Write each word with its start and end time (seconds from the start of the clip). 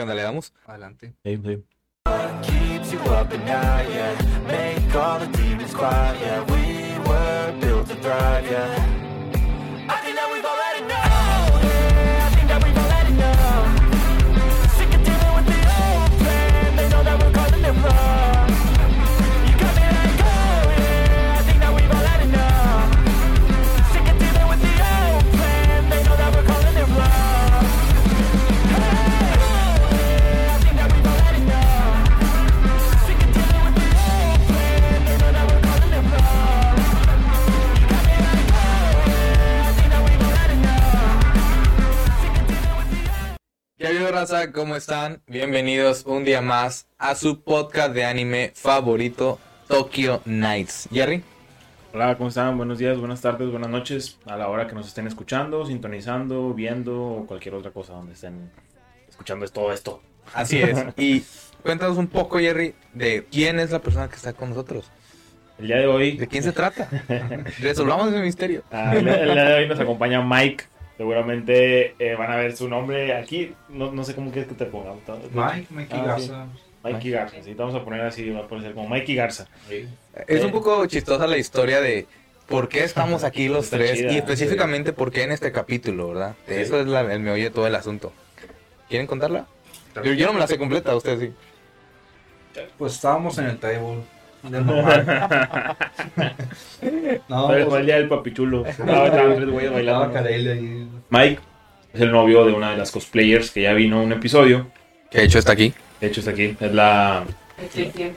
¿Qué 0.00 0.04
onda? 0.04 0.14
¿Le 0.14 0.22
damos? 0.22 0.54
Adelante. 0.64 1.12
Sí, 1.22 1.36
sí. 1.44 1.62
keeps 2.40 2.90
you 2.90 2.98
up 3.00 3.30
at 3.30 3.44
night, 3.44 3.86
yeah. 3.90 4.16
Make 4.46 4.94
all 4.94 5.18
the 5.18 5.26
demons 5.26 5.74
quiet, 5.74 6.18
yeah. 6.22 6.42
We 6.44 6.98
were 7.06 7.60
built 7.60 7.86
to 7.88 7.96
thrive, 7.96 8.50
yeah. 8.50 9.09
¿Qué 44.00 44.06
ha 44.06 44.08
habido, 44.08 44.20
raza? 44.22 44.50
¿Cómo 44.52 44.76
están? 44.76 45.20
Bienvenidos 45.26 46.04
un 46.06 46.24
día 46.24 46.40
más 46.40 46.86
a 46.96 47.14
su 47.14 47.42
podcast 47.42 47.92
de 47.92 48.06
anime 48.06 48.50
favorito, 48.54 49.38
Tokyo 49.68 50.22
Nights. 50.24 50.88
Jerry, 50.90 51.22
Hola, 51.92 52.16
¿cómo 52.16 52.30
están? 52.30 52.56
Buenos 52.56 52.78
días, 52.78 52.96
buenas 52.96 53.20
tardes, 53.20 53.50
buenas 53.50 53.68
noches. 53.68 54.18
A 54.24 54.38
la 54.38 54.48
hora 54.48 54.66
que 54.66 54.74
nos 54.74 54.86
estén 54.88 55.06
escuchando, 55.06 55.66
sintonizando, 55.66 56.54
viendo 56.54 56.98
o 56.98 57.26
cualquier 57.26 57.54
otra 57.56 57.72
cosa 57.72 57.92
donde 57.92 58.14
estén 58.14 58.50
escuchando 59.06 59.44
es 59.44 59.52
todo 59.52 59.70
esto. 59.70 60.00
así 60.32 60.62
es. 60.62 60.78
Y 60.96 61.22
cuéntanos 61.62 61.98
un 61.98 62.06
poco, 62.06 62.38
Jerry, 62.38 62.74
de 62.94 63.26
quién 63.30 63.60
es 63.60 63.70
la 63.70 63.80
persona 63.80 64.08
que 64.08 64.16
está 64.16 64.32
con 64.32 64.48
nosotros. 64.48 64.90
El 65.58 65.66
día 65.66 65.76
de 65.76 65.86
hoy, 65.86 66.16
¿De 66.16 66.26
quién 66.26 66.42
se 66.42 66.52
trata? 66.52 66.88
Resolvamos 67.60 68.08
ese 68.08 68.20
misterio. 68.22 68.62
ah, 68.70 68.94
el, 68.96 69.04
día- 69.04 69.22
el 69.24 69.32
día 69.34 69.44
de 69.44 69.54
hoy 69.56 69.68
nos 69.68 69.78
acompaña 69.78 70.22
Mike. 70.22 70.64
Seguramente 71.00 71.94
eh, 71.98 72.14
van 72.14 72.30
a 72.30 72.36
ver 72.36 72.54
su 72.54 72.68
nombre 72.68 73.14
aquí. 73.16 73.54
No, 73.70 73.90
no 73.90 74.04
sé 74.04 74.14
cómo 74.14 74.30
quieres 74.30 74.50
que 74.50 74.54
te 74.54 74.66
ponga. 74.66 74.92
Mike, 75.32 75.68
Mikey 75.70 75.98
Ah, 75.98 76.04
Garza. 76.04 76.46
Mikey 76.82 77.10
Garza. 77.10 77.36
Sí, 77.42 77.54
te 77.54 77.54
vamos 77.54 77.74
a 77.74 77.82
poner 77.82 78.02
así, 78.02 78.28
va 78.28 78.40
a 78.40 78.42
aparecer 78.42 78.74
como 78.74 78.86
Mikey 78.90 79.14
Garza. 79.14 79.48
Es 80.26 80.44
un 80.44 80.50
poco 80.52 80.84
chistosa 80.84 81.26
la 81.26 81.38
historia 81.38 81.80
de 81.80 82.06
por 82.46 82.68
qué 82.68 82.84
estamos 82.84 83.24
aquí 83.24 83.48
los 83.48 83.70
tres 83.70 83.96
chida, 83.98 84.12
y 84.12 84.18
específicamente 84.18 84.92
por 84.92 85.10
qué 85.10 85.22
en 85.22 85.32
este 85.32 85.52
capítulo, 85.52 86.08
¿verdad? 86.08 86.34
De 86.46 86.56
Sí. 86.56 86.60
Eso 86.60 86.78
es 86.78 86.86
la- 86.86 87.00
el 87.00 87.20
meollo 87.20 87.44
de 87.44 87.50
todo 87.50 87.66
el 87.66 87.74
asunto. 87.76 88.12
¿Quieren 88.90 89.06
contarla? 89.06 89.46
Yo, 90.04 90.12
yo 90.12 90.26
no 90.26 90.34
me 90.34 90.40
la 90.40 90.48
sé 90.48 90.58
completa, 90.58 90.94
ustedes 90.94 91.20
sí. 91.20 92.60
Pues 92.76 92.92
estábamos 92.92 93.38
en 93.38 93.46
el 93.46 93.58
table. 93.58 94.00
Normal. 94.42 95.76
no, 97.28 97.46
Fue 97.46 97.48
fue 97.48 97.60
el 97.62 97.66
pues, 97.66 97.86
día 97.86 97.96
del 97.96 98.08
papichulo. 98.08 98.64
Mike 101.10 101.38
es 101.92 102.00
el 102.00 102.12
novio 102.12 102.44
de 102.44 102.52
una 102.52 102.70
de 102.70 102.76
las 102.76 102.90
cosplayers 102.90 103.50
que 103.50 103.62
ya 103.62 103.72
vino 103.72 104.02
un 104.02 104.12
episodio. 104.12 104.66
Que 105.10 105.18
de 105.18 105.24
hecho 105.24 105.38
está 105.38 105.52
aquí. 105.52 105.72
De 106.00 106.06
hecho, 106.06 106.20
está 106.20 106.32
aquí. 106.32 106.56
Es 106.60 106.72
la, 106.72 107.24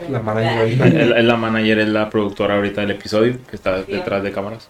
La 0.10 0.20
manager 0.22 0.68
es 1.18 1.24
la- 1.26 1.36
manager, 1.36 1.80
es 1.80 1.88
la 1.90 2.10
productora 2.10 2.56
ahorita 2.56 2.82
del 2.82 2.92
episodio, 2.92 3.38
que 3.50 3.56
está 3.56 3.82
detrás 3.84 4.24
de 4.24 4.32
cámaras. 4.32 4.70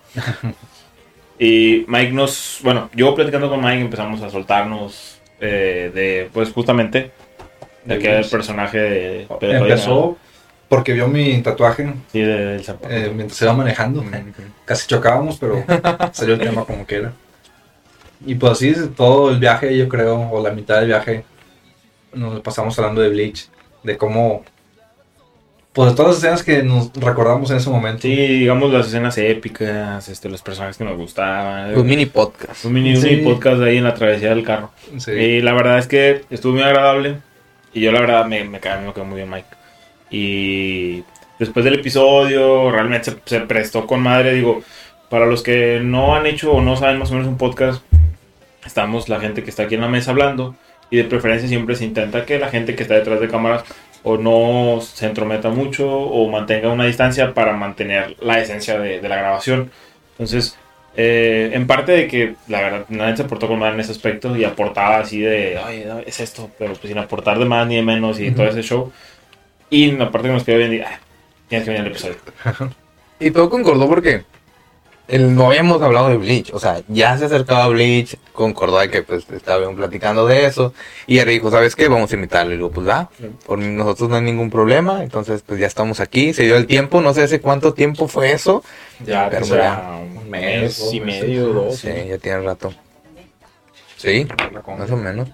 Y 1.38 1.86
Mike 1.88 2.12
nos, 2.12 2.59
bueno, 2.64 2.90
yo 2.96 3.14
platicando 3.14 3.50
con 3.50 3.59
Mike 3.62 3.81
empezamos 3.81 4.22
a 4.22 4.30
soltarnos 4.30 5.20
eh, 5.42 5.92
de, 5.94 6.30
pues 6.31 6.52
justamente, 6.52 7.12
de 7.86 7.96
De 7.96 8.00
que 8.00 8.08
era 8.08 8.18
el 8.18 8.22
Vince. 8.24 8.36
personaje 8.38 8.78
de... 8.80 9.28
Empezó 9.42 10.18
porque 10.76 10.94
vio 10.94 11.08
mi 11.08 11.42
tatuaje 11.42 11.94
Sí, 12.12 12.20
de- 12.22 12.46
del 12.46 12.64
zapato. 12.64 12.94
eh, 12.94 13.12
mientras 13.14 13.42
iba 13.42 13.54
manejando. 13.54 14.04
Casi 14.66 14.88
chocábamos, 14.88 15.38
pero 15.38 15.64
salió 16.14 16.34
el 16.36 16.40
tema 16.40 16.66
como 16.66 16.86
que 16.86 16.96
era. 16.96 17.14
Y 18.25 18.36
pues 18.36 18.53
así, 18.53 18.74
todo 18.96 19.30
el 19.31 19.40
viaje, 19.40 19.78
yo 19.78 19.88
creo, 19.90 20.30
o 20.31 20.42
la 20.42 20.52
mitad 20.52 20.78
del 20.78 20.88
viaje, 20.88 21.25
nos 22.14 22.40
pasamos 22.42 22.78
hablando 22.80 23.02
de 23.02 23.09
Bleach, 23.09 23.50
de 23.84 23.97
cómo, 23.97 24.44
pues 25.74 25.90
de 25.90 25.96
todas 25.96 26.12
las 26.12 26.18
escenas 26.20 26.44
que 26.44 26.64
nos 26.64 26.94
recordamos 26.94 27.52
en 27.52 27.58
ese 27.58 27.70
momento. 27.70 28.03
Sí, 28.03 28.16
digamos 28.16 28.72
las 28.72 28.88
escenas 28.88 29.18
épicas, 29.18 30.08
este, 30.08 30.30
los 30.30 30.42
personajes 30.42 30.78
que 30.78 30.86
nos 30.86 30.96
gustaban. 30.97 31.76
Un 31.78 31.86
mini 31.86 32.06
podcast. 32.06 32.64
Un 32.64 32.74
mini, 32.74 32.96
un 32.96 33.02
Sí. 33.02 33.09
mini 33.09 33.24
podcast 33.24 33.62
ahí 33.62 33.78
en 33.78 33.84
la 33.84 33.94
travesía 33.94 34.30
del 34.30 34.44
carro. 34.46 34.72
Sí. 34.97 35.12
Y 35.12 35.42
la 35.42 35.53
verdad 35.53 35.80
es 35.80 35.88
que 35.88 36.24
estuvo 36.30 36.53
muy 36.53 36.64
agradable. 36.64 37.18
Y 37.74 37.81
yo 37.81 37.92
la 37.92 38.00
verdad 38.02 38.26
me, 38.26 38.44
me 38.46 38.59
quedé, 38.59 38.80
me 38.81 38.94
quedó 38.94 39.03
muy 39.03 39.18
bien 39.18 39.30
Mike. 39.30 39.47
Y 40.13 41.03
después 41.40 41.66
del 41.66 41.74
episodio 41.74 42.69
realmente 42.69 43.12
se, 43.12 43.18
se 43.25 43.40
prestó 43.41 43.88
con 43.88 44.01
madre. 44.01 44.35
Digo, 44.35 44.62
para 45.09 45.25
los 45.25 45.41
que 45.41 45.81
no 45.84 46.16
han 46.16 46.28
hecho 46.28 46.53
o 46.53 46.62
no 46.62 46.75
saben 46.75 47.00
más 47.00 47.09
o 47.09 47.16
menos 47.16 47.28
un 47.28 47.38
podcast, 47.38 47.84
estamos 48.63 49.09
la 49.09 49.19
gente 49.19 49.44
que 49.44 49.50
está 49.50 49.63
aquí 49.63 49.73
en 49.73 49.81
la 49.81 49.88
mesa 49.90 50.12
hablando. 50.12 50.56
Y 50.91 50.97
de 50.97 51.06
preferencia 51.06 51.50
siempre 51.50 51.75
se 51.75 51.85
intenta 51.85 52.25
que 52.25 52.38
la 52.38 52.50
gente 52.50 52.75
que 52.75 52.84
está 52.84 52.94
detrás 52.94 53.19
de 53.19 53.28
cámaras 53.28 53.63
o 54.03 54.18
no 54.18 54.81
se 54.81 55.07
entrometa 55.07 55.50
mucho 55.50 55.90
o 55.90 56.29
mantenga 56.29 56.69
una 56.69 56.85
distancia 56.85 57.34
para 57.34 57.53
mantener 57.53 58.16
la 58.22 58.40
esencia 58.40 58.79
de, 58.79 59.02
de 59.02 59.09
la 59.09 59.16
grabación. 59.16 59.72
Entonces, 60.12 60.59
eh, 60.96 61.50
en 61.53 61.66
parte 61.66 61.91
de 61.91 62.07
que 62.07 62.35
la 62.47 62.62
verdad 62.62 62.85
nadie 62.90 63.18
se 63.18 63.23
portó 63.23 63.47
con 63.47 63.57
mal 63.57 63.73
en 63.73 63.79
ese 63.79 63.91
aspecto 63.91 64.38
y 64.38 64.44
aportaba 64.44 65.00
así 65.00 65.22
de, 65.22 65.57
ay, 65.57 65.85
es 66.06 66.19
esto, 66.19 66.52
pero 66.59 66.73
pues 66.73 66.88
sin 66.88 67.00
aportar 67.00 67.40
de 67.40 67.46
más 67.46 67.66
ni 67.66 67.78
de 67.78 67.81
menos 67.81 68.19
y 68.19 68.29
todo 68.29 68.47
ese 68.47 68.62
show. 68.62 68.91
Y 69.73 69.89
en 69.89 69.97
la 70.00 70.11
parte 70.11 70.28
que 70.28 70.34
nos 70.35 70.44
quedó 70.44 70.57
bien, 70.59 70.72
dije, 70.72 70.84
"Ah, 70.85 71.00
tienes 71.50 71.66
que 71.66 71.72
venir 71.72 71.85
al 71.88 71.91
episodio. 71.91 72.16
Y 73.19 73.31
todo 73.31 73.50
concordó 73.50 73.88
porque 73.88 74.23
el- 75.07 75.34
no 75.34 75.47
habíamos 75.47 75.81
hablado 75.81 76.09
de 76.09 76.17
Bleach. 76.17 76.51
O 76.53 76.59
sea, 76.59 76.81
ya 76.89 77.17
se 77.17 77.25
acercaba 77.25 77.67
Bleach, 77.69 78.17
concordó 78.34 78.79
de 78.79 78.89
que 78.89 79.01
pues 79.01 79.25
estaban 79.31 79.75
platicando 79.75 80.25
de 80.28 80.45
eso. 80.45 80.73
Y 81.07 81.16
Jerry 81.17 81.34
dijo, 81.35 81.50
¿sabes 81.50 81.75
qué? 81.75 81.88
Vamos 81.88 82.11
a 82.11 82.16
invitarlo. 82.16 82.51
Y 82.53 82.57
digo, 82.57 82.69
pues 82.72 82.88
va, 82.88 83.09
por 83.45 83.59
nosotros 83.59 84.09
no 84.09 84.17
hay 84.17 84.23
ningún 84.23 84.50
problema. 84.50 85.03
Entonces, 85.03 85.41
pues 85.45 85.59
ya 85.59 85.67
estamos 85.67 86.00
aquí. 86.01 86.34
Se 86.34 86.44
dio 86.44 86.57
el 86.57 86.67
tiempo, 86.67 87.01
no 87.01 87.13
sé 87.13 87.23
hace 87.23 87.40
cuánto 87.40 87.73
tiempo 87.73 88.07
fue 88.09 88.31
eso. 88.34 88.61
Ya, 89.05 89.29
Pero 89.29 89.41
que 89.44 89.47
será 89.47 89.63
ya, 89.63 89.95
un 89.95 90.29
mes, 90.29 90.90
y 90.94 91.00
medio, 91.00 91.47
dos. 91.47 91.78
Sí, 91.78 91.90
ya 92.09 92.17
tiene 92.17 92.41
rato. 92.41 92.73
Sí, 93.97 94.28
más 94.78 94.91
o 94.91 94.97
menos. 94.97 95.29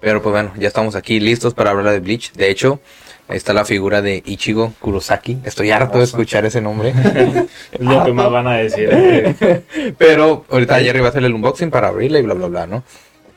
Pero 0.00 0.22
pues 0.22 0.32
bueno, 0.32 0.52
ya 0.58 0.66
estamos 0.68 0.94
aquí 0.96 1.20
listos 1.20 1.54
para 1.54 1.70
hablar 1.70 1.92
de 1.92 2.00
Bleach. 2.00 2.32
De 2.32 2.50
hecho, 2.50 2.80
está 3.28 3.52
la 3.52 3.64
figura 3.64 4.02
de 4.02 4.22
Ichigo 4.24 4.72
Kurosaki. 4.80 5.38
Estoy 5.44 5.70
harto 5.70 5.98
de 5.98 6.04
escuchar 6.04 6.44
ese 6.46 6.60
nombre. 6.60 6.92
Es 7.72 7.80
lo 7.80 8.04
que 8.04 8.12
más 8.12 8.30
van 8.30 8.46
a 8.46 8.56
decir. 8.56 8.88
eh. 8.90 9.94
Pero 9.98 10.44
ahorita 10.50 10.80
Jerry 10.80 11.00
va 11.00 11.06
a 11.06 11.10
hacer 11.10 11.24
el 11.24 11.34
unboxing 11.34 11.70
para 11.70 11.88
abrirla 11.88 12.18
y 12.18 12.22
bla, 12.22 12.34
bla, 12.34 12.46
bla, 12.48 12.66
¿no? 12.66 12.82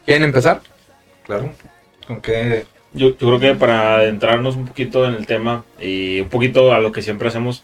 ¿Quieren 0.06 0.24
empezar? 0.24 0.62
Claro. 1.25 1.51
Con 2.07 2.22
que 2.22 2.66
Yo, 2.94 3.09
yo 3.09 3.18
creo 3.18 3.40
que 3.40 3.56
para 3.56 3.96
adentrarnos 3.97 4.56
un 4.56 4.66
poquito 4.68 5.06
en 5.06 5.13
el 5.13 5.25
tema 5.28 5.63
y 5.80 6.22
un 6.22 6.30
poquito 6.30 6.74
a 6.74 6.80
lo 6.80 6.91
que 6.91 7.01
siempre 7.01 7.28
hacemos, 7.28 7.63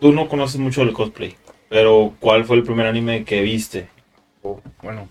tú 0.00 0.12
no 0.12 0.28
conoces 0.28 0.60
mucho 0.60 0.80
del 0.84 0.92
cosplay, 0.92 1.36
pero 1.68 2.14
¿cuál 2.20 2.44
fue 2.44 2.56
el 2.56 2.62
primer 2.62 2.86
anime 2.86 3.24
que 3.24 3.42
viste? 3.42 3.88
Oh, 4.42 4.60
bueno, 4.82 5.08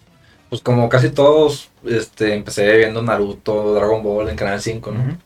pues 0.49 0.61
como 0.61 0.89
casi 0.89 1.09
todos, 1.09 1.69
este, 1.85 2.33
empecé 2.33 2.77
viendo 2.77 3.01
Naruto, 3.01 3.73
Dragon 3.73 4.03
Ball 4.03 4.29
en 4.29 4.35
Canal 4.35 4.61
5, 4.61 4.91
¿no? 4.91 5.17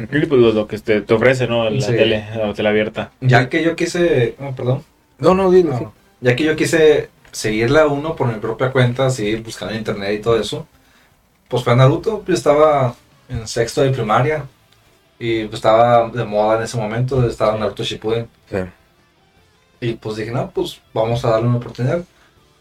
Y 0.00 0.26
pues 0.26 0.40
lo, 0.40 0.52
lo 0.52 0.66
que 0.68 0.78
te, 0.78 1.00
te 1.00 1.14
ofrece, 1.14 1.46
¿no? 1.48 1.68
La 1.68 1.80
Sí. 1.80 1.92
tele, 1.92 2.24
la 2.36 2.52
tele 2.54 2.68
abierta. 2.68 3.10
Ya 3.20 3.48
que 3.48 3.62
yo 3.62 3.74
quise, 3.76 4.36
oh, 4.40 4.52
perdón, 4.54 4.84
No, 5.18 5.34
no, 5.34 5.50
dilo. 5.50 5.76
sí. 5.76 5.84
No, 5.84 5.92
ya 6.20 6.36
que 6.36 6.44
yo 6.44 6.54
quise 6.56 7.08
seguirla 7.32 7.82
a 7.82 7.86
uno 7.88 8.14
por 8.16 8.28
mi 8.28 8.38
propia 8.40 8.70
cuenta, 8.72 9.06
así 9.06 9.36
buscando 9.36 9.72
en 9.74 9.78
internet 9.80 10.18
y 10.18 10.22
todo 10.22 10.38
eso, 10.40 10.66
pues 11.48 11.64
fue 11.64 11.74
Naruto, 11.76 12.24
yo 12.26 12.34
estaba 12.34 12.94
en 13.28 13.46
sexto 13.48 13.82
de 13.82 13.90
primaria 13.90 14.44
y 15.18 15.44
pues 15.44 15.54
estaba 15.56 16.08
de 16.08 16.24
moda 16.24 16.58
en 16.58 16.62
ese 16.64 16.76
momento, 16.76 17.26
estaba 17.26 17.58
Naruto 17.58 17.82
Shippuden 17.82 18.28
Sí. 18.50 18.56
y 19.80 19.92
pues 19.94 20.16
dije, 20.16 20.30
no, 20.30 20.50
pues 20.50 20.80
vamos 20.94 21.24
a 21.24 21.30
darle 21.30 21.48
una 21.48 21.58
oportunidad. 21.58 22.02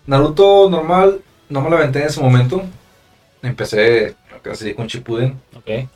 Naruto 0.05 0.69
normal, 0.69 1.21
no 1.49 1.61
me 1.61 1.69
la 1.69 1.77
aventé 1.77 1.99
en 1.99 2.07
ese 2.07 2.21
momento, 2.21 2.61
empecé 3.41 4.15
así 4.51 4.73
con 4.73 4.87
Shippuden 4.87 5.39
Ok. 5.55 5.87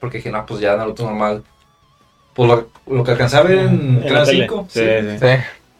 Porque 0.00 0.18
dije, 0.18 0.30
no, 0.30 0.44
pues 0.46 0.60
ya 0.60 0.76
Naruto 0.76 1.04
normal. 1.04 1.42
Pues 2.34 2.48
lo, 2.48 2.68
lo 2.96 3.04
que 3.04 3.10
alcancé 3.12 3.36
a 3.36 3.42
ver 3.42 3.58
en 3.58 4.00
la 4.02 4.06
Canal 4.08 4.24
tele. 4.26 4.38
5, 4.48 4.66
Sí, 4.70 4.80
sí. 4.80 5.10
sí. 5.10 5.18
Sí. 5.20 5.26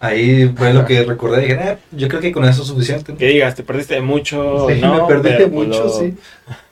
ahí 0.00 0.48
fue 0.56 0.72
lo 0.74 0.84
que 0.84 1.04
recordé. 1.04 1.42
Dije, 1.42 1.54
"Eh, 1.60 1.76
yo 1.92 2.08
creo 2.08 2.20
que 2.20 2.32
con 2.32 2.44
eso 2.44 2.62
es 2.62 2.68
suficiente. 2.68 3.14
¿Qué 3.14 3.26
digas? 3.26 3.54
¿Te 3.54 3.62
perdiste 3.62 4.00
mucho? 4.00 4.66
Sí, 4.68 4.80
no, 4.80 5.02
me 5.02 5.08
perdí 5.14 5.30
de 5.30 5.36
pero, 5.36 5.50
pues, 5.50 5.68
mucho, 5.68 5.84
lo- 5.84 5.90
sí. 5.90 6.14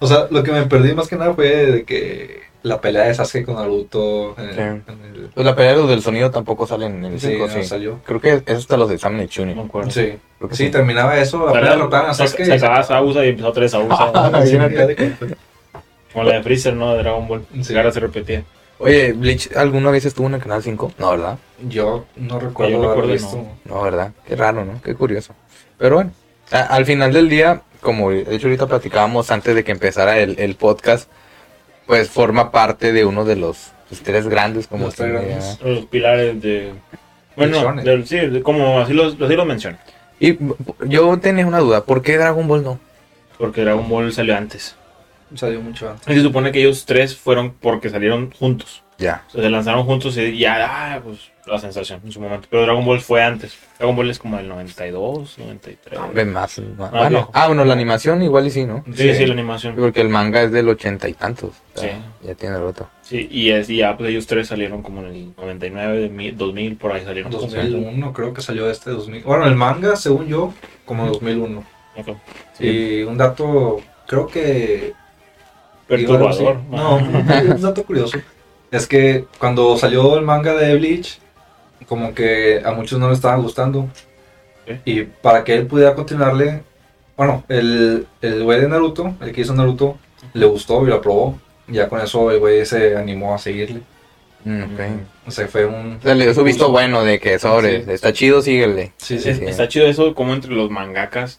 O 0.00 0.06
sea, 0.06 0.26
lo 0.30 0.42
que 0.42 0.52
me 0.52 0.62
perdí 0.66 0.92
más 0.94 1.08
que 1.08 1.16
nada 1.16 1.32
fue 1.34 1.48
de 1.48 1.84
que 1.84 2.40
la 2.64 2.80
pelea 2.80 3.04
de 3.04 3.14
Sasuke 3.14 3.44
con 3.44 3.54
Naruto. 3.54 4.34
En, 4.36 4.52
Sí. 4.54 4.60
en 4.60 4.84
el, 5.14 5.30
Pues 5.32 5.46
la 5.46 5.54
pelea 5.54 5.72
de 5.72 5.78
los 5.78 5.88
del 5.88 6.02
sonido 6.02 6.30
tampoco 6.30 6.66
salen 6.66 6.96
en 7.04 7.12
el 7.12 7.20
sí, 7.20 7.28
5, 7.32 7.46
no 7.46 7.52
sí. 7.52 7.62
salió. 7.62 8.00
Creo 8.04 8.20
que 8.20 8.42
es 8.44 8.56
hasta 8.58 8.76
los 8.76 8.88
de 8.88 8.96
Examen 8.96 9.20
de 9.20 9.28
Chuni. 9.28 9.54
No. 9.54 9.70
Sí. 9.90 10.14
Sí, 10.52 10.68
terminaba 10.70 11.16
eso, 11.18 11.48
apenas 11.48 11.70
derrotaban 11.70 12.10
a 12.10 12.14
Se, 12.14 12.24
Sasuke. 12.24 12.44
se 12.46 12.50
y 12.50 12.54
acababa 12.56 12.82
Sausa 12.82 13.24
y 13.24 13.28
empezó 13.28 13.48
otra 13.48 13.60
vez 13.62 13.70
Sausa. 13.70 14.12
Como 16.18 16.28
la 16.30 16.36
de 16.36 16.42
Freezer, 16.42 16.74
¿no? 16.74 16.92
De 16.94 17.02
Dragon 17.02 17.26
Ball. 17.28 17.44
Sí. 17.62 17.76
Ahora 17.76 17.92
se 17.92 18.00
repetía. 18.00 18.42
Oye, 18.80 19.12
Bleach, 19.12 19.50
¿alguna 19.56 19.90
vez 19.90 20.04
estuvo 20.04 20.26
en 20.28 20.34
el 20.34 20.40
canal 20.40 20.62
5? 20.62 20.92
No, 20.98 21.10
¿verdad? 21.10 21.38
Yo 21.68 22.06
no 22.16 22.38
recuerdo 22.38 22.72
Yo 22.72 22.78
haber 22.78 22.88
recuerdo, 22.90 23.12
visto. 23.12 23.36
no. 23.64 23.74
No, 23.76 23.82
¿verdad? 23.82 24.12
Qué 24.26 24.36
raro, 24.36 24.64
¿no? 24.64 24.80
Qué 24.82 24.94
curioso. 24.94 25.34
Pero 25.78 25.96
bueno, 25.96 26.12
a- 26.52 26.60
al 26.74 26.84
final 26.86 27.12
del 27.12 27.28
día, 27.28 27.62
como 27.80 28.10
de 28.10 28.34
hecho 28.34 28.46
ahorita 28.46 28.66
platicábamos 28.66 29.30
antes 29.30 29.54
de 29.54 29.64
que 29.64 29.72
empezara 29.72 30.18
el, 30.18 30.38
el 30.38 30.54
podcast, 30.54 31.08
pues 31.86 32.08
forma 32.10 32.50
parte 32.52 32.92
de 32.92 33.04
uno 33.04 33.24
de 33.24 33.36
los 33.36 33.72
pues, 33.88 34.00
tres 34.02 34.28
grandes, 34.28 34.66
como 34.68 34.86
Los 34.86 34.94
tres 34.94 35.12
grandes. 35.12 35.58
Los 35.62 35.86
pilares 35.86 36.40
de. 36.40 36.72
Bueno, 37.36 37.74
sí, 38.04 38.16
de- 38.16 38.42
como 38.42 38.78
así 38.80 38.92
los, 38.92 39.14
así 39.20 39.34
los 39.34 39.46
menciono. 39.46 39.78
Y 40.20 40.36
yo 40.86 41.16
tenía 41.18 41.46
una 41.46 41.58
duda, 41.58 41.84
¿por 41.84 42.02
qué 42.02 42.16
Dragon 42.18 42.46
Ball 42.48 42.62
no? 42.64 42.78
Porque 43.38 43.62
Dragon 43.62 43.88
Ball 43.88 44.12
salió 44.12 44.36
antes. 44.36 44.74
Salió 45.34 45.60
mucho 45.60 45.90
antes. 45.90 46.08
Y 46.08 46.14
se 46.18 46.22
supone 46.22 46.52
que 46.52 46.60
ellos 46.60 46.84
tres 46.86 47.16
fueron 47.16 47.52
porque 47.60 47.90
salieron 47.90 48.30
juntos. 48.30 48.82
Ya. 48.98 49.22
O 49.28 49.30
sea, 49.30 49.42
se 49.42 49.50
lanzaron 49.50 49.84
juntos 49.84 50.16
y 50.16 50.38
ya, 50.38 50.56
ah, 50.94 51.00
pues 51.04 51.30
la 51.46 51.58
sensación 51.60 52.00
en 52.04 52.10
su 52.10 52.20
momento. 52.20 52.48
Pero 52.50 52.62
Dragon 52.64 52.84
Ball 52.84 53.00
fue 53.00 53.22
antes. 53.22 53.56
Dragon 53.78 53.94
Ball 53.94 54.10
es 54.10 54.18
como 54.18 54.36
del 54.38 54.48
92, 54.48 55.38
93. 55.38 55.98
Hombre, 56.00 56.24
más, 56.24 56.58
más- 56.76 56.90
Ah, 56.92 56.98
bueno, 57.02 57.30
ah, 57.32 57.46
bueno, 57.46 57.64
la 57.64 57.74
animación 57.74 58.20
igual 58.22 58.48
y 58.48 58.50
sí, 58.50 58.64
¿no? 58.64 58.82
Sí, 58.86 58.94
sí, 58.96 59.14
Sí. 59.14 59.26
la 59.26 59.34
animación. 59.34 59.76
Porque 59.76 60.00
el 60.00 60.08
manga 60.08 60.42
es 60.42 60.50
del 60.50 60.68
ochenta 60.68 61.08
y 61.08 61.12
tantos. 61.14 61.50
o 61.76 61.80
sea, 61.80 61.92
Sí. 61.92 62.26
Ya 62.26 62.34
tiene 62.34 62.58
rato. 62.58 62.88
Sí, 63.02 63.28
y, 63.30 63.50
es, 63.50 63.70
y 63.70 63.76
ya, 63.76 63.96
pues 63.96 64.10
ellos 64.10 64.26
tres 64.26 64.48
salieron 64.48 64.82
como 64.82 65.00
en 65.02 65.06
el 65.06 65.32
99, 65.36 66.00
2000, 66.08 66.36
2000 66.36 66.76
por 66.76 66.92
ahí 66.92 67.04
salieron. 67.04 67.30
2001 67.30 68.12
creo 68.12 68.34
que 68.34 68.42
salió 68.42 68.68
este 68.68 68.90
2000. 68.90 69.22
Bueno, 69.22 69.46
el 69.46 69.54
manga, 69.54 69.94
según 69.94 70.26
yo, 70.26 70.52
como 70.84 71.06
2001. 71.06 71.62
Ok. 71.96 72.08
Y 72.58 73.02
un 73.02 73.16
dato, 73.16 73.80
creo 74.08 74.26
que... 74.26 74.92
Perturbador. 75.88 76.58
No, 76.70 76.96
un 76.96 77.60
dato 77.62 77.82
curioso. 77.84 78.18
Es 78.70 78.86
que 78.86 79.24
cuando 79.38 79.76
salió 79.78 80.16
el 80.16 80.22
manga 80.24 80.54
de 80.54 80.74
Bleach, 80.76 81.18
como 81.86 82.14
que 82.14 82.60
a 82.64 82.72
muchos 82.72 82.98
no 82.98 83.08
le 83.08 83.14
estaban 83.14 83.42
gustando. 83.42 83.88
Y 84.84 85.02
para 85.04 85.44
que 85.44 85.54
él 85.54 85.66
pudiera 85.66 85.94
continuarle, 85.94 86.62
bueno, 87.16 87.42
el, 87.48 88.06
el 88.20 88.44
güey 88.44 88.60
de 88.60 88.68
Naruto, 88.68 89.14
el 89.22 89.32
que 89.32 89.40
hizo 89.40 89.54
Naruto, 89.54 89.96
le 90.34 90.44
gustó 90.44 90.82
y 90.84 90.88
lo 90.88 90.96
aprobó. 90.96 91.38
Ya 91.68 91.88
con 91.88 92.00
eso 92.00 92.30
el 92.30 92.38
güey 92.38 92.64
se 92.66 92.96
animó 92.96 93.34
a 93.34 93.38
seguirle. 93.38 93.80
Mm, 94.44 94.62
ok. 94.62 94.80
O 95.26 95.30
sea, 95.30 95.48
fue 95.48 95.64
un... 95.66 95.96
O 95.98 96.02
sea, 96.02 96.14
le 96.14 96.24
dio 96.24 96.34
su 96.34 96.44
visto 96.44 96.70
bueno 96.70 97.02
de 97.02 97.18
que 97.18 97.38
sobre, 97.38 97.84
Sí. 97.84 97.90
está 97.92 98.12
chido, 98.12 98.40
síguele. 98.42 98.92
Sí, 98.98 99.18
sí, 99.18 99.30
Es- 99.30 99.38
sí. 99.38 99.44
Está 99.46 99.68
chido 99.68 99.86
eso, 99.86 100.14
como 100.14 100.32
entre 100.34 100.52
los 100.52 100.70
mangakas 100.70 101.38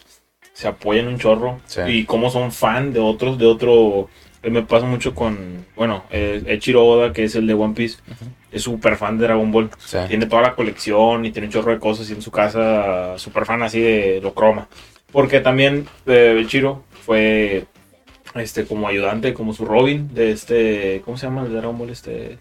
se 0.52 0.68
apoyan 0.68 1.06
un 1.08 1.18
chorro 1.18 1.58
Sí. 1.66 1.80
y 1.86 2.04
cómo 2.04 2.30
son 2.30 2.52
fan 2.52 2.92
de 2.92 2.98
otros, 3.00 3.38
de 3.38 3.46
otro. 3.46 4.08
Eh, 4.42 4.50
Me 4.50 4.62
pasa 4.62 4.86
mucho 4.86 5.14
con, 5.14 5.66
bueno, 5.76 6.04
eh, 6.10 6.42
Echiro 6.46 6.84
Oda, 6.86 7.12
que 7.12 7.24
es 7.24 7.34
el 7.34 7.46
de 7.46 7.54
One 7.54 7.74
Piece, 7.74 7.98
es 8.50 8.62
súper 8.62 8.96
fan 8.96 9.18
de 9.18 9.26
Dragon 9.26 9.50
Ball. 9.50 9.70
Sí. 9.78 9.98
Tiene 10.08 10.26
toda 10.26 10.42
la 10.42 10.54
colección 10.54 11.24
y 11.24 11.30
tiene 11.30 11.48
un 11.48 11.52
chorro 11.52 11.72
de 11.72 11.78
cosas 11.78 12.08
y 12.10 12.14
en 12.14 12.22
su 12.22 12.30
casa 12.30 13.18
súper 13.18 13.44
fan 13.44 13.62
así 13.62 13.80
de 13.80 14.20
lo 14.22 14.34
croma. 14.34 14.68
Porque 15.12 15.40
también 15.40 15.86
eh, 16.06 16.40
Echiro 16.42 16.84
fue 17.04 17.66
este 18.34 18.64
como 18.64 18.86
ayudante, 18.86 19.34
como 19.34 19.52
su 19.52 19.64
Robin 19.64 20.12
de 20.14 20.30
este, 20.32 21.02
¿cómo 21.04 21.16
se 21.16 21.26
llama 21.26 21.42
el 21.42 21.48
de 21.48 21.56
Dragon 21.56 21.76
Ball? 21.76 21.90
Este 21.90 22.38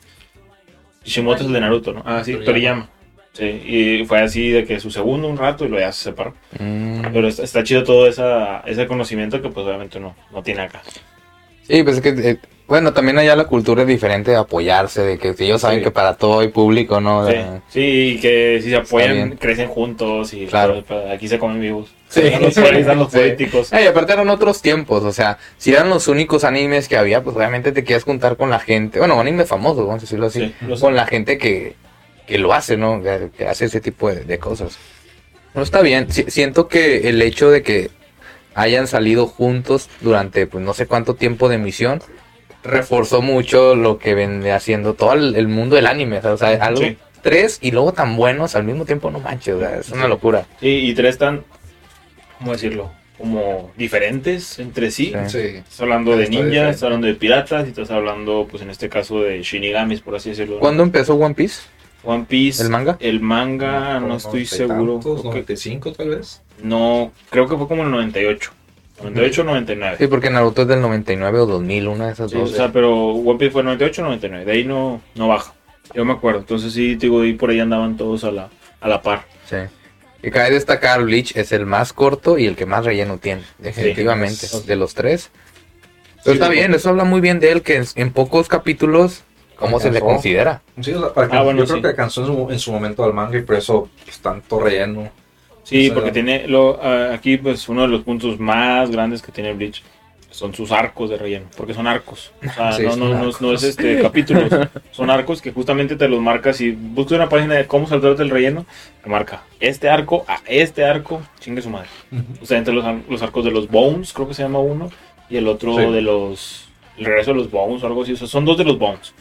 Kishimoto 1.04 1.42
es 1.42 1.48
el 1.48 1.54
de 1.54 1.62
Naruto, 1.62 1.94
¿no? 1.94 2.04
Ah, 2.06 2.24
sí, 2.24 2.34
Toriyama. 2.34 2.46
Toriyama. 2.46 2.90
Sí, 3.32 3.46
y 3.46 4.06
fue 4.06 4.20
así 4.22 4.50
de 4.50 4.66
que 4.66 4.80
su 4.80 4.92
segundo 4.92 5.28
un 5.28 5.38
rato 5.38 5.64
y 5.64 5.70
luego 5.70 5.86
ya 5.86 5.92
se 5.92 6.06
separó. 6.06 6.34
Mm. 6.60 7.02
Pero 7.14 7.28
está, 7.28 7.44
está 7.44 7.64
chido 7.64 7.84
todo 7.84 8.08
esa, 8.08 8.62
ese 8.62 8.88
conocimiento 8.88 9.42
que 9.42 9.50
pues 9.50 9.66
obviamente 9.66 10.00
no, 10.00 10.16
no 10.32 10.44
tiene 10.44 10.62
acá. 10.62 10.82
Sí, 11.70 11.84
pues 11.84 11.98
es 11.98 12.02
que, 12.02 12.10
eh, 12.10 12.38
bueno, 12.68 12.94
también 12.94 13.18
allá 13.18 13.36
la 13.36 13.46
cultura 13.46 13.84
es 13.84 13.88
diferente 13.88 14.32
de 14.32 14.38
apoyarse, 14.38 15.02
de 15.04 15.18
que 15.18 15.34
ellos 15.40 15.62
saben 15.62 15.80
Sí. 15.80 15.84
que 15.86 15.92
para 15.92 16.18
todo 16.18 16.40
hay 16.42 16.50
público, 16.50 17.00
¿no? 17.00 17.26
Sí, 17.28 17.34
De- 17.34 17.46
sí, 17.70 17.80
y 18.16 18.20
que 18.20 18.60
si 18.62 18.70
se 18.70 18.76
apoyan, 18.76 19.38
crecen 19.38 19.70
juntos 19.70 20.34
y 20.34 20.46
Claro. 20.48 20.84
pero- 20.88 21.02
pero 21.02 21.14
aquí 21.14 21.28
se 21.28 21.40
comen 21.40 21.62
vivos. 21.62 21.90
Sí. 22.10 22.22
Están 22.22 22.42
los, 22.42 22.58
están 22.58 23.00
los 23.00 23.12
Sí. 23.12 23.18
políticos. 23.20 23.72
Eh, 23.74 23.84
y 23.84 23.88
aparte 23.88 24.14
eran 24.14 24.30
otros 24.30 24.62
tiempos, 24.62 25.04
o 25.04 25.14
sea, 25.14 25.38
si 25.58 25.72
eran 25.72 25.90
los 25.90 26.08
únicos 26.08 26.44
animes 26.44 26.88
que 26.88 26.98
había, 26.98 27.24
pues 27.24 27.36
obviamente 27.36 27.72
te 27.72 27.84
querías 27.84 28.04
juntar 28.04 28.36
con 28.36 28.50
la 28.50 28.60
gente, 28.60 29.00
bueno, 29.00 29.20
animes 29.20 29.48
famosos, 29.48 29.86
vamos 29.86 30.00
a 30.02 30.06
decirlo 30.06 30.26
así, 30.28 30.54
Sí, 30.60 30.80
con 30.82 30.96
la 30.96 31.06
gente 31.06 31.38
que, 31.38 31.76
que 32.28 32.38
lo 32.40 32.54
hace, 32.54 32.78
¿no? 32.78 33.02
Que, 33.02 33.30
que 33.38 33.48
hace 33.48 33.66
ese 33.66 33.80
tipo 33.82 34.10
de, 34.10 34.24
de 34.26 34.38
cosas. 34.40 34.78
No 35.56 35.64
está 35.64 35.82
bien, 35.82 36.12
Si- 36.12 36.30
siento 36.30 36.68
que 36.68 37.10
el 37.10 37.20
hecho 37.24 37.50
de 37.50 37.64
que 37.64 37.90
hayan 38.56 38.88
salido 38.88 39.28
juntos 39.28 39.90
durante, 40.02 40.48
pues 40.48 40.64
no 40.64 40.74
sé 40.74 40.88
cuánto 40.88 41.16
tiempo 41.16 41.50
de 41.50 41.56
emisión, 41.56 42.02
reforzó 42.64 43.22
mucho 43.22 43.76
lo 43.76 43.98
que 44.00 44.16
vende 44.16 44.52
haciendo 44.52 44.94
todo 44.94 45.14
el, 45.14 45.36
el 45.36 45.48
mundo 45.48 45.76
del 45.76 45.88
anime, 45.88 46.20
o 46.20 46.38
sea, 46.38 46.50
algo... 46.64 46.82
Sí. 46.82 46.98
Tres 47.22 47.60
y 47.62 47.72
luego 47.72 47.92
tan 47.92 48.16
buenos 48.16 48.56
al 48.56 48.64
mismo 48.64 48.86
tiempo, 48.86 49.12
no 49.12 49.20
manches, 49.20 49.56
o 49.56 49.60
sea, 49.60 49.76
es 49.76 49.90
una 49.90 50.08
locura. 50.08 50.46
Sí, 50.62 50.70
y 50.70 50.94
tres 50.94 51.16
están, 51.16 51.44
¿cómo 52.38 52.54
decirlo? 52.54 52.92
Como 53.18 53.74
diferentes 53.76 54.58
entre 54.58 54.90
sí. 54.90 55.12
Sí. 55.26 55.30
Sí. 55.30 55.48
Estás 55.58 55.82
hablando 55.82 56.16
de 56.16 56.30
ninjas, 56.30 56.70
estás 56.70 56.84
hablando 56.84 57.08
de 57.08 57.16
piratas 57.16 57.66
y 57.66 57.72
estás 57.72 57.92
hablando, 57.92 58.48
pues 58.50 58.64
en 58.64 58.70
este 58.70 58.88
caso, 58.88 59.20
de 59.20 59.44
shinigamis, 59.44 60.00
por 60.00 60.16
así 60.16 60.30
decirlo. 60.30 60.60
¿Cuándo 60.60 60.82
empezó 60.82 61.16
One 61.16 61.36
Piece? 61.36 61.64
One 62.04 62.26
Piece. 62.28 62.64
¿El 62.64 62.70
manga? 62.70 62.98
El 63.00 63.20
manga, 63.20 64.00
no 64.00 64.16
estoy 64.18 64.42
90 64.42 64.56
y 64.56 64.58
seguro. 64.58 64.94
tantos, 64.94 65.22
Creo 65.22 65.24
que- 65.34 65.40
95 65.40 65.92
tal 65.94 66.10
vez. 66.10 66.42
No, 66.64 67.12
creo 67.30 67.48
que 67.48 67.56
fue 67.58 67.68
como 67.68 67.84
el 67.84 67.92
98. 67.92 68.52
98 69.02 69.42
o 69.42 69.46
99. 69.46 69.96
Sí, 69.98 70.08
porque 70.08 70.30
Naruto 70.30 70.64
es 70.64 70.68
del 70.68 70.82
99 70.82 71.40
o 71.40 71.46
2000, 71.46 71.88
una 71.88 72.08
de 72.08 72.14
esas 72.14 72.32
Sí, 72.32 72.38
dos. 72.38 72.52
o 72.52 72.56
sea, 72.56 72.72
pero 72.72 72.94
One 73.12 73.38
Piece 73.40 73.52
fue 73.52 73.64
98 73.64 74.02
o 74.02 74.06
99. 74.06 74.46
De 74.46 74.52
ahí 74.52 74.64
no, 74.66 75.02
no 75.16 75.28
baja. 75.30 75.54
Yo 75.94 76.04
me 76.06 76.14
acuerdo. 76.14 76.40
Entonces 76.42 76.74
sí, 76.74 76.96
te 76.98 77.06
digo, 77.08 77.24
y 77.26 77.34
por 77.34 77.50
ahí 77.50 77.60
andaban 77.60 77.96
todos 77.98 78.24
a 78.24 78.32
la, 78.32 78.50
a 78.82 78.88
la 78.90 79.02
par. 79.02 79.26
Sí. 79.50 79.56
Y 80.22 80.32
cabe 80.32 80.52
destacar, 80.52 81.02
Bleach 81.04 81.36
es 81.38 81.52
el 81.54 81.66
más 81.66 81.94
corto 81.94 82.38
y 82.38 82.46
el 82.46 82.56
que 82.58 82.66
más 82.66 82.84
relleno 82.84 83.18
tiene, 83.20 83.42
definitivamente, 83.58 84.48
Sí. 84.48 84.64
de 84.68 84.76
los 84.76 84.94
tres. 84.94 85.32
Pero 86.26 86.36
Sí, 86.36 86.42
está 86.42 86.50
bien, 86.50 86.74
eso 86.74 86.90
habla 86.90 87.06
muy 87.06 87.22
bien 87.22 87.40
de 87.40 87.54
él, 87.54 87.62
que 87.62 87.78
en, 87.78 87.86
en 87.96 88.12
pocos 88.12 88.50
capítulos, 88.50 89.24
¿cómo 89.60 89.80
se 89.80 89.92
le 89.92 90.00
considera? 90.00 90.62
Sí, 90.82 90.92
o 90.94 91.00
sea, 91.00 91.14
para 91.14 91.28
que- 91.30 91.36
Ah, 91.38 91.44
bueno, 91.44 91.60
yo 91.60 91.66
creo 91.68 91.82
que 91.82 91.88
alcanzó 91.90 92.22
en 92.22 92.28
su, 92.28 92.52
en 92.52 92.60
su 92.60 92.72
momento 92.72 93.04
al 93.04 93.14
manga 93.14 93.38
y 93.38 93.42
por 93.42 93.56
eso 93.56 93.90
pues, 94.06 94.20
tanto 94.20 94.60
relleno. 94.60 95.10
Sí, 95.64 95.82
O 95.84 95.86
sea, 95.86 95.94
porque 95.96 96.12
tiene 96.12 96.48
lo, 96.48 96.80
ah, 96.82 97.12
aquí 97.14 97.38
pues 97.38 97.68
uno 97.70 97.84
de 97.84 97.88
los 97.90 98.02
puntos 98.02 98.40
más 98.40 98.90
grandes 98.90 99.22
que 99.22 99.32
tiene 99.32 99.54
Bleach 99.54 99.84
son 100.32 100.54
sus 100.54 100.72
arcos 100.72 101.10
de 101.10 101.18
relleno, 101.18 101.48
porque 101.58 101.74
son 101.74 101.86
arcos. 101.88 102.32
O 102.48 102.54
sea, 102.54 102.72
Sí, 102.78 102.84
no, 102.84 102.96
no, 102.96 103.10
no, 103.10 103.18
arcos. 103.18 103.42
no 103.42 103.52
es 103.54 103.64
este 103.64 104.00
capítulos, 104.02 104.46
son 104.92 105.10
arcos 105.10 105.42
que 105.42 105.52
justamente 105.52 105.96
te 105.96 106.08
los 106.08 106.22
marcas 106.22 106.62
y 106.62 106.72
buscas 106.72 107.14
una 107.18 107.28
página 107.30 107.56
de 107.56 107.68
cómo 107.68 107.88
saltar 107.88 108.16
del 108.16 108.30
relleno, 108.30 108.66
te 109.04 109.10
marca 109.10 109.44
este 109.60 109.90
arco 109.90 110.24
a 110.28 110.40
este 110.48 110.86
arco, 110.86 111.22
chingue 111.40 111.62
su 111.62 111.70
madre. 111.70 111.90
O 112.42 112.46
sea, 112.46 112.58
entre 112.58 112.74
los, 112.74 112.86
ar- 112.86 113.02
los 113.10 113.22
arcos 113.22 113.44
de 113.44 113.52
los 113.52 113.68
Bones, 113.70 114.14
creo 114.14 114.28
que 114.28 114.34
se 114.34 114.44
llama 114.44 114.60
uno, 114.60 114.90
y 115.30 115.38
el 115.38 115.48
otro 115.48 115.76
Sí. 115.76 115.82
de 115.92 116.02
los. 116.02 116.66
El 116.98 117.06
regreso 117.06 117.32
de 117.32 117.38
los 117.38 117.52
Bones 117.52 117.84
o 117.84 117.88
algo 117.88 118.04
así. 118.04 118.14
O 118.14 118.18
sea, 118.18 118.28
son 118.28 118.44
dos 118.46 118.58
de 118.58 118.64
los 118.66 118.78
Bones. 118.80 119.14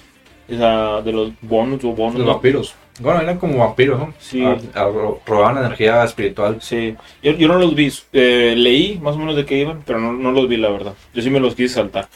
O 0.51 0.57
sea, 0.57 1.03
de 1.03 1.13
los 1.13 1.33
Bones 1.43 1.85
o 1.85 1.93
Bones. 1.93 2.19
Los 2.19 2.27
¿no? 2.27 2.33
vampiros. 2.35 2.75
Bueno, 3.01 3.21
eran 3.21 3.39
como 3.39 3.59
vampiros, 3.59 3.99
¿no? 3.99 4.13
Sí. 4.19 4.43
A- 4.45 4.59
a- 4.75 4.89
robaban 5.27 5.59
energía 5.59 6.03
espiritual. 6.05 6.59
Sí, 6.61 6.97
yo, 7.23 7.33
yo 7.33 7.47
no 7.49 7.59
los 7.59 7.75
vi. 7.75 7.93
eh, 8.13 8.55
leí 8.57 8.99
más 9.01 9.15
o 9.15 9.19
menos 9.19 9.37
de 9.37 9.45
qué 9.45 9.59
iban, 9.59 9.83
pero 9.87 10.01
no, 10.01 10.13
no 10.13 10.33
los 10.33 10.49
vi, 10.49 10.57
la 10.57 10.71
verdad. 10.71 10.95
Yo 11.15 11.23
sí 11.23 11.31
me 11.31 11.39
los 11.41 11.55
quise 11.55 11.75
saltar. 11.75 12.09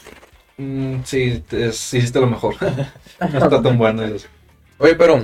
Mm, 0.57 0.97
sí, 1.05 1.41
es- 1.51 1.93
hiciste 1.93 2.19
lo 2.19 2.27
mejor. 2.27 2.55
no 3.19 3.27
está 3.39 3.61
tan 3.61 3.77
bueno 3.77 4.03
eso. 4.03 4.27
Oye, 4.79 4.95
pero 4.95 5.23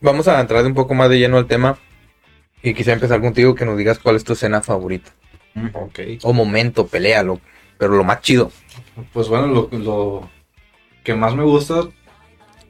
vamos 0.00 0.28
a 0.28 0.40
entrar 0.40 0.64
un 0.66 0.74
poco 0.74 0.92
más 0.94 1.08
de 1.08 1.18
lleno 1.18 1.38
al 1.38 1.46
tema 1.46 1.78
y 2.62 2.74
quisiera 2.74 2.94
empezar 2.94 3.20
contigo 3.20 3.54
que 3.54 3.64
nos 3.64 3.78
digas 3.78 3.98
cuál 4.00 4.16
es 4.16 4.24
tu 4.24 4.32
escena 4.34 4.60
favorita 4.60 5.10
Ok. 5.74 6.00
o 6.22 6.32
momento, 6.32 6.86
pelealo, 6.86 7.40
pero 7.78 7.94
lo 7.94 8.04
más 8.04 8.20
chido. 8.20 8.50
Pues 9.12 9.28
bueno, 9.28 9.46
lo, 9.46 9.68
lo 9.72 10.28
que 11.04 11.14
más 11.14 11.34
me 11.34 11.44
gusta 11.44 11.84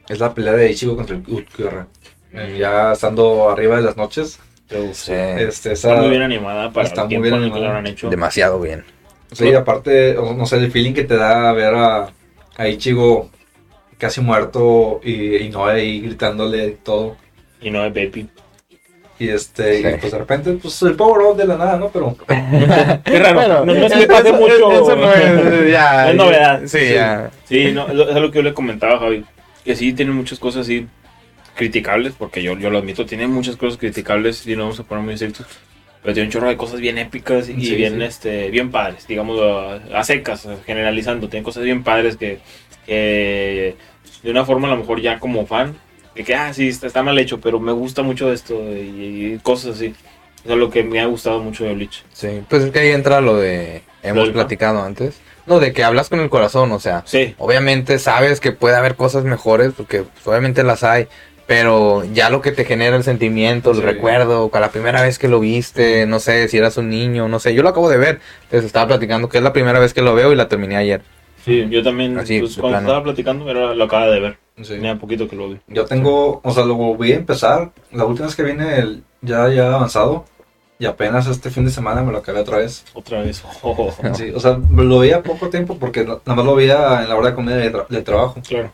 es 0.09 0.19
la 0.19 0.33
pelea 0.33 0.53
de 0.53 0.71
Ichigo 0.71 0.95
contra 0.95 1.15
el 1.15 1.23
Utkura. 1.27 1.87
Eh, 2.33 2.57
Ya 2.59 2.91
estando 2.93 3.49
arriba 3.49 3.77
de 3.77 3.83
las 3.83 3.95
noches. 3.97 4.39
Sí, 4.93 5.11
Este, 5.13 5.71
Está 5.71 5.95
muy 5.95 6.09
bien 6.09 6.21
animada 6.21 6.71
para 6.71 6.87
está 6.87 7.01
el 7.03 7.07
muy 7.07 7.17
bien 7.21 7.33
en 7.35 7.43
el 7.43 7.49
que 7.49 7.55
animada. 7.55 7.73
lo 7.73 7.79
han 7.79 7.87
hecho. 7.87 8.09
demasiado 8.09 8.59
bien. 8.59 8.83
Sí, 9.31 9.53
aparte, 9.53 10.15
no 10.15 10.45
sé, 10.45 10.57
el 10.57 10.71
feeling 10.71 10.93
que 10.93 11.03
te 11.05 11.15
da 11.15 11.51
ver 11.53 11.73
a, 11.75 12.09
a 12.57 12.67
Ichigo 12.67 13.29
casi 13.97 14.21
muerto 14.21 15.01
y, 15.03 15.37
y 15.37 15.49
no 15.49 15.65
ahí 15.65 16.01
gritándole 16.01 16.67
y 16.67 16.71
todo. 16.83 17.15
Y 17.61 17.69
no 17.71 17.81
de 17.83 17.89
Baby. 17.89 18.29
Y 19.19 19.27
este, 19.29 19.81
Sí. 19.81 19.87
y 19.87 19.97
pues 19.99 20.11
de 20.13 20.17
repente, 20.17 20.51
pues 20.53 20.81
el 20.83 20.95
power 20.95 21.21
up 21.25 21.35
de 21.37 21.45
la 21.45 21.57
nada, 21.57 21.77
¿no? 21.77 21.89
Pero 21.89 22.15
Qué 23.05 23.19
raro. 23.19 23.65
no, 23.65 23.73
no 23.73 23.85
es 23.85 23.91
que 23.93 24.07
pase 24.07 24.31
mucho. 24.31 24.71
Eso 24.71 24.95
no 24.95 25.11
es, 25.13 25.71
ya, 25.71 26.09
Es 26.11 26.15
novedad. 26.15 26.61
Sí, 26.61 26.79
Sí. 26.79 26.93
ya. 26.93 27.29
Sí, 27.45 27.71
no, 27.73 27.87
es 27.87 27.93
lo- 27.95 28.09
es 28.09 28.15
lo 28.15 28.31
que 28.31 28.37
yo 28.37 28.43
le 28.43 28.53
comentaba 28.53 28.97
Javi. 28.99 29.25
Que 29.69 29.75
sí, 29.75 29.93
tiene 29.93 30.11
muchas 30.13 30.39
cosas 30.39 30.61
así 30.61 30.87
criticables, 31.55 32.13
porque 32.17 32.41
yo, 32.41 32.57
yo 32.57 32.71
lo 32.71 32.79
admito, 32.79 33.05
tiene 33.05 33.27
muchas 33.27 33.55
cosas 33.55 33.77
criticables 33.77 34.47
y 34.47 34.55
no 34.55 34.63
vamos 34.63 34.79
a 34.79 34.83
poner 34.83 35.03
muy 35.03 35.13
estrictos. 35.13 35.45
pero 36.01 36.15
tiene 36.15 36.25
un 36.25 36.31
chorro 36.31 36.47
de 36.49 36.57
cosas 36.57 36.79
bien 36.79 36.97
épicas 36.97 37.47
y 37.49 37.63
Sí, 37.63 37.75
bien, 37.75 37.97
sí. 37.97 38.03
este, 38.03 38.49
bien 38.49 38.71
padres, 38.71 39.05
digamos, 39.05 39.39
a, 39.39 39.99
a 39.99 40.03
secas, 40.03 40.47
generalizando. 40.65 41.29
Tiene 41.29 41.43
cosas 41.43 41.63
bien 41.65 41.83
padres 41.83 42.17
que, 42.17 42.39
que 42.87 43.75
de 44.23 44.31
una 44.31 44.43
forma 44.43 44.69
a 44.69 44.71
lo 44.71 44.77
mejor 44.77 45.01
ya 45.01 45.19
como 45.19 45.45
fan, 45.45 45.75
de 46.15 46.23
que, 46.23 46.33
ah, 46.33 46.51
sí, 46.51 46.67
está, 46.67 46.87
está 46.87 47.03
mal 47.03 47.19
hecho, 47.19 47.39
pero 47.39 47.59
me 47.59 47.71
gusta 47.71 48.01
mucho 48.01 48.33
esto 48.33 48.55
y, 48.75 49.33
y 49.35 49.39
cosas 49.43 49.75
así. 49.75 49.93
Eso 50.43 50.53
es 50.53 50.59
lo 50.59 50.71
que 50.71 50.81
me 50.83 50.99
ha 50.99 51.05
gustado 51.05 51.43
mucho 51.43 51.63
de 51.65 51.75
Bleach. 51.75 52.03
Sí, 52.11 52.41
pues 52.49 52.63
es 52.63 52.71
que 52.71 52.79
ahí 52.79 52.89
entra 52.89 53.21
lo 53.21 53.37
de, 53.37 53.83
hemos 54.01 54.29
platicado 54.31 54.81
antes, 54.81 55.19
no, 55.49 55.59
de 55.59 55.73
que 55.73 55.83
hablas 55.83 56.07
con 56.09 56.19
el 56.19 56.29
corazón, 56.29 56.71
o 56.71 56.79
sea, 56.79 57.03
Sí, 57.05 57.35
obviamente 57.39 57.99
sabes 57.99 58.39
que 58.39 58.51
puede 58.51 58.75
haber 58.75 58.95
cosas 58.95 59.23
mejores, 59.25 59.73
porque 59.75 60.03
pues, 60.03 60.25
obviamente 60.27 60.63
las 60.63 60.83
hay, 60.83 61.07
pero 61.47 62.03
ya 62.13 62.29
lo 62.29 62.41
que 62.41 62.51
te 62.51 62.63
genera 62.63 62.95
el 62.95 63.03
sentimiento, 63.03 63.71
el 63.71 63.77
Sí. 63.77 63.81
recuerdo, 63.81 64.49
con 64.49 64.61
la 64.61 64.69
primera 64.69 65.01
vez 65.01 65.17
que 65.17 65.27
lo 65.27 65.39
viste, 65.39 66.05
no 66.05 66.19
sé, 66.19 66.47
si 66.47 66.57
eras 66.57 66.77
un 66.77 66.89
niño, 66.89 67.27
no 67.27 67.39
sé, 67.39 67.53
yo 67.55 67.63
lo 67.63 67.69
acabo 67.69 67.89
de 67.89 67.97
ver, 67.97 68.19
les 68.51 68.63
estaba 68.63 68.87
platicando 68.87 69.27
que 69.29 69.39
es 69.39 69.43
la 69.43 69.51
primera 69.53 69.79
vez 69.79 69.93
que 69.93 70.01
lo 70.03 70.13
veo 70.13 70.31
y 70.31 70.35
la 70.35 70.47
terminé 70.47 70.77
ayer. 70.77 71.01
sí, 71.43 71.65
yo 71.69 71.81
también, 71.81 72.17
Así, 72.19 72.39
pues, 72.39 72.53
cuando 72.55 72.77
plano. 72.77 72.87
estaba 72.87 73.03
platicando, 73.03 73.49
era, 73.49 73.73
lo 73.73 73.83
acaba 73.85 74.07
de 74.07 74.19
ver. 74.19 74.37
Sí. 74.61 74.73
Tenía 74.73 74.95
poquito 74.97 75.27
que 75.27 75.35
lo 75.37 75.49
vi. 75.49 75.57
Yo 75.69 75.85
tengo, 75.85 76.41
o 76.43 76.51
sea, 76.51 76.65
lo 76.65 76.75
voy 76.75 77.13
a 77.13 77.15
empezar. 77.15 77.71
La 77.93 78.03
última 78.03 78.27
vez 78.27 78.35
que 78.35 78.43
vine 78.43 78.77
el- 78.77 79.03
ya, 79.21 79.47
ya 79.47 79.73
avanzado. 79.73 80.25
Y 80.81 80.85
apenas 80.85 81.27
este 81.27 81.49
fin 81.51 81.65
de 81.65 81.71
semana 81.71 82.01
me 82.03 82.11
lo 82.13 82.19
acabé 82.19 82.39
otra 82.39 82.57
vez. 82.59 82.85
Otra 82.93 83.21
vez. 83.21 83.43
Oh, 83.61 83.93
Sí, 84.15 84.31
o 84.33 84.39
sea, 84.39 84.57
lo 84.71 84.99
veía 84.99 85.21
poco 85.21 85.49
tiempo 85.49 85.77
porque 85.77 86.05
nada 86.05 86.21
más 86.25 86.45
lo 86.45 86.55
veía 86.55 87.01
en 87.03 87.09
la 87.09 87.15
hora 87.17 87.29
de 87.31 87.35
comida 87.35 87.57
de, 87.57 87.71
tra- 87.73 87.87
de 87.87 88.01
trabajo. 88.01 88.41
claro. 88.47 88.71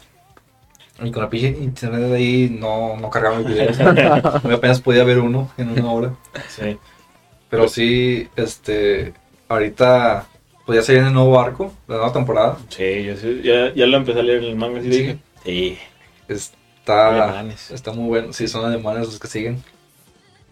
Y 1.04 1.12
con 1.12 1.24
la 1.24 1.30
pinche 1.30 1.50
internet 1.62 2.00
de 2.10 2.16
ahí 2.16 2.58
no, 2.58 2.96
no 2.96 3.10
cargaba 3.10 3.40
mis 3.40 3.48
videos. 3.48 3.78
Apenas 4.46 4.80
podía 4.80 5.04
ver 5.04 5.20
uno 5.20 5.52
en 5.58 5.72
una 5.72 5.92
hora. 5.92 6.14
Sí. 6.48 6.78
Pero 7.50 7.68
sí, 7.68 8.30
este, 8.38 9.14
ahorita, 9.50 10.26
pues 10.66 10.78
ya 10.80 10.84
se 10.84 10.94
viene 10.94 11.10
el 11.10 11.14
nuevo 11.14 11.38
arco, 11.38 11.74
la 11.90 11.96
nueva 11.98 12.14
temporada. 12.14 12.58
Sí, 12.70 13.04
yo 13.04 13.18
sí, 13.18 13.42
ya, 13.44 13.74
ya 13.74 13.86
lo 13.88 13.98
empecé 13.98 14.20
a 14.20 14.24
leer 14.24 14.44
en 14.44 14.50
el 14.52 14.56
manga 14.56 14.80
Sí. 14.82 14.88
dije, 14.88 15.18
sí, 15.44 15.78
Está, 16.30 17.10
alemanes. 17.26 17.72
está 17.72 17.92
muy 17.92 18.08
bueno. 18.08 18.32
Sí, 18.32 18.48
son 18.48 18.64
alemanes 18.64 19.08
los 19.08 19.20
que 19.20 19.28
siguen. 19.28 19.62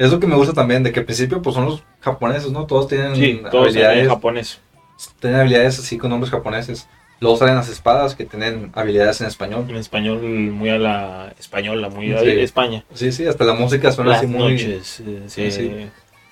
Es 0.04 0.12
lo 0.12 0.20
que 0.20 0.28
me 0.28 0.36
gusta 0.36 0.54
también, 0.54 0.84
de 0.84 0.92
que 0.92 1.00
al 1.00 1.06
principio 1.06 1.42
pues 1.42 1.56
son 1.56 1.66
los 1.66 1.84
japoneses, 2.02 2.52
¿no? 2.52 2.66
Todos 2.66 2.88
tienen 2.88 3.16
Sí, 3.16 3.42
todos 3.50 3.68
habilidades, 3.68 4.08
japonés. 4.08 4.60
tienen 5.20 5.40
habilidades 5.40 5.80
así 5.80 5.98
con 5.98 6.10
nombres 6.10 6.30
japoneses. 6.32 6.88
Luego 7.22 7.38
salen 7.38 7.56
las 7.56 7.70
espadas 7.70 8.16
que 8.16 8.26
tienen 8.26 8.72
habilidades 8.76 9.22
en 9.22 9.28
español. 9.28 9.66
En 9.70 9.78
español, 9.78 10.22
muy 10.22 10.70
a 10.70 10.78
la 10.78 11.34
española, 11.40 11.88
muy 11.90 12.12
a 12.12 12.20
Sí. 12.20 12.30
España. 12.32 12.84
Sí, 12.94 13.14
sí, 13.14 13.26
hasta 13.26 13.46
la 13.46 13.54
música 13.54 13.92
suena 13.94 14.12
Las 14.12 14.20
así 14.20 14.28
muy... 14.28 14.52
noches, 14.54 15.02
sí. 15.28 15.52
Sí. 15.52 15.88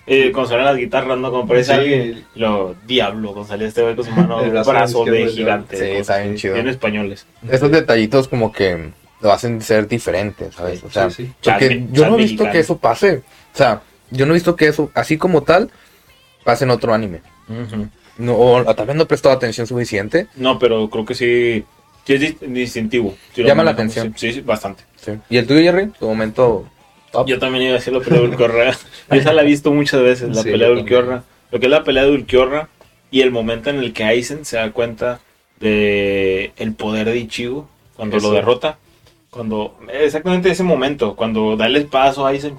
Eh, 0.08 0.32
cuando 0.34 0.50
salen 0.50 0.66
las 0.66 0.76
guitarras, 0.76 1.18
¿no? 1.18 1.32
Como 1.32 1.48
parece 1.48 1.74
Sí. 1.74 1.80
alguien, 1.80 2.26
lo 2.36 2.76
diablo, 2.86 3.32
cuando 3.32 3.48
salía 3.48 3.68
este 3.70 3.84
güey 3.84 3.96
con 3.96 4.04
su 4.04 4.12
mano, 4.12 4.42
El 4.44 4.50
brazo 4.50 4.72
brazo 4.72 5.06
de 5.06 5.28
gigante. 5.28 5.78
Sí, 5.78 5.86
está 5.98 6.18
bien 6.18 6.36
chido. 6.36 6.56
Bien 6.56 6.68
españoles. 6.68 7.26
Esos 7.50 7.72
detallitos 7.72 8.28
como 8.28 8.52
que 8.52 8.90
lo 9.22 9.32
hacen 9.32 9.62
ser 9.62 9.88
diferente, 9.88 10.52
¿sabes? 10.52 10.84
O 10.84 10.90
sea, 10.90 11.10
Sí, 11.10 11.28
sí. 11.28 11.34
porque 11.42 11.86
yo 11.92 12.08
no 12.10 12.16
he 12.16 12.18
visto 12.18 12.44
mexicano. 12.44 12.52
que 12.52 12.60
eso 12.60 12.78
pase, 12.80 13.22
o 13.54 13.58
sea, 13.58 13.82
yo 14.10 14.26
no 14.26 14.34
he 14.34 14.36
visto 14.36 14.56
que 14.56 14.68
eso, 14.68 14.92
así 14.94 15.18
como 15.18 15.44
tal, 15.44 15.70
pase 16.44 16.64
en 16.66 16.72
otro 16.72 16.94
anime. 16.94 17.22
No, 18.18 18.36
o 18.38 18.76
tal 18.76 18.86
vez 18.88 18.96
no 18.96 19.04
he 19.04 19.08
prestado 19.08 19.34
atención 19.36 19.68
suficiente. 19.68 20.28
No, 20.36 20.60
pero 20.60 20.90
creo 20.90 21.06
que 21.06 21.16
sí, 21.16 21.64
sí 22.06 22.14
es 22.14 22.22
dis- 22.22 22.40
distintivo. 22.40 23.16
Llama 23.36 23.64
la 23.64 23.72
atención. 23.72 24.14
Sí, 24.18 24.34
sí, 24.34 24.42
bastante. 24.42 24.84
Sí. 24.98 25.14
¿Y 25.30 25.38
el 25.38 25.48
tuyo, 25.48 25.62
Jerry? 25.62 25.88
Tu 26.00 26.06
momento 26.06 26.68
top. 27.12 27.28
Yo 27.28 27.40
también 27.40 27.64
iba 27.64 27.72
a 27.72 27.78
decir 27.80 27.94
la 27.94 28.00
pelea 28.00 28.22
de 28.22 28.28
Ulquiorra. 28.28 28.72
Yo 29.12 29.16
esa 29.18 29.34
la 29.34 29.42
he 29.42 29.46
visto 29.46 29.72
muchas 29.72 30.02
veces, 30.02 30.30
la 30.36 30.44
Sí, 30.44 30.52
pelea 30.52 30.68
de 30.70 30.74
Ulquiorra. 30.76 31.24
Lo 31.52 31.60
que 31.60 31.66
es 31.66 31.72
la 31.72 31.84
pelea 31.84 32.04
de 32.04 32.12
Ulquiorra 32.12 32.70
y 33.10 33.22
el 33.22 33.32
momento 33.32 33.70
en 33.70 33.78
el 33.80 33.92
que 33.92 34.04
Aizen 34.04 34.46
se 34.46 34.58
da 34.58 34.72
cuenta 34.72 35.20
de 35.60 36.54
el 36.58 36.74
poder 36.74 37.08
de 37.08 37.18
Ichigo 37.18 37.68
cuando 37.96 38.18
Eso. 38.18 38.28
lo 38.30 38.34
derrota. 38.36 38.78
Cuando, 39.30 39.78
exactamente 39.92 40.52
ese 40.52 40.64
momento, 40.64 41.16
cuando 41.16 41.56
da 41.56 41.66
el 41.68 41.76
espazo 41.78 42.26
a 42.26 42.30
Aizen 42.30 42.58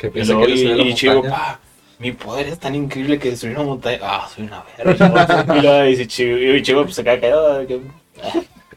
Que 0.00 0.06
y, 0.06 0.10
piensa 0.10 0.34
que 0.38 0.50
y- 0.50 0.90
y. 0.92 1.28
"Pa, 1.30 1.60
mi 1.98 2.12
poder 2.12 2.46
es 2.48 2.58
tan 2.58 2.74
increíble 2.74 3.18
que 3.18 3.30
destruir 3.30 3.56
una 3.56 3.66
montaña. 3.66 3.98
Ah, 4.02 4.26
soy 4.34 4.44
una 4.44 4.64
verga. 4.78 5.56
y 5.58 5.60
luego 5.60 5.82
dice 5.82 6.22
y 6.24 6.56
Ichigo 6.56 6.84
pues, 6.84 6.94
se 6.96 7.04
queda 7.04 7.20
callado. 7.20 7.66
que- 7.66 7.80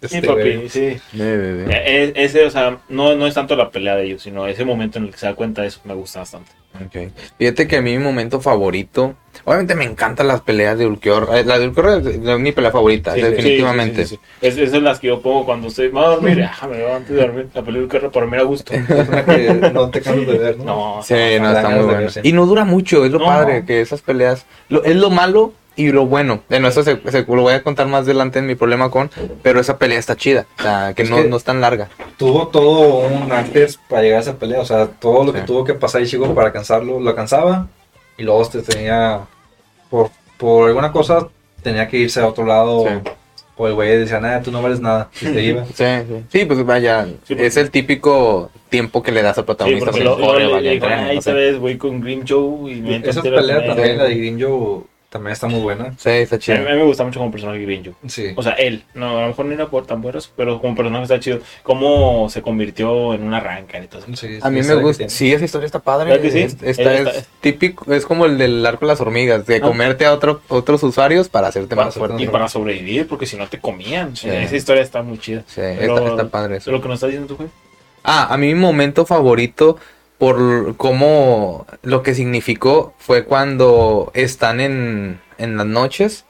Sí, 0.05 0.17
Este, 0.17 0.27
papi, 0.27 0.67
sí. 0.69 0.97
De- 1.13 1.37
de. 1.37 1.73
E- 1.73 2.03
e- 2.03 2.13
Ese, 2.25 2.43
o 2.45 2.49
sea, 2.49 2.77
no, 2.89 3.15
no 3.15 3.25
es 3.25 3.33
tanto 3.33 3.55
la 3.55 3.69
pelea 3.69 3.95
de 3.95 4.03
ellos, 4.03 4.21
sino 4.23 4.45
ese 4.47 4.65
momento 4.65 4.97
en 4.99 5.05
el 5.05 5.11
que 5.11 5.17
se 5.17 5.27
da 5.27 5.33
cuenta 5.33 5.61
de 5.61 5.69
eso 5.69 5.79
me 5.85 5.93
gusta 5.93 6.19
bastante. 6.19 6.51
Ok. 6.75 7.11
Fíjate 7.37 7.67
que 7.67 7.77
a 7.77 7.81
mí 7.81 7.91
mi 7.97 8.03
momento 8.03 8.41
favorito, 8.41 9.13
obviamente 9.45 9.75
me 9.75 9.83
encantan 9.85 10.27
las 10.27 10.41
peleas 10.41 10.77
de 10.77 10.87
Ulquiorra. 10.87 11.39
eh, 11.39 11.45
La 11.45 11.59
de 11.59 11.67
Ulquiorra 11.67 11.97
es 11.97 12.05
es 12.07 12.39
mi 12.39 12.51
pelea 12.51 12.71
favorita, 12.71 13.13
Sí, 13.13 13.21
definitivamente. 13.21 14.05
sí, 14.05 14.15
sí, 14.15 14.21
sí. 14.41 14.47
Es, 14.47 14.57
esas 14.57 14.71
son 14.71 14.83
las 14.83 14.99
que 14.99 15.07
yo 15.07 15.21
pongo 15.21 15.45
cuando 15.45 15.67
estoy, 15.67 15.87
me 15.87 15.93
voy 15.99 16.05
a 16.05 16.07
dormir, 16.09 16.43
ah, 16.43 16.67
me 16.67 16.77
levanto 16.77 16.95
antes 16.97 17.15
de 17.15 17.21
dormir, 17.21 17.47
la 17.53 17.61
película 17.61 18.01
por 18.01 18.11
dormir 18.23 18.39
a 18.39 18.43
gusto. 18.43 18.73
No 19.73 19.89
te 19.91 20.01
cansas 20.01 20.27
de 20.27 20.37
ver, 20.37 20.57
¿no? 20.57 20.63
No, 20.65 21.03
Sí, 21.03 21.13
no, 21.39 21.51
está 21.51 21.69
muy 21.69 21.79
de 21.79 21.85
bueno. 21.85 22.09
Y 22.23 22.33
no 22.33 22.45
dura 22.45 22.65
mucho, 22.65 23.05
es 23.05 23.11
lo 23.11 23.19
No. 23.19 23.25
padre, 23.25 23.65
que 23.65 23.81
esas 23.81 24.01
peleas, 24.01 24.45
lo- 24.69 24.83
es 24.83 24.95
lo 24.95 25.09
malo 25.09 25.53
y 25.75 25.91
lo 25.91 26.05
bueno. 26.05 26.41
Bueno, 26.49 26.67
eso 26.67 26.83
se, 26.83 26.97
se- 27.09 27.25
lo 27.27 27.41
voy 27.41 27.53
a 27.53 27.63
contar 27.63 27.87
más 27.87 28.01
adelante 28.03 28.39
en 28.39 28.45
mi 28.47 28.55
problema 28.55 28.89
con, 28.91 29.09
pero 29.41 29.59
esa 29.59 29.77
pelea 29.77 29.97
está 29.99 30.15
chida, 30.15 30.45
o 30.59 30.61
sea, 30.61 30.93
que 30.95 31.03
Es 31.03 31.09
no, 31.09 31.17
que- 31.17 31.27
no 31.29 31.37
es 31.37 31.43
tan 31.43 31.61
larga. 31.61 31.89
Tuvo 32.17 32.47
todo 32.49 32.99
un 33.07 33.31
antes 33.31 33.79
para 33.89 34.03
llegar 34.03 34.19
a 34.19 34.21
esa 34.21 34.35
pelea, 34.37 34.61
o 34.61 34.65
sea, 34.65 34.87
todo 34.87 35.23
lo 35.23 35.33
que 35.33 35.39
Sí. 35.39 35.45
tuvo 35.45 35.63
que 35.63 35.73
pasar 35.73 36.01
Ichigo 36.01 36.33
para 36.35 36.47
alcanzarlo, 36.47 36.99
lo 36.99 37.09
alcanzaba 37.09 37.67
y 38.17 38.23
luego 38.23 38.41
este 38.43 38.61
tenía, 38.61 39.21
por, 39.89 40.09
por 40.37 40.67
alguna 40.67 40.91
cosa, 40.91 41.27
tenía 41.63 41.87
que 41.87 41.97
irse 41.97 42.19
a 42.19 42.27
otro 42.27 42.45
lado, 42.45 42.85
Sí. 42.87 43.09
o 43.57 43.67
el 43.67 43.73
güey 43.73 43.97
decía, 43.97 44.19
nada, 44.19 44.41
tú 44.41 44.51
no 44.51 44.61
vales 44.61 44.79
nada, 44.79 45.09
y 45.21 45.25
se 45.25 45.41
iba. 45.43 45.65
Sí, 45.65 45.73
sí. 46.07 46.23
Sí, 46.31 46.45
pues 46.45 46.63
vaya, 46.65 47.05
Sí, 47.05 47.15
porque- 47.29 47.45
es 47.47 47.57
el 47.57 47.71
típico 47.71 48.51
tiempo 48.69 49.01
que 49.03 49.11
le 49.11 49.21
das 49.21 49.37
al 49.37 49.43
Sí, 49.43 49.45
protagonista. 49.45 49.85
porque 49.85 49.99
se 49.99 50.03
lo, 50.05 50.17
lo- 50.17 50.59
le- 50.59 50.85
ahí 50.85 51.21
sabes, 51.21 51.57
voy 51.59 51.77
con 51.77 52.01
Green 52.01 52.23
Joe 52.27 52.71
y 52.71 52.81
me 52.81 52.95
Esa 52.97 53.21
pelea 53.21 53.65
también, 53.65 53.97
la 53.97 54.03
de 54.05 54.15
Grinjo, 54.15 54.87
también 55.13 55.32
está 55.34 55.48
muy 55.48 55.62
buena. 55.62 55.93
Sí, 55.98 56.10
está 56.10 56.36
A 56.38 56.39
chido. 56.39 56.58
mí 56.58 56.65
me 56.65 56.84
gusta 56.84 57.03
mucho 57.05 57.20
como 57.20 57.32
personaje 57.32 57.60
Green 57.60 57.86
Joe. 57.86 57.93
Sí. 58.10 58.34
O 58.36 58.41
sea, 58.43 58.53
él, 58.53 58.84
no, 58.96 59.17
a 59.20 59.22
lo 59.22 59.27
mejor 59.27 59.46
no 59.46 59.53
era 59.53 59.67
por 59.67 59.86
tan 59.86 60.01
buenos, 60.01 60.29
pero 60.36 60.60
como 60.60 60.75
personaje 60.75 61.03
está 61.03 61.20
chido. 61.20 61.39
Cómo 61.62 62.27
se 62.29 62.41
convirtió 62.41 63.13
en 63.13 63.24
un 63.24 63.34
arranca 63.34 63.79
y 63.82 63.88
todo 63.88 64.01
eso. 64.03 64.15
Sí, 64.15 64.39
A 64.41 64.50
mí 64.50 64.62
me 64.63 64.74
gusta, 64.75 65.08
sí, 65.08 65.32
esa 65.32 65.46
historia 65.46 65.67
está 65.67 65.79
padre. 65.79 66.10
¿Verdad 66.10 66.22
que 66.24 66.32
sí? 66.32 66.39
Es- 66.39 66.58
está- 66.79 67.12
típico, 67.39 67.93
es 67.93 68.05
como 68.05 68.25
el 68.25 68.38
del 68.38 68.65
arco 68.65 68.86
de 68.86 68.91
las 68.93 69.00
hormigas, 69.01 69.46
de 69.46 69.58
Ah. 69.58 69.62
comerte 69.62 70.05
a 70.05 70.13
otro, 70.13 70.41
otros 70.50 70.82
usuarios 70.84 71.29
para 71.29 71.48
hacerte 71.48 71.75
Para 71.75 71.86
más 71.88 71.96
fuerte. 71.96 72.22
Y 72.24 72.27
para 72.27 72.48
sobrevivir, 72.50 73.08
porque 73.08 73.25
si 73.27 73.38
no 73.38 73.48
te 73.48 73.60
comían. 73.60 74.15
Sí. 74.15 74.29
Esa 74.29 74.55
historia 74.55 74.82
está 74.82 75.03
muy 75.03 75.20
chida. 75.20 75.43
Sí, 75.48 75.62
Pero- 75.62 75.98
está, 75.98 76.10
está 76.10 76.27
padre 76.29 76.55
Eso 76.58 76.63
eso. 76.63 76.70
es 76.72 76.74
lo 76.77 76.82
que 76.82 76.88
nos 76.88 76.96
está 76.96 77.08
diciendo 77.08 77.27
tú, 77.27 77.36
güey. 77.38 77.50
Ah, 78.03 78.34
a 78.34 78.38
mí 78.38 78.48
mi 78.48 78.55
momento 78.60 79.05
favorito 79.05 79.77
por 80.23 80.77
cómo 80.77 81.65
lo 81.81 82.01
que 82.01 82.13
significó 82.15 82.93
fue 82.97 83.25
cuando 83.25 84.09
están 84.13 84.61
en, 84.61 85.19
en 85.37 85.57
las 85.57 85.65
noches 85.65 86.23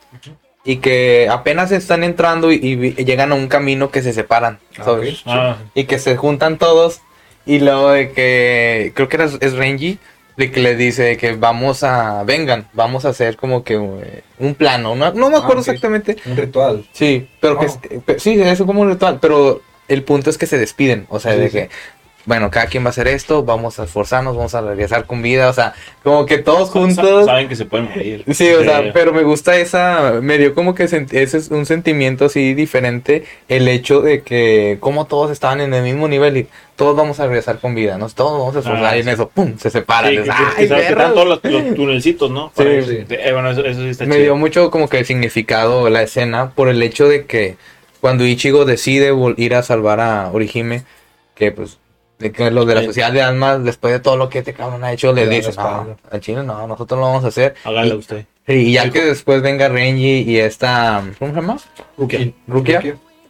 y 0.65 0.77
que 0.77 1.27
apenas 1.29 1.71
están 1.71 2.03
entrando 2.03 2.51
y, 2.51 2.57
llegan 2.95 3.31
a 3.31 3.35
un 3.35 3.47
camino 3.47 3.91
que 3.91 4.01
se 4.01 4.11
separan, 4.11 4.57
Ah. 4.79 4.97
Ah, 5.27 5.57
Y 5.75 5.83
que 5.83 5.99
se 5.99 6.17
juntan 6.17 6.57
todos 6.57 7.01
y 7.45 7.59
luego 7.59 7.91
de 7.91 8.13
que 8.13 8.93
creo 8.95 9.07
que 9.09 9.17
era, 9.17 9.25
es 9.25 9.53
Renji 9.53 9.99
de 10.37 10.51
que 10.51 10.59
le 10.61 10.75
dice 10.75 11.15
que 11.17 11.33
vamos 11.33 11.83
a 11.83 12.23
vengan, 12.23 12.67
vamos 12.73 13.05
a 13.05 13.09
hacer 13.09 13.35
como 13.35 13.63
que 13.63 13.75
eh, 13.75 14.23
un 14.39 14.55
plano, 14.55 14.95
no, 14.95 15.13
no 15.13 15.29
me 15.29 15.37
acuerdo 15.37 15.61
ok. 15.61 15.67
exactamente. 15.67 16.17
Un 16.25 16.35
ritual. 16.35 16.83
Sí, 16.93 17.29
pero 17.39 17.59
que 17.59 17.67
Oh. 17.67 18.13
sí, 18.17 18.41
es 18.41 18.57
como 18.63 18.81
un 18.81 18.89
ritual, 18.89 19.19
pero 19.21 19.61
el 19.87 20.01
punto 20.01 20.31
es 20.31 20.39
que 20.39 20.47
se 20.47 20.57
despiden, 20.57 21.05
o 21.09 21.19
sea, 21.19 21.33
Sí, 21.33 21.39
de 21.41 21.49
sí. 21.49 21.57
que 21.57 21.69
bueno, 22.25 22.49
cada 22.49 22.67
quien 22.67 22.83
va 22.83 22.87
a 22.87 22.89
hacer 22.91 23.07
esto, 23.09 23.43
vamos 23.43 23.79
a 23.79 23.83
esforzarnos, 23.83 24.35
vamos 24.37 24.55
a 24.55 24.61
regresar 24.61 25.05
con 25.05 25.21
vida, 25.21 25.49
o 25.49 25.53
sea, 25.53 25.73
como 26.03 26.25
que 26.25 26.37
todos 26.37 26.69
juntos. 26.69 27.25
Saben 27.25 27.49
que 27.49 27.55
se 27.57 27.65
pueden 27.65 27.89
morir. 27.89 28.23
Sí, 28.31 28.49
o 28.51 28.63
sea, 28.63 28.91
pero 28.93 29.11
me 29.11 29.23
gusta 29.23 29.57
esa, 29.57 30.19
me 30.21 30.37
dio 30.37 30.53
como 30.55 30.73
que 30.73 30.83
ese 30.83 31.05
es 31.11 31.49
un 31.51 31.65
sentimiento 31.65 32.25
así 32.25 32.53
diferente, 32.53 33.25
el 33.49 33.67
hecho 33.67 34.01
de 34.01 34.21
que 34.21 34.77
como 34.79 35.05
todos 35.05 35.31
estaban 35.31 35.59
en 35.59 35.73
el 35.73 35.83
mismo 35.83 36.07
nivel 36.07 36.37
y 36.37 36.47
todos 36.75 36.95
vamos 36.95 37.19
a 37.19 37.25
regresar 37.27 37.59
con 37.59 37.75
vida, 37.75 37.97
¿no? 37.97 38.07
Todos 38.09 38.39
vamos 38.39 38.55
a 38.55 38.59
esforzar 38.59 38.85
Ah, 38.85 38.95
y 38.97 38.99
en 39.01 39.05
sí. 39.05 39.11
eso, 39.11 39.29
¡pum! 39.29 39.57
se 39.57 39.69
separan. 39.69 40.09
Sí, 40.11 40.17
dices, 40.17 40.33
que- 40.33 40.61
¡Ay, 40.61 40.67
que 40.69 40.87
que 40.87 40.95
todos 40.95 41.27
los, 41.27 41.43
los 41.43 41.75
tunelcitos, 41.75 42.31
¿no? 42.31 42.47
Sí. 42.57 42.63
Para- 42.63 42.83
Sí. 42.83 43.05
eh, 43.09 43.31
bueno, 43.33 43.51
eso, 43.51 43.63
eso 43.65 43.81
sí 43.81 43.89
está 43.89 44.05
Me 44.05 44.15
chido. 44.15 44.23
dio 44.23 44.35
mucho 44.37 44.71
como 44.71 44.87
que 44.89 44.99
el 44.99 45.05
significado 45.05 45.89
la 45.89 46.01
escena 46.01 46.51
por 46.51 46.69
el 46.69 46.81
hecho 46.81 47.07
de 47.07 47.25
que 47.25 47.57
cuando 48.01 48.25
Ichigo 48.25 48.65
decide 48.65 49.13
ir 49.37 49.55
a 49.55 49.61
salvar 49.61 49.99
a 49.99 50.29
Orihime, 50.33 50.83
que 51.35 51.51
pues 51.51 51.77
de 52.23 52.31
que 52.31 52.49
los 52.49 52.65
de 52.65 52.75
la 52.75 52.83
sociedad 52.83 53.11
de 53.11 53.21
almas, 53.21 53.63
después 53.63 53.93
de 53.93 53.99
todo 53.99 54.17
lo 54.17 54.29
que 54.29 54.39
este 54.39 54.53
cabrón 54.53 54.83
ha 54.83 54.91
hecho, 54.93 55.13
le 55.13 55.27
dicen, 55.27 55.53
no, 55.57 55.95
al 56.11 56.19
chile 56.21 56.41
no, 56.43 56.65
nosotros 56.67 56.99
lo 56.99 57.05
vamos 57.05 57.23
a 57.25 57.27
hacer. 57.27 57.53
Hágalo 57.63 57.95
Y- 57.95 57.97
usted. 57.99 58.25
Y 58.47 58.73
ya 58.73 58.89
que 58.89 59.05
después 59.05 59.41
venga 59.41 59.69
Renji 59.69 60.21
y 60.23 60.37
esta, 60.39 61.01
¿cómo 61.19 61.33
se 61.33 61.39
llama? 61.39 61.57
Rukia. 61.97 62.31
Rukia. 62.47 62.81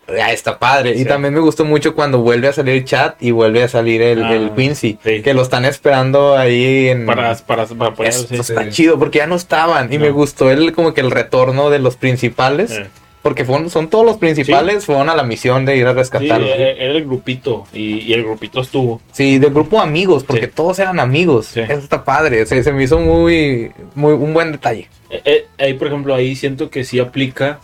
ya 0.08 0.32
está 0.32 0.58
padre. 0.58 0.96
Y 0.98 1.06
también 1.06 1.34
me 1.36 1.40
gustó 1.40 1.66
mucho 1.66 1.94
cuando 1.94 2.20
vuelve 2.20 2.48
a 2.48 2.54
salir 2.54 2.84
Chat 2.84 3.22
y 3.22 3.30
vuelve 3.32 3.64
a 3.64 3.68
salir 3.68 4.02
el, 4.02 4.24
Ah, 4.24 4.34
el 4.34 4.52
Quincy. 4.52 4.98
sí. 5.04 5.22
Que 5.22 5.34
lo 5.36 5.44
están 5.44 5.66
esperando 5.66 6.36
ahí 6.36 6.88
en... 6.90 7.06
Para, 7.06 7.36
para, 7.36 7.66
para 7.68 7.92
apoyar, 7.92 8.12
Esto 8.14 8.34
sí. 8.44 8.52
está 8.54 8.70
chido 8.70 8.98
porque 8.98 9.20
ya 9.20 9.28
no 9.28 9.36
estaban. 9.36 9.94
Y 9.94 9.98
No. 9.98 10.06
me 10.06 10.10
gustó 10.12 10.50
el 10.50 10.74
como 10.74 10.94
que 10.96 11.02
el 11.02 11.12
retorno 11.12 11.70
de 11.70 11.78
los 11.80 11.96
principales. 11.96 12.72
Eh. 12.72 12.88
Porque 13.24 13.46
fueron, 13.46 13.70
son 13.70 13.90
todos 13.90 14.06
los 14.06 14.18
principales, 14.18 14.86
fueron 14.86 15.10
a 15.10 15.16
la 15.16 15.24
misión 15.24 15.66
de 15.66 15.78
ir 15.78 15.88
a 15.88 15.92
Sí, 15.94 15.98
rescatarlos. 15.98 16.50
era 16.56 16.72
el 16.92 17.06
grupito 17.06 17.66
y, 17.74 18.00
y 18.02 18.14
el 18.14 18.24
grupito 18.24 18.62
estuvo. 18.62 19.02
Sí, 19.14 19.40
del 19.40 19.52
grupo 19.52 19.80
amigos, 19.80 20.24
porque 20.26 20.46
Sí. 20.48 20.52
todos 20.54 20.78
eran 20.80 21.00
amigos. 21.00 21.46
Sí. 21.48 21.62
Eso 21.62 21.80
está 21.80 22.04
padre. 22.04 22.46
Se, 22.46 22.62
se 22.62 22.72
me 22.74 22.84
hizo 22.84 23.00
muy, 23.00 23.72
muy 23.96 24.14
un 24.14 24.34
buen 24.34 24.52
detalle. 24.52 24.90
Eh, 25.10 25.22
eh, 25.24 25.46
ahí, 25.58 25.74
por 25.76 25.88
ejemplo, 25.88 26.14
ahí 26.14 26.36
siento 26.36 26.70
que 26.70 26.84
sí 26.84 27.00
aplica 27.00 27.60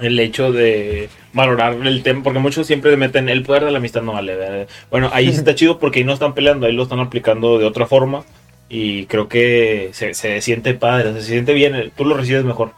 el 0.00 0.20
hecho 0.20 0.52
de 0.52 1.08
valorar 1.32 1.74
el 1.86 2.02
tema, 2.02 2.22
porque 2.22 2.38
muchos 2.40 2.66
siempre 2.66 2.94
meten 2.96 3.28
el 3.28 3.42
poder 3.42 3.64
de 3.64 3.70
la 3.70 3.78
amistad 3.78 4.02
no 4.02 4.12
vale. 4.12 4.36
¿verdad? 4.36 4.68
Bueno, 4.90 5.08
ahí 5.14 5.30
sí 5.30 5.38
está 5.38 5.54
chido 5.56 5.78
porque 5.78 6.00
ahí 6.00 6.04
no 6.04 6.12
están 6.12 6.34
peleando, 6.34 6.66
ahí 6.66 6.72
lo 6.72 6.82
están 6.82 7.00
aplicando 7.00 7.58
de 7.58 7.64
otra 7.64 7.86
forma 7.86 8.24
y 8.68 9.06
creo 9.06 9.28
que 9.28 9.90
se, 9.92 10.12
se 10.14 10.40
siente 10.42 10.74
padre, 10.74 11.14
se 11.14 11.22
siente 11.22 11.54
bien, 11.54 11.74
eh, 11.74 11.90
tú 11.96 12.04
lo 12.04 12.16
recibes 12.16 12.44
mejor. 12.44 12.72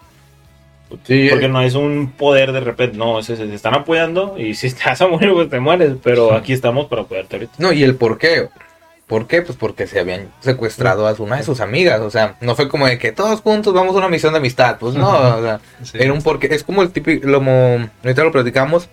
Sí, 1.05 1.27
Porque 1.31 1.49
no 1.49 1.61
es 1.63 1.75
un 1.75 2.13
poder 2.17 2.53
de 2.53 2.61
repente, 2.61 2.97
no, 2.97 3.19
es- 3.19 3.27
se 3.27 3.55
están 3.55 3.75
apoyando 3.75 4.37
y 4.39 4.55
si 4.57 4.71
te 4.71 4.85
vas 4.85 5.01
a 5.01 5.09
morir, 5.09 5.33
pues 5.33 5.51
te 5.51 5.59
mueres, 5.61 5.95
pero 6.03 6.33
aquí 6.35 6.53
estamos 6.53 6.87
para 6.87 7.03
apoyarte 7.03 7.37
ahorita. 7.37 7.53
No, 7.59 7.73
y 7.73 7.83
el 7.83 7.97
por 7.97 8.19
qué. 8.19 8.49
¿Por 9.07 9.29
qué? 9.29 9.41
Pues 9.43 9.57
porque 9.57 9.87
se 9.87 10.01
habían 10.01 10.31
secuestrado 10.41 11.07
a 11.07 11.13
una 11.19 11.37
de 11.37 11.45
sus 11.45 11.61
amigas. 11.61 12.01
O 12.01 12.11
sea, 12.11 12.35
no 12.41 12.57
fue 12.57 12.69
como 12.69 12.87
de 12.89 12.99
que 12.99 13.13
todos 13.13 13.41
juntos 13.41 13.73
vamos 13.73 13.95
a 13.95 13.99
una 13.99 14.09
misión 14.09 14.33
de 14.33 14.39
amistad. 14.41 14.79
Pues 14.81 14.95
no, 14.97 15.09
o 15.09 15.43
sea, 15.43 15.61
Sí. 15.85 15.99
era 16.01 16.13
un 16.13 16.23
porqué. 16.23 16.49
Es 16.53 16.65
como 16.65 16.83
el 16.83 16.91
típico, 16.91 17.25
lo 17.27 17.37
ahorita 17.39 18.25
lo 18.25 18.33
platicamos, 18.33 18.89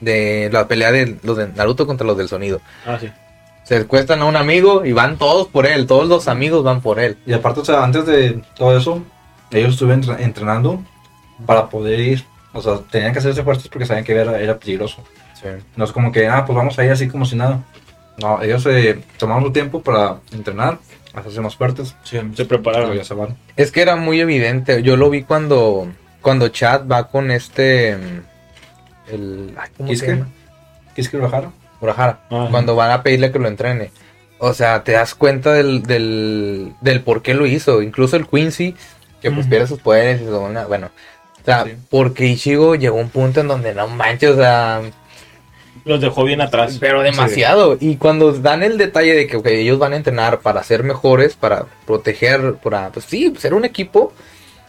de 0.00 0.48
la 0.52 0.68
pelea 0.68 0.92
de 0.92 1.16
los 1.22 1.36
de 1.36 1.48
Naruto 1.48 1.86
contra 1.86 2.06
los 2.06 2.16
del 2.16 2.28
sonido. 2.28 2.60
Ah, 2.86 2.98
sí. 3.00 3.10
Se 3.64 3.78
secuestran 3.78 4.20
a 4.22 4.26
un 4.26 4.36
amigo 4.36 4.84
y 4.84 4.92
van 4.92 5.18
todos 5.18 5.48
por 5.48 5.66
él. 5.66 5.86
Todos 5.86 6.06
los 6.06 6.28
amigos 6.28 6.62
van 6.62 6.80
por 6.80 7.00
él. 7.00 7.16
Y 7.26 7.32
aparte, 7.32 7.60
o 7.60 7.64
sea, 7.64 7.82
antes 7.82 8.06
de 8.06 8.42
todo 8.56 8.76
eso, 8.76 9.02
ellos 9.50 9.72
estuvieron 9.72 10.04
entre- 10.04 10.22
entrenando 10.24 10.84
para 11.44 11.68
poder 11.68 12.00
ir. 12.00 12.24
O 12.52 12.62
sea, 12.62 12.78
tenían 12.90 13.12
que 13.12 13.18
hacerse 13.18 13.42
fuertes 13.42 13.68
porque 13.68 13.84
sabían 13.86 14.04
que 14.04 14.14
era, 14.14 14.40
era 14.40 14.58
peligroso. 14.58 15.02
No 15.76 15.84
es 15.84 15.92
como 15.92 16.10
que, 16.10 16.26
ah, 16.26 16.44
pues 16.44 16.56
vamos 16.56 16.76
a 16.78 16.84
ir 16.84 16.90
así 16.90 17.06
como 17.08 17.24
si 17.26 17.36
nada. 17.36 17.60
No, 18.20 18.42
ellos 18.42 18.62
se 18.62 18.94
tomaron 19.18 19.44
su 19.44 19.52
tiempo 19.52 19.82
para 19.82 20.16
entrenar, 20.32 20.78
hacerse 21.14 21.40
más 21.40 21.54
fuertes. 21.54 21.94
Sí, 22.02 22.18
se 22.34 22.44
prepararon. 22.46 22.96
ya 22.96 23.04
se 23.04 23.14
van. 23.14 23.36
Es 23.56 23.70
que 23.70 23.82
era 23.82 23.94
muy 23.96 24.20
evidente. 24.20 24.82
Yo 24.82 24.96
lo 24.96 25.10
vi 25.10 25.22
cuando, 25.22 25.86
cuando 26.22 26.48
Chad 26.48 26.88
va 26.90 27.08
con 27.08 27.30
este. 27.30 27.96
mm, 27.96 29.12
El. 29.12 29.54
ay, 29.58 29.68
¿Cómo 29.76 29.88
se 29.88 29.92
¿Quisque? 29.92 30.08
llama? 30.12 30.28
¿Quisque 30.94 31.16
Urahara? 31.18 31.50
Urahara, 31.80 32.20
Ajá. 32.30 32.48
cuando 32.50 32.74
van 32.74 32.90
a 32.90 33.02
pedirle 33.02 33.30
que 33.30 33.38
lo 33.38 33.48
entrene. 33.48 33.90
O 34.38 34.52
sea, 34.54 34.82
te 34.82 34.92
das 34.92 35.14
cuenta 35.14 35.52
del, 35.52 35.82
del, 35.82 36.72
del 36.80 37.02
por 37.02 37.22
qué 37.22 37.34
lo 37.34 37.46
hizo. 37.46 37.82
Incluso 37.82 38.16
el 38.16 38.26
Quincy, 38.26 38.74
que 39.20 39.30
pues 39.30 39.46
pierde 39.46 39.66
sus 39.66 39.80
poderes 39.80 40.22
y 40.22 40.24
todo, 40.24 40.40
una- 40.40 40.64
bueno. 40.66 40.90
O 41.46 41.48
sea, 41.48 41.64
Sí. 41.64 41.74
porque 41.90 42.26
Ichigo 42.26 42.74
llegó 42.74 42.98
a 42.98 43.02
un 43.02 43.08
punto 43.08 43.40
en 43.40 43.46
donde 43.46 43.72
no 43.72 43.86
manches, 43.86 44.30
o 44.30 44.36
sea, 44.36 44.80
Los 45.84 46.00
dejó 46.00 46.24
bien 46.24 46.40
atrás. 46.40 46.78
pero 46.80 47.02
demasiado. 47.02 47.76
Y 47.80 47.96
cuando 47.96 48.32
dan 48.32 48.64
el 48.64 48.76
detalle 48.78 49.14
de 49.14 49.26
que 49.28 49.60
ellos 49.60 49.78
van 49.78 49.92
a 49.92 49.96
entrenar 49.96 50.40
para 50.40 50.64
ser 50.64 50.82
mejores, 50.82 51.36
para 51.36 51.66
proteger, 51.86 52.54
para, 52.56 52.90
pues 52.90 53.04
sí, 53.06 53.32
ser 53.38 53.54
un 53.54 53.64
equipo, 53.64 54.12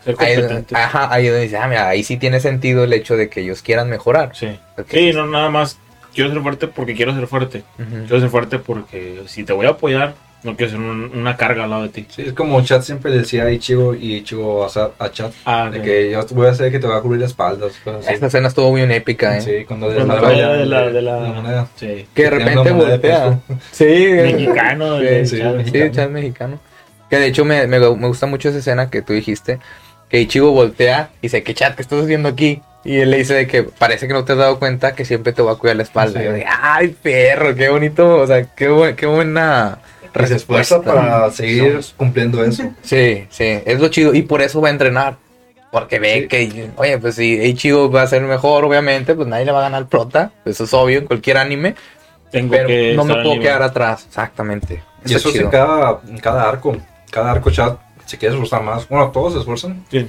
Ser 0.06 0.16
ahí, 0.20 0.66
ajá, 0.74 1.12
ahí 1.12 1.26
donde 1.28 1.42
dice, 1.42 1.58
ah, 1.58 1.68
mira, 1.68 1.90
ahí 1.90 2.04
sí 2.04 2.18
tiene 2.18 2.40
sentido 2.40 2.84
el 2.84 2.94
hecho 2.94 3.18
de 3.18 3.28
que 3.28 3.42
ellos 3.42 3.64
quieran 3.64 3.90
mejorar. 3.90 4.30
Sí. 4.36 4.58
Sí, 4.90 5.12
no 5.14 5.26
nada 5.26 5.50
más 5.50 5.80
quiero 6.14 6.32
ser 6.32 6.42
fuerte 6.44 6.68
porque 6.68 6.94
quiero 6.94 7.16
ser 7.16 7.26
fuerte. 7.26 7.64
Ujú. 7.80 7.90
Quiero 8.06 8.20
ser 8.22 8.30
fuerte 8.30 8.60
porque 8.60 9.24
si 9.26 9.44
te 9.44 9.52
voy 9.54 9.66
a 9.66 9.72
apoyar, 9.72 10.14
no 10.48 10.56
quiero 10.56 10.72
ser 10.72 10.80
un- 10.80 11.12
una 11.14 11.38
carga 11.38 11.66
al 11.66 11.70
lado 11.70 11.84
de 11.84 11.90
ti. 11.90 12.06
Sí, 12.10 12.24
es 12.28 12.34
como 12.34 12.60
Chat 12.64 12.82
siempre 12.82 13.12
decía 13.12 13.44
a 13.44 13.52
Ichigo 13.52 13.94
y 13.94 14.16
Ichigo 14.16 14.66
a, 14.66 14.92
a 14.98 15.12
Chat. 15.12 15.32
Ah, 15.46 15.70
De 15.72 15.78
sí. 15.80 15.84
que 15.86 16.12
yo 16.12 16.26
voy 16.32 16.48
a 16.48 16.52
hacer 16.52 16.72
que 16.72 16.80
te 16.80 16.88
va 16.88 16.98
a 16.98 17.02
cubrir 17.02 17.22
las 17.22 17.32
espaldas. 17.32 17.74
cosas. 17.84 18.08
Esta 18.12 18.26
escena 18.28 18.48
estuvo 18.48 18.74
bien 18.74 18.90
épica, 18.92 19.38
¿eh? 19.38 19.42
Sí, 19.42 19.66
cuando 19.68 19.88
Con 19.88 20.08
la 20.08 20.16
moneda 20.16 20.54
de 20.54 20.66
la, 20.66 20.82
de 20.90 21.02
la 21.02 21.20
la, 21.20 21.28
moneda. 21.34 21.68
Sí. 21.76 22.08
Que 22.16 22.24
de 22.24 22.30
repente 22.32 22.64
de 22.64 22.72
voltea. 22.72 23.40
Sí, 23.72 23.86
Mexicano, 24.12 24.98
Sí, 25.00 25.04
de 25.06 25.26
sí, 25.26 25.38
Chad. 25.40 25.54
mexicano. 25.56 25.86
Sí, 25.86 25.92
Chad 25.92 26.10
mexicano. 26.10 26.60
Que 27.10 27.18
de 27.20 27.28
hecho 27.28 27.46
me, 27.46 27.68
me, 27.68 27.80
me 27.80 28.08
gusta 28.08 28.26
mucho 28.26 28.50
esa 28.50 28.58
escena 28.58 28.90
que 28.90 29.02
tú 29.02 29.14
dijiste. 29.14 29.60
Que 30.10 30.22
Ichigo 30.22 30.52
voltea 30.52 31.10
y 31.22 31.28
dice, 31.28 31.44
¿qué 31.44 31.54
chat? 31.54 31.76
¿Qué 31.76 31.82
estás 31.82 32.02
haciendo 32.04 32.30
aquí? 32.30 32.62
Y 32.86 33.00
él 33.00 33.12
le 33.12 33.18
dice 33.18 33.34
de 33.34 33.48
que 33.48 33.64
parece 33.64 34.08
que 34.08 34.14
no 34.14 34.24
te 34.24 34.32
has 34.32 34.38
dado 34.38 34.60
cuenta 34.60 34.96
que 34.96 35.04
siempre 35.04 35.34
te 35.34 35.42
va 35.42 35.52
a 35.54 35.56
cuidar 35.56 35.76
la 35.76 35.84
espalda. 35.84 36.20
Sí. 36.22 36.24
Y 36.26 36.28
yo 36.30 36.34
de, 36.34 36.46
ay, 36.48 36.96
perro, 37.02 37.54
qué 37.56 37.68
bonito. 37.68 38.16
O 38.20 38.26
sea, 38.28 38.44
qué, 38.56 38.70
bu- 38.70 38.96
qué 38.96 39.06
buena 39.06 39.80
Y 40.24 40.28
se 40.28 40.36
esfuerza 40.36 40.76
respuesta. 40.78 41.02
para 41.02 41.32
seguir 41.32 41.80
cumpliendo 41.98 42.44
eso. 42.44 42.64
Sí, 42.82 43.26
sí, 43.30 43.60
es 43.66 43.80
lo 43.80 43.88
chido. 43.90 44.14
Y 44.14 44.22
por 44.24 44.42
eso 44.42 44.62
va 44.62 44.70
a 44.70 44.72
entrenar. 44.72 45.18
Porque 45.72 46.00
ve 46.00 46.22
Sí. 46.22 46.28
que, 46.30 46.70
oye, 46.78 46.98
pues 46.98 47.16
si 47.16 47.42
Ichigo 47.42 47.92
va 47.92 48.04
a 48.04 48.08
ser 48.08 48.22
mejor, 48.22 48.64
obviamente, 48.64 49.14
pues 49.16 49.28
nadie 49.28 49.46
le 49.46 49.52
va 49.52 49.60
a 49.60 49.64
ganar 49.64 49.88
prota. 49.88 50.32
Eso 50.46 50.64
es 50.64 50.74
obvio 50.74 51.00
en 51.00 51.06
cualquier 51.08 51.38
anime. 51.38 51.76
Tengo 52.32 52.52
Pero 52.52 52.68
que 52.68 52.94
no 52.96 53.04
me 53.04 53.14
puedo 53.16 53.30
nivel. 53.32 53.42
quedar 53.42 53.62
atrás. 53.64 54.06
Exactamente. 54.08 54.82
Y 55.06 55.14
eso 55.14 55.30
es 55.30 55.36
en 55.36 55.50
cada, 55.50 56.00
en 56.08 56.18
cada 56.20 56.48
arco. 56.48 56.76
Cada 57.12 57.32
arco 57.32 57.52
Chat 57.52 57.78
se 58.06 58.18
quiere 58.18 58.34
esforzar 58.36 58.64
más. 58.64 58.88
Bueno, 58.88 59.12
todos 59.12 59.34
se 59.34 59.40
esfuerzan. 59.40 59.84
Sí, 59.92 60.08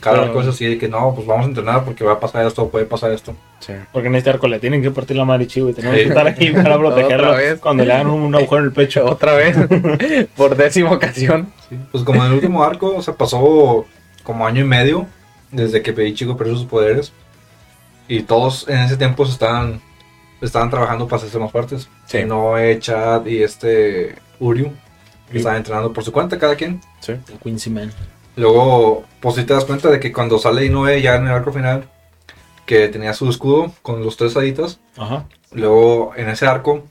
cada 0.00 0.16
Pero- 0.16 0.28
arco 0.28 0.40
es 0.42 0.48
así 0.48 0.66
de 0.66 0.78
que 0.78 0.88
no, 0.88 1.14
pues 1.14 1.26
vamos 1.26 1.46
a 1.46 1.48
entrenar 1.48 1.84
porque 1.84 2.04
va 2.04 2.12
a 2.14 2.20
pasar 2.20 2.46
esto, 2.46 2.68
puede 2.68 2.84
pasar 2.86 3.12
esto. 3.12 3.34
Sí. 3.60 3.72
porque 3.92 4.08
en 4.08 4.14
este 4.16 4.28
arco 4.28 4.46
le 4.46 4.58
tienen 4.58 4.82
que 4.82 4.90
partir 4.90 5.16
la 5.16 5.24
madre 5.24 5.46
chivo 5.46 5.70
y 5.70 5.72
tenemos 5.72 5.96
Sí. 5.96 6.02
que 6.02 6.08
estar 6.10 6.26
aquí 6.26 6.50
para 6.50 6.76
protegerlo 6.78 7.34
cuando 7.60 7.84
le 7.84 7.92
hagan 7.94 8.08
un, 8.08 8.20
un 8.22 8.34
agujero 8.34 8.58
en 8.60 8.64
el 8.66 8.72
pecho. 8.72 9.04
Otra 9.06 9.32
vez, 9.34 9.56
por 10.36 10.54
décima 10.56 10.90
ocasión. 10.92 11.50
Pues 11.90 12.04
como 12.04 12.20
en 12.22 12.28
el 12.28 12.34
último 12.34 12.62
arco, 12.62 12.94
o 12.96 13.02
sea, 13.02 13.14
pasó 13.14 13.86
como 14.22 14.46
año 14.46 14.60
y 14.62 14.64
medio 14.64 15.06
desde 15.50 15.80
que 15.82 15.90
Ichigo 16.06 16.36
perdió 16.36 16.56
sus 16.56 16.66
poderes. 16.66 17.12
Y 18.06 18.24
todos 18.24 18.68
en 18.68 18.80
ese 18.80 18.96
tiempo 18.98 19.24
se 19.24 19.32
estaban, 19.32 19.80
estaban 20.42 20.68
trabajando 20.68 21.06
para 21.06 21.16
hacerse 21.18 21.38
más 21.38 21.50
fuertes. 21.50 21.88
Sí. 22.06 22.24
Noe, 22.24 22.78
Chad 22.80 23.24
y 23.26 23.42
este 23.42 24.14
Uryu. 24.40 24.70
Que 25.30 25.38
estaban 25.38 25.56
entrenando 25.58 25.90
por 25.92 26.04
su 26.04 26.12
cuenta 26.12 26.38
cada 26.38 26.54
quien. 26.54 26.80
El 27.08 27.18
Quincy 27.42 27.70
Man. 27.70 27.90
Luego, 28.36 29.04
pues 29.20 29.36
si 29.36 29.44
te 29.44 29.54
das 29.54 29.64
cuenta 29.64 29.90
de 29.90 30.00
que 30.00 30.12
cuando 30.12 30.38
sale 30.38 30.66
Inoue 30.66 31.00
ya 31.00 31.16
en 31.16 31.26
el 31.26 31.32
arco 31.32 31.52
final, 31.52 31.88
que 32.66 32.88
tenía 32.88 33.14
su 33.14 33.28
escudo 33.28 33.72
con 33.82 34.02
los 34.02 34.16
tres 34.16 34.36
haditas, 34.36 34.80
Ajá. 34.96 35.26
luego 35.52 36.12
en 36.16 36.28
ese 36.28 36.46
arco 36.46 36.84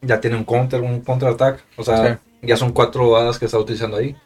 ya 0.00 0.20
tiene 0.20 0.36
un 0.36 0.44
counter, 0.44 0.80
un 0.80 1.00
counter 1.00 1.28
attack, 1.28 1.64
o 1.76 1.84
sea, 1.84 2.20
ya 2.42 2.56
son 2.56 2.72
cuatro 2.72 3.16
hadas 3.16 3.38
que 3.38 3.46
está 3.46 3.58
utilizando 3.58 3.96
ahí. 3.96 4.16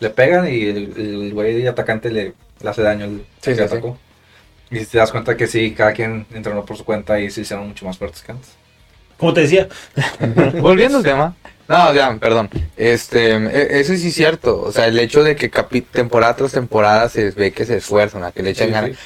Le 0.00 0.10
pegan 0.10 0.48
y 0.48 0.64
el, 0.64 1.32
güey 1.32 1.66
atacante 1.66 2.10
le, 2.10 2.34
le 2.60 2.68
hace 2.70 2.82
daño 2.82 3.04
al 3.04 3.18
Sí, 3.40 3.50
que 3.50 3.56
sí, 3.56 3.62
atacó. 3.62 3.96
Y 4.70 4.78
si 4.78 4.86
te 4.86 4.98
das 4.98 5.10
cuenta 5.10 5.36
que 5.36 5.46
sí, 5.46 5.72
cada 5.72 5.92
quien 5.92 6.26
entrenó 6.32 6.64
por 6.64 6.76
su 6.76 6.84
cuenta 6.84 7.20
y 7.20 7.30
se 7.30 7.42
hicieron 7.42 7.68
mucho 7.68 7.84
más 7.84 7.98
fuertes 7.98 8.22
que 8.22 8.32
antes. 8.32 8.50
Como 9.18 9.34
te 9.34 9.42
decía, 9.42 9.68
Volviendo 10.60 10.98
al 10.98 11.04
tema. 11.04 11.36
No, 11.70 11.94
ya, 11.94 12.16
perdón. 12.20 12.50
Este, 12.76 13.30
e- 13.36 13.80
eso 13.80 13.94
sí 13.96 14.08
es 14.08 14.14
cierto. 14.14 14.60
O 14.60 14.72
sea, 14.72 14.86
el 14.88 14.98
hecho 14.98 15.22
de 15.22 15.36
que 15.36 15.50
capi- 15.50 15.86
temporada 15.90 16.34
tras 16.34 16.50
temporada 16.52 17.08
se 17.08 17.30
ve 17.30 17.52
que 17.52 17.64
se 17.64 17.76
esfuerzan, 17.76 18.24
a 18.24 18.32
que 18.32 18.42
le 18.42 18.50
echan 18.50 18.66
Sí, 18.68 18.72
ganas. 18.74 18.90
sí. 18.90 18.96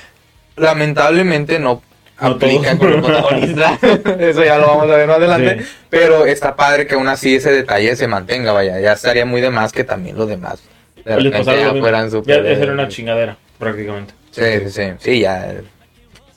Lamentablemente 0.57 1.59
no, 1.59 1.83
No 2.21 2.27
aplica 2.29 2.75
todos. 2.75 2.79
con 2.79 2.91
los 2.93 3.05
protagonistas. 3.07 3.79
eso 4.21 4.45
ya 4.45 4.57
lo 4.59 4.67
vamos 4.69 4.85
a 4.91 4.97
ver 4.97 5.07
más 5.07 5.17
adelante. 5.19 5.63
Sí. 5.63 5.69
Pero 5.91 6.25
está 6.27 6.57
padre 6.57 6.87
que 6.87 6.95
aún 6.95 7.09
así 7.09 7.37
ese 7.37 7.53
detalle 7.53 7.95
se 7.97 8.09
mantenga, 8.09 8.53
vaya. 8.53 8.81
Ya 8.81 8.93
estaría 8.95 9.27
muy 9.27 9.41
de 9.43 9.51
más 9.51 9.71
que 9.73 9.85
también 9.85 10.17
los 10.17 10.29
demás. 10.29 10.63
De 11.05 11.17
repente 11.17 11.45
ya 11.61 11.71
fueran 11.75 12.05
ya 12.07 12.11
super. 12.11 12.47
esa 12.47 12.63
era 12.63 12.73
una 12.73 12.89
chingadera, 12.89 13.37
prácticamente. 13.59 14.15
Sí, 14.31 14.43
sí, 14.65 14.71
sí. 14.71 14.83
Sí, 15.01 15.21
ya. 15.21 15.53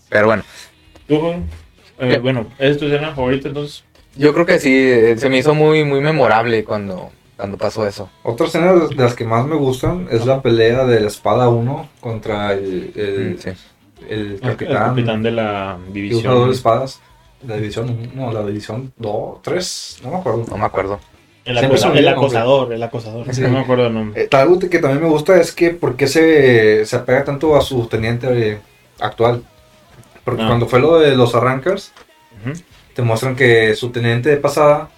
Pero 0.09 0.25
bueno. 0.27 0.43
¿Tú? 1.07 1.35
Eh, 1.99 2.17
bueno, 2.21 2.51
¿es 2.59 2.77
tu 2.77 2.85
escena 2.85 3.15
favorita 3.15 3.47
entonces? 3.47 3.83
Yo 4.17 4.33
creo 4.33 4.45
que 4.45 4.59
sí, 4.59 4.73
eh, 4.75 5.15
se 5.17 5.29
me 5.29 5.37
hizo 5.37 5.53
muy, 5.53 5.83
muy 5.83 6.01
memorable 6.01 6.63
cuando, 6.63 7.09
cuando 7.35 7.57
pasó 7.57 7.85
eso. 7.87 8.09
Otra 8.23 8.47
escena 8.47 8.73
de 8.73 8.87
de 8.87 8.95
las 8.95 9.13
que 9.13 9.25
más 9.25 9.45
me 9.45 9.55
gustan 9.55 10.07
es 10.11 10.25
la 10.25 10.41
pelea 10.41 10.85
de 10.85 10.99
la 11.01 11.07
espada 11.07 11.49
1 11.49 11.89
contra 11.99 12.53
el, 12.53 12.91
el, 12.95 13.35
Mm, 13.35 13.37
Sí. 13.39 13.49
el 14.09 14.31
El 14.33 14.39
capitán, 14.41 14.89
capitán 14.89 15.23
de 15.23 15.31
la 15.31 15.77
que 15.93 16.15
usa 16.15 16.31
dos 16.31 16.45
división. 16.45 16.51
espadas. 16.51 17.01
La 17.45 17.55
división, 17.55 18.09
no, 18.15 18.31
la 18.31 18.43
división 18.45 18.91
2, 18.97 19.41
3, 19.43 19.99
no 20.03 20.09
me 20.11 20.17
acuerdo. 20.17 20.45
No 20.49 20.57
me 20.57 20.65
acuerdo. 20.65 20.99
El, 21.45 21.57
acosa- 21.59 21.89
acosador, 22.09 22.73
el 22.73 22.83
acosador. 22.83 23.33
Sí. 23.33 23.41
No 23.41 23.49
me 23.49 23.59
acuerdo 23.59 23.87
el 23.87 23.93
nombre. 23.93 24.23
Eh, 24.23 24.29
algo 24.35 24.57
que 24.59 24.79
también 24.79 25.03
me 25.03 25.07
gusta 25.09 25.39
es 25.39 25.51
que 25.53 25.69
por 25.69 25.95
qué 25.95 26.07
se, 26.07 26.85
se 26.85 26.95
apega 26.95 27.23
tanto 27.23 27.55
a 27.55 27.61
su 27.61 27.85
teniente 27.87 28.27
eh, 28.53 28.57
actual. 28.99 29.43
Porque 30.25 30.41
Ah. 30.41 30.47
cuando 30.47 30.65
fue 30.67 30.79
lo 30.79 30.99
de 30.99 31.15
los 31.15 31.35
Arrancars, 31.35 31.93
Ujú. 32.43 32.57
Te 32.97 33.03
muestran 33.03 33.35
que 33.35 33.75
su 33.75 33.91
teniente 33.91 34.27
de 34.31 34.37
pasada 34.37 34.89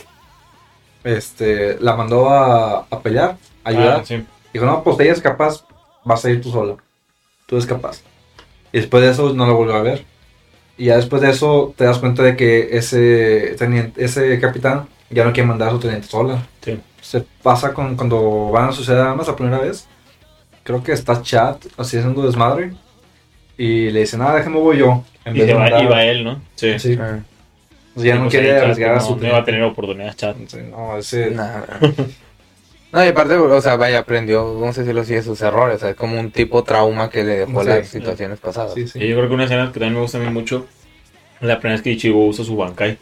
este, 1.04 1.78
la 1.82 1.96
mandó 1.98 2.30
a, 2.30 2.86
a 2.90 3.00
pelear, 3.02 3.36
a 3.66 3.70
ayudar. 3.70 4.00
Ah, 4.00 4.06
sí. 4.06 4.24
Dijo, 4.54 4.66
no, 4.66 4.84
pues 4.84 4.98
ella 5.02 5.12
es 5.12 5.22
capaz, 5.22 5.66
vas 6.06 6.24
a 6.24 6.30
ir 6.30 6.42
tú 6.42 6.50
sola. 6.50 6.76
Tú 7.46 7.56
eres 7.58 7.66
capaz. 7.68 8.02
Y 8.72 8.78
después 8.78 9.04
de 9.04 9.10
eso 9.12 9.34
no 9.34 9.46
la 9.46 9.52
volvió 9.52 9.76
a 9.76 9.82
ver. 9.82 10.06
Y 10.78 10.86
ya 10.86 10.96
después 10.96 11.22
de 11.22 11.30
eso 11.30 11.74
te 11.76 11.84
das 11.84 11.98
cuenta 12.00 12.24
de 12.24 12.38
que 12.38 12.70
ese, 12.78 13.56
teniente, 13.58 14.02
ese 14.04 14.40
capitán 14.40 14.88
ya 15.10 15.26
no 15.26 15.34
quiere 15.34 15.48
mandar 15.50 15.68
a 15.68 15.72
su 15.72 15.80
teniente 15.80 16.08
sola. 16.08 16.42
Sí. 16.62 16.80
Se 17.02 17.26
pasa 17.44 17.74
con, 17.74 17.98
cuando 17.98 18.50
van 18.50 18.70
a 18.70 18.72
suceder 18.72 19.02
armas 19.02 19.28
la 19.28 19.36
primera 19.36 19.60
vez. 19.60 19.88
Creo 20.64 20.82
que 20.82 20.94
está 20.94 21.22
Chad 21.22 21.58
así 21.78 21.98
haciendo 21.98 22.26
desmadre. 22.26 22.72
Y 23.58 23.90
le 23.90 24.00
dicen, 24.00 24.22
ah, 24.22 24.34
déjame 24.36 24.58
voy 24.58 24.78
yo. 24.78 25.04
En 25.26 25.36
Y 25.36 25.40
vez 25.40 25.48
de 25.48 25.54
va, 25.54 25.60
mandar- 25.64 25.84
y 25.84 25.88
va 25.88 26.04
él, 26.06 26.24
¿no? 26.24 26.42
Sí. 26.56 26.80
Sí. 26.80 26.98
Ah, 26.98 27.20
Pues 27.94 28.06
ya 28.06 28.14
Sí, 28.14 28.18
no 28.20 28.26
pues 28.26 28.32
quiere 28.36 28.58
arriesgar 28.60 28.92
a 28.92 28.96
no- 28.96 29.02
su 29.02 29.16
No 29.18 29.28
iba 29.28 29.38
a 29.38 29.44
tener 29.44 29.64
oportunidad, 29.64 30.16
chat. 30.16 30.38
Sí, 30.48 30.58
No, 30.70 30.98
ese... 30.98 31.32
nah. 31.32 31.62
No, 32.92 33.06
y 33.06 33.08
aparte, 33.10 33.36
o 33.36 33.62
sea, 33.62 33.76
vaya, 33.76 34.00
aprendió, 34.00 34.58
no 34.60 34.74
sé 34.74 34.84
si 34.84 34.94
lo 34.94 35.04
sigue 35.04 35.22
sus 35.22 35.40
errores, 35.42 35.76
o 35.76 35.80
sea, 35.80 35.90
es 35.92 35.96
como 35.96 36.20
un 36.20 36.32
tipo 36.32 36.64
trauma 36.64 37.08
que 37.12 37.24
le 37.24 37.38
dejó 37.46 37.62
Sí. 37.62 37.70
las 37.70 37.88
situaciones 37.88 38.40
pasadas. 38.40 38.74
Sí, 38.74 38.88
sí. 38.88 38.98
Y 38.98 39.10
yo 39.10 39.16
creo 39.16 39.28
que 39.28 39.36
una 39.36 39.44
escena 39.44 39.68
que 39.68 39.74
también 39.80 39.94
me 39.94 40.00
gusta 40.02 40.18
a 40.18 40.22
mí 40.22 40.30
mucho, 40.32 40.66
la 41.40 41.60
primera 41.60 41.76
vez 41.76 41.84
que 41.84 41.92
Ichigo 41.92 42.26
usa 42.26 42.44
su 42.44 42.56
Bankai 42.56 42.98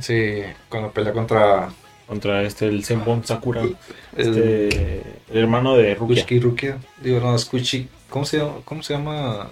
Sí, 0.00 0.42
cuando 0.68 0.90
pelea 0.90 1.12
contra 1.12 1.68
contra 2.08 2.42
este, 2.42 2.66
el 2.66 2.82
Senbon 2.82 3.24
Sakura, 3.24 3.60
el 3.62 3.76
este, 4.16 5.02
el 5.30 5.38
hermano 5.38 5.76
de 5.76 5.94
Rukia. 5.94 6.22
Kuchiki 6.24 6.40
Rukia. 6.40 6.78
Digo, 7.00 7.20
no, 7.20 7.36
es 7.36 7.44
Kuchi. 7.44 7.88
¿Cómo 8.10 8.24
se 8.24 8.38
llama? 8.38 8.54
¿Cómo 8.64 8.82
se 8.82 8.94
llama? 8.94 9.50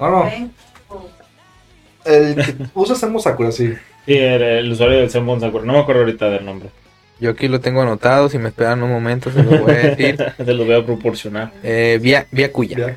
No, 0.00 0.10
no. 0.10 0.50
El 2.06 2.34
que 2.36 2.54
usa 2.74 2.94
Senmo 2.94 3.18
Sakura, 3.20 3.50
sí. 3.52 3.72
Sí, 4.06 4.14
era 4.16 4.58
el 4.58 4.70
usuario 4.70 4.98
del 4.98 5.10
Senbon 5.10 5.40
Sakura, 5.40 5.64
no 5.64 5.72
me 5.72 5.78
acuerdo 5.80 6.02
ahorita 6.02 6.30
del 6.30 6.44
nombre. 6.44 6.68
Yo 7.18 7.30
aquí 7.30 7.48
lo 7.48 7.60
tengo 7.60 7.80
anotado, 7.80 8.28
si 8.28 8.36
me 8.38 8.48
esperan 8.50 8.82
un 8.82 8.90
momento 8.90 9.30
se 9.32 9.42
lo 9.42 9.58
voy 9.58 9.70
a 9.72 9.74
decir. 9.74 10.16
Te 10.36 10.52
lo 10.52 10.66
voy 10.66 10.74
a 10.74 10.84
proporcionar. 10.84 11.50
Eh, 11.62 11.98
Via, 12.00 12.26
Via 12.30 12.48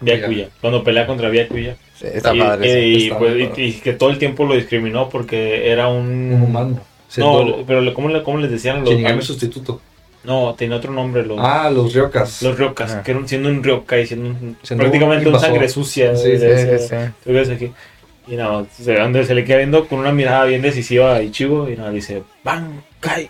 Byakuya, 0.02 0.50
cuando 0.60 0.84
pelea 0.84 1.08
contra 1.08 1.30
Byakuya. 1.30 1.78
Sí, 1.96 2.08
Está 2.14 2.36
y, 2.36 2.40
padre. 2.40 2.70
eh, 2.70 2.74
sí. 2.74 2.90
y, 2.90 3.04
está 3.08 3.18
pues, 3.18 3.36
y- 3.38 3.46
padre. 3.46 3.64
y 3.66 3.72
que 3.74 3.94
todo 3.94 4.10
el 4.10 4.18
tiempo 4.18 4.46
lo 4.46 4.56
discriminó 4.56 5.08
porque 5.10 5.72
era 5.72 5.88
un... 5.88 6.34
Un 6.34 6.42
humano. 6.42 6.82
No, 7.18 7.64
pero 7.66 7.94
¿cómo, 7.94 8.10
le- 8.10 8.22
cómo 8.24 8.38
les 8.40 8.52
decían 8.52 8.82
los... 8.82 8.90
Shinigami 8.90 9.22
sustituto. 9.22 9.82
No, 10.26 10.54
tenía 10.58 10.76
otro 10.76 10.92
nombre, 10.92 11.26
los, 11.26 11.38
Ah, 11.42 11.70
los 11.74 11.94
Ryokas. 11.94 12.42
los 12.42 12.58
Ryokas, 12.58 12.96
que 13.06 13.12
eran 13.12 13.26
siendo 13.28 13.48
un 13.48 13.64
Ryokai, 13.64 14.06
siendo 14.06 14.30
un- 14.32 14.58
Siendo 14.62 14.84
prácticamente 14.84 15.30
un 15.30 15.40
sangre 15.40 15.70
sucia. 15.70 16.14
Sí, 16.18 16.32
de 16.32 16.78
Sí, 16.78 16.84
sí, 16.84 16.88
sí. 16.90 16.96
¿Tú 17.24 17.32
ves 17.32 17.50
aquí? 17.50 17.72
Y 18.30 18.36
nada, 18.36 18.66
se, 18.72 18.94
donde 18.96 19.26
se 19.26 19.34
le 19.34 19.44
queda 19.44 19.58
viendo 19.58 19.88
con 19.88 20.00
una 20.00 20.12
mirada 20.12 20.46
bien 20.46 20.62
decisiva 20.62 21.16
a 21.16 21.24
Ichigo 21.24 21.70
y 21.70 21.76
nada, 21.76 21.90
dice, 21.92 22.22
¡Bankai! 22.44 23.30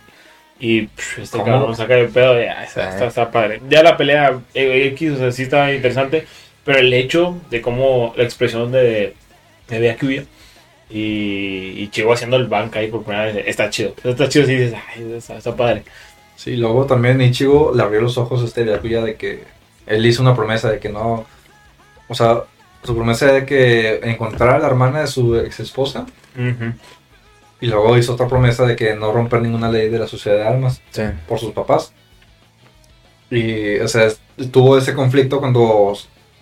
Y 0.60 0.82
pff, 0.88 1.20
este 1.20 1.38
cabrón 1.42 1.74
saca 1.76 1.96
de 1.96 2.06
pedo 2.10 2.38
y 2.38 2.44
ah, 2.44 2.66
está, 2.66 2.84
Sí. 2.84 2.90
está, 2.96 3.08
está 3.08 3.32
padre. 3.32 3.62
Ya 3.70 3.82
la 3.82 3.96
pelea 3.96 4.40
eh, 4.54 4.88
X, 4.94 5.12
o 5.14 5.18
sea, 5.18 5.32
sí 5.32 5.44
está 5.44 5.74
interesante, 5.74 6.26
pero 6.66 6.80
el 6.80 6.92
hecho 6.92 7.38
de 7.50 7.62
cómo 7.62 8.14
la 8.18 8.24
expresión 8.24 8.72
de, 8.74 9.14
de 9.70 9.80
Byakuya 9.80 10.26
y 10.90 11.82
Ichigo 11.84 12.12
haciendo 12.12 12.36
el 12.36 12.48
Bankai 12.48 12.90
por 12.90 13.04
primera 13.04 13.26
vez 13.26 13.38
está 13.48 13.70
chido. 13.70 13.94
Está 14.04 14.28
chido 14.28 14.46
si 14.46 14.56
dices, 14.56 14.78
¡ay, 14.96 15.14
está, 15.16 15.38
está 15.38 15.56
padre! 15.56 15.84
Sí, 16.36 16.58
luego 16.58 16.86
también 16.86 17.22
Ichigo 17.22 17.72
le 17.74 17.84
abrió 17.84 18.02
los 18.02 18.18
ojos 18.18 18.42
a 18.42 18.46
este 18.46 18.64
Byakuya 18.64 19.02
de 19.02 19.16
que 19.16 19.44
él 19.88 20.06
hizo 20.06 20.22
una 20.22 20.36
promesa 20.36 20.70
de 20.70 20.80
que 20.80 20.90
no. 20.90 21.26
O 22.10 22.16
sea, 22.16 22.44
su 22.84 22.96
promesa 22.96 23.28
de 23.28 23.46
que 23.46 24.00
encontrar 24.04 24.56
a 24.56 24.60
la 24.60 24.68
hermana 24.68 25.02
de 25.02 25.08
su 25.08 25.36
ex 25.38 25.60
esposa. 25.60 26.06
Y 27.62 27.68
luego 27.68 27.98
hizo 27.98 28.13
otra 28.13 28.28
promesa 28.28 28.65
de 28.65 28.76
que 28.76 28.96
no 28.96 29.12
romper 29.12 29.42
ninguna 29.42 29.70
ley 29.70 29.89
de 29.89 30.00
la 30.00 30.08
sociedad 30.08 30.38
de 30.38 30.48
armas 30.48 30.82
Sí. 30.92 31.04
por 31.28 31.39
sus 31.39 31.52
papás. 31.52 31.92
Y, 33.30 33.78
o 33.80 33.88
sea, 33.88 34.08
tuvo 34.52 34.78
ese 34.78 34.94
conflicto 34.94 35.39
cuando, 35.39 35.94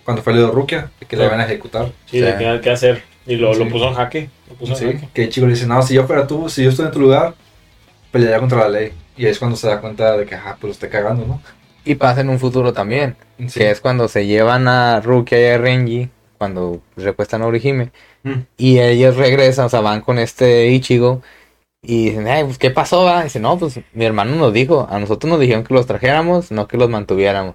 cuando 0.04 0.22
fue 0.22 0.32
el 0.32 0.40
de 0.40 0.46
Rukia, 0.46 0.90
de 1.00 1.06
que 1.06 1.16
le 1.16 1.22
Sí. 1.24 1.26
iban 1.28 1.40
a 1.40 1.44
ejecutar. 1.44 1.92
Sí, 2.06 2.20
de 2.20 2.32
Sí. 2.32 2.38
qué, 2.38 2.60
qué 2.62 2.70
hacer. 2.70 3.02
Y 3.26 3.36
lo, 3.36 3.52
lo 3.54 3.64
Sí. 3.64 3.70
puso 3.70 3.88
en 3.88 3.94
jaque. 3.94 4.30
Lo 4.48 4.54
puso 4.54 4.72
en 4.78 4.92
jaque. 4.94 5.08
que 5.12 5.24
Ichigo 5.24 5.46
le 5.46 5.54
dice, 5.54 5.66
no, 5.66 5.82
si 5.82 5.94
yo 5.94 6.06
fuera 6.06 6.26
tú, 6.26 6.48
si 6.48 6.62
yo 6.62 6.70
estoy 6.70 6.86
en 6.86 6.92
tu 6.92 7.00
lugar, 7.00 7.34
pelearía 8.10 8.38
contra 8.40 8.58
la 8.60 8.68
ley. 8.68 8.92
Y 9.16 9.24
ahí 9.26 9.32
es 9.32 9.38
cuando 9.38 9.56
se 9.56 9.66
da 9.66 9.80
cuenta 9.80 10.16
de 10.16 10.24
que, 10.24 10.34
ah, 10.36 10.56
pues 10.58 10.62
lo 10.68 10.70
estoy 10.72 10.88
cagando, 10.88 11.26
¿no? 11.26 11.42
Y 11.84 11.96
pasa 11.96 12.20
en 12.20 12.28
un 12.30 12.38
futuro 12.38 12.72
también, 12.72 13.16
Sí. 13.48 13.58
que 13.60 13.70
es 13.70 13.80
cuando 13.80 14.08
se 14.08 14.26
llevan 14.26 14.68
a 14.68 15.00
Rukia 15.00 15.40
y 15.40 15.46
a 15.52 15.58
Renji, 15.58 16.08
cuando 16.38 16.80
recuestan 16.96 17.42
a 17.42 17.46
Orihime, 17.46 17.90
Mm. 18.22 18.32
y 18.56 18.78
ellos 18.80 19.16
regresan, 19.16 19.66
o 19.66 19.68
sea, 19.68 19.80
van 19.80 20.00
con 20.00 20.18
este 20.18 20.68
Ichigo, 20.68 21.22
y 21.82 22.06
dicen, 22.10 22.26
ay, 22.28 22.44
pues, 22.44 22.58
¿qué 22.58 22.70
pasó, 22.70 23.04
va? 23.04 23.20
Y 23.20 23.24
dice, 23.24 23.38
no, 23.40 23.58
pues, 23.58 23.78
mi 23.92 24.04
hermano 24.04 24.34
nos 24.36 24.52
dijo, 24.52 24.86
a 24.90 24.98
nosotros 24.98 25.30
nos 25.30 25.40
dijeron 25.40 25.62
que 25.64 25.74
los 25.74 25.86
trajéramos, 25.86 26.50
no 26.50 26.66
que 26.66 26.76
los 26.76 26.88
mantuviéramos. 26.88 27.54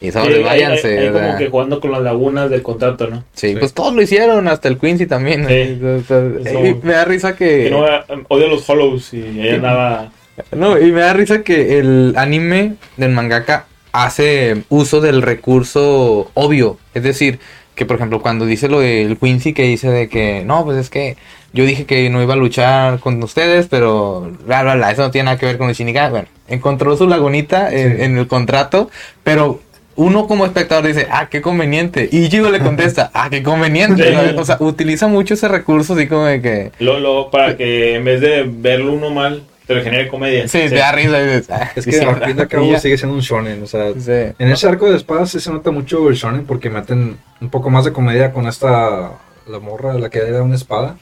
Y 0.00 0.12
sobre, 0.12 0.36
Sí, 0.36 0.42
váyanse, 0.44 0.88
ahí- 0.98 1.04
ahí 1.04 1.08
o 1.08 1.12
como 1.12 1.36
que 1.38 1.48
jugando 1.50 1.80
con 1.80 1.90
las 1.90 2.02
lagunas 2.02 2.48
del 2.50 2.62
contrato, 2.62 3.08
¿no? 3.08 3.24
Sí, 3.34 3.50
Sí. 3.50 3.56
pues 3.58 3.74
todos 3.74 3.92
lo 3.94 4.00
hicieron, 4.00 4.46
hasta 4.46 4.68
el 4.68 4.78
Quincy 4.78 5.06
también. 5.06 5.44
Sí. 5.48 5.80
O 5.84 6.00
sea, 6.04 6.22
Eso- 6.44 6.78
me 6.84 6.92
da 6.92 7.04
risa 7.04 7.34
que... 7.34 7.64
Que 7.64 7.70
no 7.70 7.84
eh, 7.86 8.00
odio 8.28 8.46
los 8.46 8.64
follows 8.64 9.12
y 9.12 9.22
ahí 9.40 9.48
andaba. 9.56 10.12
No, 10.52 10.78
y 10.78 10.92
me 10.92 11.00
da 11.00 11.12
risa 11.14 11.42
que 11.42 11.80
el 11.80 12.14
anime 12.16 12.76
del 12.96 13.10
mangaka 13.10 13.66
hace 13.90 14.62
uso 14.68 15.00
del 15.00 15.20
recurso 15.20 16.30
obvio. 16.34 16.78
Es 16.94 17.02
decir, 17.02 17.40
que 17.78 17.86
por 17.86 17.96
ejemplo, 17.96 18.20
cuando 18.20 18.44
dice 18.44 18.68
lo 18.68 18.80
del 18.80 19.16
Quincy, 19.16 19.52
que 19.54 19.62
dice 19.62 19.88
de 19.88 20.08
que 20.08 20.42
no, 20.44 20.64
pues 20.64 20.76
es 20.76 20.90
que 20.90 21.16
yo 21.52 21.64
dije 21.64 21.86
que 21.86 22.10
no 22.10 22.20
iba 22.20 22.34
a 22.34 22.36
luchar 22.36 22.98
con 22.98 23.22
ustedes, 23.22 23.68
pero 23.68 24.32
bla, 24.44 24.62
bla, 24.64 24.74
bla, 24.74 24.90
eso 24.90 25.02
no 25.02 25.10
tiene 25.12 25.26
nada 25.26 25.38
que 25.38 25.46
ver 25.46 25.56
con 25.58 25.68
el 25.68 25.74
Shinigami. 25.76 26.10
Bueno, 26.10 26.28
encontró 26.48 26.96
su 26.96 27.06
lagunita 27.06 27.72
en, 27.72 27.96
Sí. 27.96 28.02
en 28.02 28.18
el 28.18 28.26
contrato, 28.26 28.90
pero. 29.22 29.60
Uno 30.00 30.28
como 30.28 30.46
espectador 30.46 30.86
dice, 30.86 31.08
ah, 31.10 31.26
qué 31.28 31.42
conveniente. 31.42 32.08
Y 32.12 32.18
Ichigo 32.26 32.50
le 32.50 32.60
contesta, 32.60 33.10
ah, 33.14 33.28
qué 33.30 33.42
conveniente. 33.42 34.14
O 34.38 34.44
sea, 34.44 34.56
utiliza 34.60 35.08
mucho 35.08 35.34
ese 35.34 35.48
recurso 35.48 35.94
así 35.94 36.06
como 36.06 36.24
de 36.24 36.40
que... 36.40 36.70
Lo, 36.78 37.00
lo, 37.00 37.32
para 37.32 37.56
que 37.56 37.96
en 37.96 38.04
vez 38.04 38.20
de 38.20 38.44
verlo 38.48 38.92
uno 38.92 39.10
mal, 39.10 39.42
te 39.68 39.74
lo 39.74 39.82
genere 39.82 40.08
comedia. 40.08 40.48
Sí, 40.48 40.58
te 40.68 40.74
da 40.74 40.90
risa 40.92 41.18
ah, 41.50 41.70
Es 41.76 41.84
sí, 41.84 41.90
que 41.90 41.98
sí, 41.98 42.04
al 42.04 42.24
fin 42.24 42.36
y 42.36 42.40
al 42.40 42.48
cabo 42.52 42.78
sigue 42.78 42.96
siendo 42.98 43.14
un 43.14 43.20
shonen, 43.20 43.62
o 43.62 43.66
sea, 43.66 43.92
Sí. 43.92 44.34
en 44.38 44.50
ese 44.50 44.66
arco 44.66 44.90
de 44.90 44.96
espadas 44.96 45.30
sí 45.30 45.38
se 45.38 45.52
nota 45.52 45.70
mucho 45.70 46.08
el 46.08 46.14
shonen 46.16 46.44
porque 46.46 46.70
meten 46.70 47.18
un 47.40 47.50
poco 47.50 47.68
más 47.70 47.84
de 47.84 47.92
comedia 47.92 48.32
con 48.32 48.46
esta, 48.48 49.12
la 49.46 49.58
morra, 49.60 49.94
la 49.94 50.08
que 50.10 50.18
era 50.18 50.42
una 50.42 50.56
espada, 50.56 50.96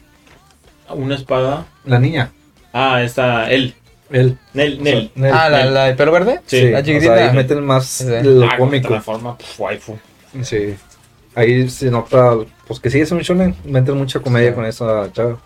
Una 0.91 1.15
espada. 1.15 1.65
la 1.85 1.99
niña, 1.99 2.33
Ah, 2.73 3.01
está 3.03 3.51
él. 3.51 3.75
él. 4.11 4.37
Nel, 4.53 4.83
Nel. 4.83 5.11
Nel. 5.15 5.33
Ah, 5.33 5.49
la, 5.49 5.59
Nel. 5.65 5.75
la 5.75 5.85
de 5.85 5.95
pelo 5.95 6.13
verde. 6.13 6.41
Sí, 6.47 6.63
la 6.65 6.69
o 6.69 6.71
sea, 6.73 6.83
chiquitita. 6.85 7.15
ahí 7.15 7.35
meten 7.35 7.65
más 7.65 7.87
Sí. 7.87 8.05
de 8.05 8.23
lo 8.25 8.47
Ah, 8.47 8.57
cómico. 8.59 8.93
La 8.93 9.01
forma, 9.01 9.39
pf, 9.39 9.61
waifu. 9.63 9.97
Sí. 10.43 10.77
Ahí 11.35 11.69
se 11.71 11.91
nota, 11.91 12.35
pues 12.67 12.79
que 12.81 12.91
sigue 12.91 13.07
siendo 13.07 13.21
un 13.21 13.25
shonen, 13.25 13.57
meten 13.65 13.97
mucha 13.97 14.21
comedia 14.21 14.51
Sí. 14.51 14.55
con 14.55 14.67
esa 14.67 15.11
chava. 15.13 15.39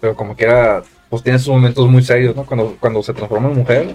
Pero 0.00 0.14
como 0.14 0.36
que 0.36 0.44
era, 0.44 0.82
pues 1.12 1.22
tiene 1.22 1.38
sus 1.38 1.48
momentos 1.48 1.86
muy 1.90 2.02
serios, 2.02 2.34
¿no? 2.34 2.46
Cuando, 2.46 2.74
cuando 2.80 3.02
se 3.02 3.12
transforma 3.12 3.50
en 3.50 3.54
mujer, 3.58 3.94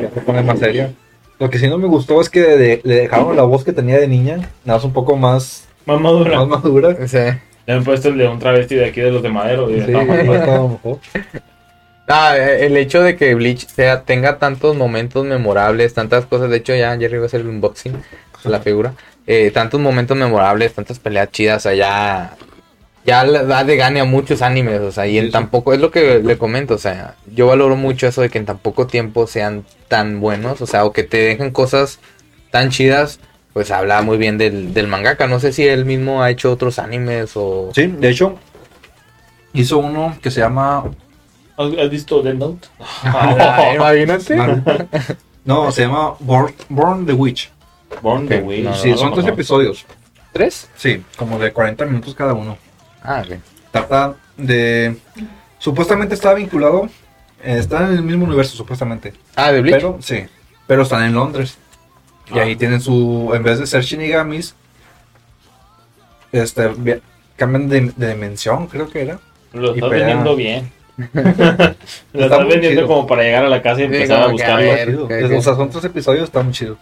ya 0.00 0.08
se 0.08 0.20
pone 0.20 0.40
más 0.40 0.60
seria. 0.60 0.92
Lo 1.40 1.50
que 1.50 1.58
sí 1.58 1.66
no 1.66 1.78
me 1.78 1.88
gustó 1.88 2.20
es 2.20 2.30
que 2.30 2.40
de- 2.42 2.80
le 2.84 2.94
dejaron 2.94 3.34
la 3.34 3.42
voz 3.42 3.64
que 3.64 3.72
tenía 3.72 3.98
de 3.98 4.06
niña, 4.06 4.36
nada 4.64 4.78
más 4.78 4.84
un 4.84 4.92
poco 4.92 5.16
más, 5.16 5.64
Más 5.84 6.00
madura. 6.00 6.38
más 6.44 6.48
madura. 6.62 6.96
Sí. 7.08 7.18
Le 7.66 7.72
han 7.74 7.82
puesto 7.82 8.08
el 8.10 8.18
de 8.18 8.28
un 8.28 8.38
travesti 8.38 8.76
de 8.76 8.84
aquí 8.84 9.00
de 9.00 9.10
los 9.10 9.20
de 9.20 9.30
Madero. 9.30 9.68
y 9.68 9.80
Sí, 9.82 9.90
mejor. 9.92 10.78
Ah, 12.06 12.36
eh, 12.36 12.66
el 12.66 12.76
hecho 12.76 13.02
de 13.02 13.16
que 13.16 13.34
Bleach 13.34 13.66
sea, 13.66 14.02
tenga 14.02 14.38
tantos 14.38 14.76
momentos 14.76 15.24
memorables, 15.26 15.92
tantas 15.92 16.24
cosas. 16.26 16.50
De 16.50 16.58
hecho, 16.58 16.72
ya 16.76 16.96
Jerry 16.96 17.16
va 17.16 17.24
a 17.24 17.26
hacer 17.26 17.40
el 17.40 17.48
unboxing 17.48 17.94
de 18.44 18.50
la 18.50 18.60
figura. 18.60 18.92
Eh, 19.26 19.50
tantos 19.50 19.80
momentos 19.80 20.16
memorables, 20.16 20.72
tantas 20.74 21.00
peleas 21.00 21.30
chidas. 21.32 21.56
O 21.56 21.68
sea, 21.68 21.74
ya, 21.74 22.36
ya 23.04 23.24
le 23.24 23.44
da 23.44 23.64
de 23.64 23.76
gane 23.76 24.00
a 24.00 24.04
muchos 24.04 24.42
animes. 24.42 24.80
O 24.80 24.92
sea, 24.92 25.06
y 25.06 25.18
en 25.18 25.24
Sí, 25.24 25.28
sí. 25.28 25.32
tan 25.32 25.48
poco, 25.48 25.72
es 25.72 25.80
lo 25.80 25.90
que 25.90 26.20
le 26.20 26.38
comento. 26.38 26.74
O 26.74 26.78
sea, 26.78 27.16
yo 27.34 27.46
valoro 27.46 27.76
mucho 27.76 28.06
eso 28.06 28.22
de 28.22 28.30
que 28.30 28.38
en 28.38 28.46
tan 28.46 28.58
poco 28.58 28.86
tiempo 28.86 29.26
sean 29.26 29.64
tan 29.88 30.20
buenos. 30.20 30.60
O 30.60 30.66
sea, 30.66 30.84
o 30.84 30.92
que 30.92 31.02
te 31.02 31.18
dejen 31.18 31.50
cosas 31.50 31.98
tan 32.50 32.70
chidas. 32.70 33.20
Pues 33.52 33.70
habla 33.70 34.02
muy 34.02 34.18
bien 34.18 34.36
del, 34.36 34.74
del 34.74 34.88
mangaka. 34.88 35.28
No 35.28 35.38
sé 35.38 35.52
si 35.52 35.66
él 35.66 35.84
mismo 35.84 36.22
ha 36.22 36.30
hecho 36.30 36.50
otros 36.50 36.78
animes 36.78 37.32
o. 37.36 37.70
Sí, 37.72 37.86
de 37.86 38.10
hecho, 38.10 38.36
hizo 39.54 39.78
uno 39.78 40.16
que 40.20 40.30
se 40.30 40.40
llama... 40.40 40.84
¿Has, 41.56 41.88
visto 41.88 42.20
Death 42.20 42.34
Note? 42.34 42.68
Ah, 43.04 43.72
imagínate. 43.74 44.36
No, 45.44 45.70
se 45.70 45.82
llama 45.82 46.14
Born, 46.18 46.52
Born 46.68 47.06
the 47.06 47.12
Witch. 47.12 47.50
Born 48.02 48.26
the 48.26 48.38
Witch. 48.38 48.64
no, 48.64 48.74
Sí, 48.74 48.90
no, 48.90 48.96
son 48.96 49.14
tres 49.14 49.26
episodios. 49.26 49.86
¿Tres? 50.32 50.68
Sí, 50.76 51.04
como 51.16 51.38
de 51.38 51.52
40 51.52 51.84
minutos 51.86 52.12
cada 52.14 52.34
uno. 52.34 52.58
Ah, 53.04 53.22
ok. 53.24 53.36
Trata 53.70 54.14
de... 54.36 54.96
Supuestamente 55.58 56.14
está 56.14 56.34
vinculado, 56.34 56.88
eh, 57.42 57.56
está 57.58 57.86
en 57.86 57.92
el 57.92 58.02
mismo 58.02 58.24
universo 58.24 58.56
supuestamente. 58.56 59.12
Ah, 59.36 59.52
de 59.52 59.60
Bleach. 59.62 59.76
Pero, 59.76 59.98
sí, 60.00 60.24
pero 60.66 60.82
están 60.82 61.04
en 61.04 61.14
Londres. 61.14 61.56
Y 62.34 62.38
ahí 62.38 62.52
Ah. 62.54 62.58
tienen 62.58 62.80
su, 62.80 63.30
en 63.34 63.42
vez 63.42 63.58
de 63.58 63.66
ser 63.66 63.82
Shinigamis, 63.82 64.54
este, 66.32 66.68
via- 66.68 67.00
cambian 67.36 67.68
de, 67.68 67.92
de 67.96 68.14
dimensión, 68.14 68.66
creo 68.66 68.88
que 68.88 69.02
era. 69.02 69.18
Lo 69.52 69.72
pelea. 69.74 69.88
vendiendo 69.88 70.36
bien. 70.36 70.72
Lo 72.12 72.24
estás 72.24 72.40
muy 72.40 72.50
vendiendo 72.50 72.82
chido. 72.82 72.86
como 72.86 73.06
para 73.06 73.22
llegar 73.22 73.44
a 73.44 73.48
la 73.48 73.62
casa 73.62 73.82
y 73.82 73.88
Sí, 73.88 73.94
empezar 73.94 74.22
a 74.22 74.26
buscarlo. 74.28 75.06
ver. 75.08 75.32
O 75.34 75.42
sea, 75.42 75.54
son 75.54 75.70
tres 75.70 75.84
episodios, 75.84 76.24
está 76.24 76.42
muy 76.42 76.52
chido. 76.52 76.76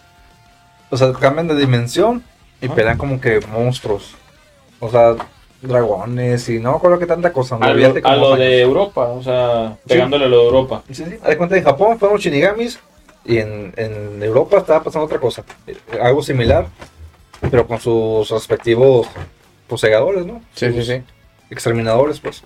O 0.90 0.96
sea, 0.96 1.12
cambian 1.12 1.48
de 1.48 1.56
dimensión 1.56 2.22
y 2.60 2.66
Ah. 2.68 2.74
pelean 2.74 2.98
como 2.98 3.20
que 3.20 3.40
monstruos. 3.50 4.14
O 4.80 4.90
sea, 4.90 5.14
dragones 5.62 6.48
y 6.48 6.58
no 6.58 6.76
acuerdo 6.76 6.98
qué 6.98 7.06
tanta 7.06 7.32
cosa. 7.32 7.56
A 7.56 7.72
lo, 7.72 8.32
a 8.32 8.36
de. 8.36 8.60
Europa, 8.60 9.08
o 9.08 9.22
sea, 9.22 9.76
pegándole 9.86 10.26
a 10.26 10.28
lo 10.28 10.38
de 10.40 10.44
Europa. 10.46 10.82
Sí, 10.90 11.04
sí. 11.04 11.16
Haz 11.22 11.36
cuenta, 11.36 11.56
en 11.56 11.64
Japón 11.64 11.98
fueron 11.98 12.18
shinigamis 12.18 12.80
y 13.24 13.38
en, 13.38 13.72
en 13.76 14.22
Europa 14.22 14.58
estaba 14.58 14.82
pasando 14.82 15.06
otra 15.06 15.18
cosa. 15.18 15.44
Eh, 15.66 15.76
Algo 16.00 16.22
similar, 16.22 16.66
pero 17.50 17.66
con 17.66 17.78
sus 17.80 18.30
respectivos 18.30 19.06
posegadores, 19.68 20.26
¿no? 20.26 20.42
Sí, 20.54 20.72
sí, 20.72 20.82
sí. 20.82 21.02
Exterminadores, 21.50 22.20
pues. 22.20 22.42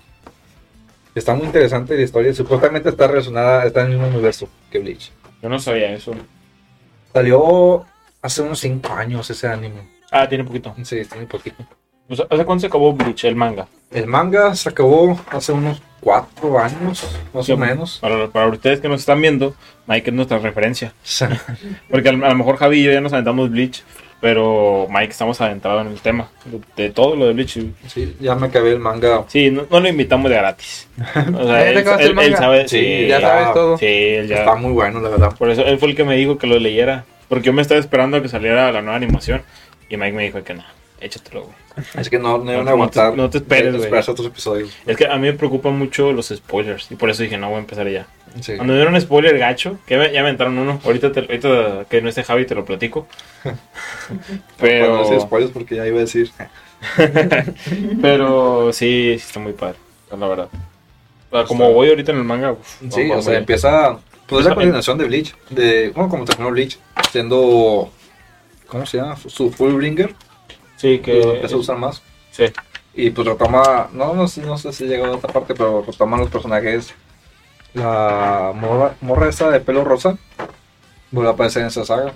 Está 1.15 1.33
muy 1.33 1.47
interesante 1.47 1.95
la 1.95 2.03
historia. 2.03 2.33
Supuestamente 2.33 2.89
está 2.89 3.07
relacionada, 3.07 3.65
está 3.65 3.81
en 3.81 3.87
el 3.87 3.93
mismo 3.93 4.07
universo 4.07 4.47
que 4.69 4.77
Bleach. 4.77 5.11
Yo 5.41 5.49
no 5.49 5.57
sabía 5.57 5.91
eso. 5.91 6.11
Salió 7.11 7.85
hace 8.21 8.43
unos 8.43 8.59
5 8.59 8.93
años 8.93 9.27
ese 9.29 9.47
anime. 9.47 9.97
Ah, 10.11 10.29
tiene 10.29 10.43
poquito. 10.43 10.75
Sí, 10.83 11.03
tiene 11.05 11.25
poquito. 11.25 11.65
Pues, 12.07 12.21
¿Hace 12.29 12.45
cuándo 12.45 12.61
se 12.61 12.67
acabó 12.67 12.93
Bleach, 12.93 13.25
el 13.25 13.35
manga? 13.35 13.67
El 13.91 14.07
manga 14.07 14.53
se 14.55 14.69
acabó 14.69 15.19
hace 15.31 15.51
unos 15.51 15.81
4 16.01 16.59
años, 16.59 17.07
más 17.33 17.45
Sí, 17.45 17.51
o 17.51 17.57
menos. 17.57 17.99
Para, 17.99 18.27
para 18.27 18.47
ustedes 18.47 18.79
que 18.79 18.87
nos 18.87 19.01
están 19.01 19.21
viendo, 19.21 19.55
Mike 19.87 20.09
es 20.09 20.15
nuestra 20.15 20.37
referencia. 20.39 20.93
Porque 21.89 22.09
a, 22.09 22.11
lo 22.13 22.25
a 22.25 22.29
lo 22.29 22.35
mejor 22.35 22.57
Javi 22.57 22.79
y 22.79 22.83
yo 22.83 22.91
ya 22.91 23.01
nos 23.01 23.13
aventamos 23.13 23.49
Bleach, 23.49 23.83
pero 24.21 24.87
Mike 24.89 25.11
estamos 25.11 25.39
adentrados 25.41 25.85
en 25.85 25.91
el 25.91 25.99
tema 25.99 26.29
de, 26.45 26.83
de 26.83 26.89
todo 26.91 27.15
lo 27.15 27.27
de 27.27 27.33
Bleach. 27.33 27.59
Sí, 27.87 28.15
ya 28.19 28.35
me 28.35 28.47
acabé 28.47 28.71
el 28.71 28.79
manga. 28.79 29.23
Sí, 29.27 29.51
no, 29.51 29.65
no 29.69 29.79
lo 29.79 29.87
invitamos 29.87 30.29
de 30.31 30.37
gratis. 30.37 30.87
O 30.97 31.45
sea, 31.45 31.61
¿Ya 31.63 31.69
él, 31.69 31.77
acabaste 31.77 32.05
el 32.05 32.11
él- 32.11 32.19
él 32.19 32.35
sabe, 32.37 32.67
Sí, 32.67 32.79
sí, 32.79 33.07
ya 33.07 33.21
sabes 33.21 33.53
todo. 33.53 33.77
Sí, 33.77 33.85
él 33.85 34.27
ya. 34.27 34.37
Está 34.39 34.55
muy 34.55 34.71
bueno, 34.71 35.01
la 35.01 35.09
verdad. 35.09 35.35
Por 35.37 35.49
eso 35.49 35.65
él 35.65 35.77
fue 35.79 35.89
el 35.89 35.95
que 35.95 36.03
me 36.03 36.15
dijo 36.15 36.37
que 36.37 36.47
lo 36.47 36.57
leyera. 36.59 37.05
Porque 37.29 37.47
yo 37.47 37.53
me 37.53 37.61
estaba 37.61 37.79
esperando 37.79 38.17
a 38.17 38.21
que 38.21 38.29
saliera 38.29 38.71
la 38.71 38.81
nueva 38.81 38.95
animación. 38.95 39.41
Y 39.89 39.97
Mike 39.97 40.13
me 40.15 40.23
dijo 40.23 40.43
que 40.43 40.53
no, 40.53 40.63
échatelo, 40.99 41.43
güey. 41.43 41.55
Es 41.95 42.09
que 42.09 42.17
no, 42.17 42.37
no 42.39 42.51
iban 42.51 42.55
a 42.55 42.57
No 42.59 42.65
te- 42.65 42.69
aguantar. 42.71 43.15
no 43.17 43.29
te 43.29 43.37
esperes, 43.37 43.73
güey. 43.73 43.83
esperarse 43.83 44.09
otros 44.11 44.27
episodios. 44.27 44.75
Es 44.85 44.97
que 44.97 45.05
a 45.05 45.15
mí 45.15 45.21
me 45.27 45.33
preocupan 45.33 45.77
mucho 45.77 46.11
los 46.11 46.27
spoilers. 46.29 46.91
Y 46.91 46.95
por 46.95 47.09
eso 47.09 47.21
dije, 47.23 47.37
no, 47.37 47.47
voy 47.49 47.57
a 47.57 47.59
empezar 47.59 47.87
ya. 47.87 48.07
Sí. 48.41 48.55
Cuando 48.55 48.73
dieron 48.75 48.93
un 48.95 49.01
spoiler 49.01 49.37
gacho, 49.37 49.77
que 49.85 50.11
ya 50.13 50.23
me 50.23 50.29
entraron 50.29 50.57
uno. 50.57 50.79
Ahorita, 50.83 51.11
te- 51.11 51.19
ahorita 51.21 51.85
que 51.89 52.01
no 52.01 52.09
esté 52.09 52.23
Javi 52.23 52.45
te 52.45 52.55
lo 52.55 52.65
platico. 52.65 53.07
Pero... 54.59 55.09
No 55.09 55.19
spoilers 55.19 55.51
porque 55.51 55.75
ya 55.75 55.85
iba 55.87 55.97
a 55.97 56.01
decir. 56.01 56.31
pero 58.01 58.71
sí, 58.73 59.15
sí 59.19 59.25
está 59.27 59.39
muy 59.39 59.53
padre. 59.53 59.75
La 60.17 60.27
verdad. 60.27 60.49
O 61.31 61.35
sea, 61.37 61.45
como 61.45 61.71
voy 61.73 61.89
ahorita 61.89 62.11
en 62.11 62.19
el 62.19 62.23
manga. 62.23 62.51
uf, 62.53 62.81
Sí, 62.91 63.09
o 63.11 63.21
sea, 63.21 63.37
empieza. 63.37 63.97
Pues 64.27 64.41
es 64.41 64.49
la 64.49 64.55
continuación 64.55 64.97
de 64.97 65.05
Bleach. 65.05 65.35
De, 65.49 65.89
bueno, 65.89 66.09
como 66.09 66.25
terminó 66.25 66.51
Bleach. 66.51 66.77
Siendo. 67.11 67.91
¿Cómo 68.67 68.85
se 68.85 68.97
llama? 68.97 69.15
Su 69.27 69.51
Fullbringer. 69.51 70.13
Sí, 70.77 70.99
Que 70.99 71.15
lo 71.15 71.21
que. 71.23 71.33
empieza 71.35 71.55
a 71.55 71.59
usar 71.59 71.77
más. 71.77 72.01
Sí. 72.31 72.45
Y 72.93 73.09
pues 73.09 73.27
retoma. 73.27 73.89
No, 73.93 74.13
no, 74.13 74.27
sé- 74.27 74.41
no 74.41 74.57
sé 74.57 74.71
si 74.73 74.85
llegó 74.85 75.05
a 75.07 75.15
esta 75.15 75.27
parte, 75.27 75.53
pero 75.53 75.83
retoman 75.85 76.19
los 76.21 76.29
personajes. 76.29 76.93
La 77.73 78.53
morra, 78.55 78.95
morra 79.01 79.29
esa 79.29 79.49
de 79.49 79.59
pelo 79.59 79.83
rosa. 79.83 80.17
Vuelve 81.11 81.29
a 81.29 81.33
aparecer 81.33 81.61
en 81.63 81.67
esa 81.67 81.83
saga. 81.85 82.13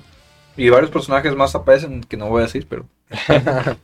Y 0.58 0.70
varios 0.70 0.92
personajes 0.92 1.36
más 1.36 1.54
aparecen 1.56 2.02
que 2.04 2.18
no 2.18 2.30
voy 2.30 2.42
a 2.42 2.46
decir, 2.46 2.68
pero. 2.70 2.86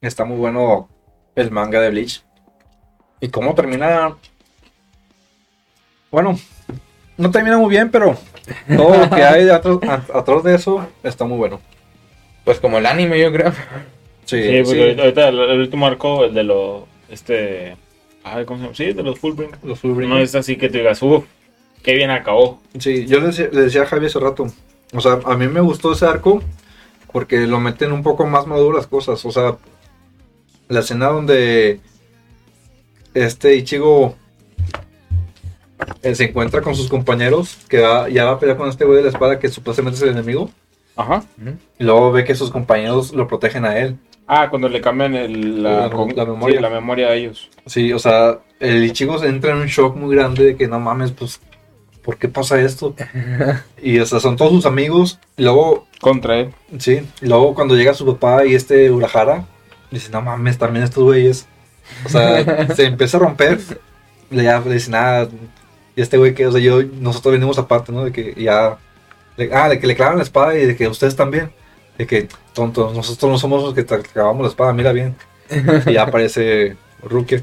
Está 0.00 0.24
muy 0.24 0.36
bueno 0.36 0.88
el 1.34 1.50
manga 1.50 1.80
de 1.80 1.90
Bleach. 1.90 2.22
Y 3.20 3.28
cómo 3.28 3.54
termina. 3.54 4.14
Bueno, 6.10 6.38
no 7.16 7.30
termina 7.30 7.56
muy 7.56 7.70
bien, 7.70 7.90
pero 7.90 8.16
todo 8.76 8.96
lo 8.96 9.08
que 9.10 9.24
hay 9.24 9.48
atrás 9.48 10.42
de 10.42 10.54
eso 10.54 10.86
está 11.02 11.24
muy 11.24 11.38
bueno. 11.38 11.60
Pues 12.44 12.58
como 12.60 12.78
el 12.78 12.86
anime, 12.86 13.20
yo 13.20 13.32
creo. 13.32 13.52
Sí, 14.24 14.42
Sí, 14.42 14.58
porque 14.64 14.72
sí. 14.74 14.80
ahorita- 14.80 15.02
ahorita 15.02 15.28
el, 15.28 15.38
el 15.40 15.60
último 15.60 15.86
arco, 15.86 16.24
el 16.24 16.34
de 16.34 16.42
los. 16.44 16.82
Este. 17.10 17.76
Ay, 18.24 18.44
¿cómo 18.44 18.58
se 18.58 18.62
llama? 18.64 18.74
Sí, 18.76 18.92
de 18.92 19.02
los 19.02 19.18
Fullbring. 19.18 19.50
Los 19.64 19.80
Fullbringer. 19.80 20.16
No 20.16 20.22
es 20.22 20.34
así 20.34 20.56
que 20.56 20.68
te 20.68 20.78
digas, 20.78 21.02
uff, 21.02 21.24
qué 21.82 21.94
bien 21.94 22.10
acabó. 22.10 22.60
Sí, 22.78 23.06
yo 23.06 23.20
le 23.20 23.26
decía, 23.26 23.48
le 23.52 23.62
decía 23.62 23.82
a 23.82 23.86
Javi 23.86 24.06
hace 24.06 24.20
rato. 24.20 24.46
O 24.94 25.00
sea, 25.00 25.18
a 25.24 25.36
mí 25.36 25.48
me 25.48 25.60
gustó 25.60 25.92
ese 25.92 26.06
arco 26.06 26.42
porque 27.12 27.46
lo 27.46 27.60
meten 27.60 27.92
un 27.92 28.02
poco 28.02 28.26
más 28.26 28.46
maduro 28.46 28.76
las 28.76 28.86
cosas. 28.86 29.24
O 29.24 29.32
sea, 29.32 29.56
la 30.68 30.80
escena 30.80 31.06
donde 31.08 31.80
este 33.14 33.56
Ichigo 33.56 34.14
eh, 36.02 36.14
se 36.14 36.24
encuentra 36.24 36.62
con 36.62 36.74
sus 36.76 36.88
compañeros, 36.88 37.58
que 37.68 37.80
va- 37.80 38.08
ya 38.08 38.24
va 38.24 38.32
a 38.32 38.38
pelear 38.38 38.56
con 38.56 38.68
este 38.68 38.84
güey 38.84 38.98
de 38.98 39.02
la 39.04 39.08
espada 39.10 39.38
que 39.38 39.48
supuestamente 39.48 39.96
es 39.96 40.02
el 40.02 40.10
enemigo. 40.10 40.50
Ajá. 40.96 41.24
Y 41.78 41.84
luego 41.84 42.12
ve 42.12 42.24
que 42.24 42.34
sus 42.34 42.50
compañeros 42.50 43.12
lo 43.12 43.26
protegen 43.28 43.64
a 43.64 43.78
él. 43.78 43.96
Ah, 44.26 44.48
cuando 44.50 44.68
le 44.68 44.80
cambian 44.80 45.14
el, 45.14 45.62
la, 45.62 45.88
La- 45.88 46.06
la 46.14 46.24
memoria. 46.24 46.56
sí, 46.56 46.62
la 46.62 46.70
memoria 46.70 47.08
a 47.08 47.14
ellos. 47.14 47.50
Sí, 47.66 47.92
o 47.92 47.98
sea, 47.98 48.38
el 48.60 48.84
Ichigo 48.84 49.18
se 49.18 49.26
entra 49.26 49.52
en 49.52 49.58
un 49.58 49.66
shock 49.66 49.96
muy 49.96 50.14
grande 50.14 50.44
de 50.44 50.56
que 50.56 50.68
no 50.68 50.78
mames, 50.80 51.10
pues, 51.12 51.40
¿por 52.02 52.16
qué 52.18 52.28
pasa 52.28 52.60
esto? 52.60 52.94
Y 53.82 53.98
o 53.98 54.06
sea, 54.06 54.20
son 54.20 54.36
todos 54.36 54.52
sus 54.52 54.66
amigos. 54.66 55.18
Y 55.36 55.42
luego 55.42 55.86
Contra 56.00 56.38
él. 56.40 56.54
Sí, 56.78 57.00
y 57.20 57.26
luego 57.26 57.54
cuando 57.54 57.74
llega 57.76 57.94
su 57.94 58.06
papá 58.06 58.44
y 58.46 58.54
este 58.54 58.90
Urahara, 58.90 59.44
dice, 59.90 60.10
no 60.10 60.22
mames, 60.22 60.56
también 60.58 60.84
estos 60.84 61.02
güeyes. 61.04 61.46
O 62.04 62.08
sea, 62.08 62.68
se 62.74 62.86
empieza 62.86 63.16
a 63.16 63.20
romper. 63.20 63.58
Le, 64.30 64.44
ya, 64.44 64.60
le 64.60 64.74
dice, 64.74 64.90
nada, 64.90 65.28
y 65.94 66.00
este 66.00 66.16
güey 66.16 66.32
que, 66.34 66.46
o 66.46 66.52
sea, 66.52 66.60
yo, 66.60 66.82
nosotros 66.82 67.32
venimos 67.34 67.58
aparte, 67.58 67.92
¿no? 67.92 68.04
De 68.04 68.12
que 68.12 68.34
ya, 68.42 68.78
ah, 69.52 69.68
de 69.68 69.78
que 69.78 69.86
le 69.86 69.96
clavan 69.96 70.16
la 70.18 70.22
espada 70.22 70.56
y 70.58 70.66
de 70.66 70.76
que 70.76 70.88
ustedes 70.88 71.16
también. 71.16 71.50
De 71.98 72.06
que, 72.06 72.28
tontos, 72.54 72.94
nosotros 72.94 73.30
no 73.30 73.38
somos 73.38 73.62
los 73.62 73.74
que 73.74 73.84
te 73.84 73.98
clavamos 74.00 74.42
la 74.42 74.48
espada, 74.48 74.72
mira 74.72 74.92
bien. 74.92 75.14
Y 75.86 75.92
ya 75.92 76.02
aparece 76.02 76.76
Rukia. 77.02 77.42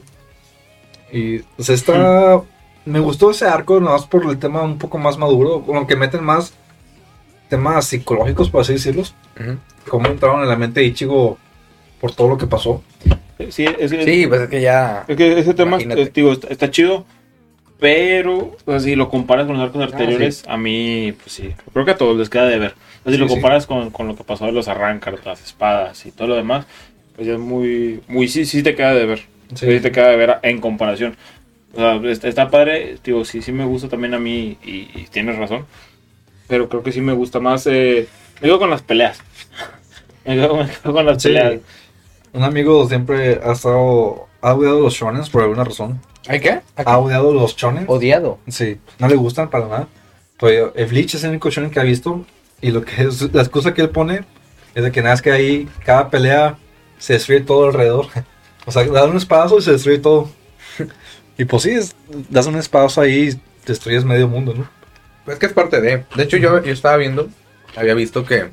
Y, 1.11 1.39
o 1.39 1.45
sea, 1.63 1.75
está, 1.75 2.41
me 2.85 2.99
gustó 2.99 3.31
ese 3.31 3.45
arco, 3.45 3.79
nada 3.79 3.93
más 3.97 4.05
por 4.07 4.25
el 4.25 4.37
tema 4.39 4.61
un 4.61 4.77
poco 4.77 4.97
más 4.97 5.17
maduro, 5.17 5.61
como 5.65 5.85
que 5.87 5.95
meten 5.95 6.23
más 6.23 6.53
temas 7.49 7.85
psicológicos, 7.85 8.49
por 8.49 8.61
así 8.61 8.73
decirlos 8.73 9.15
Ujú. 9.39 9.57
cómo 9.89 10.07
entraron 10.07 10.43
en 10.43 10.49
la 10.49 10.55
mente 10.55 10.81
de 10.81 10.85
Ichigo 10.87 11.37
por 11.99 12.13
todo 12.13 12.29
lo 12.29 12.37
que 12.37 12.45
pasó. 12.45 12.83
Sí, 13.49 13.65
es 13.65 13.91
que, 13.91 14.03
Sí, 14.03 14.27
pues 14.27 14.41
es 14.41 14.49
que 14.49 14.61
ya. 14.61 15.05
es 15.07 15.17
que 15.17 15.39
ese 15.39 15.53
tema, 15.53 15.77
eh, 15.79 16.11
digo, 16.13 16.31
está, 16.33 16.47
está 16.49 16.69
chido. 16.69 17.05
Pero, 17.79 18.57
o 18.65 18.71
sea, 18.71 18.79
si 18.81 18.95
lo 18.95 19.09
comparas 19.09 19.45
con 19.47 19.55
los 19.57 19.63
arcos 19.65 19.81
Ah, 19.81 19.85
anteriores, 19.85 20.43
a 20.47 20.57
mí, 20.57 21.13
pues 21.13 21.31
sí, 21.33 21.55
creo 21.73 21.85
que 21.85 21.91
a 21.91 21.97
todos 21.97 22.17
les 22.17 22.29
queda 22.29 22.45
de 22.47 22.59
ver. 22.59 22.71
O 23.01 23.03
sea, 23.03 23.13
si 23.13 23.17
Sí, 23.17 23.17
lo 23.17 23.27
sí. 23.27 23.33
comparas 23.33 23.65
con, 23.67 23.89
con 23.91 24.07
lo 24.07 24.15
que 24.17 24.23
pasó 24.25 24.45
de 24.45 24.51
los 24.51 24.67
arrancars, 24.67 25.25
las 25.25 25.41
espadas 25.43 26.05
y 26.05 26.11
todo 26.11 26.27
lo 26.27 26.35
demás, 26.35 26.65
pues 27.15 27.27
ya 27.27 27.33
es 27.33 27.39
muy, 27.39 28.01
muy, 28.07 28.27
sí, 28.27 28.45
sí 28.45 28.63
te 28.63 28.75
queda 28.75 28.93
de 28.93 29.05
ver. 29.05 29.21
Sí, 29.55 29.79
te 29.79 29.91
queda 29.91 30.09
de 30.09 30.17
ver 30.17 30.39
en 30.43 30.59
comparación. 30.59 31.17
O 31.73 31.77
sea, 31.77 31.95
está, 32.11 32.27
está 32.27 32.49
padre, 32.49 32.97
digo, 33.03 33.23
sí, 33.25 33.41
sí 33.41 33.51
me 33.53 33.65
gusta 33.65 33.89
también 33.89 34.13
a 34.13 34.19
mí 34.19 34.57
y, 34.63 34.89
y 34.95 35.07
tienes 35.11 35.37
razón. 35.37 35.65
Pero 36.47 36.69
creo 36.69 36.83
que 36.83 36.91
sí 36.91 37.01
me 37.01 37.13
gusta 37.13 37.39
más, 37.39 37.67
eh, 37.67 38.07
me 38.41 38.47
quedo 38.47 38.59
con 38.59 38.69
las 38.71 38.81
peleas. 38.83 39.21
Me 40.25 40.35
quedo, 40.35 40.57
me 40.57 40.67
quedo 40.69 40.93
con 40.93 41.05
las 41.05 41.19
peleas. 41.23 41.55
Un 42.33 42.43
amigo 42.43 42.87
siempre 42.87 43.39
ha 43.43 43.53
estado, 43.53 44.27
ha 44.41 44.53
odiado 44.53 44.79
los 44.81 44.93
shonen 44.93 45.23
por 45.31 45.43
alguna 45.43 45.63
razón. 45.63 45.99
¿Hay 46.29 46.39
qué? 46.41 46.61
Ha 46.75 46.99
odiado 46.99 47.33
los 47.33 47.55
chones. 47.55 47.85
Odiado. 47.87 48.37
Sí, 48.47 48.79
no 48.99 49.07
le 49.07 49.15
gustan 49.15 49.49
para 49.49 49.67
nada. 49.67 49.87
Pero 50.39 50.71
el 50.75 50.85
Bleach 50.85 51.15
es 51.15 51.23
el 51.23 51.31
único 51.31 51.49
shonen 51.49 51.71
que 51.71 51.79
ha 51.79 51.83
visto. 51.83 52.23
Y 52.61 52.69
lo 52.69 52.85
que 52.85 53.09
la 53.33 53.41
excusa 53.41 53.73
que 53.73 53.81
él 53.81 53.89
pone 53.89 54.25
es 54.75 54.83
de 54.83 54.91
que 54.91 55.01
nada, 55.01 55.15
es 55.15 55.23
que 55.23 55.31
ahí 55.31 55.67
cada 55.83 56.11
pelea 56.11 56.55
se 56.99 57.13
destruye 57.13 57.41
todo 57.41 57.67
alrededor. 57.67 58.07
O 58.65 58.71
sea, 58.71 58.83
das 58.83 59.07
un 59.07 59.17
espadazo 59.17 59.57
y 59.57 59.61
se 59.63 59.71
destruye 59.71 59.97
todo. 59.97 60.29
y 61.39 61.45
pues 61.45 61.63
sí, 61.63 61.75
das 62.29 62.45
un 62.45 62.55
espadazo 62.55 63.01
ahí 63.01 63.29
y 63.29 63.41
destruyes 63.65 64.05
medio 64.05 64.27
mundo, 64.27 64.53
¿no? 64.53 64.69
Pues 65.25 65.39
que 65.39 65.47
es 65.47 65.53
parte 65.53 65.81
de. 65.81 66.05
De 66.15 66.23
hecho, 66.23 66.37
yo, 66.37 66.57
estaba 66.57 66.97
viendo, 66.97 67.29
había 67.75 67.95
visto 67.95 68.25
que 68.25 68.49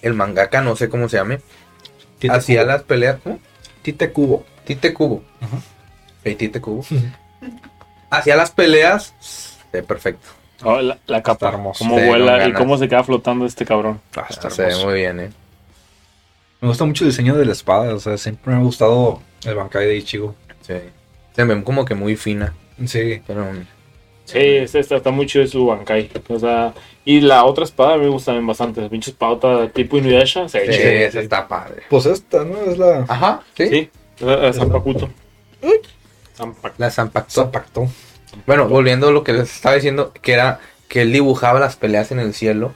el 0.00 0.14
mangaka, 0.14 0.62
no 0.62 0.74
sé 0.74 0.88
cómo 0.88 1.10
se 1.10 1.18
llame, 1.18 1.40
hacía 2.30 2.64
las 2.64 2.84
peleas. 2.84 3.18
¿cómo? 3.22 3.40
Tite 3.82 4.10
Cubo. 4.10 4.46
Tite 4.64 4.94
Cubo. 4.94 5.22
Uh. 5.42 5.71
27 6.24 6.60
cubos. 6.60 6.88
Hacia 8.10 8.36
las 8.36 8.50
peleas, 8.50 9.14
eh, 9.72 9.82
perfecto. 9.82 10.28
Oh, 10.64 10.80
la, 10.80 10.98
la, 11.06 11.22
capa, 11.22 11.48
hermoso. 11.48 11.84
cómo 11.84 11.98
sí, 11.98 12.06
vuela 12.06 12.46
y 12.46 12.52
cómo 12.52 12.78
se 12.78 12.88
queda 12.88 13.02
flotando 13.02 13.46
este 13.46 13.64
cabrón. 13.64 14.00
Ah, 14.16 14.26
está 14.30 14.48
se 14.48 14.66
ve 14.66 14.76
muy 14.84 14.94
bien, 14.94 15.20
eh. 15.20 15.30
Me 16.60 16.68
gusta 16.68 16.84
mucho 16.84 17.04
el 17.04 17.10
diseño 17.10 17.34
de 17.34 17.44
la 17.44 17.52
espada, 17.52 17.92
o 17.92 17.98
sea, 17.98 18.16
siempre 18.16 18.52
me 18.52 18.60
ha 18.60 18.62
gustado 18.62 19.20
el 19.44 19.54
Bankai 19.56 19.86
de 19.86 19.96
Ichigo. 19.96 20.36
Sí. 20.60 20.74
Se 21.34 21.44
ve 21.44 21.64
como 21.64 21.84
que 21.84 21.96
muy 21.96 22.14
fina. 22.14 22.54
Sí. 22.86 23.20
Pero... 23.26 23.46
Sí, 24.24 24.38
este 24.38 24.78
está, 24.78 24.96
está 24.96 25.10
muy 25.10 25.26
chido 25.26 25.46
su 25.48 25.66
Bankai. 25.66 26.10
O 26.28 26.38
sea, 26.38 26.72
y 27.04 27.20
la 27.20 27.44
otra 27.44 27.64
espada 27.64 27.96
me 27.96 28.08
gusta 28.08 28.26
también 28.26 28.46
bastante. 28.46 28.80
La 28.80 28.88
pinche 28.88 29.10
espada 29.10 29.68
tipo 29.70 29.98
Inuyasha. 29.98 30.48
Sí, 30.48 30.58
sí, 30.66 30.72
sí 30.72 30.80
esa 30.80 31.20
está 31.20 31.48
padre. 31.48 31.82
Pues 31.90 32.06
esta, 32.06 32.44
¿no? 32.44 32.56
Es 32.58 32.78
la. 32.78 33.04
Ajá, 33.08 33.40
sí. 33.56 33.68
Sí, 33.68 33.90
es 34.20 34.56
Zampacuto. 34.56 35.08
Zanpak- 36.36 36.72
La. 36.78 36.90
Zapacto. 36.90 37.88
Bueno, 38.46 38.66
volviendo 38.68 39.08
a 39.08 39.12
lo 39.12 39.24
que 39.24 39.32
les 39.32 39.54
estaba 39.54 39.74
diciendo, 39.74 40.12
que 40.22 40.32
era 40.32 40.60
que 40.88 41.02
él 41.02 41.12
dibujaba 41.12 41.60
las 41.60 41.76
peleas 41.76 42.10
en 42.12 42.18
el 42.18 42.32
cielo 42.34 42.72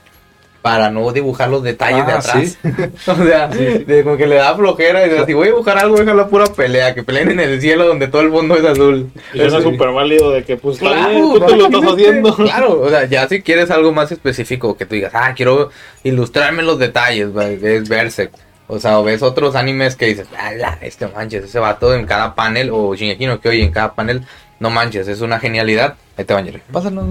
para 0.61 0.89
no 0.89 1.11
dibujar 1.13 1.49
los 1.49 1.63
detalles 1.63 2.05
de 2.05 2.11
Ah, 2.11 2.17
atrás. 2.17 2.57
o 3.07 3.15
sea, 3.23 3.47
de 3.47 4.01
como 4.03 4.17
que 4.17 4.27
le 4.27 4.35
da 4.35 4.53
flojera 4.55 5.05
y 5.05 5.09
dice, 5.09 5.25
si 5.25 5.33
voy 5.33 5.47
a 5.47 5.51
dibujar 5.51 5.77
algo, 5.77 5.95
deja 5.97 6.13
la 6.13 6.27
pura 6.27 6.45
pelea, 6.47 6.93
que 6.93 7.03
peleen 7.03 7.31
en 7.31 7.39
el 7.39 7.61
cielo 7.61 7.87
donde 7.87 8.07
todo 8.07 8.21
el 8.21 8.29
mundo 8.29 8.55
es 8.55 8.65
azul. 8.65 9.09
Y 9.33 9.41
Eso- 9.41 9.61
súper 9.61 9.91
válido 9.91 10.31
de 10.31 10.43
que, 10.43 10.57
pues, 10.57 10.77
Claro, 10.79 11.09
bien, 11.09 11.21
tú 11.21 11.39
te 11.45 11.55
lo 11.55 11.65
estás 11.67 11.83
haciendo. 11.93 12.35
Claro, 12.35 12.81
o 12.81 12.89
sea, 12.89 13.05
ya 13.05 13.27
si 13.29 13.41
quieres 13.41 13.71
algo 13.71 13.93
más 13.93 14.11
específico, 14.11 14.75
que 14.75 14.85
tú 14.85 14.95
digas, 14.95 15.13
ah, 15.15 15.33
quiero 15.35 15.69
ilustrarme 16.03 16.63
los 16.63 16.77
detalles, 16.79 17.35
va, 17.35 17.47
es 17.47 17.87
Berserk. 17.87 18.31
O 18.69 18.79
sea, 18.79 18.99
o 18.99 19.03
ves 19.03 19.21
otros 19.23 19.55
animes 19.55 19.95
que 19.95 20.07
dices, 20.07 20.27
ah, 20.37 20.51
la, 20.51 20.77
este 20.81 21.07
manches, 21.07 21.43
ese 21.45 21.59
vato 21.59 21.95
en 21.95 22.05
cada 22.05 22.35
panel, 22.35 22.69
o 22.71 22.93
Shingeki 22.95 23.25
no 23.25 23.39
Kyojin 23.39 23.61
en 23.65 23.71
cada 23.71 23.93
panel, 23.95 24.23
no 24.59 24.69
manches, 24.69 25.07
es 25.07 25.21
una 25.21 25.39
genialidad. 25.39 25.95
Ahí 26.17 26.25
te 26.25 26.33
van, 26.33 26.45
Jerry. 26.45 26.61
Pásanos 26.71 27.05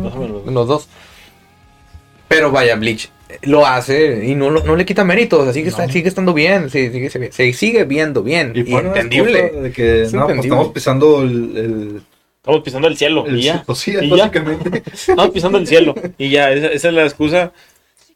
los 0.46 0.68
dos. 0.68 0.88
Pero 2.28 2.50
vaya, 2.50 2.74
Bleach 2.76 3.08
eh, 3.28 3.38
lo 3.42 3.64
hace 3.66 4.26
y 4.26 4.34
no, 4.34 4.50
lo- 4.50 4.64
no 4.64 4.76
le 4.76 4.84
quita 4.84 5.04
mérito, 5.04 5.40
o 5.40 5.44
sea, 5.44 5.52
sigue, 5.52 5.68
está- 5.68 5.88
sigue 5.88 6.08
estando 6.08 6.34
bien, 6.34 6.68
sigue, 6.70 7.08
se, 7.08 7.32
se 7.32 7.52
sigue 7.52 7.84
viendo 7.84 8.22
bien, 8.22 8.52
y, 8.54 8.74
entendible. 8.74 9.50
De 9.50 9.72
que 9.72 10.02
Es 10.02 10.12
no, 10.12 10.22
entendible. 10.22 10.48
estamos 10.48 10.72
pisando 10.72 11.22
el. 11.22 11.56
el, 11.56 12.02
Estamos 12.38 12.62
pisando 12.62 12.86
el 12.88 12.96
cielo 12.96 13.26
el 13.26 13.38
y 13.38 13.42
ya. 13.42 13.62
pues 13.66 13.78
sí, 13.78 13.92
Y 14.00 14.08
ya. 14.08 14.16
básicamente. 14.16 14.82
Estamos 14.92 15.30
pisando 15.30 15.58
el 15.58 15.66
cielo 15.66 15.94
y 16.16 16.30
ya, 16.30 16.52
esa, 16.52 16.66
esa 16.68 16.88
es 16.88 16.94
la 16.94 17.02
excusa. 17.04 17.52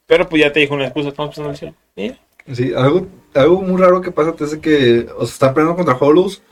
Pero 0.06 0.28
pues 0.28 0.42
ya 0.42 0.52
te 0.52 0.60
dijo 0.60 0.74
una 0.74 0.84
excusa, 0.84 1.08
estamos 1.08 1.30
pisando 1.30 1.50
el 1.50 1.56
cielo. 1.56 1.74
Y 1.96 2.08
ya. 2.10 2.18
Sí, 2.52 2.72
algo, 2.76 3.06
algo 3.34 3.62
muy 3.62 3.80
raro 3.80 4.00
que 4.00 4.10
pasa 4.10 4.34
es 4.40 4.56
que 4.56 5.06
o 5.18 5.26
se 5.26 5.32
están 5.32 5.54
peleando 5.54 5.76
contra 5.76 5.96
Hollows 5.96 6.42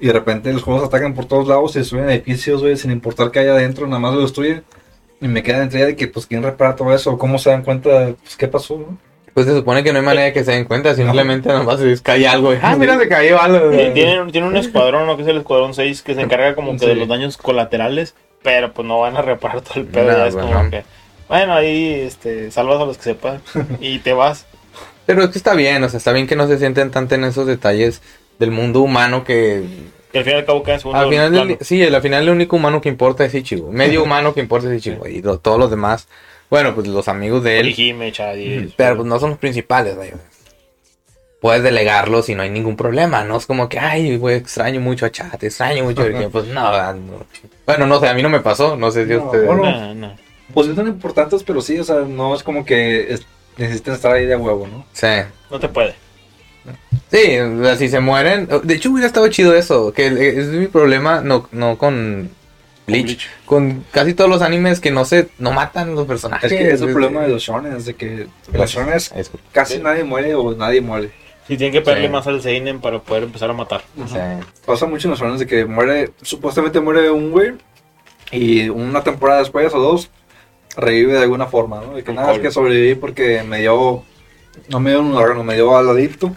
y 0.00 0.06
de 0.06 0.12
repente 0.12 0.52
los 0.52 0.62
juegos 0.62 0.84
atacan 0.84 1.14
por 1.14 1.26
todos 1.26 1.46
lados 1.46 1.76
y 1.76 1.80
destruyen 1.80 2.08
edificios, 2.10 2.60
güey, 2.62 2.76
sin 2.76 2.90
importar 2.90 3.30
qué 3.30 3.40
hay 3.40 3.48
adentro, 3.48 3.86
nada 3.86 3.98
más 4.00 4.14
lo 4.14 4.20
destruyen. 4.22 4.64
Y 5.20 5.28
me 5.28 5.42
queda 5.42 5.62
entre 5.62 5.84
de 5.86 5.94
que, 5.96 6.08
pues, 6.08 6.26
¿quién 6.26 6.42
repara 6.42 6.74
todo 6.74 6.92
eso? 6.92 7.16
¿Cómo 7.16 7.38
se 7.38 7.50
dan 7.50 7.62
cuenta, 7.62 8.12
pues, 8.22 8.36
qué 8.36 8.48
pasó, 8.48 8.76
no? 8.78 8.98
Pues 9.34 9.46
se 9.46 9.54
supone 9.54 9.82
que 9.84 9.92
no 9.92 10.00
hay 10.00 10.04
manera 10.04 10.24
de 10.24 10.32
que 10.32 10.44
se 10.44 10.50
den 10.50 10.64
cuenta, 10.64 10.94
simplemente 10.94 11.48
nomás 11.48 11.78
se 11.80 11.96
cae 12.02 12.26
algo. 12.26 12.52
y, 12.52 12.58
Ah, 12.60 12.74
mira, 12.76 12.98
se 12.98 13.08
cayó 13.08 13.40
algo. 13.40 13.72
Y 13.72 13.92
tienen, 13.92 14.30
tienen 14.32 14.50
un 14.50 14.56
escuadrón, 14.56 15.06
¿no? 15.06 15.16
Que 15.16 15.22
es 15.22 15.28
el 15.28 15.38
escuadrón 15.38 15.72
6, 15.74 16.02
que 16.02 16.14
se 16.14 16.20
encarga 16.22 16.54
como 16.54 16.72
que 16.76 16.86
de 16.86 16.94
Sí. 16.94 16.98
los 16.98 17.08
daños 17.08 17.36
colaterales, 17.38 18.14
pero 18.42 18.72
pues 18.72 18.86
no 18.86 18.98
van 19.00 19.16
a 19.16 19.22
reparar 19.22 19.60
todo 19.62 19.74
el 19.80 19.86
pedo. 19.86 20.10
No, 20.10 20.18
ya 20.18 20.26
es 20.26 20.34
como 20.34 20.62
no. 20.64 20.70
que, 20.70 20.82
bueno, 21.28 21.54
ahí 21.54 22.00
este, 22.00 22.50
salvas 22.50 22.80
a 22.80 22.84
los 22.84 22.96
que 22.98 23.04
sepan 23.04 23.40
y 23.80 24.00
te 24.00 24.12
vas. 24.12 24.46
Pero 25.14 25.24
es 25.26 25.30
que 25.32 25.38
está 25.38 25.54
bien, 25.54 25.82
o 25.84 25.88
sea, 25.88 25.98
está 25.98 26.12
bien 26.12 26.26
que 26.26 26.36
no 26.36 26.46
se 26.48 26.58
sienten 26.58 26.90
tanto 26.90 27.14
en 27.14 27.24
esos 27.24 27.46
detalles 27.46 28.00
del 28.38 28.50
mundo 28.50 28.80
humano 28.80 29.24
que 29.24 29.62
Y 30.12 30.18
al 30.18 30.24
fin 30.24 30.32
y 30.34 30.36
al 30.36 30.44
cabo 30.44 30.62
queda 30.62 30.74
en 30.74 30.80
segundo 30.80 30.98
al 31.00 31.08
final 31.08 31.32
del, 31.32 31.58
sí, 31.60 31.82
al 31.82 32.02
final 32.02 32.22
el 32.24 32.30
único 32.30 32.56
humano 32.56 32.80
que 32.80 32.88
importa 32.88 33.24
es 33.24 33.34
Ichigo, 33.34 33.70
medio 33.70 34.02
humano 34.02 34.34
que 34.34 34.40
importa 34.40 34.72
es 34.72 34.78
Ichigo 34.78 35.06
y 35.06 35.22
lo- 35.22 35.38
todos 35.38 35.58
los 35.58 35.70
demás, 35.70 36.08
bueno, 36.50 36.74
pues 36.74 36.86
los 36.88 37.08
amigos 37.08 37.42
de 37.44 37.60
él, 37.60 37.66
Orihime, 37.66 38.12
Chadi, 38.12 38.74
pero 38.76 38.96
pues 38.96 39.06
no 39.08 39.18
son 39.18 39.30
los 39.30 39.38
principales, 39.38 39.96
vaya. 39.96 40.14
Puedes 41.40 41.62
delegarlos 41.64 42.28
y 42.28 42.36
no 42.36 42.42
hay 42.42 42.50
ningún 42.50 42.76
problema, 42.76 43.24
no 43.24 43.36
es 43.36 43.46
como 43.46 43.68
que, 43.68 43.78
ay, 43.78 44.16
güey, 44.16 44.36
extraño 44.36 44.80
mucho 44.80 45.06
a 45.06 45.10
Chat, 45.10 45.42
extraño 45.42 45.82
mucho 45.82 46.02
a 46.02 46.04
Orihime", 46.04 46.28
pues 46.30 46.46
no, 46.46 46.92
no. 46.94 47.26
bueno, 47.66 47.86
no 47.86 47.98
sé, 47.98 48.08
a 48.08 48.14
mí 48.14 48.22
no 48.22 48.28
me 48.28 48.40
pasó, 48.40 48.76
no 48.76 48.90
sé 48.92 49.06
si 49.06 49.12
No, 49.14 49.24
ustedes... 49.24 49.46
bueno, 49.46 49.62
No, 49.70 49.94
no. 49.94 50.16
Pues 50.54 50.66
sí 50.68 50.74
son 50.76 50.86
importantes, 50.86 51.42
pero 51.42 51.60
sí, 51.62 51.78
o 51.78 51.84
sea, 51.84 51.96
no 52.00 52.34
es 52.34 52.42
como 52.42 52.64
que 52.64 53.12
es- 53.12 53.26
necesiten 53.56 53.94
estar 53.94 54.12
ahí 54.12 54.26
de 54.26 54.36
huevo, 54.36 54.66
¿no? 54.66 54.84
Sí. 54.92 55.06
No 55.50 55.58
te 55.60 55.68
puede. 55.68 55.94
Sí, 57.10 57.38
o 57.38 57.62
sea, 57.64 57.76
si 57.76 57.88
se 57.88 58.00
mueren. 58.00 58.48
De 58.62 58.74
hecho, 58.74 58.90
hubiera 58.90 59.06
estado 59.06 59.26
chido 59.28 59.54
eso. 59.54 59.92
Que 59.92 60.06
es 60.06 60.46
mi 60.48 60.66
problema, 60.68 61.20
no, 61.20 61.48
no 61.52 61.76
con 61.76 62.30
Bleach. 62.86 63.04
Bleach. 63.04 63.28
Con 63.44 63.84
casi 63.90 64.14
todos 64.14 64.30
los 64.30 64.42
animes 64.42 64.80
que 64.80 64.90
no 64.90 65.04
se 65.04 65.28
no 65.38 65.50
matan 65.52 65.94
los 65.94 66.06
personajes. 66.06 66.50
Es 66.50 66.58
que 66.58 66.70
es 66.72 66.80
el 66.80 66.92
problema 66.92 67.22
de 67.22 67.28
los 67.28 67.42
shonen, 67.42 67.74
es 67.76 67.84
de 67.84 67.94
que 67.94 68.28
los 68.52 68.70
shonen 68.70 68.94
Es- 68.94 69.12
casi 69.52 69.78
nadie 69.78 70.04
muere 70.04 70.34
o 70.34 70.54
nadie 70.54 70.80
muere. 70.80 71.10
Sí, 71.48 71.56
tienen 71.56 71.72
que 71.72 71.80
pegarle 71.80 72.06
Sí. 72.06 72.12
más 72.12 72.26
al 72.28 72.40
Seinen 72.40 72.80
para 72.80 73.00
poder 73.00 73.24
empezar 73.24 73.50
a 73.50 73.52
matar. 73.52 73.82
sí. 74.06 74.16
Pasa 74.64 74.86
mucho 74.86 75.08
en 75.08 75.10
los 75.10 75.20
shonen 75.20 75.38
de 75.38 75.46
que 75.46 75.64
muere, 75.64 76.10
supuestamente 76.22 76.80
muere 76.80 77.10
un 77.10 77.32
güey 77.32 77.52
y 78.30 78.68
una 78.68 79.02
temporada 79.02 79.40
después 79.40 79.74
o 79.74 79.78
dos 79.80 80.08
revive 80.76 81.12
de 81.12 81.22
alguna 81.22 81.46
forma, 81.46 81.80
¿no? 81.80 81.94
De 81.94 82.02
que 82.02 82.12
nada, 82.12 82.32
es 82.32 82.38
que 82.40 82.50
sobreviví 82.50 82.94
porque 82.94 83.42
me 83.42 83.60
dio, 83.60 84.02
no 84.68 84.80
me 84.80 84.90
dio 84.90 85.00
un 85.00 85.14
órgano, 85.14 85.44
me 85.44 85.54
dio 85.54 85.76
al 85.76 85.88
adicto 85.88 86.34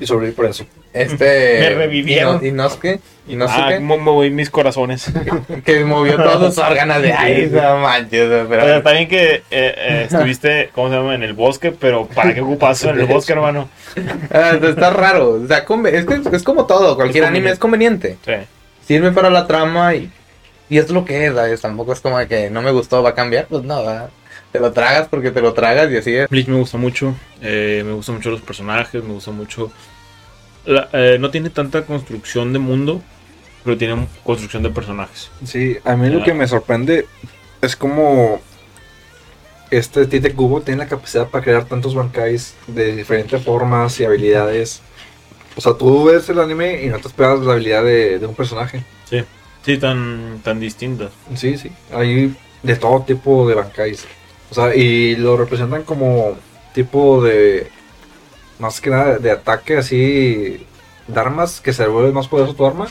y 0.00 0.06
sobreviví 0.06 0.34
por 0.34 0.46
eso. 0.46 0.64
Este. 0.92 1.58
Me 1.60 1.70
revivieron. 1.70 2.36
Y 2.44 2.52
no, 2.52 2.68
y 2.68 3.00
y 3.26 3.36
no 3.36 3.48
sé 3.48 3.54
ah, 3.56 3.68
qué. 3.70 3.76
cómo 3.76 3.96
moví 3.98 4.30
mis 4.30 4.50
corazones. 4.50 5.10
Que 5.64 5.84
movió 5.84 6.16
todos 6.16 6.54
sus 6.54 6.64
órganos 6.64 7.00
de 7.00 7.12
ahí. 7.12 7.50
No 7.50 7.78
manches, 7.78 8.26
O 8.26 8.28
sea, 8.28 8.46
pero. 8.48 8.76
está 8.76 8.92
bien 8.92 9.08
que 9.08 9.34
eh, 9.34 9.42
eh, 9.50 10.02
estuviste, 10.10 10.70
¿cómo 10.74 10.90
se 10.90 10.96
llama? 10.96 11.14
En 11.14 11.22
el 11.22 11.32
bosque, 11.32 11.72
pero 11.72 12.06
¿para 12.06 12.34
qué 12.34 12.42
ocupas 12.42 12.84
en 12.84 13.00
el 13.00 13.06
bosque, 13.06 13.32
hermano? 13.32 13.68
Ah, 14.30 14.58
está 14.62 14.90
raro. 14.90 15.40
O 15.42 15.46
sea, 15.46 15.64
es, 15.90 16.04
que 16.04 16.36
es 16.36 16.42
como 16.42 16.66
todo. 16.66 16.96
Cualquier 16.96 17.24
Es 17.24 17.30
anime 17.30 17.50
es 17.50 17.58
conveniente. 17.58 18.18
Sí. 18.24 18.32
Sirve 18.86 19.10
para 19.10 19.30
la 19.30 19.46
trama 19.46 19.94
y. 19.94 20.10
Y 20.70 20.78
es 20.78 20.90
lo 20.90 21.04
que 21.04 21.26
es, 21.26 21.34
¿sabes? 21.34 21.60
Tampoco 21.60 21.92
es 21.92 22.00
como 22.00 22.18
de 22.18 22.26
que 22.26 22.50
no 22.50 22.62
me 22.62 22.70
gustó, 22.72 23.02
va 23.02 23.10
a 23.10 23.14
cambiar. 23.14 23.46
Pues 23.46 23.62
no, 23.64 23.84
¿verdad? 23.84 24.10
Te 24.52 24.60
lo 24.60 24.72
tragas 24.72 25.08
porque 25.08 25.30
te 25.30 25.40
lo 25.40 25.52
tragas 25.52 25.90
y 25.90 25.96
así 25.96 26.14
es. 26.14 26.28
Bleach 26.28 26.48
me 26.48 26.56
gusta 26.56 26.78
mucho, 26.78 27.14
eh, 27.42 27.82
me 27.84 27.92
gustan 27.92 28.16
mucho 28.16 28.30
los 28.30 28.40
personajes, 28.40 29.02
me 29.02 29.12
gusta 29.12 29.30
mucho... 29.32 29.70
la- 30.64 30.88
eh, 30.92 31.18
no 31.20 31.30
tiene 31.30 31.50
tanta 31.50 31.82
construcción 31.84 32.52
de 32.52 32.58
mundo, 32.60 33.02
pero 33.64 33.76
tiene 33.76 34.06
construcción 34.22 34.62
de 34.62 34.70
personajes. 34.70 35.30
Sí, 35.44 35.76
a 35.84 35.96
mí 35.96 36.08
lo 36.08 36.22
que 36.22 36.34
me 36.34 36.46
sorprende 36.46 37.06
es 37.60 37.74
como 37.76 38.40
este 39.70 40.06
Tite 40.06 40.32
Kubo 40.34 40.60
tiene 40.60 40.84
la 40.84 40.88
capacidad 40.88 41.28
para 41.28 41.42
crear 41.42 41.64
tantos 41.64 41.94
bancais 41.94 42.54
de 42.66 42.94
diferentes 42.94 43.42
formas 43.42 43.98
y 44.00 44.04
habilidades. 44.04 44.82
O 45.56 45.60
sea, 45.60 45.74
tú 45.74 46.04
ves 46.04 46.28
el 46.28 46.38
anime 46.38 46.82
y 46.84 46.86
no 46.88 46.98
te 46.98 47.08
esperas 47.08 47.40
la 47.40 47.54
habilidad 47.54 47.82
de, 47.84 48.18
de 48.18 48.26
un 48.26 48.34
personaje. 48.34 48.84
Sí, 49.08 49.24
sí, 49.64 49.78
tan, 49.78 50.40
tan 50.42 50.60
distintas. 50.60 51.10
Sí, 51.34 51.56
sí. 51.58 51.70
Hay 51.92 52.34
de 52.62 52.76
todo 52.76 53.02
tipo 53.02 53.48
de 53.48 53.54
bancais. 53.54 54.06
O 54.50 54.54
sea, 54.54 54.74
y 54.74 55.16
lo 55.16 55.36
representan 55.36 55.82
como 55.82 56.36
tipo 56.72 57.22
de. 57.22 57.68
Más 58.58 58.80
que 58.80 58.90
nada 58.90 59.18
de 59.18 59.30
ataque 59.30 59.76
así. 59.76 60.66
De 61.06 61.20
armas 61.20 61.60
que 61.60 61.72
se 61.72 61.86
vuelve 61.86 62.12
más 62.12 62.28
poderoso 62.28 62.54
tu 62.54 62.66
arma. 62.66 62.86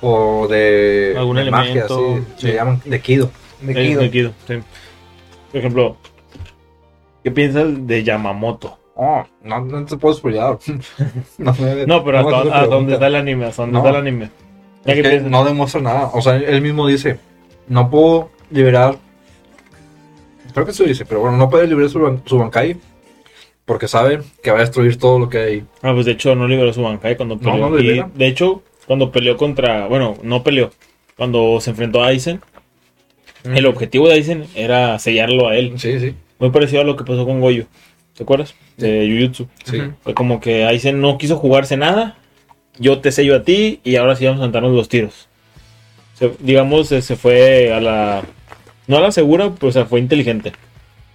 O 0.00 0.48
de, 0.48 1.14
Algún 1.16 1.36
de 1.36 1.50
magia, 1.50 1.70
elemento, 1.70 2.14
así. 2.14 2.24
sí. 2.36 2.46
Se 2.48 2.54
llaman 2.54 2.82
de 2.84 3.00
Kido. 3.00 3.30
Quedo. 3.72 4.00
me 4.02 4.10
quedo, 4.10 4.32
sí. 4.46 4.54
Por 5.50 5.58
ejemplo, 5.58 5.96
¿qué 7.22 7.30
piensas 7.30 7.86
de 7.86 8.04
Yamamoto? 8.04 8.78
Oh, 8.96 9.24
no, 9.42 9.60
no 9.60 9.84
te 9.86 9.96
puedo 9.96 10.14
spoilear. 10.14 10.58
no, 11.38 12.04
pero 12.04 12.22
no 12.22 12.42
esa 12.42 12.58
a 12.58 12.66
dónde 12.66 12.94
está 12.94 13.06
el 13.06 13.14
anime, 13.16 13.46
hasta 13.46 13.62
dónde 13.62 13.78
está 13.78 13.90
el 13.90 13.96
anime. 13.96 14.30
Es 14.86 15.02
que 15.02 15.20
no 15.20 15.44
demuestra 15.44 15.80
nada. 15.80 16.10
O 16.12 16.20
sea, 16.20 16.36
él 16.36 16.60
mismo 16.60 16.86
dice: 16.86 17.18
No 17.68 17.90
puedo 17.90 18.30
liberar. 18.50 18.96
Creo 20.52 20.64
que 20.66 20.72
eso 20.72 20.84
dice, 20.84 21.04
pero 21.04 21.20
bueno, 21.20 21.36
no 21.36 21.48
puede 21.50 21.66
liberar 21.66 21.90
su, 21.90 21.98
ban- 22.00 22.22
su 22.26 22.38
Bankai. 22.38 22.76
Porque 23.64 23.88
sabe 23.88 24.20
que 24.42 24.50
va 24.50 24.58
a 24.58 24.60
destruir 24.60 24.98
todo 24.98 25.18
lo 25.18 25.28
que 25.28 25.38
hay. 25.38 25.64
Ah, 25.82 25.92
pues 25.94 26.04
de 26.04 26.12
hecho 26.12 26.34
no 26.34 26.46
liberó 26.46 26.70
su 26.72 26.82
Bankai 26.82 27.16
cuando 27.16 27.36
No, 27.36 27.40
peleó. 27.40 27.70
no 27.70 27.78
y 27.78 27.82
libera. 27.82 28.10
de 28.14 28.26
hecho, 28.26 28.62
cuando 28.86 29.10
peleó 29.10 29.36
contra. 29.38 29.86
Bueno, 29.88 30.16
no 30.22 30.42
peleó. 30.42 30.70
Cuando 31.16 31.58
se 31.60 31.70
enfrentó 31.70 32.02
a 32.02 32.08
Aizen, 32.08 32.40
el 33.44 33.64
objetivo 33.66 34.06
de 34.08 34.14
Aizen 34.14 34.44
era 34.54 34.98
sellarlo 34.98 35.48
a 35.48 35.56
él. 35.56 35.72
Sí, 35.78 35.98
sí. 35.98 36.14
Muy 36.38 36.50
parecido 36.50 36.82
a 36.82 36.84
lo 36.84 36.94
que 36.96 37.04
pasó 37.04 37.24
con 37.24 37.40
Goyo. 37.40 37.66
¿Te 38.14 38.22
acuerdas? 38.24 38.54
De 38.76 39.08
Jujutsu. 39.10 39.48
sí. 39.64 39.80
Fue 40.02 40.12
como 40.14 40.40
que 40.40 40.64
Aizen 40.66 41.00
no 41.00 41.16
quiso 41.18 41.36
jugarse 41.36 41.76
nada. 41.76 42.18
Yo 42.78 43.00
te 43.00 43.12
sello 43.12 43.36
a 43.36 43.42
ti 43.42 43.80
y 43.84 43.96
ahora 43.96 44.16
sí 44.16 44.24
vamos 44.26 44.40
a 44.40 44.44
sentarnos 44.44 44.72
los 44.72 44.88
tiros. 44.88 45.28
Se- 46.18 46.32
digamos, 46.40 46.90
eh, 46.92 47.02
se 47.02 47.16
fue 47.16 47.72
a 47.72 47.80
la. 47.80 48.22
No 48.86 48.98
a 48.98 49.00
la 49.00 49.12
segura, 49.12 49.50
pues 49.50 49.76
o 49.76 49.80
sea, 49.80 49.86
fue 49.86 50.00
inteligente. 50.00 50.52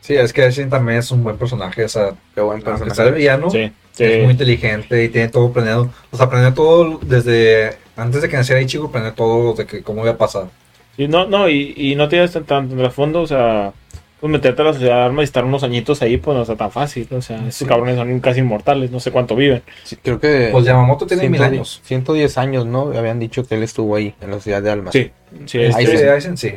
Sí, 0.02 0.16
es 0.16 0.34
que 0.34 0.44
Ashen 0.44 0.70
también 0.70 1.00
es 1.00 1.12
un 1.12 1.24
buen 1.24 1.38
personaje. 1.38 1.84
O 1.84 1.90
sea, 1.90 2.14
Qué 2.34 2.42
buen 2.42 2.62
personaje. 2.62 2.96
sea 2.96 3.06
villano, 3.12 3.50
Sí, 3.50 3.72
sí. 3.92 4.04
es 4.06 4.24
muy 4.24 4.32
inteligente 4.32 5.04
y 5.04 5.10
tiene 5.10 5.28
todo 5.28 5.52
planeado. 5.52 5.92
O 6.12 6.18
sea, 6.18 6.30
planeó 6.30 6.54
todo 6.54 7.00
desde 7.04 7.78
antes 7.96 8.22
de 8.22 8.30
que 8.30 8.38
naciera 8.38 8.62
Ichigo, 8.62 8.92
planeó 8.92 9.14
todo 9.14 9.54
de 9.54 9.66
que 9.66 9.84
cómo 9.84 10.02
iba 10.02 10.12
a 10.14 10.18
pasar. 10.18 10.48
Sí, 10.96 11.08
no, 11.08 11.28
no, 11.28 11.48
y, 11.50 11.74
y 11.78 11.96
no 11.96 12.10
tienes 12.10 12.32
tan, 12.32 12.44
tan 12.46 12.70
trasfondo, 12.78 13.22
o 13.22 13.28
sea, 13.28 13.72
pues 14.20 14.32
meterte 14.32 14.62
a 14.62 14.66
la 14.66 14.74
sociedad 14.74 14.96
de 14.98 15.02
armas 15.04 15.22
y 15.22 15.26
estar 15.26 15.46
unos 15.46 15.64
añitos 15.64 16.02
ahí, 16.02 16.18
pues 16.18 16.36
no 16.36 16.42
está 16.42 16.56
tan 16.56 16.72
fácil. 16.72 17.08
O 17.12 17.22
sea, 17.22 17.48
estos 17.48 17.68
cabrones 17.68 17.96
son 17.96 18.20
casi 18.20 18.40
inmortales, 18.42 18.92
no 18.92 19.00
sé 19.00 19.12
cuánto 19.12 19.36
viven. 19.36 19.62
Sí, 19.84 19.96
creo 19.96 20.20
que. 20.20 20.50
Pues 20.52 20.66
Yamamoto 20.66 21.06
tiene 21.08 21.30
mil 21.30 21.40
110 21.40 21.52
años. 21.54 21.82
110 21.86 22.38
años, 22.38 22.66
¿no? 22.66 22.92
Habían 22.98 23.20
dicho 23.20 23.46
que 23.46 23.56
él 23.56 23.64
estuvo 23.64 23.96
ahí, 23.96 24.14
en 24.22 24.32
la 24.32 24.40
ciudad 24.40 24.62
de 24.62 24.72
Almas. 24.72 24.92
Sí, 24.94 25.12
sí, 25.46 25.60
Este, 25.62 25.76
Aizen. 25.78 26.10
Aizen, 26.10 26.38
sí. 26.38 26.54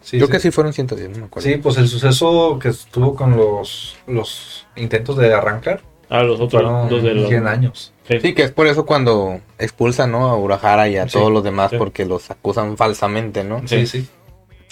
Sí, 0.00 0.16
Creo 0.16 0.26
sí. 0.26 0.32
que 0.32 0.40
sí 0.40 0.50
fueron 0.50 0.72
110, 0.72 1.10
no 1.10 1.18
me 1.18 1.24
acuerdo. 1.26 1.48
Sí, 1.48 1.56
pues 1.56 1.76
el 1.76 1.86
suceso 1.86 2.58
que 2.58 2.70
estuvo 2.70 3.14
con 3.14 3.36
los, 3.36 3.96
los 4.08 4.66
intentos 4.74 5.16
de 5.16 5.32
arrancar 5.32 5.80
a 6.08 6.22
los 6.24 6.40
otros 6.40 6.90
dos 6.90 7.02
de 7.02 7.14
los. 7.14 7.28
100 7.28 7.46
años. 7.46 7.92
Sí, 8.08 8.18
Sí, 8.20 8.34
que 8.34 8.42
es 8.42 8.50
por 8.50 8.66
eso 8.66 8.84
cuando 8.84 9.40
expulsan, 9.58 10.10
¿no? 10.10 10.28
A 10.28 10.36
Urahara 10.36 10.88
y 10.88 10.96
a 10.96 11.06
Sí, 11.06 11.12
todos 11.12 11.30
los 11.30 11.44
demás 11.44 11.70
sí. 11.70 11.76
porque 11.78 12.04
los 12.04 12.30
acusan 12.32 12.76
falsamente, 12.76 13.44
¿no? 13.44 13.62
Sí, 13.68 13.86
sí. 13.86 14.08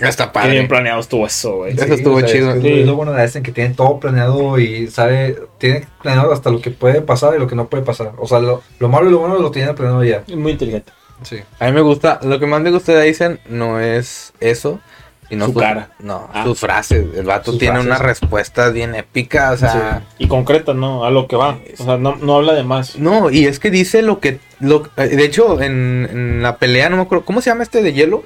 Está 0.08 0.32
Qué 0.32 0.38
bien 0.48 0.56
padre. 0.62 0.68
planeado 0.68 1.00
estuvo 1.00 1.26
eso, 1.26 1.56
güey. 1.58 1.72
Eso 1.74 1.94
estuvo 1.94 2.20
chido. 2.22 2.54
Es, 2.54 2.62
Sí. 2.62 2.80
es 2.80 2.86
lo 2.86 2.94
bueno 2.96 3.12
de 3.12 3.20
Einstein 3.22 3.42
que 3.44 3.52
tiene 3.52 3.74
todo 3.74 4.00
planeado 4.00 4.58
y 4.58 4.88
sabe, 4.88 5.36
tiene 5.58 5.86
planeado 6.02 6.32
hasta 6.32 6.50
lo 6.50 6.60
que 6.60 6.70
puede 6.70 7.02
pasar 7.02 7.34
y 7.36 7.38
lo 7.38 7.46
que 7.46 7.56
no 7.56 7.68
puede 7.68 7.82
pasar. 7.82 8.12
O 8.18 8.26
sea, 8.26 8.40
lo, 8.40 8.62
lo 8.78 8.88
malo 8.88 9.08
y 9.08 9.12
lo 9.12 9.18
bueno 9.18 9.38
lo 9.38 9.50
tiene 9.50 9.72
planeado 9.74 10.02
ya. 10.04 10.22
Es 10.26 10.36
Muy 10.36 10.52
inteligente. 10.52 10.92
Sí. 11.22 11.38
A 11.58 11.66
mí 11.66 11.72
me 11.72 11.82
gusta, 11.82 12.18
lo 12.22 12.38
que 12.40 12.46
más 12.46 12.62
me 12.62 12.70
gusta 12.70 12.92
de 12.92 13.02
Aizen 13.02 13.40
no 13.48 13.78
es 13.78 14.32
eso, 14.40 14.80
sino 15.28 15.44
Su 15.46 15.52
sus- 15.52 15.62
cara. 15.62 15.90
No, 15.98 16.30
Ah. 16.32 16.44
sus 16.44 16.58
frases. 16.58 17.06
El 17.14 17.26
vato 17.26 17.50
Sus 17.50 17.60
tiene 17.60 17.74
frases. 17.74 17.86
unas 17.90 18.00
respuestas 18.00 18.72
bien 18.72 18.94
épicas, 18.94 19.56
o 19.62 19.68
sea. 19.70 20.02
Y 20.18 20.28
concreta, 20.28 20.72
¿no? 20.72 21.04
A 21.04 21.10
lo 21.10 21.28
que 21.28 21.36
va. 21.36 21.58
O 21.78 21.84
sea, 21.84 21.98
no, 21.98 22.16
no 22.16 22.36
habla 22.36 22.54
de 22.54 22.64
más. 22.64 22.96
No, 22.98 23.30
y 23.30 23.44
es 23.44 23.58
que 23.60 23.70
dice 23.70 24.00
lo 24.02 24.18
que. 24.18 24.40
Lo, 24.60 24.80
de 24.96 25.22
hecho, 25.24 25.60
en, 25.60 26.08
en 26.10 26.42
la 26.42 26.56
pelea, 26.56 26.88
no 26.88 26.96
me 26.96 27.02
acuerdo. 27.02 27.24
¿Cómo 27.26 27.42
se 27.42 27.50
llama 27.50 27.62
este 27.64 27.82
de 27.82 27.92
hielo? 27.92 28.24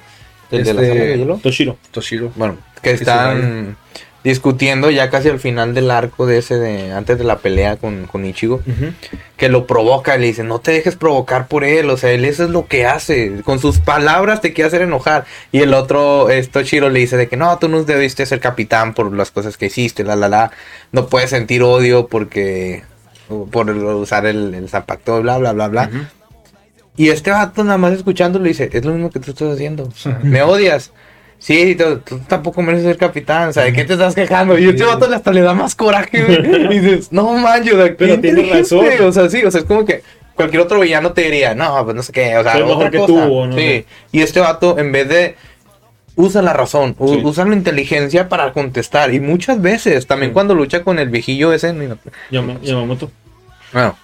¿El 0.59 0.65
de 0.65 0.75
la 0.75 0.83
Este- 0.83 0.93
saga 0.95 1.05
de 1.05 1.19
hielo? 1.19 1.41
Toshiro. 1.43 1.77
Toshiro. 1.91 2.33
Bueno, 2.37 2.57
que 2.83 2.91
están 2.93 3.77
discutiendo 4.23 4.91
ya 4.91 5.11
casi 5.11 5.29
al 5.29 5.39
final 5.39 5.75
del 5.75 5.91
arco 5.91 6.25
de 6.25 6.39
ese 6.39 6.57
de 6.57 6.93
antes 6.93 7.19
de 7.19 7.25
la 7.25 7.39
pelea 7.39 7.77
con, 7.77 8.07
con 8.07 8.25
Ichigo. 8.25 8.63
Que 9.37 9.51
lo 9.51 9.67
provoca, 9.67 10.17
le 10.17 10.27
dice, 10.27 10.45
no 10.45 10.61
te 10.61 10.71
dejes 10.73 10.97
provocar 10.97 11.47
por 11.47 11.63
él, 11.65 11.91
o 11.91 11.97
sea, 11.99 12.11
él 12.13 12.25
eso 12.25 12.45
es 12.45 12.51
lo 12.51 12.67
que 12.67 12.87
hace, 12.87 13.43
con 13.45 13.59
sus 13.59 13.81
palabras 13.81 14.41
te 14.41 14.55
quiere 14.55 14.69
hacer 14.69 14.81
enojar. 14.83 15.27
Y 15.53 15.59
el 15.61 15.75
otro, 15.75 16.31
eh, 16.31 16.43
Toshiro 16.47 16.89
le 16.89 17.01
dice 17.01 17.17
de 17.19 17.29
que 17.29 17.37
no, 17.37 17.59
tú 17.59 17.69
no 17.69 17.83
debiste 17.85 18.25
ser 18.25 18.41
capitán 18.41 18.95
por 18.95 19.13
las 19.15 19.31
cosas 19.31 19.59
que 19.59 19.67
hiciste, 19.67 20.05
la, 20.05 20.17
la, 20.17 20.29
la, 20.31 20.51
no 20.93 21.09
puedes 21.09 21.29
sentir 21.31 21.63
odio 21.63 22.07
porque, 22.07 22.83
por 23.51 23.69
usar 23.71 24.25
el, 24.25 24.55
el 24.55 24.69
zapato, 24.71 25.21
bla, 25.21 25.37
bla, 25.37 25.53
bla, 25.53 25.69
bla. 25.69 25.91
Y 26.97 27.09
este 27.09 27.31
vato 27.31 27.65
nada 27.65 27.79
más 27.79 27.93
escuchándolo 27.93 28.45
dice, 28.45 28.71
es 28.73 28.85
lo 28.85 28.93
mismo 28.93 29.11
que 29.11 29.19
tú 29.21 29.33
estás 29.33 29.53
haciendo, 29.55 29.89
me 30.23 30.43
odias. 30.43 30.93
Sí, 31.39 31.75
tú, 31.75 31.99
tú 31.99 32.21
tampoco 32.27 32.63
mereces 32.63 32.87
ser 32.87 32.97
capitán, 32.97 33.51
o 33.51 33.53
sea, 33.53 33.65
¿de 33.65 33.73
qué 33.75 33.85
te 33.85 33.95
estás 33.95 34.15
quejando? 34.15 34.59
Y 34.59 34.67
este 34.69 34.85
vato 34.85 35.13
hasta 35.13 35.31
le 35.33 35.43
da 35.43 35.53
más 35.53 35.75
coraje, 35.75 36.23
güey. 36.23 36.67
Y 36.77 36.79
dices, 36.79 37.13
no 37.13 37.33
manches, 37.35 37.77
¿de 37.77 37.85
qué 37.91 37.95
Pero 37.97 38.21
tiene 38.21 38.41
inteligente". 38.41 38.59
razón. 38.97 39.07
O 39.09 39.13
sea, 39.13 39.29
sí, 39.29 39.45
o 39.45 39.51
sea, 39.51 39.61
es 39.61 39.67
como 39.67 39.85
que 39.85 40.03
cualquier 40.37 40.63
otro 40.63 40.81
villano 40.81 41.13
te 41.13 41.23
diría, 41.23 41.55
no, 41.55 41.85
pues 41.85 41.95
no 41.97 42.03
sé 42.03 42.13
qué, 42.13 42.39
o 42.39 42.43
sea, 42.43 42.53
Soy 42.53 42.63
mejor 42.63 42.77
otra 42.77 42.91
que 42.91 42.97
cosa. 42.99 43.13
tú, 43.13 43.19
o 43.35 43.47
no 43.47 43.57
Sí, 43.57 43.85
y 44.13 44.23
este 44.23 44.41
vato, 44.41 44.79
en 44.79 44.91
vez 44.93 45.09
de 45.09 45.37
usa 46.17 46.41
la 46.41 46.53
razón, 46.55 46.95
Sí. 46.99 47.21
usa 47.25 47.45
la 47.45 47.55
inteligencia 47.55 48.29
para 48.29 48.53
contestar. 48.53 49.13
Y 49.13 49.21
muchas 49.21 49.61
veces, 49.61 50.07
también 50.07 50.31
Sí. 50.31 50.35
cuando 50.35 50.55
lucha 50.55 50.83
con 50.83 50.99
el 50.99 51.09
viejillo 51.11 51.53
ese, 51.53 51.75
Yamamoto. 52.31 53.11
bueno, 53.73 53.99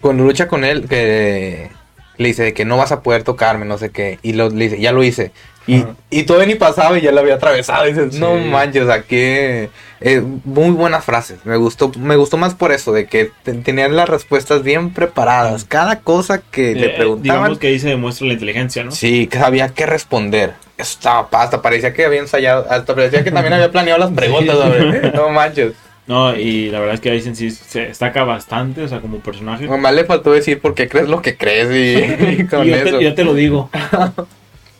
cuando 0.00 0.24
lucha 0.24 0.48
con 0.48 0.64
él, 0.64 0.88
que 0.88 1.70
le 2.18 2.28
dice 2.28 2.42
de 2.42 2.52
que 2.54 2.64
no 2.64 2.76
vas 2.76 2.92
a 2.92 3.00
poder 3.02 3.22
tocarme, 3.22 3.64
no 3.64 3.78
sé 3.78 3.90
qué, 3.90 4.18
y 4.22 4.32
lo, 4.34 4.50
le 4.50 4.64
dice, 4.68 4.80
ya 4.80 4.92
lo 4.92 5.02
hice. 5.02 5.32
Y, 5.66 5.80
Ajá. 5.82 5.94
y 6.10 6.22
todavía 6.22 6.46
ni 6.48 6.54
pasaba 6.54 6.96
y 6.98 7.02
ya 7.02 7.12
lo 7.12 7.20
había 7.20 7.34
atravesado. 7.34 7.86
Y 7.86 7.92
dices, 7.92 8.14
no 8.18 8.38
Sí. 8.38 8.44
manches, 8.48 8.82
o 8.84 8.86
sea, 8.86 9.02
que 9.02 9.68
eh, 10.00 10.22
muy 10.44 10.70
buenas 10.70 11.04
frases. 11.04 11.44
Me 11.44 11.56
gustó, 11.58 11.92
me 11.98 12.16
gustó 12.16 12.36
más 12.38 12.54
por 12.54 12.72
eso, 12.72 12.92
de 12.92 13.04
que 13.06 13.30
te- 13.42 13.52
tenían 13.52 13.94
las 13.94 14.08
respuestas 14.08 14.62
bien 14.62 14.94
preparadas. 14.94 15.64
Cada 15.64 16.00
cosa 16.00 16.40
que 16.50 16.74
le 16.74 16.86
Eh, 16.86 16.90
preguntaban, 16.96 17.22
digamos 17.40 17.58
que 17.58 17.66
ahí 17.66 17.78
se 17.78 17.88
demuestra 17.88 18.26
la 18.28 18.32
inteligencia, 18.32 18.82
¿no? 18.84 18.92
sí, 18.92 19.26
que 19.26 19.38
sabía 19.38 19.68
qué 19.68 19.84
responder. 19.84 20.54
Eso 20.78 20.92
estaba 20.94 21.28
pa- 21.28 21.42
hasta 21.42 21.60
parecía 21.60 21.92
que 21.92 22.04
había 22.06 22.20
ensayado, 22.20 22.66
hasta 22.70 22.94
parecía 22.94 23.22
que 23.22 23.30
también 23.30 23.52
había 23.52 23.70
planeado 23.70 23.98
las 24.00 24.10
preguntas, 24.14 24.56
sobre, 24.56 25.10
no 25.12 25.28
manches. 25.30 25.72
No, 26.08 26.34
y 26.34 26.70
la 26.70 26.78
verdad 26.80 26.94
es 26.94 27.00
que 27.00 27.10
Aizen 27.10 27.36
sí 27.36 27.50
se 27.50 27.80
destaca 27.86 28.24
bastante, 28.24 28.82
o 28.82 28.88
sea, 28.88 29.00
como 29.00 29.18
personaje. 29.18 29.66
Nomás 29.66 29.94
le 29.94 30.04
faltó 30.06 30.32
decir 30.32 30.58
por 30.58 30.74
qué 30.74 30.88
crees 30.88 31.06
lo 31.08 31.20
que 31.20 31.36
crees 31.36 31.68
y, 31.70 32.40
y 32.42 32.46
con 32.46 32.66
Y 32.66 32.70
yo, 32.70 32.76
eso. 32.76 32.98
te, 32.98 33.04
yo 33.04 33.14
te 33.14 33.24
lo 33.24 33.34
digo. 33.34 33.68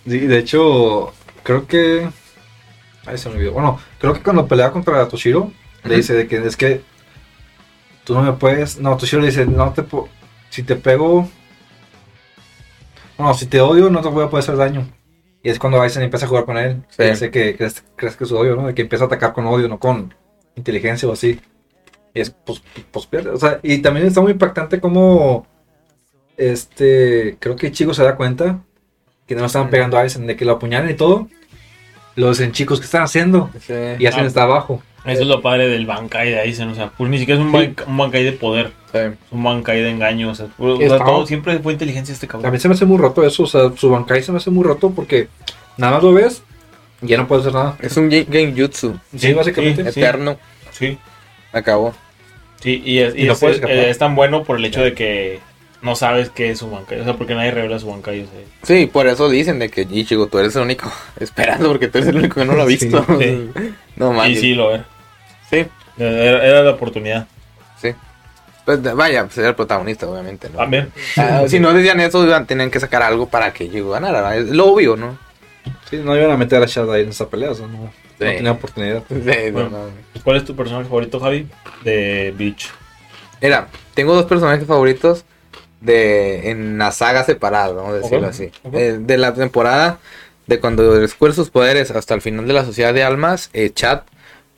Sí, 0.06 0.18
de 0.20 0.38
hecho, 0.38 1.12
creo 1.42 1.66
que. 1.66 2.08
Ay, 3.04 3.18
se 3.18 3.28
me 3.28 3.36
olvidó. 3.36 3.52
Bueno, 3.52 3.78
creo 4.00 4.14
que 4.14 4.22
cuando 4.22 4.46
pelea 4.46 4.70
contra 4.70 5.06
Toshiro, 5.06 5.52
le 5.84 5.96
dice 5.96 6.14
de 6.14 6.26
que 6.26 6.38
es 6.38 6.56
que 6.56 6.80
tú 8.04 8.14
no 8.14 8.22
me 8.22 8.32
puedes. 8.32 8.78
No, 8.80 8.96
Toshiro 8.96 9.20
le 9.20 9.28
dice, 9.28 9.44
no 9.46 9.72
te 9.74 9.82
po- 9.82 10.08
Si 10.48 10.62
te 10.62 10.76
pego. 10.76 11.28
No, 13.18 13.34
si 13.34 13.46
te 13.46 13.60
odio, 13.60 13.90
no 13.90 14.00
te 14.00 14.08
voy 14.08 14.24
a 14.24 14.30
poder 14.30 14.44
hacer 14.44 14.56
daño. 14.56 14.86
Y 15.42 15.50
es 15.50 15.58
cuando 15.58 15.80
Aizen 15.82 16.02
empieza 16.02 16.26
a 16.26 16.28
jugar 16.28 16.44
con 16.44 16.56
él. 16.56 16.82
Sí. 16.88 17.02
Y 17.02 17.06
dice 17.10 17.30
que 17.30 17.56
crees, 17.56 17.84
crees 17.96 18.16
que 18.16 18.24
es 18.24 18.32
odio, 18.32 18.56
¿no? 18.56 18.66
De 18.68 18.74
que 18.74 18.82
empieza 18.82 19.04
a 19.04 19.06
atacar 19.08 19.32
con 19.32 19.46
odio, 19.46 19.68
no 19.68 19.78
con 19.78 20.14
inteligencia 20.58 21.08
o 21.08 21.12
así. 21.12 21.40
Y 22.14 22.20
es, 22.20 22.30
pues, 22.30 22.62
pues 22.90 23.06
pierde. 23.06 23.30
O 23.30 23.36
sea, 23.36 23.60
y 23.62 23.78
también 23.78 24.06
está 24.06 24.20
muy 24.20 24.32
impactante 24.32 24.80
como. 24.80 25.46
Este. 26.36 27.36
Creo 27.40 27.56
que 27.56 27.68
Ichigo 27.68 27.94
se 27.94 28.04
da 28.04 28.16
cuenta 28.16 28.60
que 29.26 29.34
no 29.34 29.44
estaban 29.44 29.70
pegando 29.70 29.96
a 29.98 30.00
Aizen, 30.02 30.26
de 30.26 30.36
que 30.36 30.44
lo 30.44 30.52
apuñalan 30.52 30.90
y 30.90 30.94
todo. 30.94 31.28
Los 32.16 32.40
en 32.40 32.52
chicos, 32.52 32.80
¿qué 32.80 32.86
están 32.86 33.02
haciendo? 33.02 33.50
Sí. 33.60 33.74
Y 33.98 34.06
Aizen 34.06 34.24
Ah. 34.24 34.26
está 34.26 34.42
abajo. 34.44 34.82
Eso 35.04 35.22
es 35.22 35.28
lo 35.28 35.40
padre 35.40 35.68
del 35.68 35.86
Bankai 35.86 36.30
de 36.30 36.40
Aizen, 36.40 36.68
o 36.68 36.74
sea, 36.74 36.90
pues 36.96 37.08
ni 37.08 37.18
siquiera 37.18 37.40
es 37.40 37.46
un, 37.46 37.52
Sí. 37.52 37.56
bank- 37.58 37.84
un 37.86 37.96
Bankai 37.96 38.24
de 38.24 38.32
poder, 38.32 38.72
Sí. 38.92 38.98
es 38.98 39.12
un 39.30 39.42
Bankai 39.44 39.80
de 39.80 39.90
engaño, 39.90 40.30
o 40.30 40.34
sea, 40.34 40.48
o 40.58 40.76
sea, 40.76 40.86
Está- 40.86 41.04
todo 41.04 41.24
siempre 41.26 41.58
fue 41.60 41.72
inteligencia 41.72 42.12
este 42.12 42.26
A 42.26 42.28
cabrón. 42.30 42.52
mí 42.52 42.58
se 42.58 42.68
me 42.68 42.74
hace 42.74 42.84
muy 42.84 42.98
roto 42.98 43.22
eso, 43.24 43.44
o 43.44 43.46
sea, 43.46 43.70
su 43.76 43.90
Bankai 43.90 44.22
se 44.22 44.32
me 44.32 44.38
hace 44.38 44.50
muy 44.50 44.64
roto 44.64 44.90
porque 44.90 45.28
nada 45.78 45.94
más 45.94 46.02
lo 46.02 46.12
ves 46.12 46.42
ya 47.00 47.16
no 47.18 47.26
puedes 47.28 47.46
hacer 47.46 47.54
nada. 47.54 47.76
Es 47.80 47.96
un 47.96 48.10
ge- 48.10 48.26
Genjutsu 48.30 48.98
Sí, 49.16 49.32
básicamente. 49.32 49.90
sí. 49.92 50.00
eterno. 50.00 50.38
Sí, 50.72 50.98
Acabó. 51.52 51.94
sí, 52.60 52.82
y, 52.84 52.98
es, 53.00 53.14
y 53.16 53.22
Y 53.22 53.26
no 53.26 53.32
es, 53.32 53.38
puedes 53.40 53.60
es- 53.62 53.98
tan 53.98 54.14
bueno 54.14 54.44
por 54.44 54.58
el 54.58 54.64
hecho 54.64 54.82
de 54.82 54.94
que 54.94 55.40
no 55.80 55.94
sabes 55.94 56.30
qué 56.30 56.50
es 56.50 56.58
su 56.58 56.68
Bankai, 56.70 57.00
o 57.00 57.04
sea, 57.04 57.14
porque 57.16 57.34
nadie 57.34 57.52
revela 57.52 57.78
su 57.78 57.86
Bankai, 57.88 58.22
o 58.22 58.24
sea, 58.26 58.40
Sí, 58.64 58.86
por 58.86 59.06
eso 59.06 59.28
dicen 59.28 59.58
de 59.60 59.68
que 59.70 59.86
Ichigo, 59.90 60.26
tú 60.26 60.38
eres 60.40 60.54
el 60.56 60.62
único 60.62 60.90
esperando 61.20 61.68
porque 61.68 61.88
tú 61.88 61.98
eres 61.98 62.10
el 62.10 62.16
único 62.16 62.40
que 62.40 62.44
no 62.46 62.54
lo 62.54 62.62
ha 62.62 62.66
Sí, 62.66 62.72
visto. 62.72 63.04
sí. 63.18 63.50
No 63.96 64.12
y 64.12 64.16
manches. 64.16 64.40
sí 64.40 64.54
lo 64.54 64.74
era, 64.74 64.84
Sí, 65.50 65.64
era, 65.98 66.44
era 66.46 66.62
la 66.62 66.70
oportunidad, 66.72 67.26
sí. 67.80 67.92
Pues 68.64 68.82
vaya, 68.82 69.24
pues 69.24 69.38
era 69.38 69.48
el 69.48 69.54
protagonista, 69.54 70.06
obviamente, 70.06 70.50
¿no? 70.50 70.58
también. 70.58 70.92
Ah, 71.16 71.44
si 71.48 71.58
no 71.58 71.72
decían 71.72 72.00
eso, 72.00 72.22
iban- 72.26 72.46
tenían 72.46 72.70
que 72.70 72.80
sacar 72.80 73.02
algo 73.02 73.26
para 73.28 73.52
que 73.52 73.64
Ichigo 73.64 73.90
ganara. 73.92 74.36
Es 74.36 74.48
lo 74.50 74.66
obvio, 74.66 74.94
¿no? 74.96 75.16
Sí, 75.90 75.96
no 75.96 76.16
iban 76.16 76.30
a 76.30 76.36
meter 76.36 76.62
a 76.62 76.66
Shad 76.66 76.90
ahí 76.92 77.02
en 77.02 77.10
esa 77.10 77.28
pelea, 77.28 77.50
o 77.50 77.54
sea, 77.54 77.66
no, 77.66 77.78
no 77.84 77.90
Sí. 78.18 78.24
tenía 78.36 78.52
oportunidad. 78.52 79.02
Sí, 79.08 79.14
Bueno. 79.52 79.70
no, 79.70 79.84
no. 79.86 79.90
¿Cuál 80.24 80.36
es 80.38 80.44
tu 80.44 80.54
personaje 80.56 80.84
favorito, 80.88 81.20
Javi? 81.20 81.48
De 81.84 82.32
Bleach. 82.36 82.70
Mira, 83.40 83.68
tengo 83.94 84.14
dos 84.14 84.26
personajes 84.26 84.66
favoritos 84.66 85.24
de 85.80 86.50
en 86.50 86.76
la 86.78 86.90
saga 86.90 87.24
separada, 87.24 87.72
vamos 87.72 87.92
a 87.92 87.96
decirlo 87.98 88.26
así. 88.26 88.50
Eh, 88.72 88.98
de 89.00 89.16
la 89.18 89.32
temporada 89.34 89.98
de 90.48 90.58
cuando 90.60 90.94
descubre 90.98 91.32
sus 91.32 91.50
poderes 91.50 91.90
hasta 91.92 92.14
el 92.14 92.20
final 92.20 92.46
de 92.48 92.54
la 92.54 92.64
Sociedad 92.64 92.92
de 92.92 93.04
Almas, 93.04 93.50
eh, 93.52 93.70
Chat 93.70 94.04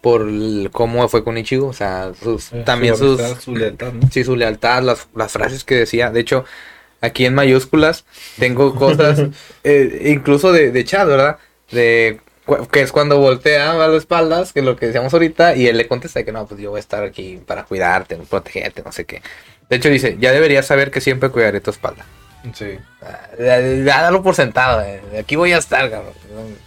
por 0.00 0.22
el- 0.22 0.70
cómo 0.72 1.06
fue 1.08 1.22
con 1.22 1.36
Ichigo, 1.36 1.66
o 1.66 1.72
sea, 1.74 2.12
sus, 2.22 2.52
Eh, 2.54 2.62
también 2.64 2.96
Su 2.96 3.16
sus, 3.16 3.20
amistad, 3.20 3.40
su 3.42 3.54
lealtad, 3.54 3.92
¿no? 3.92 4.08
sí, 4.10 4.24
su 4.24 4.34
lealtad, 4.34 4.82
las, 4.82 5.08
las 5.14 5.30
frases 5.32 5.62
que 5.64 5.74
decía. 5.74 6.10
De 6.10 6.20
hecho, 6.20 6.46
aquí 7.00 7.26
en 7.26 7.34
mayúsculas 7.34 8.04
tengo 8.38 8.74
cosas, 8.76 9.20
eh, 9.64 10.02
incluso 10.06 10.52
de, 10.52 10.70
de 10.70 10.84
Chad, 10.84 11.06
¿verdad? 11.06 11.38
De 11.70 12.20
que 12.70 12.80
es 12.80 12.92
cuando 12.92 13.18
voltea 13.18 13.72
a 13.72 13.74
las 13.74 13.92
espaldas, 13.92 14.52
que 14.52 14.60
es 14.60 14.66
lo 14.66 14.76
que 14.76 14.86
decíamos 14.86 15.12
ahorita, 15.12 15.54
y 15.56 15.66
él 15.66 15.76
le 15.76 15.86
contesta 15.86 16.24
que 16.24 16.32
no, 16.32 16.46
pues 16.46 16.60
yo 16.60 16.70
voy 16.70 16.78
a 16.78 16.80
estar 16.80 17.04
aquí 17.04 17.40
para 17.46 17.64
cuidarte, 17.64 18.16
protegerte, 18.16 18.82
no 18.82 18.92
sé 18.92 19.04
qué. 19.04 19.22
De 19.68 19.76
hecho 19.76 19.88
dice, 19.88 20.16
ya 20.18 20.32
deberías 20.32 20.66
saber 20.66 20.90
que 20.90 21.00
siempre 21.00 21.28
cuidaré 21.28 21.60
tu 21.60 21.70
espalda. 21.70 22.04
Sí. 22.54 22.78
Ah, 23.02 23.28
dalo 23.38 24.22
por 24.22 24.34
sentado, 24.34 24.82
eh, 24.82 25.00
aquí 25.20 25.36
voy 25.36 25.52
a 25.52 25.58
estar, 25.58 25.90
cabrón. 25.90 26.14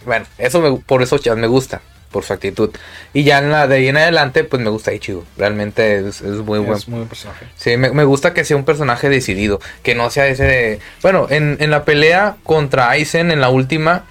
Bueno, 0.06 0.24
eso 0.38 0.60
me, 0.60 0.78
por 0.78 1.02
eso 1.02 1.18
Chad 1.18 1.36
me 1.36 1.48
gusta, 1.48 1.82
por 2.14 2.22
su 2.22 2.32
actitud. 2.32 2.70
Y 3.12 3.24
ya 3.24 3.38
en 3.38 3.50
la 3.50 3.66
de 3.66 3.74
ahí 3.74 3.88
en 3.88 3.96
adelante, 3.96 4.44
pues 4.44 4.62
me 4.62 4.70
gusta 4.70 4.92
Ichigo. 4.92 5.24
Realmente 5.36 5.98
es, 5.98 6.20
es 6.20 6.36
muy 6.36 6.60
buen 6.60 6.78
es 6.78 6.86
muy 6.86 6.98
buen 6.98 7.08
personaje. 7.08 7.46
Sí, 7.56 7.76
me, 7.76 7.90
me 7.90 8.04
gusta 8.04 8.32
que 8.32 8.44
sea 8.44 8.56
un 8.56 8.64
personaje 8.64 9.08
decidido, 9.08 9.60
que 9.82 9.96
no 9.96 10.08
sea 10.10 10.28
ese 10.28 10.44
de... 10.44 10.78
Bueno, 11.02 11.26
en, 11.28 11.56
en 11.58 11.72
la 11.72 11.84
pelea 11.84 12.36
contra 12.44 12.88
Aizen, 12.88 13.32
en 13.32 13.40
la 13.40 13.48
última, 13.48 14.04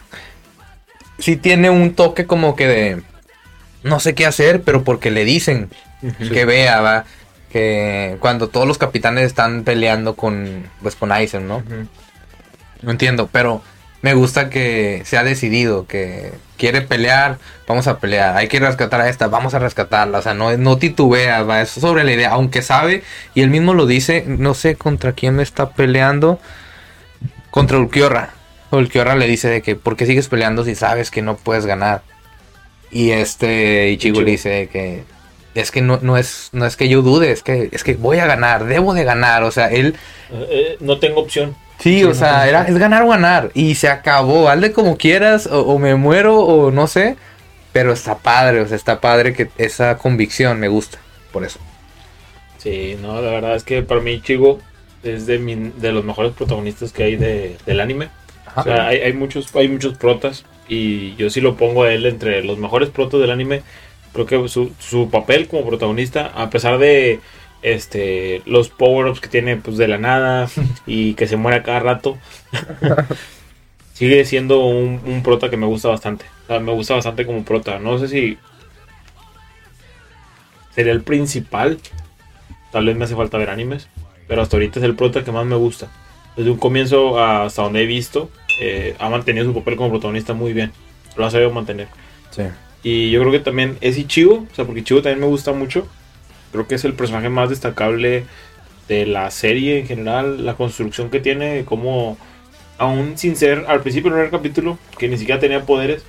sí 1.17 1.37
tiene 1.37 1.69
un 1.69 1.93
toque 1.93 2.25
como 2.25 2.57
que 2.57 2.67
de... 2.67 3.01
No 3.83 4.01
sé 4.01 4.15
qué 4.15 4.25
hacer, 4.25 4.63
pero 4.63 4.83
porque 4.83 5.09
le 5.09 5.23
dicen 5.23 5.69
que 6.17 6.43
vea, 6.43 6.81
va. 6.81 7.05
Que 7.49 8.17
cuando 8.19 8.49
todos 8.49 8.67
los 8.67 8.77
capitanes 8.77 9.27
están 9.27 9.63
peleando 9.63 10.15
con, 10.15 10.65
pues, 10.81 10.95
con 10.95 11.13
Aizen, 11.13 11.47
¿no? 11.47 11.63
No 12.81 12.91
entiendo, 12.91 13.29
pero 13.31 13.61
me 14.01 14.13
gusta 14.13 14.49
que 14.49 15.03
sea 15.05 15.23
decidido, 15.23 15.87
que 15.87 16.33
quiere 16.63 16.79
pelear, 16.79 17.39
vamos 17.67 17.87
a 17.87 17.99
pelear, 17.99 18.37
hay 18.37 18.47
que 18.47 18.57
rescatar 18.57 19.01
a 19.01 19.09
esta, 19.09 19.27
vamos 19.27 19.53
a 19.53 19.59
rescatarla, 19.59 20.19
o 20.19 20.21
sea, 20.21 20.33
no, 20.33 20.55
no 20.55 20.77
titubea, 20.77 21.43
va, 21.43 21.59
es 21.59 21.71
sobre 21.71 22.05
la 22.05 22.13
idea, 22.13 22.29
aunque 22.29 22.61
sabe, 22.61 23.03
y 23.35 23.41
él 23.41 23.49
mismo 23.49 23.73
lo 23.73 23.85
dice, 23.85 24.23
no 24.25 24.53
sé 24.53 24.77
contra 24.77 25.11
quién 25.11 25.35
me 25.35 25.43
está 25.43 25.71
peleando, 25.71 26.39
contra 27.51 27.79
Ulquiorra. 27.79 28.29
Ulquiorra 28.71 29.17
le 29.17 29.27
dice 29.27 29.49
de 29.49 29.61
que, 29.61 29.75
¿por 29.75 29.97
qué 29.97 30.05
sigues 30.05 30.29
peleando 30.29 30.63
si 30.63 30.73
sabes 30.73 31.11
que 31.11 31.21
no 31.21 31.35
puedes 31.35 31.65
ganar? 31.65 32.01
Y 32.91 33.11
este 33.11 33.89
Ichigo 33.89 34.21
le 34.21 34.31
dice 34.31 34.69
que 34.71 35.03
es 35.55 35.69
que 35.69 35.81
no, 35.81 35.99
no 36.01 36.15
es 36.15 36.47
no 36.53 36.65
es 36.65 36.77
que 36.77 36.87
yo 36.87 37.01
dude, 37.01 37.29
es 37.29 37.43
que 37.43 37.67
es 37.73 37.83
que 37.83 37.95
voy 37.95 38.19
a 38.19 38.25
ganar, 38.25 38.63
debo 38.63 38.93
de 38.93 39.03
ganar, 39.03 39.43
o 39.43 39.51
sea, 39.51 39.67
él 39.67 39.95
Eh, 40.31 40.47
eh, 40.49 40.77
no 40.79 40.97
tengo 40.97 41.19
opción. 41.19 41.57
Sí, 41.77 42.03
Sí, 42.03 42.03
o 42.05 42.13
no 42.13 42.13
sea, 42.13 42.47
era, 42.47 42.63
es 42.67 42.77
ganar 42.77 43.03
o 43.03 43.09
ganar. 43.09 43.51
Y 43.53 43.75
se 43.75 43.89
acabó. 43.89 44.49
Hazle 44.49 44.71
como 44.71 44.97
quieras, 44.97 45.47
o, 45.47 45.61
o 45.61 45.79
me 45.79 45.95
muero, 45.95 46.39
o 46.39 46.71
no 46.71 46.87
sé. 46.87 47.17
Pero 47.73 47.91
está 47.93 48.19
padre, 48.19 48.61
o 48.61 48.67
sea, 48.67 48.77
está 48.77 49.01
padre 49.01 49.33
que 49.33 49.51
esa 49.57 49.97
convicción 49.97 50.59
me 50.59 50.67
gusta. 50.69 50.99
Por 51.31 51.43
eso. 51.45 51.59
Sí, 52.57 52.95
no, 52.99 53.21
la 53.21 53.31
verdad 53.31 53.55
es 53.55 53.63
que 53.63 53.83
para 53.83 54.01
mí 54.01 54.21
Chigo 54.21 54.63
es 55.01 55.25
de, 55.25 55.39
mi- 55.39 55.71
de 55.71 55.91
los 55.91 56.05
mejores 56.05 56.33
protagonistas 56.33 56.93
que 56.93 57.03
hay 57.03 57.15
de, 57.17 57.57
del 57.65 57.79
anime. 57.81 58.11
Ajá. 58.45 58.61
O 58.61 58.63
sea, 58.63 58.87
hay, 58.87 58.99
hay 58.99 59.13
muchos, 59.13 59.53
hay 59.55 59.67
muchos 59.67 59.97
protas 59.97 60.45
y 60.67 61.15
yo 61.15 61.29
sí 61.29 61.41
lo 61.41 61.57
pongo 61.57 61.83
a 61.83 61.93
él 61.93 62.05
entre 62.05 62.43
los 62.43 62.57
mejores 62.57 62.89
protas 62.89 63.19
del 63.19 63.31
anime. 63.31 63.63
Creo 64.13 64.25
que 64.25 64.47
su, 64.49 64.73
su 64.79 65.09
papel 65.09 65.47
como 65.47 65.65
protagonista, 65.67 66.27
a 66.27 66.49
pesar 66.49 66.77
de 66.77 67.21
este 67.63 68.41
los 68.45 68.69
power-ups 68.69 69.19
que 69.19 69.29
tiene 69.29 69.57
pues 69.57 69.77
de 69.77 69.87
la 69.87 69.97
nada 69.97 70.49
y 70.85 71.13
que 71.15 71.27
se 71.27 71.37
muere 71.37 71.63
cada 71.63 71.79
rato, 71.79 72.17
sigue 73.93 74.25
siendo 74.25 74.65
un, 74.65 75.01
un 75.05 75.23
prota 75.23 75.49
que 75.49 75.57
me 75.57 75.65
gusta 75.65 75.89
bastante. 75.89 76.25
O 76.43 76.47
sea, 76.47 76.59
me 76.59 76.71
gusta 76.73 76.95
bastante 76.95 77.25
como 77.25 77.43
prota. 77.43 77.79
No 77.79 77.97
sé 77.97 78.07
si 78.07 78.37
sería 80.75 80.91
el 80.91 81.01
principal. 81.01 81.79
Tal 82.71 82.85
vez 82.85 82.95
me 82.95 83.05
hace 83.05 83.15
falta 83.15 83.37
ver 83.37 83.49
animes. 83.49 83.87
Pero 84.27 84.41
hasta 84.41 84.57
ahorita 84.57 84.79
es 84.79 84.85
el 84.85 84.95
prota 84.95 85.23
que 85.23 85.31
más 85.31 85.45
me 85.45 85.55
gusta. 85.55 85.89
Desde 86.35 86.49
un 86.49 86.57
comienzo 86.57 87.19
hasta 87.19 87.61
donde 87.61 87.83
he 87.83 87.85
visto, 87.85 88.29
eh, 88.59 88.95
ha 88.99 89.09
mantenido 89.09 89.45
su 89.45 89.53
papel 89.53 89.75
como 89.75 89.89
protagonista 89.89 90.33
muy 90.33 90.53
bien. 90.53 90.71
Lo 91.15 91.25
ha 91.25 91.31
sabido 91.31 91.51
mantener. 91.51 91.87
Sí. 92.31 92.43
Y 92.81 93.11
yo 93.11 93.21
creo 93.21 93.31
que 93.31 93.39
también 93.39 93.77
es 93.81 93.97
Ichigo, 93.97 94.45
o 94.51 94.55
sea, 94.55 94.65
porque 94.65 94.81
Ichigo 94.81 95.01
también 95.01 95.19
me 95.19 95.27
gusta 95.27 95.53
mucho. 95.53 95.87
Creo 96.53 96.65
que 96.67 96.75
es 96.75 96.85
el 96.85 96.93
personaje 96.93 97.27
más 97.27 97.49
destacable 97.49 98.23
de 98.87 99.05
la 99.05 99.29
serie 99.31 99.79
en 99.79 99.87
general, 99.87 100.45
la 100.45 100.53
construcción 100.53 101.09
que 101.09 101.19
tiene, 101.19 101.65
como 101.65 102.17
aún 102.77 103.17
sin 103.17 103.35
ser, 103.35 103.65
al 103.67 103.81
principio 103.81 104.09
del 104.11 104.19
primer 104.19 104.31
capítulo, 104.31 104.77
que 104.97 105.07
ni 105.09 105.17
siquiera 105.17 105.39
tenía 105.41 105.65
poderes, 105.65 106.03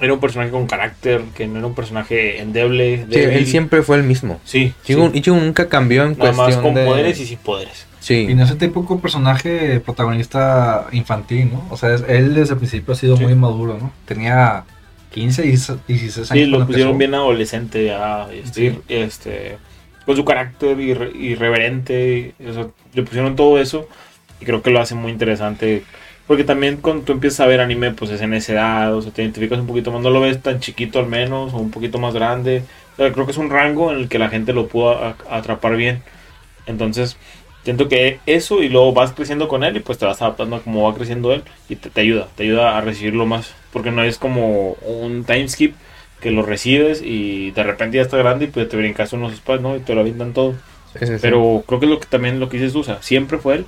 era 0.00 0.12
un 0.14 0.20
personaje 0.20 0.50
con 0.50 0.66
carácter, 0.66 1.22
que 1.36 1.46
no 1.46 1.58
era 1.58 1.66
un 1.66 1.74
personaje 1.74 2.40
endeble. 2.40 2.98
Sí, 2.98 3.04
débil. 3.08 3.36
él 3.36 3.46
siempre 3.46 3.82
fue 3.82 3.96
el 3.98 4.02
mismo. 4.02 4.40
Sí, 4.44 4.72
Ichigo, 4.82 5.10
sí. 5.12 5.18
Ichigo 5.18 5.36
nunca 5.36 5.68
cambió 5.68 6.04
en 6.04 6.18
Nada 6.18 6.32
más 6.32 6.36
cuestión 6.46 6.62
con 6.64 6.74
de... 6.74 6.84
poderes 6.84 7.20
y 7.20 7.26
sin 7.26 7.38
poderes. 7.38 7.86
Sí. 8.00 8.26
Y 8.28 8.34
no 8.34 8.42
es 8.44 8.50
el 8.50 8.58
típico 8.58 8.98
personaje 9.00 9.78
protagonista 9.78 10.88
infantil, 10.90 11.50
¿no? 11.52 11.64
O 11.70 11.76
sea, 11.76 11.94
es- 11.94 12.04
él 12.08 12.34
desde 12.34 12.54
el 12.54 12.58
principio 12.58 12.94
ha 12.94 12.96
sido 12.96 13.16
Sí. 13.16 13.22
muy 13.22 13.36
maduro, 13.36 13.78
¿no? 13.80 13.92
Tenía 14.04 14.64
15 15.12 15.44
y 15.46 15.50
16 15.50 16.30
años. 16.32 16.44
Sí, 16.44 16.46
lo 16.46 16.64
pusieron 16.66 16.92
empezó. 16.92 16.98
bien 16.98 17.14
adolescente 17.14 17.84
ya, 17.86 18.28
este, 18.32 18.80
este, 18.88 19.58
con 20.06 20.16
su 20.16 20.24
carácter 20.24 20.78
irre- 20.78 21.14
irreverente, 21.14 22.34
o 22.48 22.52
sea, 22.52 22.66
le 22.94 23.02
pusieron 23.02 23.36
todo 23.36 23.58
eso 23.60 23.88
y 24.40 24.44
creo 24.44 24.62
que 24.62 24.70
lo 24.70 24.80
hace 24.80 24.94
muy 24.94 25.12
interesante. 25.12 25.84
Porque 26.26 26.44
también 26.44 26.76
cuando 26.78 27.04
tú 27.04 27.12
empiezas 27.12 27.40
a 27.40 27.46
ver 27.46 27.60
anime, 27.60 27.90
pues 27.92 28.10
es 28.10 28.20
en 28.22 28.32
esa 28.32 28.52
edad, 28.52 28.94
o 28.94 29.02
sea, 29.02 29.12
te 29.12 29.22
identificas 29.22 29.58
un 29.58 29.66
poquito 29.66 29.90
más, 29.92 30.02
no 30.02 30.10
lo 30.10 30.20
ves 30.20 30.40
tan 30.40 30.60
chiquito 30.60 30.98
al 31.00 31.06
menos, 31.06 31.52
o 31.52 31.58
un 31.58 31.70
poquito 31.70 31.98
más 31.98 32.14
grande. 32.14 32.62
O 32.94 32.96
sea, 32.96 33.12
creo 33.12 33.26
que 33.26 33.32
es 33.32 33.38
un 33.38 33.50
rango 33.50 33.92
en 33.92 33.98
el 33.98 34.08
que 34.08 34.18
la 34.18 34.28
gente 34.30 34.52
lo 34.52 34.68
pudo 34.68 35.14
atrapar 35.30 35.76
bien. 35.76 36.02
Entonces, 36.66 37.16
siento 37.64 37.88
que 37.88 38.20
eso 38.26 38.62
y 38.62 38.68
luego 38.68 38.92
vas 38.92 39.12
creciendo 39.12 39.48
con 39.48 39.64
él 39.64 39.76
y 39.76 39.80
pues 39.80 39.98
te 39.98 40.06
vas 40.06 40.20
adaptando 40.22 40.56
a 40.56 40.62
cómo 40.62 40.88
va 40.88 40.94
creciendo 40.94 41.32
él 41.32 41.42
y 41.68 41.76
te, 41.76 41.90
te 41.90 42.00
ayuda, 42.00 42.28
te 42.36 42.44
ayuda 42.44 42.76
a 42.76 42.80
recibirlo 42.80 43.26
más. 43.26 43.54
Porque 43.72 43.90
no 43.90 44.02
es 44.02 44.18
como 44.18 44.72
un 44.82 45.24
time 45.24 45.48
skip 45.48 45.74
que 46.20 46.30
lo 46.30 46.42
recibes 46.42 47.02
y 47.02 47.50
de 47.50 47.62
repente 47.62 47.96
ya 47.96 48.02
está 48.02 48.16
grande 48.16 48.44
y 48.44 48.48
pues 48.48 48.68
te 48.68 48.76
brincas 48.76 49.12
unos 49.12 49.34
spots, 49.34 49.62
¿no? 49.62 49.76
Y 49.76 49.80
te 49.80 49.94
lo 49.94 50.02
avientan 50.02 50.32
todo. 50.32 50.54
Sí, 50.92 51.00
sí, 51.00 51.06
sí. 51.06 51.18
Pero 51.20 51.64
creo 51.66 51.80
que 51.80 51.86
es 51.86 51.90
lo 51.90 52.00
que 52.00 52.06
también 52.06 52.38
lo 52.38 52.48
que 52.48 52.58
dices 52.58 52.84
sea, 52.84 53.02
siempre 53.02 53.38
fue 53.38 53.56
él 53.56 53.66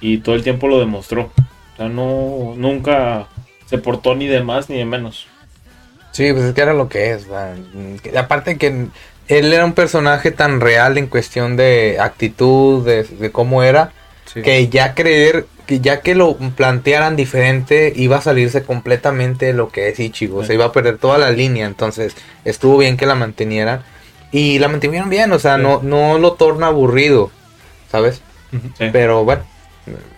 y 0.00 0.18
todo 0.18 0.34
el 0.34 0.42
tiempo 0.42 0.66
lo 0.66 0.78
demostró. 0.78 1.30
O 1.74 1.76
sea, 1.76 1.88
no, 1.88 2.54
nunca 2.56 3.28
se 3.66 3.78
portó 3.78 4.14
ni 4.14 4.26
de 4.26 4.42
más 4.42 4.68
ni 4.68 4.76
de 4.76 4.84
menos. 4.84 5.26
Sí, 6.12 6.32
pues 6.32 6.44
es 6.44 6.54
que 6.54 6.60
era 6.60 6.74
lo 6.74 6.88
que 6.88 7.10
es. 7.12 7.26
Aparte 8.16 8.56
que 8.56 8.86
él 9.28 9.52
era 9.52 9.64
un 9.64 9.72
personaje 9.72 10.30
tan 10.30 10.60
real 10.60 10.98
en 10.98 11.06
cuestión 11.06 11.56
de 11.56 11.96
actitud, 12.00 12.84
de, 12.84 13.04
de 13.04 13.30
cómo 13.30 13.62
era, 13.62 13.92
Sí. 14.32 14.42
que 14.42 14.68
ya 14.68 14.94
creer, 14.94 15.46
que 15.66 15.80
ya 15.80 16.00
que 16.00 16.14
lo 16.14 16.36
plantearan 16.36 17.14
diferente, 17.14 17.92
iba 17.94 18.16
a 18.16 18.20
salirse 18.22 18.62
completamente 18.64 19.46
de 19.46 19.52
lo 19.52 19.68
que 19.68 19.88
es 19.88 20.00
Ichigo. 20.00 20.40
Sí. 20.42 20.48
Se 20.48 20.54
iba 20.54 20.64
a 20.64 20.72
perder 20.72 20.98
toda 20.98 21.18
la 21.18 21.30
línea. 21.30 21.66
Entonces, 21.66 22.14
estuvo 22.44 22.78
bien 22.78 22.96
que 22.96 23.06
la 23.06 23.14
mantenieran. 23.14 23.82
Y 24.32 24.58
la 24.58 24.66
mantuvieron 24.68 25.08
bien, 25.10 25.30
o 25.32 25.38
sea, 25.38 25.56
Sí. 25.56 25.62
no, 25.62 25.80
no 25.82 26.18
lo 26.18 26.32
torna 26.32 26.66
aburrido, 26.66 27.30
¿sabes? 27.92 28.22
Pero 28.78 29.24
bueno, 29.24 29.42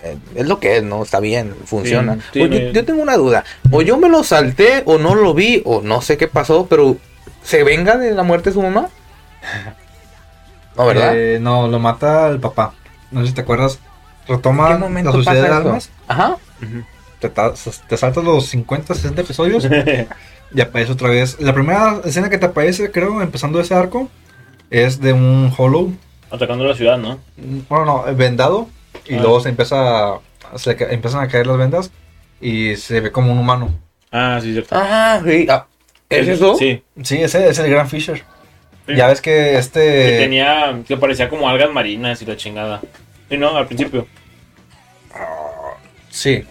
eh, 0.05 0.17
es 0.35 0.47
lo 0.47 0.59
que 0.61 0.77
es, 0.79 0.83
¿no? 0.83 1.03
Está 1.03 1.21
bien, 1.21 1.55
funciona. 1.67 2.19
No- 2.35 2.47
yo 2.47 2.85
tengo 2.85 3.03
una 3.03 3.17
duda. 3.17 3.45
O 3.71 3.83
yo 3.83 3.99
me 3.99 4.09
lo 4.09 4.25
salté, 4.25 4.83
o 4.87 4.97
no 4.99 5.15
lo 5.15 5.35
vi, 5.35 5.63
o 5.67 5.83
no 5.83 6.01
sé 6.01 6.17
qué 6.17 6.29
pasó, 6.29 6.67
pero 6.71 6.97
¿se 7.47 7.63
venga 7.65 7.97
de 7.97 8.13
la 8.13 8.23
muerte 8.25 8.51
de 8.51 8.55
su 8.55 8.63
mamá? 8.63 8.89
No, 10.77 10.87
¿verdad? 10.87 11.13
Eh, 11.17 11.39
no, 11.41 11.69
lo 11.69 11.79
mata 11.79 12.29
el 12.29 12.39
papá. 12.41 12.75
No 13.11 13.21
sé 13.23 13.29
si 13.29 13.33
te 13.35 13.41
acuerdas. 13.43 13.79
¿En 14.29 14.37
Retoma 14.37 14.71
la 14.79 15.13
sociedad 15.13 15.43
de 15.49 15.55
almas. 15.55 15.91
Ajá. 16.09 16.37
Te, 17.21 17.31
ta- 17.31 17.53
te 17.89 17.97
saltas 17.97 18.25
los 18.25 18.47
50, 18.49 18.95
60 18.95 19.21
episodios. 19.23 19.67
y 20.55 20.61
aparece 20.61 20.93
otra 20.93 21.09
vez. 21.09 21.41
La 21.41 21.55
primera 21.55 22.01
escena 22.05 22.29
que 22.29 22.39
te 22.39 22.47
aparece, 22.47 22.91
creo, 22.91 23.23
empezando 23.23 23.61
ese 23.61 23.75
arco, 23.75 24.11
es 24.71 25.01
de 25.01 25.13
un 25.13 25.53
Hollow. 25.57 25.93
Atacando 26.31 26.65
la 26.65 26.75
ciudad, 26.75 26.99
¿no? 26.99 27.21
Bueno, 27.69 27.85
no, 28.07 28.15
vendado. 28.15 28.69
Y 29.07 29.15
Ah. 29.15 29.21
luego 29.21 29.41
se 29.41 29.49
empieza 29.49 30.15
a, 30.15 30.19
se 30.57 30.73
empiezan 30.93 31.23
a 31.23 31.29
caer 31.29 31.47
las 31.47 31.57
vendas. 31.57 31.91
Y 32.41 32.77
se 32.77 33.01
ve 33.01 33.13
como 33.13 33.33
un 33.33 33.39
humano. 33.39 33.71
Ah, 34.13 34.41
sí, 34.43 34.53
cierto. 34.53 34.75
Ajá, 34.77 35.23
sí. 35.25 35.47
Ah, 35.49 35.67
¿Es 36.11 36.29
eso? 36.29 36.55
Sí. 36.57 36.83
Sí, 37.03 37.21
ese 37.23 37.49
es 37.49 37.59
el 37.59 37.71
Gran 37.71 37.89
Fisher. 37.89 38.23
Sí. 38.87 38.95
Ya 38.95 39.09
ves 39.09 39.21
que 39.21 39.31
Que 39.33 39.57
este. 39.59 40.19
tenía, 40.19 40.81
que 40.87 40.97
parecía 40.97 41.29
como 41.29 41.49
algas 41.49 41.71
marinas 41.73 42.23
y 42.23 42.27
la 42.27 42.37
chingada. 42.37 42.81
Sí, 43.29 43.37
no, 43.37 43.57
al 43.57 43.67
principio. 43.67 44.07
Sí, 46.11 46.45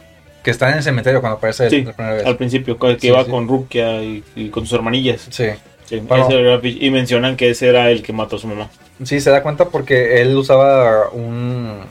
que 0.43 0.51
está 0.51 0.69
en 0.69 0.77
el 0.77 0.83
cementerio 0.83 1.21
cuando 1.21 1.37
aparece 1.37 1.69
Sí, 1.69 1.83
la 1.83 1.93
primera 1.93 2.15
vez. 2.15 2.25
al 2.25 2.37
principio, 2.37 2.77
que 2.77 2.99
Sí, 2.99 3.07
iba 3.07 3.23
sí. 3.23 3.31
con 3.31 3.47
Rukia 3.47 4.03
y, 4.03 4.23
y 4.35 4.49
con 4.49 4.65
sus 4.65 4.73
hermanillas. 4.77 5.27
Sí. 5.31 5.47
Sí, 5.85 5.99
Bueno. 5.99 6.25
ese 6.27 6.39
era 6.39 6.59
Fish- 6.59 6.77
y 6.81 6.89
mencionan 6.89 7.35
que 7.37 7.49
ese 7.51 7.67
era 7.69 7.89
el 7.91 8.01
que 8.03 8.11
mató 8.11 8.35
a 8.35 8.39
su 8.39 8.47
mamá. 8.47 8.69
Sí, 9.03 9.19
se 9.19 9.29
da 9.29 9.43
cuenta 9.43 9.65
porque 9.65 10.21
él 10.21 10.35
usaba 10.35 11.09
un, 11.09 11.81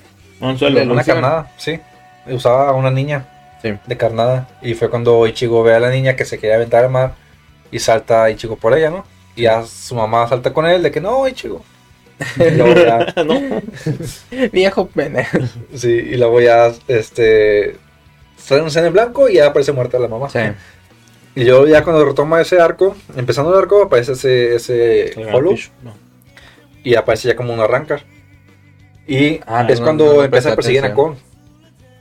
Un 0.40 0.40
¿no? 0.40 0.48
una 0.48 0.68
ilusión. 0.68 1.04
carnada, 1.04 1.52
sí. 1.56 1.78
Usaba 2.26 2.68
a 2.68 2.72
una 2.72 2.90
niña 2.90 3.26
Sí. 3.62 3.72
de 3.86 3.96
carnada. 3.96 4.48
Y 4.62 4.74
fue 4.74 4.90
cuando 4.90 5.26
Ichigo 5.26 5.62
ve 5.62 5.74
a 5.74 5.80
la 5.80 5.90
niña 5.90 6.16
que 6.16 6.24
se 6.24 6.38
quería 6.38 6.56
aventar 6.56 6.84
al 6.84 6.90
mar 6.90 7.14
y 7.70 7.78
salta 7.78 8.30
Ichigo 8.30 8.56
por 8.56 8.76
ella, 8.76 8.90
¿no? 8.90 9.04
Y 9.36 9.42
ya 9.42 9.64
su 9.64 9.94
mamá 9.94 10.26
salta 10.28 10.52
con 10.52 10.66
él 10.66 10.82
de 10.82 10.90
que 10.90 11.00
no, 11.00 11.26
Ichigo. 11.28 11.62
Y 12.36 12.50
luego 12.56 12.74
ya, 12.80 13.12
¿No? 13.24 13.40
Viejo 14.52 14.86
pene. 14.86 15.26
sí, 15.74 15.90
y 15.90 16.16
luego 16.16 16.40
ya 16.40 16.72
este 16.88 17.76
sale 18.36 18.62
un 18.62 18.76
en 18.76 18.92
blanco 18.92 19.28
y 19.28 19.34
ya 19.34 19.46
aparece 19.48 19.72
muerta 19.72 19.98
la 19.98 20.08
mamá. 20.08 20.28
Sí. 20.28 20.38
Y 21.34 21.44
luego 21.44 21.66
ya 21.66 21.82
cuando 21.82 22.04
retoma 22.04 22.40
ese 22.40 22.60
arco, 22.60 22.94
empezando 23.16 23.52
el 23.52 23.58
arco, 23.58 23.82
aparece 23.82 24.12
ese, 24.12 24.54
ese 24.54 25.14
Hollow 25.32 25.56
no. 25.82 25.94
y 26.84 26.94
aparece 26.94 27.28
ya 27.28 27.36
como 27.36 27.52
un 27.52 27.60
arrancar. 27.60 28.04
Y 29.06 29.40
Ah, 29.46 29.66
es 29.68 29.80
no, 29.80 29.84
cuando 29.86 30.04
no, 30.06 30.14
no 30.14 30.24
empieza 30.24 30.52
a 30.52 30.54
perseguir 30.56 30.84
a. 30.84 30.94
Kon. 30.94 31.16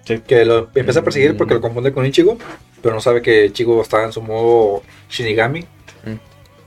Sí. 0.06 0.20
Que 0.20 0.46
lo 0.46 0.70
empieza 0.76 1.00
a 1.00 1.04
perseguir 1.04 1.34
Mm. 1.34 1.38
porque 1.38 1.54
lo 1.56 1.62
confunde 1.62 1.92
con 1.92 2.06
Ichigo, 2.06 2.38
pero 2.84 2.94
no 2.94 3.02
sabe 3.02 3.24
que 3.24 3.46
Ichigo 3.48 3.82
está 3.82 4.04
en 4.04 4.12
su 4.12 4.22
modo 4.22 4.84
Shinigami. 5.10 5.62
Mm. 5.62 6.16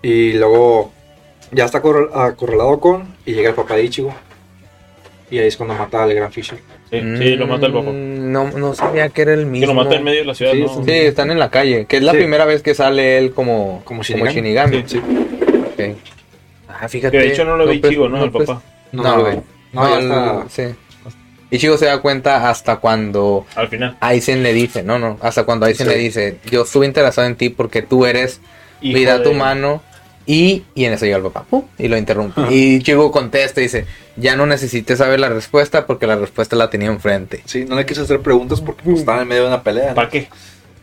Y 0.03 0.33
luego 0.33 0.91
ya 1.53 1.67
está 1.67 1.79
acorral- 1.79 2.11
acorralado 2.13 2.81
con 2.81 3.15
y 3.25 3.35
llega 3.35 3.51
el 3.51 3.55
papá 3.55 3.77
de 3.77 3.85
Ichigo. 3.85 4.13
Y 5.31 5.39
ahí 5.39 5.47
es 5.49 5.57
cuando 5.57 5.75
mata 5.75 6.03
al 6.03 6.13
Gran 6.15 6.33
Fisher. 6.33 6.59
Sí, 6.91 7.01
sí, 7.19 7.35
lo 7.37 7.47
mata 7.49 7.67
el 7.67 7.73
papá. 7.73 7.91
Mm, 7.91 8.31
No, 8.33 8.51
no 8.53 8.75
sabía 8.75 9.09
que 9.09 9.23
era 9.23 9.35
el 9.35 9.45
mismo. 9.47 9.63
Que 9.67 9.75
lo 9.75 9.75
mata 9.75 9.97
en 9.97 10.05
medio 10.05 10.21
de 10.21 10.25
la 10.27 10.35
ciudad, 10.35 10.53
Sí, 10.53 10.61
¿no? 10.65 10.85
están 10.87 11.31
en 11.33 11.39
la 11.39 11.51
calle. 11.51 11.85
Que 11.87 11.97
es 11.97 12.03
la 12.03 12.13
Sí. 12.13 12.19
primera 12.19 12.45
vez 12.45 12.63
que 12.63 12.75
sale 12.75 13.19
él 13.19 13.33
como, 13.33 13.83
Como 13.85 13.85
como 13.85 14.03
Shinigami. 14.03 14.33
Shinigami. 14.35 14.85
Sí. 14.87 15.01
Ah, 16.69 16.89
fíjate. 16.89 17.17
Que 17.19 17.25
de 17.25 17.33
hecho 17.33 17.45
no 17.45 17.57
lo 17.57 17.67
vi 17.67 17.79
pues, 17.79 17.93
chico, 17.93 18.09
¿no? 18.09 18.23
El 18.23 18.31
pues, 18.31 18.47
papá. 18.47 18.63
No, 18.93 19.03
No, 19.03 19.17
no, 19.17 19.23
no, 19.25 19.43
no, 19.73 19.89
ya 19.89 19.99
el- 19.99 20.05
está. 20.05 20.45
sí. 20.49 20.75
Ichigo 21.51 21.77
se 21.79 21.87
da 21.87 21.99
cuenta 22.01 22.49
hasta 22.51 22.77
cuando 22.77 23.47
Al 23.55 23.69
final. 23.69 23.97
Aizen 24.01 24.43
le 24.43 24.53
dice, 24.53 24.83
no, 24.83 24.99
no, 24.99 25.19
hasta 25.23 25.45
cuando 25.45 25.67
Aizen 25.67 25.87
Sí. 25.87 25.93
le 25.93 25.99
dice, 25.99 26.39
yo 26.51 26.63
estuve 26.63 26.87
interesado 26.87 27.27
en 27.27 27.37
ti 27.37 27.51
porque 27.51 27.83
tú 27.83 28.05
eres 28.07 28.41
Hijo 28.81 28.99
vida 28.99 29.19
de- 29.19 29.25
tu 29.25 29.33
mano 29.33 29.83
y, 30.27 30.65
y 30.75 30.85
en 30.87 30.93
eso 30.95 31.05
llega 31.05 31.19
el 31.19 31.23
papá 31.23 31.45
¡pum! 31.49 31.65
y 31.79 31.87
lo 31.87 31.97
interrumpe. 31.97 32.41
Ajá. 32.41 32.53
Y 32.53 32.77
Ichigo 32.77 33.13
contesta 33.13 33.61
y 33.61 33.65
dice, 33.65 33.87
ya 34.17 34.35
no 34.35 34.45
necesité 34.47 34.97
saber 34.97 35.21
la 35.21 35.29
respuesta 35.29 35.87
porque 35.87 36.07
la 36.09 36.17
respuesta 36.17 36.57
la 36.57 36.69
tenía 36.69 36.89
enfrente. 36.89 37.43
Sí, 37.45 37.65
no 37.65 37.77
le 37.77 37.87
quiso 37.87 38.03
hacer 38.03 38.21
preguntas 38.21 38.61
porque 38.61 38.83
pues, 38.83 38.99
estaba 39.01 39.23
en 39.23 39.29
medio 39.29 39.43
de 39.43 39.49
una 39.49 39.63
pelea. 39.63 39.91
¿no? 39.91 39.95
¿Para 39.95 40.09
qué? 40.09 40.29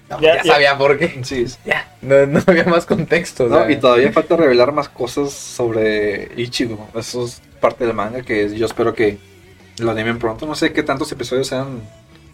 No, 0.10 0.22
Ya- 0.22 0.36
ya, 0.38 0.44
ya. 0.44 0.54
sabía 0.54 0.78
por 0.78 0.98
qué. 0.98 1.20
Sí, 1.24 1.46
Ya, 1.66 1.92
no, 2.02 2.26
no 2.26 2.42
había 2.48 2.64
más 2.64 2.86
contexto. 2.86 3.48
No, 3.50 3.70
y 3.70 3.76
todavía 3.76 4.14
falta 4.14 4.38
revelar 4.38 4.72
más 4.72 4.88
cosas 4.88 5.34
sobre 5.34 6.30
Ichigo. 6.38 6.88
Eso 6.96 7.26
es 7.26 7.42
parte 7.60 7.86
del 7.86 7.94
manga 7.94 8.22
que 8.22 8.56
yo 8.56 8.66
espero 8.66 8.94
que 8.94 9.18
lo 9.80 9.92
animen 9.92 10.20
pronto. 10.20 10.46
No 10.46 10.56
sé 10.56 10.74
qué 10.74 10.84
tantos 10.84 11.12
episodios 11.12 11.48
sean 11.48 11.82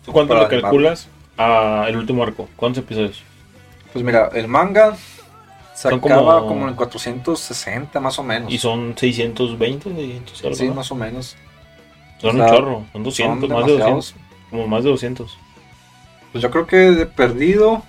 ¿Tú 0.05 0.11
cuánto 0.11 0.33
animar. 0.33 0.61
calculas 0.61 1.07
a 1.37 1.85
el 1.87 1.97
último 1.97 2.23
arco? 2.23 2.47
¿Cuántos 2.55 2.83
episodios? 2.83 3.21
Pues 3.93 4.03
mira, 4.05 4.29
el 4.33 4.47
manga 4.47 4.95
se 5.75 5.89
Son 5.89 5.99
acaba 5.99 6.39
como- 6.41 6.47
como... 6.47 6.67
en 6.67 6.75
460 6.75 7.99
más 7.99 8.19
o 8.19 8.23
menos. 8.23 8.51
Y 8.51 8.57
son 8.57 8.95
620, 8.97 9.89
600, 9.89 10.43
algo, 10.43 10.55
Sí, 10.55 10.67
¿no? 10.67 10.73
más 10.75 10.91
o 10.91 10.95
menos. 10.95 11.35
Son 12.19 12.39
o 12.39 12.43
un 12.43 12.49
chorro, 12.49 12.85
son 12.91 13.03
200, 13.03 13.49
son 13.49 13.57
más 13.57 13.65
de 13.65 13.71
demasiados. 13.73 14.05
200. 14.13 14.15
Como 14.49 14.67
más 14.67 14.83
de 14.83 14.89
200. 14.89 15.37
Pues 16.31 16.41
yo 16.41 16.51
creo 16.51 16.67
que 16.67 16.75
de 16.77 17.05
perdido 17.05 17.83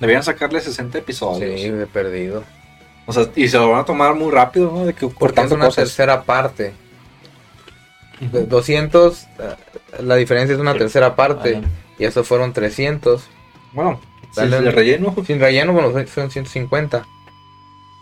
deberían 0.00 0.22
sacarle 0.22 0.60
60 0.60 0.98
episodios. 0.98 1.60
Sí, 1.60 1.70
de 1.70 1.86
perdido. 1.86 2.44
O 3.06 3.12
sea, 3.12 3.26
y 3.36 3.48
se 3.48 3.58
lo 3.58 3.70
van 3.70 3.80
a 3.80 3.84
tomar 3.84 4.14
muy 4.14 4.30
rápido, 4.30 4.70
¿no? 4.70 4.86
De 4.86 4.94
que 4.94 5.08
cortando 5.10 5.54
una 5.56 5.66
cosas. 5.66 5.84
tercera 5.84 6.22
parte. 6.22 6.72
De 8.20 8.46
200, 8.46 9.22
eh, 9.22 9.26
la 10.02 10.16
diferencia 10.16 10.54
es 10.54 10.60
una 10.60 10.74
tercera 10.74 11.16
parte. 11.16 11.56
Ajá. 11.56 11.66
Y 11.98 12.04
eso 12.04 12.24
fueron 12.24 12.52
300. 12.52 13.24
Bueno, 13.72 14.00
si 14.32 14.40
Dale. 14.40 14.60
le 14.60 14.70
relleno. 14.70 15.14
Sin 15.26 15.40
relleno, 15.40 15.72
bueno, 15.72 15.90
fueron 16.06 16.30
150. 16.30 17.06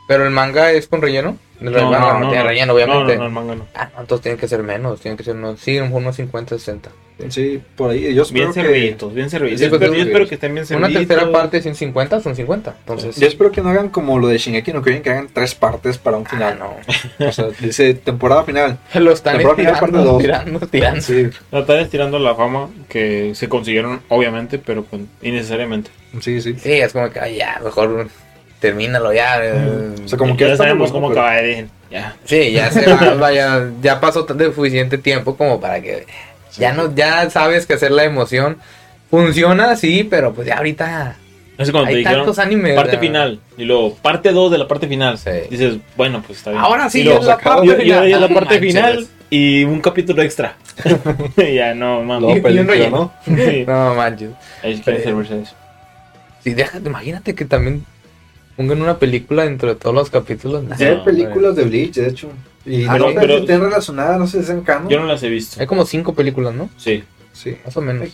Pero 0.09 0.24
el 0.24 0.30
manga 0.30 0.72
es 0.72 0.88
con 0.88 1.00
relleno. 1.03 1.36
El 1.61 1.70
manga 1.70 2.18
no, 2.18 2.28
tiene 2.28 2.44
relleno, 2.44 2.74
obviamente. 2.74 3.16
No, 3.16 3.18
no, 3.18 3.18
no, 3.20 3.26
el 3.26 3.32
manga 3.32 3.55
no. 3.55 3.66
Ah, 3.74 3.90
no, 3.94 4.00
entonces 4.00 4.22
tienen 4.22 4.38
que 4.40 4.48
ser 4.48 4.62
menos. 4.62 5.00
Tienen 5.00 5.16
que 5.16 5.24
ser 5.24 5.36
unos, 5.36 5.61
sí, 5.61 5.78
unos 5.78 6.16
50, 6.16 6.59
60. 6.59 6.90
Sí, 7.28 7.62
por 7.76 7.90
ahí. 7.90 8.12
Yo 8.14 8.24
Bien 8.32 8.48
que, 8.48 8.55
serviditos, 8.55 9.14
bien 9.14 9.30
serviditos. 9.30 9.61
Sí, 9.61 9.64
yo, 9.66 9.70
pues, 9.70 9.82
espero, 9.82 9.94
yo 9.96 10.03
espero 10.09 10.28
que 10.28 10.34
estén 10.34 10.55
bien 10.55 10.64
Una 10.70 10.88
serviditos. 10.88 11.07
tercera 11.07 11.30
parte 11.30 11.59
de 11.59 11.62
150 11.62 12.20
son 12.20 12.34
50. 12.34 12.76
Entonces, 12.80 13.16
yo 13.16 13.28
espero 13.28 13.53
que 13.53 13.61
no 13.61 13.68
hagan 13.68 13.90
como 13.90 14.18
lo 14.18 14.26
de 14.26 14.38
Shingeki 14.38 14.72
no 14.72 14.82
Kyojin, 14.82 15.03
que 15.03 15.11
hagan 15.11 15.28
tres 15.32 15.55
partes 15.55 15.98
para 15.98 16.16
un 16.16 16.24
ah, 16.26 16.30
final. 16.30 16.59
no. 16.59 17.26
O 17.28 17.32
sea, 17.32 17.46
dice 17.61 17.94
temporada 17.94 18.42
final. 18.42 18.78
Lo 18.94 19.12
están 19.12 19.36
Temporada 19.36 19.57
final, 19.57 19.72
parte 19.74 19.86
estirando, 19.98 20.12
dos. 20.12 20.20
estirando, 20.20 20.64
estirando. 20.64 21.00
Sí, 21.00 21.30
No, 21.53 21.59
están 21.61 21.78
estirando 21.78 22.18
la 22.18 22.34
fama 22.34 22.70
que 22.88 23.32
se 23.36 23.48
consiguieron, 23.48 24.00
obviamente, 24.09 24.59
pero 24.59 24.84
innecesariamente. 25.20 25.90
sí, 26.20 26.40
sí. 26.40 26.57
Sí, 26.59 26.72
es 26.72 26.92
como 26.92 27.09
que 27.11 27.20
ay, 27.20 27.36
ya, 27.36 27.61
mejor 27.62 28.09
termínalo 28.62 29.12
ya. 29.12 29.44
eh. 29.44 29.94
O 30.04 30.08
sea, 30.08 30.16
como 30.18 30.34
que 30.36 30.48
ya 30.48 30.56
sabemos 30.56 30.90
cómo 30.90 31.08
pero- 31.10 31.20
acaba 31.20 31.36
de 31.42 31.66
Ya. 31.90 32.16
Sí, 32.24 32.52
ya 32.52 32.70
se 32.70 32.86
va, 32.90 33.12
vaya, 33.20 33.68
ya 33.82 34.00
pasó 34.00 34.22
de 34.22 34.46
suficiente 34.54 34.96
tiempo 34.96 35.36
como 35.36 35.60
para 35.60 35.82
que 35.82 36.06
ya 36.56 36.72
no, 36.72 36.94
ya 36.94 37.28
sabes 37.28 37.66
que 37.66 37.74
hacer 37.74 37.90
la 37.90 38.04
emoción 38.04 38.56
funciona, 39.10 39.76
sí, 39.76 40.04
pero 40.08 40.32
pues 40.32 40.46
ya 40.46 40.56
ahorita 40.56 41.16
Es 41.58 41.70
cuando 41.70 41.88
te 41.88 41.96
hay 41.96 41.98
dijeron 41.98 42.20
tantos 42.20 42.38
animes. 42.38 42.74
parte 42.76 42.92
ya. 42.94 42.98
final 42.98 43.40
y 43.58 43.64
luego 43.64 43.94
parte 43.96 44.32
2 44.32 44.50
de 44.52 44.58
la 44.58 44.66
parte 44.68 44.86
final. 44.86 45.18
Sí. 45.18 45.30
Dices, 45.50 45.76
bueno, 45.96 46.22
pues 46.26 46.38
está 46.38 46.50
bien. 46.50 46.62
Ahora 46.62 46.88
sí 46.88 47.00
Y 47.00 47.04
luego 47.04 47.20
es 47.20 47.26
la 47.26 47.36
parte 47.38 47.66
y- 47.66 47.70
y 47.70 47.74
final. 47.74 47.86
ya 47.86 48.04
es 48.16 48.20
la 48.22 48.28
No 48.28 48.34
parte 48.34 48.54
manches. 48.54 48.72
final 48.72 49.06
y 49.30 49.64
un 49.64 49.80
capítulo 49.80 50.22
extra. 50.22 50.56
Y 51.36 51.54
ya 51.56 51.74
no, 51.74 52.02
mames. 52.02 52.30
y 52.30 52.32
un 52.36 52.42
película, 52.42 52.72
relleno. 52.72 53.12
¿no? 53.26 53.36
Sí. 53.36 53.64
No 53.66 53.94
manches. 53.94 54.30
Ahí 54.62 54.80
quieren 54.80 55.02
servirse 55.02 55.34
de 55.34 55.42
eso. 55.42 55.54
Sí, 56.42 56.54
déjate, 56.54 56.88
imagínate 56.88 57.34
que 57.34 57.44
también 57.44 57.84
pongan 58.57 58.82
una 58.82 58.98
película 58.98 59.44
dentro 59.44 59.68
de 59.70 59.74
todos 59.76 59.94
los 59.94 60.11
capítulos. 60.11 60.64
Ya 60.78 60.88
hay 60.90 60.96
No, 60.96 61.05
películas 61.05 61.57
de 61.57 61.64
Bleach, 61.64 61.94
de 61.94 62.09
hecho. 62.09 62.28
Y 62.64 62.84
Ah, 62.84 62.98
no 62.98 63.09
pero- 63.14 63.38
estén 63.38 63.61
relacionadas, 63.61 64.18
no 64.18 64.26
sé 64.26 64.40
si 64.40 64.46
sean 64.46 64.61
canon. 64.62 64.88
Yo 64.88 65.00
no 65.00 65.07
las 65.07 65.22
he 65.22 65.28
visto. 65.28 65.61
Hay 65.61 65.66
como 65.66 65.84
cinco 65.84 66.14
películas, 66.14 66.55
¿no? 66.55 66.68
Sí. 66.76 67.03
Sí. 67.32 67.57
Más 67.64 67.76
o 67.76 67.80
menos. 67.80 68.11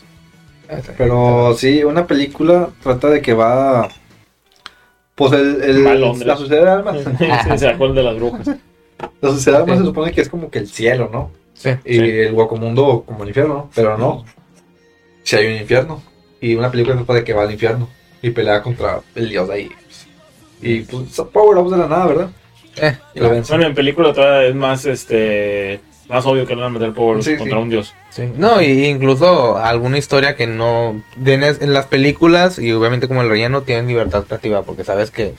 Ah, 0.70 0.78
sí. 0.82 0.90
Pero 0.96 1.54
sí, 1.56 1.82
una 1.84 2.06
película 2.06 2.70
trata 2.82 3.08
de 3.10 3.20
que 3.20 3.34
va. 3.34 3.88
Pues 5.14 5.32
el, 5.32 5.62
el- 5.62 5.84
la 6.26 6.36
sociedad 6.36 6.64
de 6.64 6.70
almas. 6.70 6.96
Se 7.44 7.58
sacó 7.58 7.86
el 7.86 7.94
de 7.94 8.02
las 8.02 8.16
brujas. 8.16 8.46
La 9.20 9.30
sociedad 9.30 9.58
de 9.58 9.62
almas 9.64 9.78
Sí. 9.78 9.82
se 9.82 9.88
supone 9.88 10.12
que 10.12 10.20
es 10.20 10.28
como 10.28 10.50
que 10.50 10.58
el 10.60 10.68
cielo, 10.68 11.10
¿no? 11.12 11.30
Sí. 11.54 11.70
Y 11.84 11.94
Sí. 11.94 12.00
el 12.00 12.32
guacomundo 12.32 13.02
como 13.06 13.22
el 13.24 13.30
infierno, 13.30 13.54
¿no? 13.54 13.70
Pero 13.74 13.98
no. 13.98 14.24
Si 15.24 15.36
hay 15.36 15.46
un 15.48 15.60
infierno. 15.60 16.02
Y 16.40 16.54
una 16.54 16.70
película 16.70 16.94
trata 16.96 17.14
de 17.14 17.24
que 17.24 17.32
va 17.32 17.42
al 17.42 17.50
infierno 17.52 17.88
y 18.22 18.30
pelea 18.30 18.62
contra 18.62 19.00
el 19.16 19.28
dios 19.28 19.48
de 19.48 19.54
ahí. 19.54 19.68
Y 20.62 20.80
pues 20.80 21.10
son 21.12 21.28
power-ups 21.30 21.70
de 21.70 21.76
la 21.76 21.86
nada, 21.88 22.06
¿verdad? 22.06 22.30
Eh, 22.76 22.96
Y 23.14 23.20
vence. 23.20 23.52
Bueno, 23.52 23.66
en 23.68 23.74
película 23.74 24.12
todavía 24.12 24.48
es 24.48 24.54
más 24.54 24.84
este 24.86 25.80
más 26.08 26.24
obvio 26.24 26.46
que 26.46 26.54
le 26.54 26.62
van 26.62 26.70
a 26.74 26.78
meter 26.78 26.94
power 26.94 27.22
Sí, 27.22 27.36
contra 27.36 27.56
sí. 27.58 27.62
un 27.62 27.68
dios. 27.68 27.92
sí. 28.10 28.22
No, 28.36 28.62
y 28.62 28.86
incluso 28.86 29.58
alguna 29.58 29.98
historia 29.98 30.36
que 30.36 30.46
no. 30.46 31.02
En, 31.24 31.42
es- 31.44 31.60
en 31.60 31.74
las 31.74 31.86
películas, 31.86 32.58
y 32.58 32.72
obviamente 32.72 33.08
como 33.08 33.20
el 33.22 33.28
relleno, 33.28 33.60
tienen 33.62 33.88
libertad 33.88 34.24
creativa, 34.24 34.62
porque 34.62 34.84
sabes 34.84 35.10
que 35.10 35.34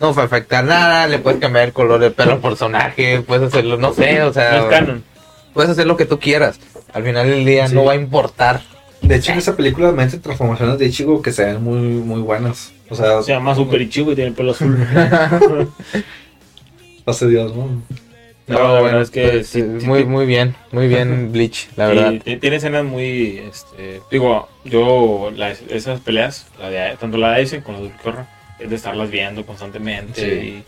no 0.00 0.14
va 0.14 0.22
a 0.22 0.24
afectar 0.26 0.64
nada, 0.64 1.06
le 1.08 1.18
puedes 1.18 1.40
cambiar 1.40 1.66
el 1.66 1.72
color 1.74 2.00
del 2.00 2.12
pelo 2.12 2.32
al 2.32 2.38
personaje, 2.40 3.20
puedes 3.20 3.48
hacerlo, 3.48 3.76
no 3.76 3.92
sé, 3.92 4.22
o 4.22 4.32
sea. 4.32 4.52
No 4.52 4.64
es 4.64 4.70
canon. 4.70 5.04
Puedes 5.52 5.70
hacer 5.70 5.86
lo 5.86 5.96
que 5.96 6.06
tú 6.06 6.18
quieras. 6.18 6.58
Al 6.94 7.04
final 7.04 7.28
del 7.28 7.44
día 7.44 7.68
Sí. 7.68 7.74
no 7.74 7.84
va 7.84 7.92
a 7.92 7.96
importar. 7.96 8.62
De 9.02 9.16
hecho, 9.16 9.32
en 9.32 9.38
esa 9.38 9.54
película 9.54 9.92
mete 9.92 10.16
transformaciones 10.18 10.78
de 10.78 10.86
Ichigo 10.86 11.20
que 11.20 11.32
se 11.32 11.44
ven 11.44 11.62
muy, 11.62 11.76
muy 11.78 12.20
buenas. 12.22 12.72
O 12.90 12.94
sea, 12.94 13.22
Se 13.22 13.32
llama 13.32 13.54
Super 13.54 13.80
Ichigo 13.80 14.12
y 14.12 14.14
tiene 14.14 14.28
el 14.30 14.34
pelo 14.34 14.52
azul. 14.52 14.76
hace 17.06 17.28
Dios, 17.28 17.54
¿no? 17.54 17.68
No, 18.46 18.58
la 18.74 18.82
verdad 18.82 19.00
es 19.00 19.10
que 19.10 19.26
pues, 19.28 19.46
sí, 19.46 19.62
sí, 19.80 19.86
muy, 19.86 20.00
sí. 20.00 20.04
muy 20.04 20.26
bien, 20.26 20.54
muy 20.70 20.86
bien 20.86 21.32
Bleach, 21.32 21.68
la 21.76 21.92
Y 21.92 21.96
verdad. 21.96 22.38
tiene 22.40 22.56
escenas 22.56 22.84
muy, 22.84 23.38
este, 23.38 24.02
digo, 24.10 24.48
yo 24.64 25.32
las- 25.34 25.62
esas 25.70 26.00
peleas, 26.00 26.46
la 26.60 26.68
de, 26.68 26.96
tanto 26.98 27.16
la 27.16 27.30
de 27.30 27.36
Aizen 27.36 27.62
como 27.62 27.78
la 27.78 27.84
de 27.84 27.90
Ulquiorra, 27.90 28.28
es 28.58 28.68
de 28.68 28.76
estarlas 28.76 29.10
viendo 29.10 29.46
constantemente 29.46 30.20
Sí. 30.20 30.48
y 30.48 30.64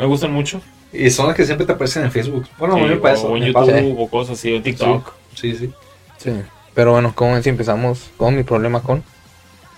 me 0.00 0.06
gustan 0.06 0.32
mucho. 0.32 0.62
Y 0.90 1.10
son 1.10 1.26
las 1.26 1.36
que 1.36 1.44
siempre 1.44 1.66
te 1.66 1.72
aparecen 1.72 2.04
en 2.04 2.12
Facebook. 2.12 2.46
Bueno, 2.58 2.76
a 2.76 2.78
Sí, 2.78 2.84
mí 2.84 2.88
me 2.90 2.96
pasa. 2.96 3.26
o 3.26 3.36
en 3.36 3.40
me 3.42 3.46
YouTube 3.48 3.66
pasa. 3.66 3.82
o 3.98 4.08
cosas 4.08 4.38
así, 4.38 4.54
o 4.54 4.62
TikTok. 4.62 5.12
Sí, 5.34 5.54
sí. 5.54 5.70
Sí. 6.16 6.30
Pero 6.72 6.92
bueno, 6.92 7.12
como 7.14 7.40
si 7.42 7.50
empezamos 7.50 8.08
con 8.16 8.34
mi 8.36 8.42
problema 8.42 8.80
con? 8.82 9.04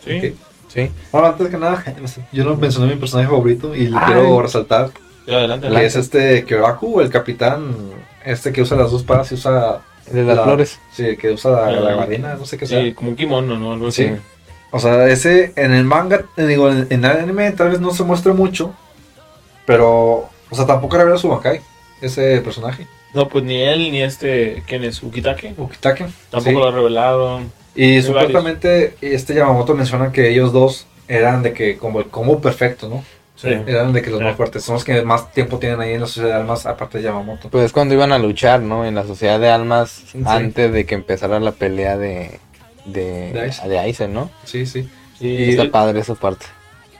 Sí. 0.04 0.36
Sí. 0.72 0.90
Bueno, 1.12 1.26
antes 1.28 1.48
que 1.48 1.56
nada, 1.58 1.84
yo 2.32 2.44
no 2.44 2.56
mencioné 2.56 2.94
mi 2.94 3.00
personaje 3.00 3.28
favorito 3.28 3.74
y 3.74 3.88
le 3.88 3.96
Ay. 3.98 4.04
quiero 4.06 4.40
resaltar 4.40 4.90
Sí, 5.26 5.32
adelante. 5.34 5.68
que 5.68 5.84
es 5.84 5.96
este 5.96 6.44
Kyoraku, 6.44 7.00
el 7.00 7.10
capitán, 7.10 7.74
este 8.24 8.52
que 8.52 8.62
usa 8.62 8.76
las 8.76 8.90
dos 8.90 9.00
espadas 9.02 9.30
y 9.32 9.34
usa... 9.34 9.80
De 10.10 10.24
las 10.24 10.36
la- 10.38 10.42
flores. 10.44 10.78
Sí, 10.92 11.16
que 11.16 11.30
usa 11.30 11.50
la, 11.52 11.66
Ah. 11.66 11.70
la 11.72 11.90
gabardina, 11.90 12.34
no 12.34 12.44
sé 12.44 12.56
qué 12.58 12.66
sea. 12.66 12.82
Sí, 12.82 12.92
como 12.94 13.10
un 13.10 13.16
kimono, 13.16 13.56
¿no? 13.58 13.72
Algo 13.72 13.88
así. 13.88 14.06
Sí. 14.08 14.12
O 14.72 14.78
sea, 14.80 15.06
ese 15.08 15.52
en 15.56 15.72
el 15.72 15.84
manga, 15.84 16.24
eh, 16.36 16.46
digo, 16.46 16.68
en, 16.70 16.86
el 16.90 17.04
anime 17.04 17.50
tal 17.52 17.70
vez 17.70 17.80
no 17.80 17.92
se 17.92 18.02
muestre 18.04 18.32
mucho, 18.32 18.72
pero, 19.66 20.28
o 20.50 20.54
sea, 20.54 20.66
tampoco 20.66 20.96
revela 20.96 21.18
su 21.18 21.28
Bankai, 21.28 21.60
ese 22.00 22.40
personaje, 22.40 22.86
No, 23.14 23.28
pues 23.28 23.42
ni 23.44 23.60
él 23.60 23.90
ni 23.90 24.02
este, 24.02 24.62
¿quién 24.68 24.84
es? 24.84 25.02
Ukitake. 25.02 25.54
Ukitake. 25.58 26.06
Tampoco 26.30 26.50
Sí. 26.50 26.64
lo 26.64 26.70
revelaron. 26.70 27.52
Y 27.74 28.02
supuestamente 28.02 28.94
este 29.00 29.34
Yamamoto 29.34 29.74
menciona 29.74 30.12
que 30.12 30.30
ellos 30.30 30.52
dos 30.52 30.86
eran 31.08 31.42
de 31.42 31.52
que 31.52 31.76
como 31.76 31.98
el 32.00 32.06
combo 32.06 32.40
perfecto, 32.40 32.88
¿no? 32.88 33.04
Sí. 33.36 33.48
Eran 33.48 33.92
de 33.94 34.02
que 34.02 34.10
los 34.10 34.18
Sí. 34.18 34.24
más 34.24 34.36
fuertes, 34.36 34.62
son 34.64 34.74
los 34.74 34.84
que 34.84 35.00
más 35.02 35.32
tiempo 35.32 35.58
tienen 35.58 35.80
ahí 35.80 35.94
en 35.94 36.00
la 36.02 36.06
sociedad 36.06 36.28
de 36.34 36.40
almas, 36.42 36.66
aparte 36.66 36.98
de 36.98 37.04
Yamamoto. 37.04 37.48
Pues 37.48 37.64
es 37.64 37.72
cuando 37.72 37.94
iban 37.94 38.12
a 38.12 38.18
luchar, 38.18 38.60
¿no? 38.60 38.84
En 38.84 38.94
la 38.94 39.04
Sociedad 39.06 39.40
de 39.40 39.48
Almas, 39.48 40.02
antes 40.26 40.70
de 40.72 40.84
que 40.84 40.94
empezara 40.94 41.40
la 41.40 41.52
pelea 41.52 41.96
de... 41.96 42.38
De, 42.84 43.32
De 43.32 43.40
Aizen. 43.40 43.68
de 43.70 43.78
Aizen, 43.78 44.12
¿no? 44.12 44.30
Sí, 44.44 44.66
sí. 44.66 44.88
Y 45.20 45.50
está 45.50 45.70
padre 45.70 46.00
esa 46.00 46.14
parte. 46.16 46.46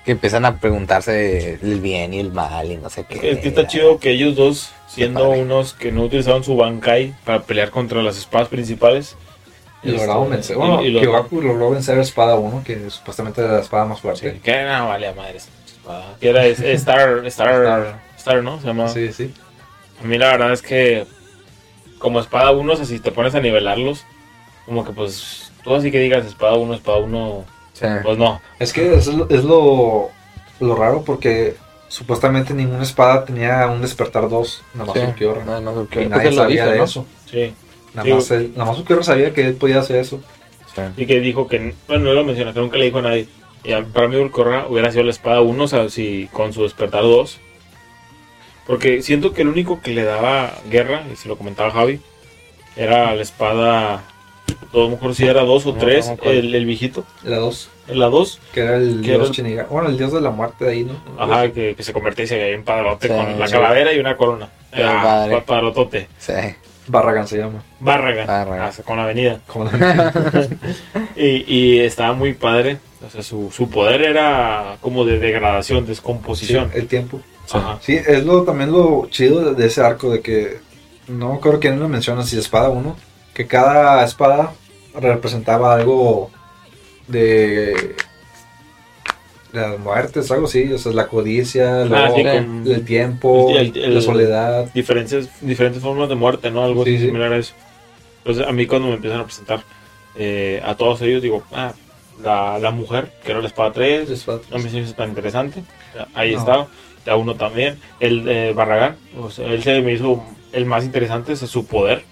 Que 0.05 0.13
empiezan 0.13 0.45
a 0.47 0.59
preguntarse 0.61 1.59
el 1.63 1.81
bien 1.81 2.15
y 2.15 2.21
el 2.21 2.33
mal 2.33 2.71
y 2.73 2.77
no 2.79 2.89
sé 2.89 3.05
qué. 3.07 3.33
Es 3.33 3.39
que 3.41 3.49
está 3.49 3.67
chido 3.67 3.99
que 3.99 4.11
ellos 4.13 4.35
dos, 4.35 4.73
siendo 4.89 5.29
unos 5.31 5.75
que 5.75 5.93
no 5.93 6.05
utilizaban 6.05 6.43
su 6.43 6.57
Bankai 6.57 7.15
para 7.25 7.43
pelear 7.43 7.71
contra 7.71 8.03
las 8.03 8.17
espadas 8.17 8.49
principales, 8.49 9.17
Y 9.83 9.93
lograron 9.93 10.25
este, 10.25 10.31
vencer. 10.35 10.57
y- 10.57 10.59
Bueno, 10.59 10.83
y 10.83 10.91
lo- 10.91 11.01
Kyogaku 11.01 11.41
logró 11.43 11.71
vencer 11.71 11.99
a 11.99 12.03
Espada 12.03 12.35
1, 12.37 12.63
que 12.65 12.91
supuestamente 12.91 13.41
era 13.43 13.53
la 13.55 13.61
espada 13.61 13.85
más 13.87 14.01
fuerte. 14.01 14.33
Sí, 14.35 14.39
que 14.41 14.63
no 14.65 14.89
vale 14.89 15.09
a 15.09 15.15
madre 15.15 15.39
esa 15.39 15.49
espada. 15.67 16.17
Que 16.21 16.29
era 16.31 16.45
es- 16.47 16.61
Star, 16.81 17.27
Star, 17.27 18.01
Star, 18.19 18.43
¿no? 18.43 18.61
Se 18.61 18.67
llama. 18.67 18.89
Sí, 18.89 19.13
sí. 19.13 19.33
A 20.03 20.07
mí 20.07 20.19
la 20.19 20.29
verdad 20.33 20.53
es 20.53 20.63
que 20.63 21.07
como 21.99 22.21
espada 22.21 22.51
1, 22.51 22.73
o 22.73 22.77
sea, 22.77 22.85
si 22.85 22.99
te 22.99 23.11
pones 23.13 23.35
a 23.35 23.41
nivelarlos, 23.41 24.05
como 24.67 24.85
que 24.85 24.93
pues 24.93 25.53
tú 25.65 25.75
así 25.75 25.91
que 25.91 25.99
digas 25.99 26.25
espada 26.27 26.55
1, 26.55 26.75
espada 26.75 26.99
1, 26.99 27.45
Sí. 27.75 27.87
pues 28.03 28.19
no. 28.19 28.41
Es 28.59 28.73
que 28.73 28.95
es 28.95 29.07
lo, 29.07 29.29
es 29.31 29.45
lo, 29.45 30.11
lo 30.61 30.75
raro 30.77 31.03
porque 31.03 31.57
supuestamente 31.89 32.55
ninguna 32.55 32.83
espada 32.83 33.25
tenía 33.25 33.67
un 33.67 33.81
despertar 33.83 34.29
2, 34.29 34.63
nada 34.75 34.87
más 34.87 34.95
Sí. 34.99 35.07
Ulquiorra. 35.07 35.45
No, 35.45 35.61
no, 35.61 35.73
Y 35.73 35.77
Ulquiorra. 35.79 36.09
nadie 36.09 36.33
sabía 36.33 36.63
dice, 36.65 36.73
de 36.73 36.79
¿no? 36.79 36.85
eso. 36.85 37.07
Sí. 37.31 37.55
Nada 37.95 38.07
Sí. 38.07 38.13
más, 38.15 38.31
él, 38.31 38.53
nada 38.57 38.71
más 38.71 38.79
Ulquiorra 38.79 39.03
sabía 39.03 39.33
que 39.35 39.47
él 39.47 39.55
podía 39.55 39.81
hacer 39.81 39.97
eso. 39.97 40.21
Sí. 40.75 40.83
Y 40.97 41.07
que 41.07 41.21
dijo 41.21 41.49
que, 41.49 41.75
bueno, 41.89 42.05
no 42.05 42.13
lo 42.13 42.25
menciona, 42.25 42.53
que 42.53 42.61
nunca 42.61 42.77
le 42.79 42.85
dijo 42.85 42.99
a 42.99 43.03
nadie. 43.03 43.27
Y 43.65 43.73
a- 43.73 43.85
para 43.85 44.09
mí 44.09 44.17
Ulcorra 44.17 44.67
hubiera 44.69 44.91
sido 44.93 45.05
la 45.05 45.11
espada 45.11 45.41
1, 45.41 45.65
o 45.65 45.69
sea, 45.69 45.89
si 45.91 46.29
con 46.33 46.53
su 46.53 46.63
despertar 46.63 47.03
2. 47.03 47.39
Porque 48.67 49.03
siento 49.03 49.33
que 49.33 49.43
el 49.43 49.49
único 49.49 49.81
que 49.81 49.93
le 49.93 50.05
daba 50.05 50.53
guerra, 50.71 51.03
y 51.13 51.17
se 51.17 51.29
lo 51.29 51.37
comentaba 51.37 51.71
Javi, 51.71 52.01
era 52.77 53.15
la 53.17 53.23
espada, 53.23 54.03
no 54.73 54.89
me 54.89 54.95
acuerdo 54.95 55.15
si 55.15 55.27
era 55.27 55.43
2 55.43 55.67
o 55.67 55.73
No, 55.73 55.79
3, 55.79 56.07
no 56.07 56.13
me 56.13 56.19
acuerdo. 56.21 56.39
el, 56.39 56.55
el 56.55 56.65
viejito. 56.67 57.05
La 57.25 57.39
2, 57.39 57.69
La 57.89 58.07
2, 58.07 58.39
que 58.55 58.61
era 58.61 58.77
el 58.77 59.01
Que 59.03 59.15
era 59.15 59.25
dios 59.25 59.37
Shiniga- 59.37 59.67
Bueno, 59.69 59.89
el 59.89 59.99
dios 59.99 60.13
de 60.13 60.21
la 60.21 60.31
muerte 60.31 60.65
de 60.65 60.71
ahí, 60.73 60.85
¿no? 60.85 60.95
ajá, 61.19 61.51
que, 61.51 61.75
que 61.75 61.83
se 61.83 61.93
convertía 61.93 62.25
en 62.53 62.63
padrote 62.63 63.09
Sí, 63.09 63.15
con 63.15 63.39
la 63.41 63.49
calavera 63.49 63.93
y 63.93 63.99
una 63.99 64.17
corona. 64.17 64.49
Qué 64.73 64.85
Ah, 64.85 65.01
padre. 65.03 65.43
padrotote. 65.45 66.07
Sí. 66.19 66.33
Barragan 66.91 67.27
se 67.29 67.39
llama. 67.39 67.63
Barragan, 67.81 68.27
Barragan. 68.27 68.63
hasta 68.67 68.83
con 68.83 68.97
la 68.97 69.05
avenida. 69.05 69.41
Como 69.47 69.65
la- 69.65 70.13
Y, 71.17 71.45
y 71.47 71.81
estaba 71.81 72.13
muy 72.15 72.33
padre. 72.35 72.79
O 73.07 73.11
sea, 73.11 73.23
su, 73.23 73.51
su 73.51 73.71
poder 73.71 74.03
era 74.03 74.77
como 74.81 75.05
de 75.05 75.19
degradación, 75.19 75.87
descomposición. 75.87 76.71
Sí, 76.73 76.79
el 76.79 76.87
tiempo. 76.87 77.21
Ajá. 77.53 77.79
Sí, 77.81 77.95
es 77.97 78.25
lo 78.25 78.43
también 78.45 78.71
lo 78.73 79.07
chido 79.11 79.41
de, 79.41 79.55
de 79.55 79.67
ese 79.67 79.83
arco 79.83 80.11
de 80.11 80.21
que 80.21 80.59
no 81.09 81.41
creo 81.41 81.59
que 81.59 81.71
lo 81.71 81.89
menciona 81.89 82.23
si 82.25 82.39
espada 82.39 82.69
1, 82.69 82.97
que 83.35 83.47
cada 83.47 84.05
espada 84.05 84.53
representaba 84.95 85.75
algo 85.75 86.31
de 87.09 87.97
las 89.53 89.79
muertes, 89.79 90.31
algo 90.31 90.47
así, 90.47 90.73
o 90.73 90.79
sea, 90.79 90.93
la 90.93 91.07
codicia, 91.09 91.83
Ah, 91.83 91.85
luego 91.85 92.17
sí, 92.17 92.23
Sí. 92.23 92.29
con 92.29 92.67
el 92.67 92.85
tiempo, 92.85 93.51
El- 93.57 93.77
el- 93.77 93.95
la 93.95 94.01
soledad. 94.01 94.73
diferentes, 94.73 95.29
diferentes 95.41 95.83
formas 95.83 96.09
de 96.09 96.15
muerte, 96.15 96.51
¿no? 96.51 96.63
Algo 96.65 96.85
Sí, 96.85 96.99
sí. 96.99 97.07
similar 97.07 97.33
a 97.33 97.37
eso. 97.39 97.55
Entonces, 98.19 98.47
a 98.47 98.53
mí 98.53 98.67
cuando 98.67 98.89
me 98.89 98.95
empiezan 98.95 99.21
a 99.21 99.25
presentar 99.25 99.63
eh, 100.17 100.61
a 100.65 100.75
todos 100.77 101.01
ellos, 101.03 101.23
digo, 101.23 101.43
ah, 101.53 101.73
la, 102.23 102.59
la 102.59 102.71
mujer, 102.73 103.13
que 103.25 103.31
era 103.31 103.41
la 103.41 103.47
espada 103.47 103.73
3, 103.73 104.11
Espada. 104.11 104.41
no 104.51 104.59
me 104.59 104.69
hizo 104.69 104.93
tan 104.95 105.09
interesante. 105.11 105.63
Ahí 106.15 106.33
No. 106.33 106.39
estaba. 106.41 106.67
La 107.07 107.17
uno 107.17 107.35
también. 107.37 107.79
El 108.01 108.29
eh, 108.29 108.53
Barragán, 108.53 108.97
o 109.19 109.31
sea, 109.31 109.47
él 109.47 109.63
se 109.63 109.81
me 109.81 109.93
hizo 109.95 110.23
el 110.53 110.67
más 110.67 110.85
interesante, 110.85 111.33
es 111.33 111.39
su 111.41 111.65
poder. 111.65 112.03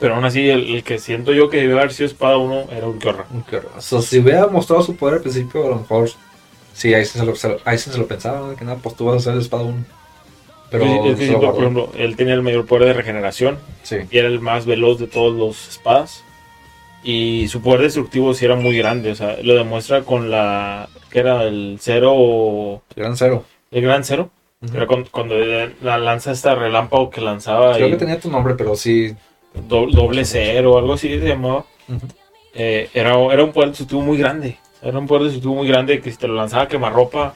Pero 0.00 0.14
aún 0.14 0.24
así, 0.24 0.48
el, 0.48 0.74
el 0.76 0.82
que 0.82 0.98
siento 0.98 1.32
yo 1.32 1.50
que 1.50 1.58
debe 1.58 1.74
haber 1.74 1.92
sido 1.92 2.06
espada 2.06 2.38
1 2.38 2.64
era 2.72 2.86
Ulquiorra. 2.88 3.26
Qué 3.48 3.56
horror. 3.56 3.72
O 3.76 3.80
sea, 3.82 4.00
si 4.00 4.18
hubiera 4.18 4.46
mostrado 4.46 4.82
su 4.82 4.96
poder 4.96 5.16
al 5.16 5.20
principio, 5.20 5.66
a 5.66 5.68
lo 5.68 5.76
mejor 5.76 6.10
sí, 6.72 6.94
ahí 6.94 7.04
se 7.04 7.24
lo, 7.24 7.36
se 7.36 7.48
lo- 7.50 7.58
ahí 7.66 7.76
se 7.76 7.96
lo 7.98 8.06
pensaba, 8.06 8.48
¿no? 8.48 8.56
Que 8.56 8.64
nada, 8.64 8.78
pues 8.82 8.96
tú 8.96 9.04
vas 9.04 9.16
a 9.16 9.20
ser 9.20 9.34
el 9.34 9.40
espada 9.40 9.64
1. 9.64 9.84
Pero 10.70 10.84
yo 10.86 11.02
se 11.02 11.10
lo 11.10 11.16
siento, 11.16 11.40
por 11.52 11.60
ejemplo, 11.60 11.92
él 11.98 12.16
tenía 12.16 12.32
el 12.34 12.42
mayor 12.42 12.64
poder 12.64 12.86
de 12.86 12.92
regeneración 12.94 13.58
sí. 13.82 13.96
y 14.10 14.18
era 14.18 14.28
el 14.28 14.40
más 14.40 14.64
veloz 14.66 14.98
de 14.98 15.06
todos 15.06 15.34
los 15.36 15.68
espadas. 15.68 16.24
Y 17.02 17.48
su 17.48 17.60
poder 17.62 17.80
destructivo 17.82 18.34
sí 18.34 18.44
era 18.44 18.56
muy 18.56 18.76
grande, 18.76 19.10
o 19.10 19.14
sea, 19.14 19.36
lo 19.42 19.54
demuestra 19.54 20.02
con 20.02 20.30
la 20.30 20.88
que 21.10 21.18
era 21.20 21.44
el 21.44 21.78
cero, 21.80 22.82
Gran 22.94 23.16
cero. 23.16 23.44
el 23.70 23.82
gran 23.82 24.04
cero, 24.04 24.30
Ujú. 24.62 24.76
era 24.76 24.86
con- 24.86 25.04
cuando 25.10 25.34
la 25.82 25.98
lanza 25.98 26.30
esta 26.32 26.54
relámpago 26.54 27.08
que 27.10 27.20
lanzaba 27.22 27.72
Creo 27.74 27.88
y 27.88 27.90
que 27.92 27.96
tenía 27.96 28.20
tu 28.20 28.30
nombre, 28.30 28.54
pero 28.54 28.76
sí. 28.76 29.14
Do- 29.54 29.86
doble 29.90 30.24
cero 30.24 30.72
o 30.74 30.78
algo 30.78 30.94
así 30.94 31.08
se 31.08 31.26
llamaba. 31.28 31.64
Eh, 32.54 32.88
era, 32.94 33.14
era 33.32 33.44
un 33.44 33.52
poder 33.52 33.70
destructivo 33.70 34.00
muy 34.02 34.18
grande, 34.18 34.58
era 34.82 34.98
un 34.98 35.06
poder 35.06 35.24
destructivo 35.24 35.54
muy 35.54 35.68
grande 35.68 36.00
que 36.00 36.10
te 36.12 36.26
lo 36.28 36.34
lanzaba 36.34 36.64
a 36.64 36.68
quemarropa, 36.68 37.34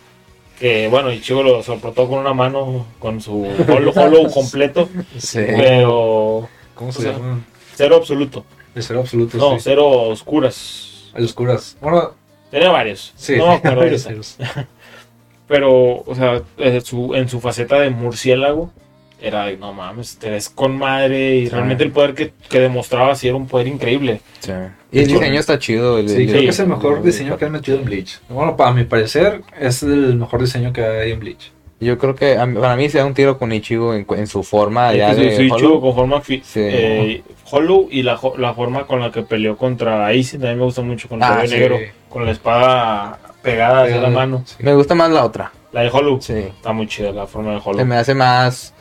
que 0.58 0.88
bueno, 0.88 1.12
y 1.12 1.20
Chico 1.20 1.42
lo 1.42 1.62
soportó 1.62 2.08
con 2.08 2.18
una 2.20 2.32
mano, 2.34 2.86
con 2.98 3.20
su 3.20 3.42
hollow, 3.68 3.92
hollow 3.96 4.30
completo, 4.30 4.88
Sí. 5.18 5.40
pero 5.56 6.48
¿Cómo 6.74 6.92
se 6.92 7.02
sea, 7.02 7.12
llama? 7.12 7.40
cero 7.74 7.96
absoluto, 7.96 8.44
El 8.74 8.82
cero 8.82 9.00
absoluto. 9.00 9.38
no, 9.38 9.52
sí. 9.54 9.60
cero 9.62 9.88
oscuras. 9.88 11.10
El 11.14 11.24
oscuras. 11.26 11.76
Bueno, 11.80 12.12
Tenía 12.50 12.70
varios. 12.70 13.12
sí. 13.16 13.36
No 13.36 13.48
me 13.48 13.54
acuerdo 13.54 13.80
varios 13.80 14.06
ahorita. 14.06 14.24
ceros. 14.34 14.66
Pero, 15.46 16.02
o 16.06 16.14
sea, 16.14 16.42
eh, 16.58 16.80
su- 16.80 17.14
en 17.14 17.28
su 17.28 17.40
faceta 17.40 17.78
de 17.80 17.90
murciélago, 17.90 18.70
era 19.26 19.46
de, 19.46 19.56
no 19.56 19.72
mames, 19.72 20.16
te 20.18 20.30
ves 20.30 20.48
con 20.50 20.76
madre. 20.78 21.36
Y 21.36 21.46
Sí. 21.46 21.50
realmente 21.52 21.84
el 21.84 21.90
poder 21.92 22.14
que, 22.14 22.32
que 22.48 22.60
demostraba 22.60 23.14
sí 23.14 23.28
era 23.28 23.36
un 23.36 23.46
poder 23.46 23.66
increíble. 23.68 24.20
Sí. 24.40 24.52
Y 24.92 24.98
el 25.00 25.06
diseño 25.08 25.40
está 25.40 25.58
chido. 25.58 25.98
el- 25.98 26.08
Sí, 26.08 26.22
el- 26.22 26.28
creo 26.28 26.40
que 26.42 26.48
es 26.48 26.58
el 26.60 26.68
mejor 26.68 27.02
diseño 27.02 27.36
que 27.38 27.44
han 27.46 27.52
metido 27.52 27.78
en 27.78 27.84
Bleach. 27.84 28.20
Bueno, 28.28 28.56
para 28.56 28.72
mi 28.72 28.84
parecer, 28.84 29.42
es 29.58 29.82
el 29.82 30.16
mejor 30.16 30.40
diseño 30.40 30.72
que 30.72 30.84
hay 30.84 31.12
en 31.12 31.20
Bleach. 31.20 31.50
Yo 31.80 31.98
creo 31.98 32.14
que 32.14 32.38
mí- 32.46 32.58
para 32.60 32.76
mí 32.76 32.88
se 32.88 32.98
da 32.98 33.04
un 33.04 33.12
tiro 33.14 33.36
con 33.38 33.52
Ichigo 33.52 33.92
en, 33.94 34.06
en 34.08 34.26
su 34.26 34.42
forma 34.42 34.92
Es 34.92 34.98
ya 34.98 35.14
de 35.14 35.36
su 35.36 35.42
Ichigo 35.42 35.80
con 35.80 35.94
forma 35.94 36.20
fi- 36.20 36.40
Sí. 36.44 36.60
eh, 36.62 37.22
Hollow 37.50 37.88
y 37.90 38.02
la, 38.02 38.18
la 38.38 38.54
forma 38.54 38.86
con 38.86 39.00
la 39.00 39.10
que 39.10 39.22
peleó 39.22 39.56
contra 39.56 40.06
Aizen 40.06 40.40
también 40.40 40.58
me 40.60 40.64
gusta 40.64 40.82
mucho 40.82 41.08
con 41.08 41.18
el 41.18 41.24
Ah, 41.24 41.42
negro, 41.48 41.78
con 42.08 42.24
la 42.24 42.30
espada 42.30 43.18
pegada 43.42 43.82
hacia 43.84 44.00
la 44.00 44.08
mano. 44.10 44.42
Sí. 44.46 44.54
Me 44.60 44.72
gusta 44.74 44.94
más 44.94 45.10
la 45.10 45.24
otra. 45.24 45.52
La 45.72 45.82
de 45.82 45.90
Hollow 45.90 46.20
Sí. 46.22 46.32
está 46.34 46.72
muy 46.72 46.86
chida, 46.86 47.10
la 47.10 47.26
forma 47.26 47.52
de 47.54 47.60
Se 47.60 47.68
Hollow. 47.68 47.84
me 47.84 47.96
hace 47.96 48.14
más. 48.14 48.73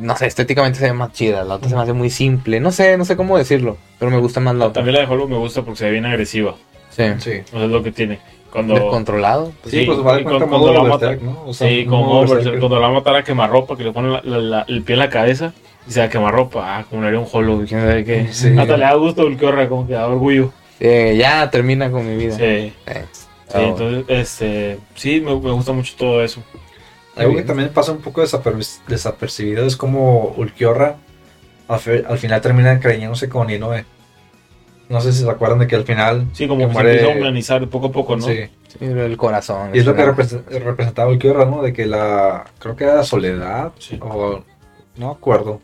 No 0.00 0.16
sé, 0.16 0.26
estéticamente 0.26 0.78
se 0.78 0.86
ve 0.86 0.92
más 0.92 1.12
chida. 1.12 1.44
La 1.44 1.54
otra 1.56 1.68
se 1.68 1.74
me 1.74 1.82
hace 1.82 1.92
muy 1.92 2.10
simple. 2.10 2.60
No 2.60 2.70
sé, 2.72 2.96
no 2.96 3.04
sé 3.04 3.16
cómo 3.16 3.36
decirlo. 3.38 3.76
Pero 3.98 4.10
me 4.10 4.18
gusta 4.18 4.40
más 4.40 4.54
la 4.54 4.66
otra. 4.66 4.74
También 4.82 4.94
la 4.96 5.00
de 5.06 5.12
Hollow 5.12 5.28
me 5.28 5.36
gusta 5.38 5.62
porque 5.62 5.78
se 5.78 5.84
ve 5.86 5.90
bien 5.92 6.06
agresiva. 6.06 6.54
Sí. 6.90 7.04
Sí. 7.18 7.30
O 7.52 7.56
sea, 7.56 7.64
es 7.64 7.70
lo 7.70 7.82
que 7.82 7.92
tiene. 7.92 8.18
Cuando, 8.50 8.74
Descontrolado. 8.74 9.52
Sí, 9.64 9.80
Sí, 9.80 9.84
pues 9.84 9.98
va 9.98 10.14
de 10.14 10.20
y 10.20 10.24
cuenta 10.24 10.46
cuando- 10.46 10.66
cuando 10.68 10.84
la 10.88 10.96
Berserk, 10.96 11.22
¿no? 11.22 11.42
O 11.46 11.52
sea, 11.52 11.68
Sí, 11.68 11.84
como 11.86 12.24
cuando 12.24 12.68
la 12.76 12.80
va 12.80 12.86
a 12.86 12.92
matar 12.92 13.16
a 13.16 13.24
quemarropa, 13.24 13.76
que 13.76 13.82
le 13.82 13.92
pone 13.92 14.10
la- 14.10 14.22
la- 14.24 14.38
la- 14.38 14.64
el 14.68 14.82
pie 14.82 14.92
en 14.94 14.98
la 15.00 15.08
cabeza 15.10 15.52
y 15.88 15.90
se 15.90 15.98
va 16.00 16.06
a 16.06 16.08
quemarropa. 16.08 16.78
Ah, 16.78 16.84
como 16.88 17.02
le 17.02 17.08
haría 17.08 17.18
un 17.20 17.26
hollow, 17.30 17.64
quién 17.66 17.80
sabe 17.80 18.04
qué. 18.04 18.28
Sí. 18.30 18.56
Hasta 18.56 18.76
le 18.76 18.84
da 18.84 18.94
gusto 18.94 19.26
el 19.26 19.36
que 19.36 19.44
horra, 19.46 19.68
como 19.68 19.86
que 19.88 19.94
da 19.94 20.06
orgullo. 20.06 20.52
Eh, 20.78 21.16
ya 21.18 21.50
termina 21.50 21.90
con 21.90 22.06
mi 22.08 22.16
vida. 22.16 22.36
Sí, 22.36 22.42
Eh, 22.44 22.72
sí, 23.48 23.58
entonces, 23.58 24.04
este, 24.08 24.78
sí, 24.94 25.20
me, 25.20 25.30
me 25.38 25.50
gusta 25.50 25.72
mucho 25.72 25.94
todo 25.98 26.22
eso. 26.22 26.40
Algo 27.16 27.36
que 27.36 27.42
también 27.42 27.68
pasa 27.70 27.92
un 27.92 27.98
poco 28.00 28.22
desaper- 28.22 28.80
desapercibido 28.88 29.64
es 29.66 29.76
como 29.76 30.34
Ulquiorra 30.36 30.96
al, 31.68 31.78
final 32.18 32.40
termina 32.40 32.72
encariñándose 32.72 33.28
con 33.28 33.48
Inoue. 33.50 33.84
No 34.88 35.00
sé 35.00 35.12
si 35.12 35.22
se 35.22 35.30
acuerdan 35.30 35.60
de 35.60 35.66
que 35.66 35.76
al 35.76 35.84
final. 35.84 36.26
Sí, 36.32 36.46
como 36.46 36.68
que 36.68 36.74
que 36.74 36.80
se 36.82 36.90
empieza 36.90 37.12
a 37.12 37.16
humanizar 37.16 37.68
poco 37.68 37.86
a 37.86 37.92
poco, 37.92 38.16
¿no? 38.16 38.22
Sí. 38.26 38.44
Sí, 38.68 38.84
el 38.84 39.16
corazón. 39.16 39.70
Y 39.74 39.78
es 39.78 39.86
lo 39.86 39.94
que 39.94 40.04
representaba 40.04 41.08
Ulquiorra, 41.10 41.44
¿no? 41.46 41.62
De 41.62 41.72
que 41.72 41.86
la. 41.86 42.44
Creo 42.58 42.76
que 42.76 42.84
era 42.84 42.96
la 42.96 43.04
soledad. 43.04 43.72
Sí. 43.78 43.98
O. 44.02 44.42
No 44.96 45.10
acuerdo. 45.10 45.60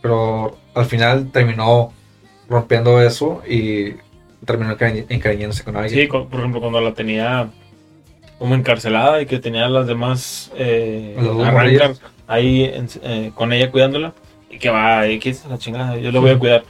Pero 0.00 0.56
al 0.74 0.86
final 0.86 1.30
terminó 1.30 1.92
rompiendo 2.48 3.00
eso 3.02 3.42
y 3.46 3.94
terminó 4.44 4.76
encari- 4.76 5.04
encariñándose 5.08 5.62
con 5.64 5.76
alguien. 5.76 6.00
Sí, 6.00 6.08
con- 6.08 6.28
por 6.28 6.40
ejemplo, 6.40 6.60
cuando 6.60 6.80
la 6.80 6.94
tenía 6.94 7.50
como 8.40 8.56
encarcelada 8.56 9.22
y 9.22 9.26
que 9.26 9.38
tenía 9.38 9.66
a 9.66 9.68
las 9.68 9.86
demás 9.86 10.50
eh, 10.56 11.14
arrancar 11.44 11.92
ahí 12.26 12.64
en- 12.64 12.88
eh, 13.02 13.30
con 13.34 13.52
ella 13.52 13.70
cuidándola 13.70 14.14
y 14.50 14.58
que 14.58 14.70
va, 14.70 15.06
y 15.06 15.20
es 15.22 15.44
la 15.46 15.58
chingada, 15.58 15.96
yo 15.98 16.10
le 16.10 16.18
voy 16.18 16.30
a 16.30 16.38
cuidar. 16.38 16.64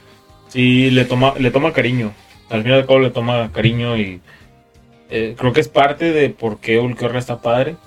Sí, 0.49 0.91
le 0.91 1.05
toma, 1.05 1.33
le 1.39 1.49
toma 1.49 1.71
cariño. 1.73 2.11
Al 2.49 2.61
final 2.63 2.81
de 2.81 2.85
cabo 2.87 2.99
le 2.99 3.09
toma 3.09 3.49
cariño 3.53 3.95
y 3.97 4.19
eh, 5.09 5.33
creo 5.37 5.53
que 5.53 5.61
es 5.61 5.69
parte 5.69 6.11
de 6.11 6.29
por 6.29 6.59
qué 6.59 6.77
Ulquiorra 6.79 7.17
está 7.17 7.41
padre. 7.41 7.77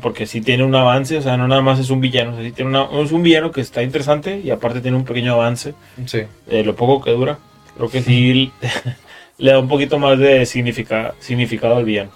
Porque 0.00 0.24
sí 0.26 0.40
tiene 0.40 0.64
un 0.64 0.74
avance, 0.74 1.18
o 1.18 1.22
sea, 1.22 1.36
no 1.36 1.46
nada 1.48 1.60
más 1.60 1.78
es 1.78 1.90
un 1.90 2.00
villano, 2.00 2.30
o 2.32 2.34
sea, 2.36 2.42
sí 2.44 2.52
tiene 2.52 2.70
una- 2.70 2.88
es 3.02 3.12
un 3.12 3.22
villano 3.22 3.50
que 3.50 3.60
está 3.60 3.82
interesante 3.82 4.40
y 4.42 4.48
aparte 4.50 4.80
tiene 4.80 4.96
un 4.96 5.04
pequeño 5.04 5.34
avance 5.34 5.74
Sí. 6.06 6.20
de 6.46 6.64
lo 6.64 6.74
poco 6.76 7.02
que 7.04 7.10
dura. 7.10 7.38
Creo 7.76 7.90
que 7.90 8.00
sí 8.02 8.50
le 9.38 9.50
da 9.52 9.58
un 9.58 9.68
poquito 9.68 9.98
más 9.98 10.18
de 10.18 10.46
significa, 10.46 11.14
significado 11.18 11.76
al 11.76 11.84
villano. 11.84 12.10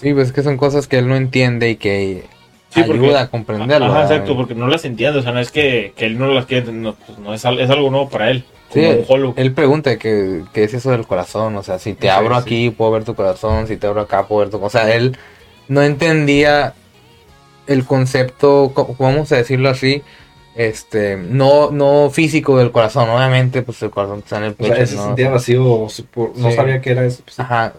Sí, 0.00 0.12
pues 0.14 0.28
es 0.28 0.32
que 0.32 0.42
son 0.42 0.56
cosas 0.56 0.86
que 0.88 0.98
él 0.98 1.08
no 1.08 1.16
entiende 1.16 1.70
y 1.70 1.76
que 1.76 2.24
Sí, 2.70 2.82
porque- 2.84 3.02
ayuda 3.04 3.22
a 3.22 3.28
comprenderlo. 3.30 3.86
Ajá, 3.86 4.02
exacto, 4.02 4.36
porque 4.36 4.54
no 4.54 4.66
las 4.68 4.84
entiende, 4.84 5.18
o 5.18 5.22
sea, 5.22 5.32
no 5.32 5.40
es 5.40 5.50
que, 5.50 5.92
que 5.96 6.06
él 6.06 6.18
no 6.18 6.28
las 6.28 6.46
quiere 6.46 6.60
entender, 6.60 6.82
no, 6.82 6.94
pues 7.06 7.18
no 7.18 7.34
es, 7.34 7.44
es 7.44 7.70
algo 7.70 7.90
nuevo 7.90 8.08
para 8.08 8.30
él. 8.30 8.44
Sí, 8.72 8.82
Como 9.08 9.34
él 9.36 9.52
pregunta 9.52 9.98
que, 9.98 10.42
que 10.52 10.62
es 10.62 10.72
eso 10.74 10.92
del 10.92 11.04
corazón, 11.04 11.56
o 11.56 11.62
sea, 11.64 11.80
si 11.80 11.94
te 11.94 12.02
Sí, 12.02 12.08
abro 12.08 12.36
sí. 12.36 12.40
aquí 12.42 12.70
puedo 12.70 12.92
ver 12.92 13.02
tu 13.04 13.16
corazón, 13.16 13.66
si 13.66 13.76
te 13.76 13.88
abro 13.88 14.02
acá 14.02 14.28
puedo 14.28 14.40
ver 14.42 14.50
tu 14.50 14.62
O 14.64 14.70
sea, 14.70 14.94
él 14.94 15.16
no 15.66 15.82
entendía 15.82 16.74
el 17.66 17.84
concepto, 17.84 18.70
co- 18.72 18.94
vamos 18.98 19.32
a 19.32 19.36
decirlo 19.36 19.68
así, 19.70 20.02
este, 20.68 21.16
no, 21.16 21.70
no 21.70 22.10
físico 22.10 22.58
del 22.58 22.70
corazón, 22.70 23.08
obviamente, 23.08 23.62
pues 23.62 23.80
el 23.82 23.90
corazón 23.90 24.18
está 24.18 24.36
en 24.38 24.44
el 24.44 24.50
O 24.52 24.56
pecho, 24.56 24.74
sea, 24.74 24.84
ese 24.84 24.96
¿no? 24.96 25.06
sentía 25.06 25.30
vacío. 25.30 25.86
No 26.36 26.50
Sí. 26.50 26.54
sabía 26.56 26.80
qué 26.82 26.90
era 26.90 27.04
eso. 27.06 27.22
pues. 27.24 27.40
Ajá, 27.40 27.72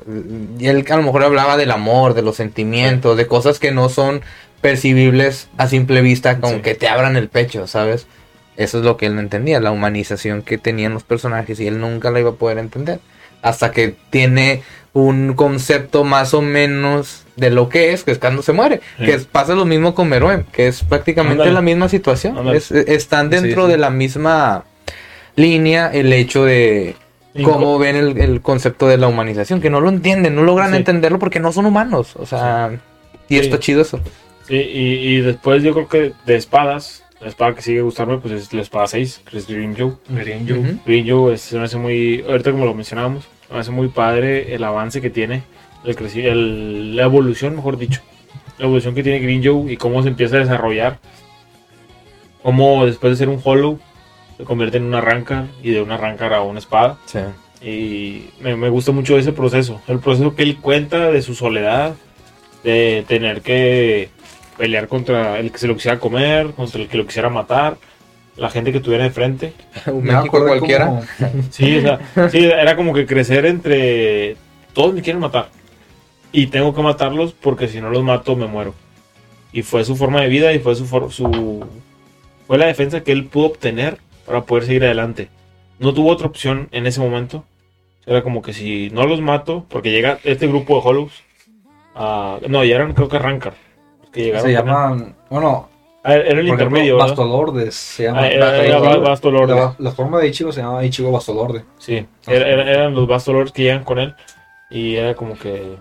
y 0.57 0.65
él 0.67 0.84
a 0.89 0.97
lo 0.97 1.03
mejor 1.03 1.23
hablaba 1.23 1.57
del 1.57 1.69
amor, 1.71 2.15
de 2.15 2.23
los 2.23 2.38
sentimientos, 2.38 3.17
de 3.17 3.27
cosas 3.27 3.59
que 3.59 3.71
no 3.71 3.88
son 3.89 4.21
percibibles 4.61 5.47
a 5.57 5.67
simple 5.67 6.01
vista, 6.01 6.39
como 6.39 6.55
Sí. 6.55 6.61
que 6.61 6.73
te 6.75 6.88
abran 6.88 7.17
el 7.17 7.29
pecho, 7.29 7.67
¿sabes? 7.67 8.07
Eso 8.57 8.79
es 8.79 8.84
lo 8.84 8.97
que 8.97 9.05
él 9.05 9.15
no 9.15 9.21
entendía, 9.21 9.59
la 9.59 9.71
humanización 9.71 10.41
que 10.41 10.57
tenían 10.57 10.93
los 10.93 11.03
personajes 11.03 11.59
y 11.59 11.67
él 11.67 11.79
nunca 11.79 12.09
la 12.11 12.19
iba 12.19 12.32
a 12.32 12.34
poder 12.36 12.57
entender. 12.57 12.99
Hasta 13.43 13.71
que 13.71 13.95
tiene 14.11 14.61
un 14.93 15.33
concepto 15.35 16.03
más 16.03 16.33
o 16.33 16.41
menos 16.41 17.23
de 17.37 17.49
lo 17.49 17.69
que 17.69 17.93
es, 17.93 18.03
que 18.03 18.11
es 18.11 18.19
cuando 18.19 18.41
se 18.41 18.51
muere. 18.51 18.81
Sí. 18.99 19.05
Que 19.05 19.13
es- 19.13 19.25
pasa 19.25 19.55
lo 19.55 19.65
mismo 19.65 19.95
con 19.95 20.09
Meruem, 20.09 20.43
que 20.51 20.67
es 20.67 20.83
prácticamente 20.83 21.49
la 21.51 21.61
misma 21.61 21.87
situación. 21.89 22.47
Es- 22.55 22.71
están 22.71 23.29
dentro 23.29 23.63
Sí, 23.63 23.67
sí. 23.67 23.71
de 23.71 23.77
la 23.77 23.89
misma 23.89 24.65
línea 25.35 25.87
el 25.93 26.11
hecho 26.13 26.43
de 26.43 26.95
cómo 27.43 27.79
ven 27.79 27.95
el, 27.95 28.17
el 28.17 28.41
concepto 28.41 28.87
de 28.87 28.97
la 28.97 29.07
humanización, 29.07 29.61
que 29.61 29.69
no 29.69 29.79
lo 29.79 29.89
entienden, 29.89 30.35
no 30.35 30.43
logran 30.43 30.75
entenderlo 30.75 31.19
porque 31.19 31.39
no 31.39 31.51
son 31.53 31.65
humanos. 31.65 32.15
O 32.17 32.25
sea, 32.25 32.71
y 33.29 33.37
está 33.37 33.59
chido 33.59 33.81
eso. 33.81 33.99
Sí, 34.47 34.55
y, 34.55 34.93
y 35.15 35.21
después 35.21 35.63
yo 35.63 35.73
creo 35.73 35.87
que 35.87 36.13
de 36.25 36.35
espadas, 36.35 37.05
la 37.21 37.29
espada 37.29 37.55
que 37.55 37.61
sigue 37.61 37.81
gustarme, 37.81 38.17
pues 38.17 38.33
es 38.33 38.51
la 38.53 38.61
espada 38.61 38.87
6, 38.87 39.21
que 39.29 39.37
es 39.37 39.47
Green 39.47 39.73
Joe. 39.77 39.93
Green 40.09 40.45
Joe. 40.49 40.75
Green 40.85 41.07
Joe 41.09 41.33
es- 41.35 41.41
se 41.41 41.57
me 41.57 41.63
hace 41.63 41.77
muy, 41.77 42.25
ahorita 42.27 42.51
como 42.51 42.65
lo 42.65 42.73
mencionábamos, 42.73 43.23
me 43.51 43.59
hace 43.59 43.71
muy 43.71 43.89
padre 43.89 44.53
el 44.55 44.63
avance 44.63 45.01
que 45.01 45.09
tiene, 45.09 45.43
el 45.83 45.95
el- 46.25 46.95
la 46.95 47.03
evolución, 47.03 47.55
mejor 47.55 47.77
dicho. 47.77 48.01
La 48.57 48.65
evolución 48.65 48.93
que 48.93 49.03
tiene 49.03 49.19
Green 49.19 49.43
Joe 49.43 49.71
y 49.71 49.77
cómo 49.77 50.01
se 50.03 50.09
empieza 50.09 50.35
a 50.37 50.39
desarrollar. 50.39 50.99
Cómo 52.43 52.85
después 52.85 53.11
de 53.11 53.17
ser 53.17 53.29
un 53.29 53.41
hollow 53.43 53.79
se 54.37 54.43
convierte 54.43 54.77
en 54.77 54.83
una 54.85 54.99
arrancar 54.99 55.45
y 55.61 55.71
de 55.71 55.81
una 55.81 55.95
arrancar 55.95 56.33
a 56.33 56.41
una 56.41 56.59
espada. 56.59 56.97
Sí. 57.05 57.19
Y 57.63 58.29
me, 58.43 58.55
me 58.55 58.69
gusta 58.69 58.91
mucho 58.91 59.17
ese 59.17 59.31
proceso. 59.33 59.81
El 59.87 59.99
proceso 59.99 60.35
que 60.35 60.43
él 60.43 60.57
cuenta 60.57 61.11
de 61.11 61.21
su 61.21 61.35
soledad, 61.35 61.93
de 62.63 63.03
tener 63.07 63.41
que 63.41 64.09
pelear 64.57 64.87
contra 64.87 65.39
el 65.39 65.51
que 65.51 65.57
se 65.59 65.67
lo 65.67 65.75
quisiera 65.75 65.99
comer, 65.99 66.51
contra 66.51 66.81
el 66.81 66.87
que 66.87 66.97
lo 66.97 67.05
quisiera 67.05 67.29
matar, 67.29 67.77
la 68.38 68.49
gente 68.49 68.71
que 68.71 68.79
tuviera 68.79 69.03
de 69.03 69.11
frente. 69.11 69.53
Un 69.88 70.03
Me 70.03 70.13
México 70.13 70.39
cualquiera. 70.45 70.86
como- 70.88 71.03
Sí, 71.49 71.77
o 71.77 71.82
sea, 71.82 72.29
sí, 72.29 72.43
era 72.45 72.75
como 72.75 72.93
que 72.93 73.05
crecer 73.05 73.45
entre 73.45 74.36
todos 74.73 74.93
me 74.93 75.01
quieren 75.01 75.19
matar 75.19 75.49
y 76.32 76.47
tengo 76.47 76.73
que 76.73 76.82
matarlos 76.82 77.34
porque 77.34 77.67
si 77.67 77.82
no 77.82 77.89
los 77.89 78.03
mato 78.03 78.36
me 78.36 78.47
muero. 78.47 78.73
Y 79.53 79.63
fue 79.63 79.84
su 79.84 79.95
forma 79.97 80.21
de 80.21 80.29
vida 80.29 80.53
y 80.53 80.59
fue 80.59 80.75
su, 80.75 80.86
for- 80.86 81.11
su 81.11 81.65
fue 82.47 82.57
la 82.57 82.67
defensa 82.67 83.01
que 83.03 83.11
él 83.11 83.25
pudo 83.25 83.47
obtener 83.47 83.97
para 84.25 84.41
poder 84.45 84.65
seguir 84.65 84.86
adelante. 84.86 85.27
No 85.79 85.93
tuvo 85.93 86.09
otra 86.09 86.27
opción 86.27 86.69
en 86.71 86.86
ese 86.88 86.99
momento. 87.01 87.43
Era 88.05 88.23
como 88.23 88.41
que 88.41 88.53
si 88.53 88.89
no 88.91 89.05
los 89.05 89.19
mato, 89.21 89.65
porque 89.69 89.91
llega 89.91 90.19
este 90.23 90.47
grupo 90.47 90.75
de 90.75 90.82
Hollows. 90.84 91.11
ah, 91.95 92.39
no, 92.47 92.63
ya 92.63 92.75
eran 92.75 92.93
creo 92.93 93.09
que 93.09 93.19
Rancor. 93.19 93.53
Que 94.11 94.23
llegaron 94.23 94.45
Se 94.47 94.53
llaman, 94.53 95.15
bueno, 95.29 95.69
Ah, 96.03 96.15
era 96.15 96.29
el 96.39 96.47
por 96.47 96.59
intermedio. 96.59 96.97
Bastolordes. 96.97 97.75
Se 97.75 98.03
llama 98.03 98.21
Ah, 98.21 98.27
era- 98.27 98.57
era 98.65 98.79
Bastolorde. 98.79 99.09
Bastolorde. 99.09 99.55
La, 99.55 99.75
la 99.77 99.91
forma 99.91 100.19
de 100.19 100.27
Ichigo 100.29 100.51
se 100.51 100.61
llama 100.61 100.83
Ichigo 100.83 101.11
Bastolorde. 101.11 101.63
Sí, 101.77 102.05
era- 102.27 102.47
era- 102.47 102.69
eran 102.71 102.95
los 102.95 103.07
Bastolords 103.07 103.51
que 103.51 103.63
llegan 103.63 103.83
con 103.83 103.99
él. 103.99 104.15
Y 104.69 104.95
era 104.95 105.13
como 105.15 105.37
que 105.37 105.75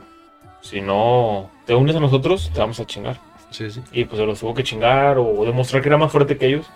si 0.60 0.80
no 0.82 1.48
te 1.64 1.74
unes 1.74 1.96
a 1.96 2.00
nosotros, 2.00 2.50
te 2.52 2.60
vamos 2.60 2.78
a 2.80 2.84
chingar. 2.86 3.18
Sí, 3.50 3.70
sí. 3.70 3.80
Y 3.92 4.04
pues 4.04 4.20
se 4.20 4.26
los 4.26 4.38
tuvo 4.38 4.52
que 4.54 4.62
chingar 4.62 5.16
o 5.18 5.44
demostrar 5.44 5.80
que 5.82 5.88
era 5.88 5.96
más 5.96 6.12
fuerte 6.12 6.36
que 6.36 6.46
ellos. 6.46 6.66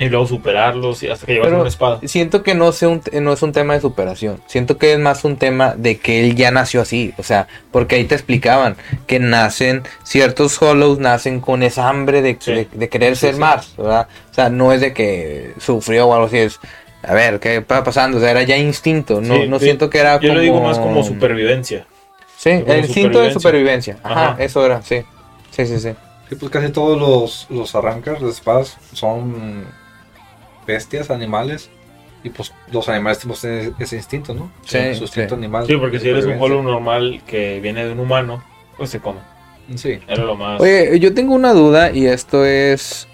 Y 0.00 0.08
luego 0.08 0.26
superarlos 0.28 1.02
y 1.02 1.08
hasta 1.08 1.26
que 1.26 1.34
llevas 1.34 1.50
una 1.52 1.68
espada. 1.68 1.98
Siento 2.04 2.44
que 2.44 2.54
no, 2.54 2.70
sea 2.70 2.88
un- 2.88 3.02
no 3.20 3.32
es 3.32 3.42
un 3.42 3.50
tema 3.52 3.74
de 3.74 3.80
superación. 3.80 4.40
Siento 4.46 4.78
que 4.78 4.92
es 4.92 4.98
más 5.00 5.24
un 5.24 5.36
tema 5.36 5.74
de 5.76 5.98
que 5.98 6.20
él 6.24 6.36
ya 6.36 6.52
nació 6.52 6.82
así. 6.82 7.12
O 7.18 7.24
sea, 7.24 7.48
porque 7.72 7.96
ahí 7.96 8.04
te 8.04 8.14
explicaban 8.14 8.76
que 9.08 9.18
nacen, 9.18 9.82
ciertos 10.04 10.60
Hollows 10.62 11.00
nacen 11.00 11.40
con 11.40 11.64
esa 11.64 11.88
hambre 11.88 12.22
de, 12.22 12.36
Sí. 12.38 12.52
de- 12.52 12.68
de 12.72 12.88
querer 12.88 13.16
Sí, 13.16 13.22
ser 13.22 13.34
sí. 13.34 13.40
más, 13.40 13.74
¿verdad? 13.76 14.06
O 14.30 14.34
sea, 14.34 14.50
no 14.50 14.72
es 14.72 14.80
de 14.80 14.92
que 14.94 15.54
sufrió 15.58 16.06
o 16.06 16.14
algo 16.14 16.26
así. 16.26 16.38
Es, 16.38 16.60
a 17.02 17.14
ver, 17.14 17.40
¿qué 17.40 17.56
está 17.56 17.82
pasando? 17.82 18.18
O 18.18 18.20
sea, 18.20 18.30
era 18.30 18.42
ya 18.44 18.56
instinto. 18.56 19.20
No, 19.20 19.34
Sí, 19.34 19.48
no 19.48 19.58
sí. 19.58 19.64
siento 19.64 19.90
que 19.90 19.98
era 19.98 20.14
Yo 20.20 20.28
como... 20.28 20.34
lo 20.34 20.40
digo 20.40 20.60
más 20.60 20.78
como 20.78 21.02
supervivencia. 21.02 21.86
Sí, 22.36 22.60
como 22.60 22.72
el 22.72 22.84
instinto 22.84 23.20
de 23.20 23.32
supervivencia. 23.32 23.94
supervivencia. 23.94 23.98
Ajá, 24.04 24.28
Ajá. 24.34 24.42
eso 24.44 24.64
era, 24.64 24.80
sí. 24.82 25.02
Sí, 25.50 25.66
sí, 25.66 25.80
sí. 25.80 25.90
Sí, 26.28 26.34
pues 26.36 26.52
casi 26.52 26.68
todos 26.70 26.96
los, 27.00 27.46
los 27.50 27.74
arrancas 27.74 28.20
de 28.20 28.28
espadas 28.28 28.76
son 28.92 29.64
bestias, 30.68 31.10
animales. 31.10 31.68
Y 32.22 32.30
pues 32.30 32.52
los 32.70 32.88
animales 32.88 33.20
pues, 33.26 33.40
tienen 33.40 33.74
ese 33.78 33.96
instinto, 33.96 34.34
¿no? 34.34 34.50
Sí, 34.64 34.78
Su 34.94 35.04
instinto 35.04 35.34
sí. 35.34 35.38
animal. 35.38 35.66
Sí, 35.66 35.76
porque 35.76 35.98
si 35.98 36.08
eres 36.08 36.24
un. 36.26 36.40
Hollow 36.40 36.62
normal 36.62 37.22
que 37.26 37.58
viene 37.60 37.84
de 37.84 37.92
un 37.92 38.00
humano, 38.00 38.42
pues 38.76 38.90
se 38.90 39.00
come. 39.00 39.20
Sí. 39.74 39.98
Era 40.06 40.24
lo 40.24 40.34
más. 40.36 40.60
Oye, 40.60 40.98
yo 41.00 41.14
tengo 41.14 41.34
una 41.34 41.52
duda 41.52 41.90
y 41.90 42.06
esto 42.06 42.44
es. 42.44 43.08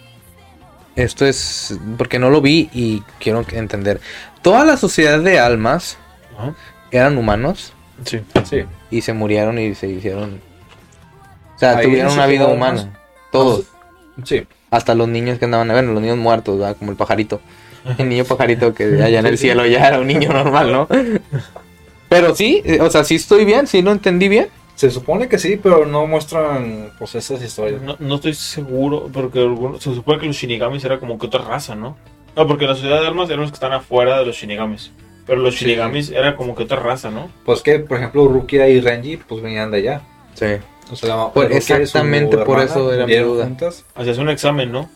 Esto 0.96 1.26
es. 1.26 1.78
Porque 1.98 2.18
no 2.18 2.30
lo 2.30 2.40
vi 2.40 2.68
y 2.72 3.02
quiero 3.20 3.44
entender. 3.52 4.00
Toda 4.42 4.64
la 4.64 4.76
sociedad 4.76 5.20
de 5.20 5.38
almas 5.38 5.96
Ajá. 6.38 6.54
eran 6.90 7.16
humanos 7.18 7.72
Sí. 8.04 8.20
Sí. 8.44 8.64
y 8.90 9.00
se 9.00 9.12
murieron 9.12 9.58
y 9.58 9.74
se 9.74 9.86
hicieron. 9.88 10.40
O 11.56 11.58
sea, 11.58 11.76
Ahí 11.78 11.86
tuvieron 11.86 12.12
una 12.12 12.26
vida 12.26 12.46
humana. 12.46 13.00
Todos. 13.32 13.66
Sí. 14.24 14.46
Hasta 14.74 14.94
los 14.94 15.08
niños 15.08 15.38
que 15.38 15.44
andaban 15.44 15.70
a 15.70 15.74
ver, 15.74 15.84
los 15.84 16.00
niños 16.00 16.16
muertos, 16.18 16.58
¿verdad? 16.58 16.76
como 16.76 16.90
el 16.90 16.96
pajarito. 16.96 17.40
El 17.98 18.08
niño 18.08 18.24
pajarito 18.24 18.74
que 18.74 19.02
allá 19.02 19.20
en 19.20 19.26
el 19.26 19.38
cielo 19.38 19.64
ya 19.66 19.86
era 19.86 20.00
un 20.00 20.06
niño 20.06 20.30
normal, 20.32 20.72
¿no? 20.72 20.88
Pero 22.08 22.34
sí, 22.34 22.62
eh, 22.64 22.80
o 22.80 22.90
sea, 22.90 23.04
sí 23.04 23.16
estoy 23.16 23.44
bien, 23.44 23.66
sí 23.66 23.82
lo 23.82 23.92
entendí 23.92 24.28
bien. 24.28 24.48
Se 24.74 24.90
supone 24.90 25.28
que 25.28 25.38
sí, 25.38 25.58
pero 25.62 25.86
no 25.86 26.06
muestran 26.06 26.90
pues 26.98 27.14
esas 27.14 27.42
historias. 27.42 27.80
No, 27.82 27.96
no 27.98 28.16
estoy 28.16 28.34
seguro, 28.34 29.08
porque 29.12 29.38
algunos- 29.40 29.82
se 29.82 29.94
supone 29.94 30.18
que 30.18 30.26
los 30.26 30.36
shinigamis 30.36 30.84
era 30.84 30.98
como 30.98 31.18
que 31.18 31.26
otra 31.26 31.42
raza, 31.44 31.74
¿no? 31.74 31.96
No, 32.36 32.46
porque 32.48 32.66
la 32.66 32.74
sociedad 32.74 33.00
de 33.00 33.06
almas 33.06 33.28
eran 33.28 33.42
los 33.42 33.50
que 33.50 33.54
están 33.56 33.72
afuera 33.72 34.18
de 34.18 34.26
los 34.26 34.34
shinigamis. 34.36 34.90
Pero 35.26 35.40
los 35.40 35.54
Sí. 35.54 35.64
shinigamis 35.64 36.10
era 36.10 36.34
como 36.36 36.54
que 36.56 36.64
otra 36.64 36.80
raza, 36.80 37.10
¿no? 37.10 37.30
Pues 37.44 37.62
que, 37.62 37.78
por 37.78 37.98
ejemplo, 37.98 38.26
Rukia 38.26 38.68
y 38.68 38.80
Renji 38.80 39.16
pues 39.18 39.40
venían 39.42 39.70
de 39.70 39.78
allá. 39.78 40.00
Sí. 40.34 40.46
O 41.02 41.06
sea, 41.06 41.26
Por- 41.28 41.44
Rukia 41.44 41.58
y 41.58 41.60
su 41.62 41.72
exactamente 41.74 42.36
por 42.38 42.58
hermana 42.58 42.64
eso 42.64 42.92
era 42.92 43.06
mi 43.06 43.16
duda. 43.16 43.44
juntas. 43.44 43.84
Hacías 43.94 44.18
un 44.18 44.28
examen, 44.30 44.72
¿no? 44.72 44.88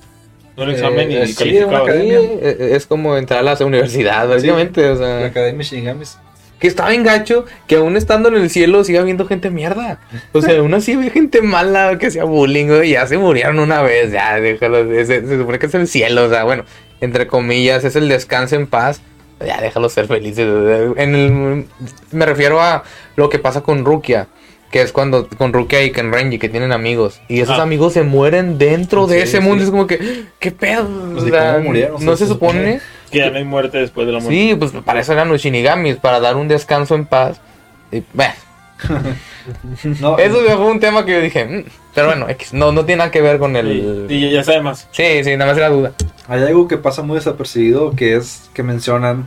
Un 0.56 0.70
examen 0.70 1.10
Eh, 1.12 1.22
y 1.24 1.26
sí, 1.28 1.34
calificabas. 1.36 1.82
una 1.82 1.92
Sí, 1.92 2.08
eh, 2.10 2.70
es 2.72 2.86
como 2.86 3.16
entrar 3.16 3.40
a 3.40 3.42
la 3.54 3.56
universidad, 3.64 4.26
básicamente. 4.28 4.88
O 4.90 4.96
sea. 4.96 5.20
La 5.20 5.26
Academia 5.26 5.62
Shinigamis. 5.64 6.18
Que 6.58 6.66
está 6.66 6.88
bien 6.88 7.04
gacho 7.04 7.44
que 7.68 7.76
aún 7.76 7.96
estando 7.96 8.28
en 8.30 8.34
el 8.34 8.50
cielo 8.50 8.82
siga 8.82 9.00
habiendo 9.00 9.28
gente 9.28 9.48
mierda. 9.50 10.00
O 10.32 10.42
sea, 10.42 10.58
aún 10.58 10.74
así 10.74 10.96
ve 10.96 11.10
gente 11.10 11.40
mala 11.40 11.96
que 11.98 12.08
hacía 12.08 12.24
bullying, 12.24 12.82
y 12.82 12.90
ya 12.90 13.06
se 13.06 13.16
murieron 13.16 13.60
una 13.60 13.80
vez, 13.82 14.10
ya, 14.10 14.40
déjalo, 14.40 14.84
se, 14.88 15.06
se 15.06 15.38
supone 15.38 15.60
que 15.60 15.66
es 15.66 15.74
el 15.74 15.86
cielo, 15.86 16.24
o 16.24 16.28
sea, 16.28 16.42
bueno, 16.42 16.64
entre 17.00 17.28
comillas, 17.28 17.84
es 17.84 17.94
el 17.94 18.08
descanso 18.08 18.56
en 18.56 18.66
paz, 18.66 19.00
ya 19.38 19.60
déjalos 19.60 19.92
ser 19.92 20.08
felices. 20.08 20.48
En 20.96 21.14
el, 21.14 21.66
me 22.10 22.26
refiero 22.26 22.60
a 22.60 22.82
lo 23.14 23.28
que 23.28 23.38
pasa 23.38 23.60
con 23.60 23.84
Rukia, 23.84 24.26
que 24.70 24.82
es 24.82 24.92
cuando 24.92 25.28
con 25.28 25.52
Rukia 25.52 25.82
y 25.84 25.92
con 25.92 26.12
Renji, 26.12 26.38
que 26.38 26.48
tienen 26.48 26.72
amigos, 26.72 27.20
y 27.28 27.40
esos 27.40 27.58
Ah. 27.58 27.62
amigos 27.62 27.94
se 27.94 28.02
mueren 28.02 28.58
dentro 28.58 29.06
de 29.06 29.22
ese 29.22 29.38
sí. 29.38 29.42
mundo, 29.42 29.64
es 29.64 29.70
como 29.70 29.86
que, 29.86 30.24
¿qué 30.38 30.50
pedo? 30.50 30.86
Pues, 31.12 31.24
O 31.24 31.26
¿y 31.28 31.30
sea, 31.30 31.52
cómo 31.54 31.64
murieron? 31.64 32.04
No 32.04 32.16
se 32.16 32.26
se 32.26 32.32
supone-. 32.32 32.80
Que 33.10 33.18
ya 33.18 33.30
no 33.30 33.38
hay 33.38 33.44
muerte 33.44 33.78
después 33.78 34.06
de 34.06 34.12
la 34.12 34.18
muerte. 34.20 34.36
Sí, 34.38 34.54
pues 34.54 34.72
para 34.84 35.00
eso 35.00 35.12
eran 35.14 35.28
los 35.30 35.40
shinigamis, 35.40 35.96
para 35.96 36.20
dar 36.20 36.36
un 36.36 36.48
descanso 36.48 36.94
en 36.94 37.06
paz. 37.06 37.40
Y, 37.90 38.02
bueno, 38.12 38.34
No, 40.00 40.18
eso 40.18 40.36
fue 40.42 40.66
un 40.70 40.78
tema 40.78 41.06
que 41.06 41.12
yo 41.12 41.20
dije, 41.22 41.44
"Mm", 41.46 41.64
pero 41.94 42.08
bueno, 42.08 42.28
X, 42.28 42.52
no, 42.52 42.70
no 42.70 42.84
tiene 42.84 42.98
nada 42.98 43.10
que 43.10 43.22
ver 43.22 43.38
con 43.38 43.56
el... 43.56 44.06
Sí, 44.08 44.14
y 44.14 44.30
ya 44.30 44.44
sabe 44.44 44.60
más. 44.60 44.86
Sí, 44.92 45.24
sí, 45.24 45.30
nada 45.38 45.50
más 45.52 45.56
era 45.58 45.70
duda. 45.70 45.92
Hay 46.28 46.42
algo 46.42 46.68
que 46.68 46.76
pasa 46.76 47.00
muy 47.02 47.14
desapercibido 47.16 47.96
que 47.96 48.14
es 48.16 48.50
que 48.52 48.62
mencionan 48.62 49.26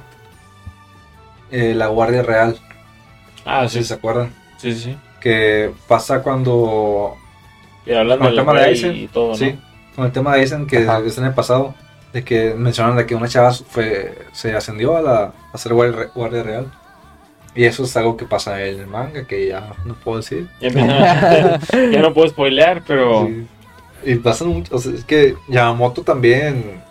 eh, 1.52 1.74
la 1.76 1.88
Guardia 1.88 2.22
Real. 2.22 2.60
Ah, 3.46 3.68
sí, 3.68 3.80
si 3.80 3.86
se 3.86 3.94
acuerdan. 3.96 4.32
sí, 4.58 4.74
sí. 4.76 4.96
Que 5.22 5.72
pasa 5.88 6.22
cuando. 6.22 7.16
Y 7.86 7.94
hablan 7.94 8.20
Con 8.20 8.28
el 8.28 8.36
tema 8.36 8.54
de 8.54 8.66
Aizen. 8.66 8.96
y 8.96 9.08
todo, 9.08 9.30
¿no? 9.30 9.36
Sí, 9.36 9.58
con 9.96 10.06
el 10.06 10.12
tema 10.12 10.34
de 10.34 10.42
Aizen 10.42 10.68
que 10.68 10.80
Ajá. 10.80 11.00
es 11.06 11.18
en 11.18 11.26
el 11.26 11.34
pasado. 11.34 11.74
De 12.12 12.26
que 12.26 12.54
mencionan 12.56 12.98
de 12.98 13.06
que 13.06 13.16
una 13.16 13.30
chava 13.30 13.54
fue, 13.54 14.18
se 14.34 14.54
ascendió 14.54 14.98
a, 14.98 15.02
la, 15.02 15.34
a 15.54 15.58
ser 15.58 15.74
guardia, 15.74 16.10
guardia 16.14 16.44
real. 16.44 16.72
Y 17.56 17.64
eso 17.66 17.84
es 17.84 17.96
algo 17.96 18.18
que 18.18 18.26
pasa 18.26 18.62
en 18.66 18.80
el 18.82 18.88
manga 18.88 19.26
que 19.26 19.48
ya 19.48 19.74
no 19.86 19.94
puedo 19.96 20.18
decir. 20.18 20.48
Ya, 20.62 22.02
no 22.02 22.14
puedo 22.14 22.28
spoilear, 22.28 22.82
pero. 22.86 23.28
Sí. 23.28 23.48
Y 24.04 24.16
pasan 24.16 24.50
mucho. 24.50 24.76
O 24.76 24.80
sea, 24.80 24.94
es 24.94 25.04
que 25.06 25.36
Yamamoto 25.48 26.02
también. 26.04 26.82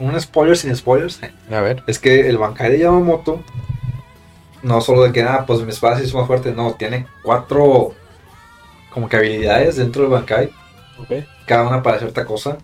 Un 0.00 0.20
spoiler 0.20 0.56
sin 0.56 0.74
spoilers. 0.76 1.20
A 1.50 1.60
ver. 1.60 1.82
Es 1.86 1.98
que 1.98 2.28
el 2.28 2.38
Bankai 2.38 2.70
de 2.72 2.78
Yamamoto, 2.80 3.42
no 4.62 4.80
solo 4.80 5.02
de 5.04 5.12
que, 5.12 5.22
ah, 5.22 5.44
pues 5.46 5.60
mi 5.62 5.70
espada 5.70 5.98
sí 5.98 6.04
es 6.04 6.14
más 6.14 6.26
fuerte, 6.26 6.52
no, 6.52 6.72
tiene 6.74 7.06
cuatro 7.22 7.92
como 8.92 9.08
que 9.08 9.16
habilidades 9.16 9.76
dentro 9.76 10.02
del 10.02 10.10
Bankai, 10.12 10.50
Ok. 10.98 11.24
cada 11.46 11.68
una 11.68 11.82
para 11.82 11.98
cierta 11.98 12.24
cosa. 12.24 12.58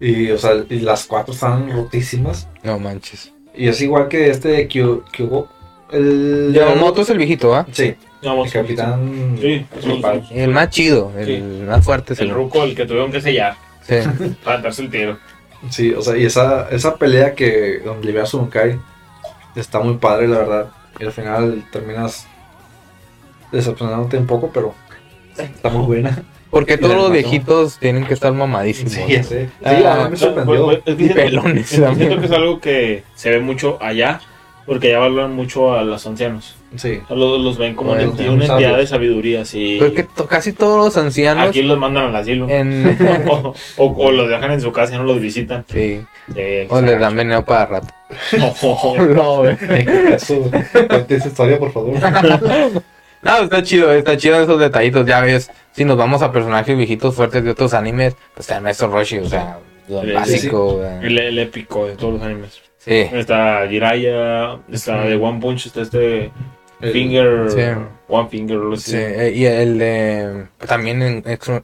Y, 0.00 0.30
o 0.30 0.38
sea, 0.38 0.52
y 0.68 0.80
las 0.80 1.06
cuatro 1.06 1.34
están 1.34 1.70
rotísimas. 1.70 2.48
No 2.62 2.78
manches. 2.78 3.32
Y 3.54 3.68
es 3.68 3.80
igual 3.80 4.08
que 4.08 4.30
este 4.30 4.48
de 4.48 4.68
Kyu- 4.68 5.02
Kyugo. 5.10 5.48
El 5.90 6.52
Yamamoto 6.54 7.02
es 7.02 7.10
el 7.10 7.18
viejito, 7.18 7.54
¿ah? 7.54 7.66
Sí, 7.72 7.94
Vamos, 8.22 8.46
el 8.54 8.60
capitán. 8.62 9.36
Sí, 9.40 9.66
principal. 9.70 10.26
El 10.30 10.50
más 10.50 10.70
chido, 10.70 11.12
el 11.16 11.26
Sí. 11.26 11.62
más 11.66 11.84
fuerte. 11.84 12.12
es 12.14 12.20
El 12.20 12.30
ruco, 12.30 12.62
el 12.64 12.74
que 12.74 12.84
tuvieron 12.86 13.10
que 13.10 13.20
sellar 13.20 13.56
Sí. 13.82 13.94
para 14.44 14.60
darse 14.60 14.82
el 14.82 14.90
tiro. 14.90 15.18
Sí, 15.70 15.92
o 15.92 16.02
sea, 16.02 16.16
y 16.16 16.24
esa, 16.26 16.68
esa 16.70 16.96
pelea 16.96 17.34
que 17.34 17.80
donde 17.84 18.06
libera 18.06 18.26
su 18.26 18.38
Bankai 18.38 18.78
está 19.56 19.80
muy 19.80 19.94
padre, 19.96 20.28
la 20.28 20.38
verdad. 20.38 20.70
Y 20.98 21.04
al 21.04 21.12
final 21.12 21.64
terminas 21.70 22.26
decepcionándote 23.52 24.18
un 24.18 24.26
poco, 24.26 24.50
pero 24.52 24.74
está 25.36 25.68
muy 25.70 25.86
buena. 25.86 26.22
Porque 26.50 26.76
todos 26.78 26.96
los 26.96 27.10
viejitos 27.12 27.78
tienen 27.78 28.04
que 28.06 28.14
estar 28.14 28.32
mamadísimos. 28.32 28.92
Sí, 28.92 29.02
ya 29.08 29.22
sé. 29.22 29.46
Sí, 29.46 29.52
Ah, 29.64 30.02
a 30.02 30.04
mí 30.04 30.10
me 30.10 30.16
sorprendió. 30.16 30.64
Pues, 30.64 30.78
pues, 30.84 30.88
es 30.88 30.96
que 30.96 31.02
Y 31.02 31.06
siento- 31.06 31.22
pelones. 31.22 31.68
Siento 31.68 32.20
que 32.20 32.26
es 32.26 32.32
algo 32.32 32.60
que 32.60 33.04
se 33.14 33.30
ve 33.30 33.40
mucho 33.40 33.78
allá, 33.80 34.20
porque 34.68 34.88
allá 34.90 34.98
valoran 35.00 35.34
mucho 35.34 35.72
a 35.72 35.82
los 35.82 36.06
ancianos. 36.06 36.54
Sí. 36.76 37.00
O 37.08 37.16
Los, 37.16 37.40
los 37.40 37.58
ven 37.58 37.74
como 37.74 37.92
una, 37.92 38.04
Bueno, 38.06 38.32
una 38.34 38.44
entidad 38.44 38.46
sabios. 38.46 38.76
de 38.76 38.86
sabiduría, 38.86 39.44
sí. 39.44 39.76
Pero 39.80 39.90
es 39.90 39.96
que 39.96 40.02
to- 40.04 40.26
casi 40.28 40.52
todos 40.52 40.76
los 40.84 40.96
ancianos 41.02 41.48
Aquí 41.48 41.62
los 41.62 41.78
mandan 41.78 42.04
al 42.04 42.16
asilo. 42.16 42.46
en... 42.48 42.96
o, 43.28 43.54
o- 43.78 44.04
o 44.06 44.12
los 44.12 44.28
dejan 44.28 44.52
en 44.52 44.60
su 44.60 44.70
casa 44.70 44.94
y 44.94 44.98
no 44.98 45.04
los 45.04 45.18
visitan. 45.20 45.64
sí. 45.72 46.02
Sí, 46.34 46.42
O 46.68 46.80
les 46.82 47.00
dan 47.00 47.16
veneno 47.16 47.42
para 47.44 47.64
rato. 47.66 47.88
Oh, 48.62 48.94
No, 49.02 49.42
cuente 50.88 51.14
esa 51.16 51.28
historia, 51.28 51.58
por 51.58 51.72
favor. 51.72 51.94
No, 53.22 53.36
está 53.38 53.62
chido, 53.62 53.90
está 53.92 54.16
chido 54.16 54.40
esos 54.40 54.60
detallitos, 54.60 55.06
ya 55.06 55.20
ves. 55.22 55.50
Si 55.72 55.84
nos 55.84 55.96
vamos 55.96 56.22
a 56.22 56.30
personajes 56.30 56.76
viejitos 56.76 57.14
fuertes 57.14 57.42
de 57.42 57.50
otros 57.50 57.72
animes, 57.74 58.14
pues 58.34 58.44
está 58.46 58.56
el 58.58 58.62
maestro 58.62 58.88
Roshi, 58.88 59.18
o 59.18 59.26
sea, 59.28 59.58
lo 59.88 60.02
Sí, 60.02 60.12
básico. 60.12 60.82
el 61.02 61.38
épico 61.38 61.86
de 61.86 61.96
todos 61.96 62.14
los 62.14 62.22
animes. 62.22 62.60
Sí. 62.88 63.06
Está 63.12 63.66
Jiraiya, 63.68 64.54
está 64.72 65.02
Sí. 65.02 65.08
de 65.08 65.16
One 65.16 65.40
Punch, 65.40 65.66
está 65.66 65.82
este 65.82 66.30
El- 66.80 66.92
Finger, 66.92 67.50
Sí. 67.50 67.60
One 68.08 68.28
Finger, 68.30 68.58
así. 68.72 68.90
Sí, 68.92 68.96
eh, 68.96 69.32
y 69.34 69.44
el 69.44 69.78
de. 69.78 70.46
También 70.66 71.02
en 71.02 71.16
Hunter 71.26 71.62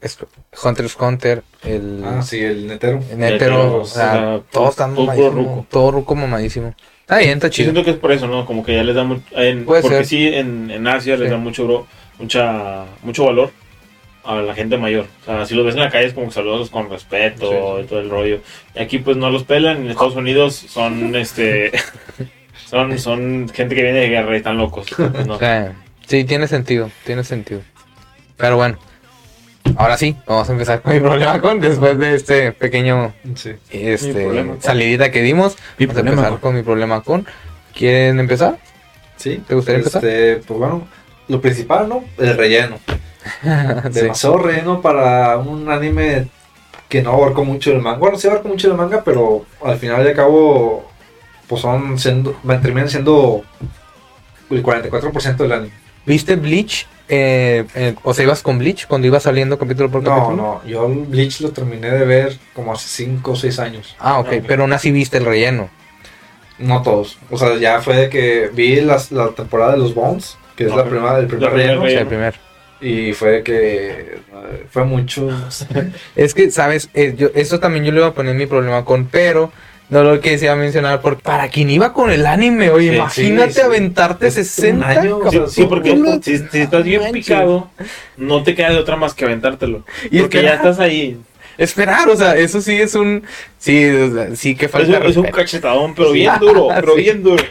x 0.84 0.96
Hunter, 1.00 1.42
el. 1.62 2.02
Ah, 2.04 2.20
sí, 2.22 2.40
el 2.40 2.66
netero. 2.66 2.98
el 3.10 3.18
Netero, 3.18 3.56
Netero, 3.56 3.76
o 3.80 3.84
sea, 3.86 4.40
todos 4.50 4.70
están 4.70 4.94
todo 4.94 5.30
ruco. 5.30 5.66
Todo 5.70 5.90
ruco 5.92 6.14
mamadísimo. 6.14 6.74
Está 7.00 7.18
bien, 7.18 7.30
está 7.32 7.48
chido. 7.50 7.66
siento 7.70 7.84
que 7.84 7.90
es 7.92 7.96
por 7.96 8.12
eso, 8.12 8.26
¿no? 8.26 8.44
Como 8.44 8.64
que 8.64 8.74
ya 8.74 8.82
les 8.82 8.94
da 8.94 9.04
mucho. 9.04 9.22
en- 9.36 9.64
porque 9.64 9.82
ser. 9.82 10.06
sí, 10.06 10.26
en, 10.26 10.70
en 10.70 10.86
Asia 10.86 11.16
les 11.16 11.30
da 11.30 11.36
mucho, 11.36 11.64
bro, 11.64 11.86
mucha, 12.18 12.84
mucho 13.02 13.24
valor 13.26 13.50
a 14.24 14.36
la 14.36 14.54
gente 14.54 14.76
mayor. 14.78 15.06
O 15.22 15.24
sea, 15.26 15.46
si 15.46 15.54
los 15.54 15.64
ves 15.66 15.74
en 15.74 15.80
la 15.82 15.90
calle 15.90 16.06
es 16.06 16.14
como 16.14 16.28
que 16.28 16.32
saludos 16.34 16.70
con 16.70 16.88
respeto 16.90 17.48
Sí, 17.50 17.56
sí. 17.78 17.84
y 17.84 17.86
todo 17.88 18.00
el 18.00 18.10
rollo. 18.10 18.40
Y 18.74 18.78
aquí 18.80 18.98
pues 18.98 19.16
no 19.16 19.30
los 19.30 19.44
pelan. 19.44 19.78
En 19.84 19.90
Estados 19.90 20.16
Unidos 20.16 20.54
son 20.54 21.14
este. 21.16 21.72
son, 22.66 22.98
son 22.98 23.48
gente 23.52 23.74
que 23.74 23.82
viene 23.82 24.00
de 24.00 24.08
guerra 24.08 24.34
y 24.34 24.38
están 24.38 24.56
locos. 24.58 24.86
¿no? 25.26 25.38
Sí, 26.06 26.24
tiene 26.24 26.46
sentido, 26.46 26.90
tiene 27.06 27.24
sentido. 27.24 27.62
Pero 28.36 28.56
bueno, 28.56 28.78
ahora 29.76 29.96
sí, 29.96 30.14
vamos 30.26 30.46
a 30.50 30.52
empezar 30.52 30.82
con 30.82 30.92
mi 30.92 31.00
problema 31.00 31.40
con 31.40 31.60
después 31.60 31.98
de 31.98 32.14
este 32.14 32.52
pequeño 32.52 33.14
Sí. 33.34 33.52
este, 33.70 34.12
problema 34.12 34.56
salidita 34.60 35.10
que 35.10 35.22
dimos. 35.22 35.56
Mi 35.78 35.86
vamos 35.86 35.96
a 36.04 36.08
empezar 36.10 36.30
con. 36.32 36.40
con 36.40 36.54
mi 36.56 36.62
problema 36.62 37.00
con. 37.02 37.26
¿Quieren 37.72 38.20
empezar? 38.20 38.58
Sí. 39.16 39.40
¿Te 39.48 39.54
gustaría 39.54 39.80
este, 39.80 40.36
Pues 40.46 40.58
bueno, 40.60 40.86
lo 41.28 41.40
principal, 41.40 41.88
¿no? 41.88 42.04
El 42.18 42.36
relleno. 42.36 42.78
Sí. 43.42 44.00
Demasiado 44.00 44.38
relleno 44.38 44.80
para 44.80 45.38
un 45.38 45.70
anime 45.70 46.28
que 46.88 47.02
no 47.02 47.12
abarcó 47.12 47.44
mucho 47.44 47.70
el 47.72 47.80
manga. 47.80 47.98
Bueno, 47.98 48.18
sí 48.18 48.28
abarcó 48.28 48.48
mucho 48.48 48.68
el 48.70 48.74
manga, 48.76 49.02
pero 49.04 49.44
al 49.64 49.78
final 49.78 50.04
y 50.04 50.08
al 50.08 50.14
cabo, 50.14 50.88
pues 51.48 51.62
son 51.62 51.98
siendo, 51.98 52.36
terminan 52.62 52.88
siendo 52.88 53.42
el 54.50 54.62
44% 54.62 55.36
del 55.36 55.52
anime. 55.52 55.72
¿Viste 56.06 56.36
Bleach? 56.36 56.86
Eh, 57.08 57.64
eh, 57.74 57.94
o 58.02 58.14
sea, 58.14 58.24
ibas 58.24 58.42
con 58.42 58.58
Bleach 58.58 58.86
cuando 58.86 59.06
iba 59.06 59.20
saliendo 59.20 59.58
capítulo 59.58 59.90
por 59.90 60.02
No, 60.02 60.10
capítulo. 60.10 60.36
no, 60.36 60.64
yo 60.68 60.86
el 60.86 61.00
Bleach 61.04 61.40
lo 61.40 61.50
terminé 61.50 61.90
de 61.90 62.04
ver 62.06 62.38
como 62.54 62.72
hace 62.72 62.88
5 62.88 63.32
o 63.32 63.36
6 63.36 63.58
años. 63.58 63.94
Ah, 63.98 64.18
ok, 64.20 64.28
pero 64.46 64.62
aún 64.62 64.72
así 64.72 64.90
viste 64.90 65.18
el 65.18 65.24
relleno. 65.26 65.68
No 66.58 66.82
todos. 66.82 67.18
O 67.30 67.36
sea, 67.36 67.56
ya 67.58 67.80
fue 67.80 67.96
de 67.96 68.08
que 68.08 68.48
vi 68.54 68.80
las- 68.80 69.10
la 69.10 69.30
temporada 69.30 69.72
de 69.72 69.78
los 69.78 69.94
Bones, 69.94 70.38
que 70.56 70.64
es 70.64 70.70
Ok. 70.70 70.78
la 70.78 70.84
primera, 70.84 71.18
el 71.18 71.26
primer 71.26 71.50
relleno, 71.52 71.82
O 71.82 71.88
sea, 71.88 72.00
el 72.00 72.06
primer. 72.06 72.34
Y 72.84 73.12
fue 73.14 73.30
de 73.30 73.42
que 73.42 74.18
fue 74.70 74.84
mucho. 74.84 75.28
Es 76.16 76.34
que, 76.34 76.50
¿sabes? 76.50 76.90
Eh, 76.94 77.14
yo, 77.16 77.28
eso 77.34 77.58
también 77.58 77.84
yo 77.84 77.92
le 77.92 77.98
iba 77.98 78.08
a 78.08 78.14
poner 78.14 78.34
mi 78.34 78.46
problema 78.46 78.84
con, 78.84 79.06
pero 79.06 79.50
no 79.88 80.02
lo 80.02 80.20
quisiera 80.20 80.54
mencionar 80.54 81.00
porque 81.00 81.22
para 81.22 81.48
quien 81.48 81.70
iba 81.70 81.92
con 81.92 82.10
el 82.10 82.26
anime, 82.26 82.70
oye, 82.70 82.90
Sí, 82.90 82.96
imagínate 82.96 83.52
sí, 83.52 83.60
sí. 83.60 83.66
aventarte 83.66 84.26
Es 84.26 84.36
un 84.36 84.44
60 84.44 84.88
año, 84.88 85.18
o 85.18 85.48
Sí, 85.48 85.64
porque 85.64 86.20
si, 86.22 86.38
si 86.38 86.58
estás 86.58 86.84
bien 86.84 87.10
picado, 87.12 87.70
no 88.16 88.42
te 88.42 88.54
queda 88.54 88.70
de 88.70 88.78
otra 88.78 88.96
más 88.96 89.14
que 89.14 89.24
aventártelo. 89.24 89.84
Y 90.10 90.20
porque 90.20 90.42
ya 90.42 90.54
estás 90.54 90.78
ahí. 90.78 91.18
Esperar, 91.58 92.08
o 92.08 92.16
sea, 92.16 92.36
eso 92.36 92.60
sí 92.60 92.80
es 92.80 92.94
un. 92.94 93.22
Sí, 93.58 93.88
o 93.88 94.12
sea, 94.12 94.36
sí 94.36 94.54
que 94.54 94.68
falta. 94.68 94.98
un, 94.98 95.06
es 95.06 95.16
un 95.16 95.24
cachetadón, 95.24 95.94
pero 95.94 96.10
bien 96.12 96.32
duro, 96.38 96.68
pero 96.74 96.94
Sí. 96.96 97.00
bien 97.02 97.22
duro. 97.22 97.42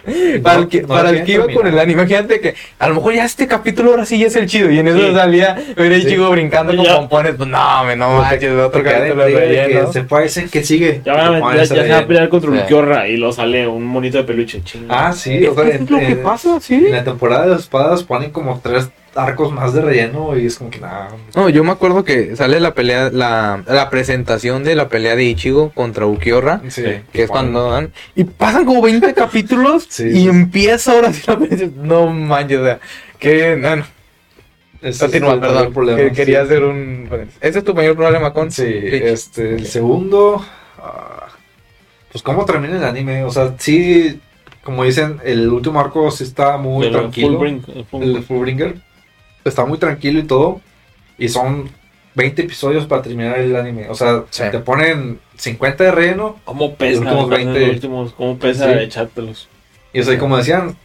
Para 0.44 0.60
el 0.60 0.68
que, 0.68 0.82
no 0.82 0.88
para 0.90 1.10
el 1.10 1.24
que 1.24 1.32
iba 1.34 1.48
con 1.48 1.66
el 1.66 1.80
anime, 1.80 2.02
imagínate 2.04 2.40
que 2.40 2.54
a 2.78 2.88
lo 2.90 2.96
mejor 2.96 3.14
ya 3.16 3.26
este 3.26 3.48
capítulo 3.48 3.92
ahora 3.92 4.06
sí 4.06 4.20
ya 4.20 4.28
es 4.28 4.36
el 4.36 4.46
chido. 4.48 4.70
Y 4.70 4.80
en 4.80 4.88
eso 4.90 5.00
Sí. 5.00 5.14
salía, 5.16 5.56
ver 5.76 5.92
el 5.92 6.04
Sí. 6.04 6.10
chico 6.10 6.30
brincando 6.30 6.76
con 6.76 6.86
pompones. 6.86 7.36
Pues 7.36 7.50
no, 7.50 7.84
me 7.86 7.96
no 7.96 8.18
manches, 8.22 8.52
otro 8.60 8.84
capítulo 8.84 9.26
de- 9.26 9.32
de- 9.32 9.40
relleno. 9.40 9.92
que 9.92 10.48
se 10.48 10.64
sigue. 10.64 11.02
Ya, 11.04 11.14
van 11.14 11.28
a, 11.28 11.34
Que 11.36 11.40
ponen 11.42 11.58
ya, 11.58 11.64
ese 11.64 11.76
ya 11.76 11.84
se 11.84 11.90
va 11.90 11.98
a 12.00 12.08
pelear 12.08 12.30
contra 12.30 12.52
Sí. 12.52 12.58
Ulquiorra 12.58 13.08
y 13.08 13.18
lo 13.18 13.32
sale 13.32 13.68
un 13.68 13.84
monito 13.86 14.18
de 14.18 14.24
peluche. 14.24 14.62
Chinga. 14.64 15.08
Ah, 15.08 15.14
sí, 15.14 15.36
Es 15.38 15.44
lo 15.44 15.56
que 15.56 16.06
en- 16.06 16.22
pasa, 16.24 16.60
sí. 16.62 16.76
En 16.76 16.92
la 16.92 17.04
temporada 17.04 17.44
de 17.46 17.52
las 17.52 17.62
espadas 17.62 18.04
ponen 18.04 18.32
como 18.32 18.60
tres 18.64 18.90
arcos 19.16 19.52
más 19.52 19.74
de 19.74 19.82
relleno 19.82 20.38
y 20.38 20.46
es 20.48 20.58
como 20.58 20.70
que 20.70 20.80
nada. 20.80 21.10
No, 21.36 21.48
yo 21.50 21.64
me 21.64 21.72
acuerdo 21.72 22.04
que 22.04 22.36
sale 22.36 22.60
la 22.60 22.74
pelea, 22.74 23.10
la, 23.12 23.64
la 23.68 23.90
presentación 23.90 24.64
de 24.64 24.76
la 24.76 24.90
pelea 24.90 25.16
de 25.16 25.24
Ichigo 25.26 25.70
contra 25.72 26.06
Ukiorra. 26.08 26.62
Sí, 26.70 26.84
Que 27.12 27.24
es 27.24 27.30
cuando 27.30 27.70
dan. 27.72 27.92
Y 28.16 28.24
pasan 28.24 28.66
como 28.66 28.82
20 28.82 29.14
capítulos 29.16 29.86
Sí, 29.90 30.08
y 30.08 30.22
sí. 30.24 30.28
empieza 30.28 30.94
ahora 30.94 31.14
sí 31.14 31.22
la 31.28 31.38
pelea. 31.38 31.70
No 31.76 32.08
manches, 32.08 32.60
o 32.60 32.64
sea, 32.66 32.80
que. 33.20 33.56
No, 33.56 33.76
no, 33.78 33.84
continúa, 35.00 35.34
el 35.34 35.40
perdón. 35.40 35.74
problema, 35.74 35.98
que 36.00 36.12
quería 36.12 36.42
hacer 36.42 36.64
un. 36.64 37.08
Ese 37.40 37.60
es 37.60 37.64
tu 37.66 37.74
mayor 37.74 37.96
problema 37.96 38.34
con. 38.34 38.52
Sí, 38.52 38.66
este, 38.68 39.56
el 39.56 39.66
segundo, 39.68 40.44
ah, 40.80 41.28
pues 42.12 42.22
cómo 42.24 42.46
termina 42.46 42.78
el 42.78 42.84
anime, 42.84 43.24
o 43.24 43.32
sea, 43.32 43.54
sí, 43.60 44.20
como 44.64 44.84
dicen, 44.84 45.20
el 45.24 45.48
último 45.50 45.80
arco 45.80 46.10
sí 46.12 46.24
está 46.26 46.58
muy 46.58 46.88
Pero 46.88 47.00
tranquilo, 47.00 47.38
full 47.38 47.48
bring- 47.48 47.86
full- 47.90 48.04
el 48.04 48.24
Fullbringer 48.24 48.76
está 49.46 49.66
muy 49.66 49.78
tranquilo 49.78 50.20
y 50.20 50.24
todo, 50.24 50.62
y 51.18 51.30
son 51.30 51.70
20 52.16 52.44
episodios 52.44 52.86
para 52.86 53.02
terminar 53.02 53.40
el 53.40 53.56
anime, 53.56 53.90
o 53.90 53.96
sea, 53.96 54.24
Sí. 54.30 54.44
te 54.52 54.60
ponen 54.60 55.20
50 55.36 55.84
de 55.86 55.92
relleno, 55.92 56.38
¿Cómo 56.46 56.76
pesa? 56.76 57.02
Los 57.02 57.14
últimos 57.14 57.30
los 57.30 57.38
20. 57.38 57.70
últimos- 57.70 58.14
¿Cómo 58.14 58.38
pesa 58.38 58.72
Sí. 58.72 58.80
echártelos? 58.80 59.48
y 59.94 60.00
o 60.00 60.04
sea, 60.04 60.18
como 60.18 60.38
decían, 60.38 60.76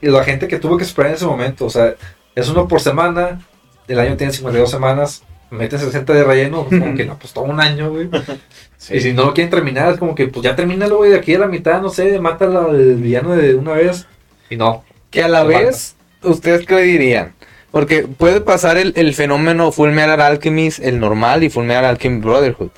y 0.00 0.08
la 0.08 0.24
gente 0.24 0.48
que 0.48 0.58
tuvo 0.58 0.76
que 0.76 0.84
esperar 0.84 1.10
en 1.10 1.16
ese 1.16 1.26
momento, 1.26 1.66
o 1.66 1.70
sea, 1.70 1.94
es 2.34 2.48
uno 2.48 2.66
por 2.68 2.80
semana, 2.80 3.40
el 3.88 3.98
año 3.98 4.16
tiene 4.16 4.32
52 4.32 4.70
semanas, 4.70 5.22
meten 5.50 5.78
60 5.78 6.12
de 6.14 6.24
relleno, 6.24 6.64
como 6.64 6.70
que 6.96 7.04
no, 7.04 7.18
pues 7.18 7.32
todo 7.32 7.44
un 7.44 7.60
año, 7.60 7.90
güey. 7.90 8.08
Y 8.90 9.00
si 9.00 9.12
no 9.14 9.24
lo 9.24 9.32
quieren 9.34 9.50
terminar, 9.50 9.90
es 9.92 9.98
como 9.98 10.14
que, 10.14 10.26
pues 10.28 10.44
ya 10.44 10.54
termínalo, 10.56 10.98
güey, 10.98 11.10
de 11.10 11.16
aquí 11.16 11.34
a 11.34 11.38
la 11.38 11.46
mitad, 11.46 11.80
no 11.80 11.88
sé, 11.88 12.18
mátalo 12.18 12.68
al 12.70 12.96
villano 12.96 13.34
de 13.34 13.54
una 13.54 13.72
vez. 13.72 14.06
Y 14.50 14.56
no. 14.56 14.84
Que 15.10 15.22
a 15.22 15.28
la 15.28 15.42
vez, 15.44 15.96
¿ustedes 16.22 16.66
qué 16.66 16.76
dirían? 16.80 17.33
Porque 17.74 18.06
puede 18.06 18.40
pasar 18.40 18.76
el, 18.76 18.92
el 18.94 19.14
fenómeno 19.14 19.72
Full 19.72 19.90
Metal 19.90 20.20
Alchemist, 20.20 20.78
el 20.78 21.00
normal, 21.00 21.42
y 21.42 21.50
Full 21.50 21.64
Metal 21.64 21.84
Alchemist 21.84 22.24
Brotherhood. 22.24 22.70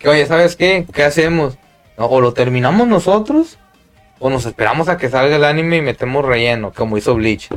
Que 0.00 0.08
oye, 0.08 0.26
¿sabes 0.26 0.56
qué? 0.56 0.86
¿Qué 0.92 1.04
hacemos? 1.04 1.56
No, 1.96 2.06
o 2.06 2.20
lo 2.20 2.32
terminamos 2.32 2.88
nosotros, 2.88 3.58
o 4.18 4.28
nos 4.28 4.46
esperamos 4.46 4.88
a 4.88 4.96
que 4.96 5.08
salga 5.08 5.36
el 5.36 5.44
anime 5.44 5.76
y 5.76 5.82
metemos 5.82 6.24
relleno, 6.24 6.72
como 6.74 6.98
hizo 6.98 7.14
Bleach. 7.14 7.48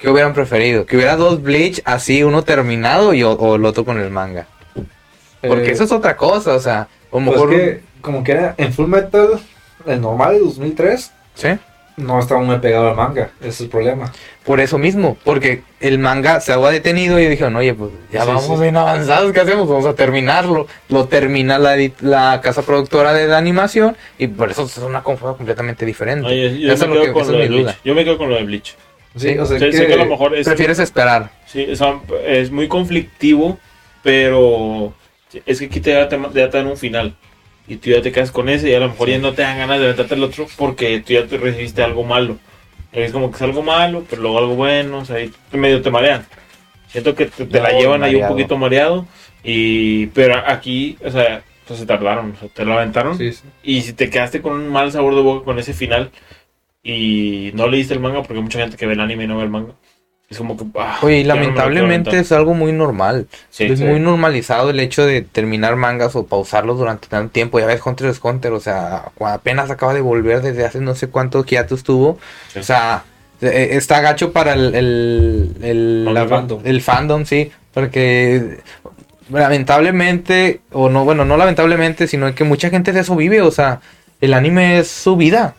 ¿Qué 0.00 0.08
hubieran 0.08 0.32
preferido? 0.32 0.86
Que 0.86 0.96
hubiera 0.96 1.16
dos 1.16 1.42
Bleach 1.42 1.82
así, 1.84 2.22
uno 2.22 2.44
terminado 2.44 3.12
y 3.12 3.22
o, 3.22 3.32
o 3.32 3.56
el 3.56 3.66
otro 3.66 3.84
con 3.84 4.00
el 4.00 4.08
manga. 4.08 4.46
Porque 5.46 5.68
Eh, 5.68 5.72
eso 5.72 5.84
es 5.84 5.92
otra 5.92 6.16
cosa, 6.16 6.54
o 6.54 6.60
sea, 6.60 6.88
lo 7.12 7.18
pues 7.18 7.24
mejor... 7.24 7.50
que, 7.50 7.82
como 8.00 8.24
que 8.24 8.32
era 8.32 8.54
en 8.56 8.72
Full 8.72 8.88
Metal, 8.88 9.38
el 9.84 10.00
normal 10.00 10.32
de 10.32 10.40
2003, 10.40 11.12
¿Sí? 11.34 11.48
No 11.96 12.18
estaba 12.18 12.40
muy 12.42 12.58
pegado 12.58 12.90
al 12.90 12.96
manga. 12.96 13.30
Ese 13.40 13.48
es 13.48 13.60
el 13.62 13.68
problema. 13.68 14.12
Por 14.44 14.60
eso 14.60 14.78
mismo, 14.78 15.16
porque 15.24 15.62
el 15.80 15.98
manga 15.98 16.40
se 16.40 16.52
había 16.52 16.68
detenido 16.70 17.18
y 17.18 17.26
dijeron, 17.26 17.56
oye, 17.56 17.74
pues 17.74 17.90
ya 18.12 18.22
Sí, 18.22 18.26
vamos 18.28 18.44
sí. 18.44 18.62
bien 18.62 18.76
avanzados, 18.76 19.32
¿qué 19.32 19.40
hacemos? 19.40 19.68
Vamos 19.68 19.86
a 19.86 19.94
terminarlo. 19.94 20.66
Lo 20.88 21.06
termina 21.06 21.58
la, 21.58 21.76
edit- 21.76 22.00
la 22.00 22.40
casa 22.42 22.62
productora 22.62 23.12
de 23.12 23.26
la 23.28 23.38
animación 23.38 23.96
y 24.18 24.26
por 24.28 24.50
eso 24.50 24.64
es 24.64 24.76
una 24.78 25.02
confusión 25.02 25.36
completamente 25.36 25.84
diferente. 25.86 26.26
Oye, 26.28 26.60
yo, 26.60 26.72
Eso 26.72 26.86
me 26.86 26.92
es 26.94 26.96
lo 26.98 27.02
quedo 27.02 27.04
que- 27.04 27.12
con 27.12 27.32
lo 27.32 27.32
es 27.32 27.38
de 27.38 27.48
mi 27.48 27.56
duda. 27.62 27.72
Bleach. 27.72 27.84
Yo 27.84 27.94
me 27.94 28.04
quedo 28.04 28.18
con 28.18 28.28
lo 28.30 28.36
de 28.36 28.44
Bleach. 28.44 28.74
Sí, 29.16 29.38
o 29.38 29.46
sea, 29.46 29.58
Sé, 29.58 29.70
que, 29.70 29.76
sé 29.78 29.86
que 29.86 29.94
a 29.94 29.96
lo 29.96 30.06
mejor 30.06 30.36
es, 30.36 30.46
Prefieres 30.46 30.78
esperar. 30.78 31.30
sí, 31.46 31.66
o 31.70 31.74
sea, 31.76 31.98
es 32.26 32.50
muy 32.50 32.68
conflictivo, 32.68 33.58
pero 34.02 34.92
es 35.46 35.58
que 35.58 35.64
aquí 35.66 35.80
te, 35.80 35.92
da- 35.92 36.08
te, 36.08 36.18
ya 36.34 36.50
te 36.50 36.58
dan 36.58 36.66
un 36.66 36.76
final. 36.76 37.14
Y 37.68 37.76
tú 37.76 37.90
ya 37.90 38.00
te 38.02 38.12
quedas 38.12 38.30
con 38.30 38.48
ese 38.48 38.70
y 38.70 38.74
a 38.74 38.80
lo 38.80 38.88
mejor 38.88 39.08
ya 39.08 39.18
no 39.18 39.32
te 39.34 39.42
dan 39.42 39.58
ganas 39.58 39.78
de 39.78 39.84
aventarte 39.86 40.14
el 40.14 40.22
otro 40.22 40.46
porque 40.56 41.00
tú 41.00 41.12
ya 41.14 41.26
te 41.26 41.36
recibiste 41.36 41.82
algo 41.82 42.04
malo. 42.04 42.38
Es 42.92 43.12
como 43.12 43.30
que 43.30 43.36
es 43.36 43.42
algo 43.42 43.62
malo, 43.62 44.04
pero 44.08 44.22
luego 44.22 44.38
algo 44.38 44.54
bueno, 44.54 44.98
o 44.98 45.04
sea, 45.04 45.20
y 45.22 45.32
medio 45.52 45.82
te 45.82 45.90
marean. 45.90 46.26
Siento 46.88 47.14
que 47.14 47.26
te, 47.26 47.44
te 47.46 47.60
la 47.60 47.72
No, 47.72 47.78
llevan 47.78 48.02
ahí 48.04 48.14
un 48.14 48.20
mareado. 48.22 48.34
poquito 48.34 48.56
mareado. 48.56 49.06
Y, 49.42 50.06
pero 50.08 50.36
aquí, 50.46 50.96
o 51.04 51.10
sea, 51.10 51.42
pues 51.66 51.80
se 51.80 51.86
tardaron, 51.86 52.32
o 52.32 52.36
sea, 52.38 52.48
te 52.48 52.64
lo 52.64 52.74
aventaron. 52.74 53.18
Sí, 53.18 53.32
sí. 53.32 53.42
Y 53.62 53.82
si 53.82 53.92
te 53.92 54.08
quedaste 54.10 54.40
con 54.40 54.52
un 54.54 54.68
mal 54.68 54.90
sabor 54.92 55.14
de 55.14 55.22
boca 55.22 55.44
con 55.44 55.58
ese 55.58 55.74
final 55.74 56.10
y 56.82 57.50
no 57.54 57.66
leíste 57.68 57.94
el 57.94 58.00
manga, 58.00 58.22
porque 58.22 58.34
hay 58.34 58.42
mucha 58.42 58.60
gente 58.60 58.76
que 58.76 58.86
ve 58.86 58.94
el 58.94 59.00
anime 59.00 59.24
y 59.24 59.26
no 59.26 59.36
ve 59.38 59.44
el 59.44 59.50
manga, 59.50 59.74
es 60.28 60.38
como 60.38 60.56
que. 60.56 60.64
ah, 60.78 60.98
Oye, 61.02 61.18
y 61.20 61.24
ya 61.24 61.34
no 61.34 61.40
lamentablemente 61.40 62.18
es 62.18 62.32
algo 62.32 62.52
muy 62.54 62.72
normal. 62.72 63.26
Sí, 63.50 63.64
es 63.64 63.78
sí. 63.78 63.84
muy 63.84 64.00
normalizado 64.00 64.70
el 64.70 64.80
hecho 64.80 65.06
de 65.06 65.22
terminar 65.22 65.76
mangas 65.76 66.16
o 66.16 66.26
pausarlos 66.26 66.78
durante 66.78 67.06
tanto 67.08 67.30
tiempo. 67.32 67.60
Ya 67.60 67.66
ves 67.66 67.80
Hunter 67.84 68.08
x 68.08 68.20
Hunter, 68.22 68.52
o 68.52 68.60
sea, 68.60 69.04
apenas 69.20 69.70
acaba 69.70 69.94
de 69.94 70.00
volver 70.00 70.42
desde 70.42 70.64
hace 70.64 70.80
no 70.80 70.94
sé 70.94 71.08
cuánto 71.08 71.44
hiatus 71.44 71.84
tuvo. 71.84 72.18
Sí. 72.52 72.58
O 72.58 72.62
sea, 72.64 73.04
eh, 73.40 73.68
está 73.72 74.00
gacho 74.00 74.32
para 74.32 74.54
el, 74.54 74.74
el, 74.74 75.52
el, 75.62 76.02
Para 76.06 76.14
la- 76.14 76.22
el 76.22 76.28
fandom. 76.28 76.60
el 76.64 76.80
fandom, 76.82 77.24
sí, 77.24 77.52
porque 77.72 78.58
lamentablemente, 79.30 80.60
o 80.72 80.88
no, 80.88 81.04
bueno, 81.04 81.24
no 81.24 81.36
lamentablemente, 81.36 82.06
sino 82.06 82.34
que 82.34 82.44
mucha 82.44 82.70
gente 82.70 82.92
de 82.92 83.00
eso 83.00 83.14
vive, 83.16 83.42
o 83.42 83.50
sea, 83.50 83.80
el 84.20 84.34
anime 84.34 84.78
es 84.78 84.88
su 84.88 85.16
vida. 85.16 85.54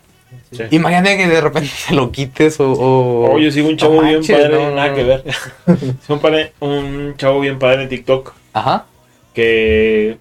Sí. 0.51 0.63
Imagínate 0.71 1.17
que 1.17 1.27
de 1.27 1.41
repente 1.41 1.67
se 1.69 1.93
lo 1.95 2.11
quites 2.11 2.59
o... 2.59 2.71
o- 2.71 3.33
Oh, 3.33 3.39
yo 3.39 3.51
sigo 3.51 3.67
un 3.69 3.77
chavo 3.77 4.01
bien 4.01 4.21
padre, 4.25 4.49
no, 4.49 4.71
nada 4.75 4.89
no. 4.89 4.95
que 4.95 5.03
ver. 5.03 5.23
Sigo 6.01 6.13
un, 6.15 6.19
padre- 6.21 6.53
un 6.61 7.13
chavo 7.17 7.39
bien 7.41 7.59
padre 7.59 7.83
en 7.83 7.89
TikTok 7.89 8.33
Ajá. 8.53 8.85
que 9.33 10.17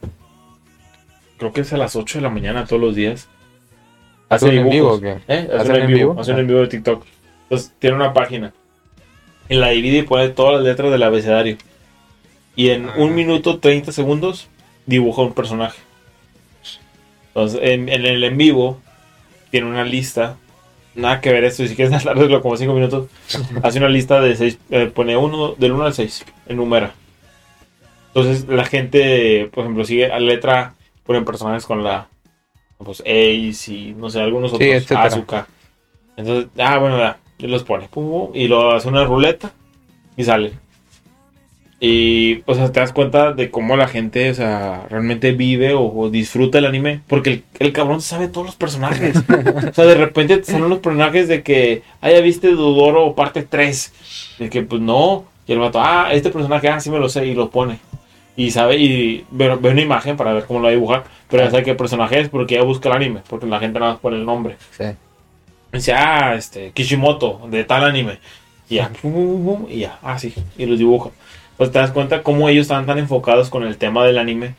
creo 1.39 1.53
que 1.53 1.61
es 1.61 1.73
a 1.73 1.77
las 1.77 1.95
8 1.97 2.19
de 2.19 2.23
la 2.23 2.31
mañana 2.31 2.65
todos 2.67 2.83
los 2.83 2.95
días. 2.97 3.29
¿Hacen 4.29 4.49
en 4.59 4.69
dibujos. 4.71 5.01
vivo 5.01 5.13
o 5.15 5.19
qué? 5.27 5.33
¿Eh? 5.33 5.49
Hacen 5.49 5.61
¿Hacen 5.61 5.75
en 5.77 5.81
en 5.83 5.87
vivo. 5.89 5.99
vivo? 6.11 6.21
Hacen 6.21 6.39
en 6.39 6.47
vivo 6.49 6.61
de 6.61 6.67
TikTok. 6.69 7.05
Entonces 7.45 7.73
tiene 7.79 7.95
una 7.97 8.13
página. 8.13 8.53
En 9.49 9.61
la 9.61 9.69
divide 9.69 9.99
y 9.99 10.03
pone 10.03 10.29
todas 10.31 10.55
las 10.55 10.63
letras 10.65 10.91
del 10.91 11.03
abecedario. 11.05 11.57
Y 12.57 12.71
en 12.71 12.89
Ah. 12.89 12.95
un 12.97 13.15
minuto 13.15 13.61
30 13.61 13.93
segundos 13.93 14.49
dibuja 14.87 15.23
un 15.23 15.33
personaje. 15.35 15.79
Entonces 17.29 17.61
en, 17.63 17.89
en 17.89 18.05
el 18.07 18.25
en 18.25 18.37
vivo 18.37 18.81
tiene 19.57 19.71
una 19.71 19.85
lista. 19.85 20.37
Nada 20.95 21.23
que 21.23 21.33
ver 21.33 21.45
esto, 21.45 21.63
y 21.63 21.69
si 21.69 21.77
quieres 21.77 21.95
alargarlo 22.07 22.43
como 22.43 22.57
5 22.57 22.75
minutos, 22.75 23.09
hace 23.63 23.79
una 23.79 23.89
lista 23.89 24.21
de 24.21 24.37
6, 24.37 24.59
pone 24.95 25.17
uno, 25.17 25.55
del 25.55 25.73
1 25.73 25.85
al 25.85 25.95
6, 25.95 26.27
enumera. 26.47 26.93
Entonces 28.09 28.47
la 28.49 28.65
gente, 28.65 29.49
por 29.53 29.65
ejemplo, 29.65 29.85
sigue 29.85 30.07
a 30.07 30.21
la 30.21 30.21
letra, 30.21 30.75
ponen 31.05 31.25
personajes 31.25 31.65
con 31.65 31.83
la 31.83 32.09
pues 32.79 33.01
Ace 33.01 33.73
y 33.73 33.95
no 33.97 34.11
sé, 34.11 34.21
algunos 34.21 34.51
Sí, 34.51 34.57
otros, 34.57 34.71
etcétera. 34.71 35.05
Azúcar. 35.05 35.47
Entonces, 36.19 36.51
ah, 36.59 36.79
bueno, 36.79 36.99
ya, 36.99 37.19
los 37.39 37.65
pone, 37.65 37.89
pum, 37.89 38.11
pum, 38.11 38.31
y 38.35 38.49
lo 38.49 38.73
hace 38.73 38.89
una 38.89 39.05
ruleta 39.05 39.53
y 40.19 40.25
sale. 40.25 40.53
Y, 41.79 42.43
o 42.47 42.55
sea, 42.55 42.73
te 42.73 42.81
das 42.81 42.93
cuenta 42.93 43.33
de 43.33 43.51
cómo 43.51 43.77
la 43.77 43.87
gente, 43.87 44.31
o 44.31 44.35
sea, 44.35 44.87
realmente 44.89 45.33
vive 45.33 45.75
o, 45.75 45.83
o 45.85 46.09
disfruta 46.09 46.59
el 46.59 46.65
anime. 46.65 47.01
Porque 47.07 47.31
el, 47.31 47.45
el 47.59 47.73
cabrón 47.73 48.01
sabe 48.01 48.29
todos 48.29 48.47
los 48.47 48.57
personajes. 48.57 49.17
o 49.19 49.73
sea, 49.75 49.85
de 49.85 49.95
repente 49.95 50.39
te 50.39 50.45
salen 50.45 50.71
los 50.71 50.79
personajes 50.79 51.29
de 51.29 51.43
que, 51.43 51.83
ah, 52.01 52.11
ya 52.11 52.21
viste 52.21 52.49
Dudoro 52.49 53.15
parte 53.15 53.43
3. 53.43 54.37
De 54.39 54.49
que, 54.49 54.63
pues 54.63 54.81
no. 54.81 55.27
Y 55.47 55.53
el 55.53 55.59
vato, 55.59 55.81
ah, 55.81 56.09
este 56.13 56.31
personaje, 56.31 56.69
ah, 56.69 56.81
sí 56.81 56.91
me 56.91 56.99
lo 56.99 57.09
sé, 57.09 57.27
y 57.27 57.35
lo 57.35 57.51
pone. 57.51 57.79
Y 58.37 58.51
sabe, 58.51 58.77
y 58.79 59.25
ve, 59.31 59.55
ve 59.57 59.71
una 59.71 59.81
imagen 59.81 60.17
para 60.17 60.33
ver 60.33 60.45
cómo 60.45 60.61
lo 60.61 60.65
va 60.65 60.71
a 60.71 60.75
dibujar. 60.75 61.05
Pero 61.29 61.45
ya 61.45 61.51
sabe 61.51 61.63
qué 61.63 61.75
personaje 61.75 62.21
es 62.21 62.29
porque 62.31 62.55
ya 62.55 62.63
busca 62.63 62.89
el 62.89 62.97
anime. 62.97 63.21
Porque 63.29 63.47
la 63.47 63.61
gente 63.61 63.79
nada 63.79 63.93
más 63.93 64.01
pone 64.01 64.17
el 64.17 64.25
nombre. 64.25 64.57
Sí. 64.71 64.85
Dice, 65.73 65.93
ah, 65.93 66.35
este, 66.37 66.71
Kishimoto, 66.71 67.43
de 67.51 67.65
tal 67.65 67.85
anime. 67.85 68.19
Y 68.69 68.77
ya, 68.77 68.91
pum, 69.01 69.13
pum, 69.13 69.45
pum, 69.45 69.67
y 69.71 69.81
ya, 69.81 69.99
ah, 70.03 70.19
sí, 70.19 70.35
y 70.57 70.67
los 70.67 70.79
dibuja. 70.79 71.11
Pues 71.57 71.73
te 71.73 71.79
das 71.79 71.91
cuenta 71.91 72.23
cómo 72.23 72.49
ellos 72.49 72.63
están 72.63 72.87
tan 72.87 72.99
enfocados 72.99 73.49
con 73.51 73.63
el 73.65 73.77
tema 73.79 74.05
del 74.05 74.19
anime 74.19 74.55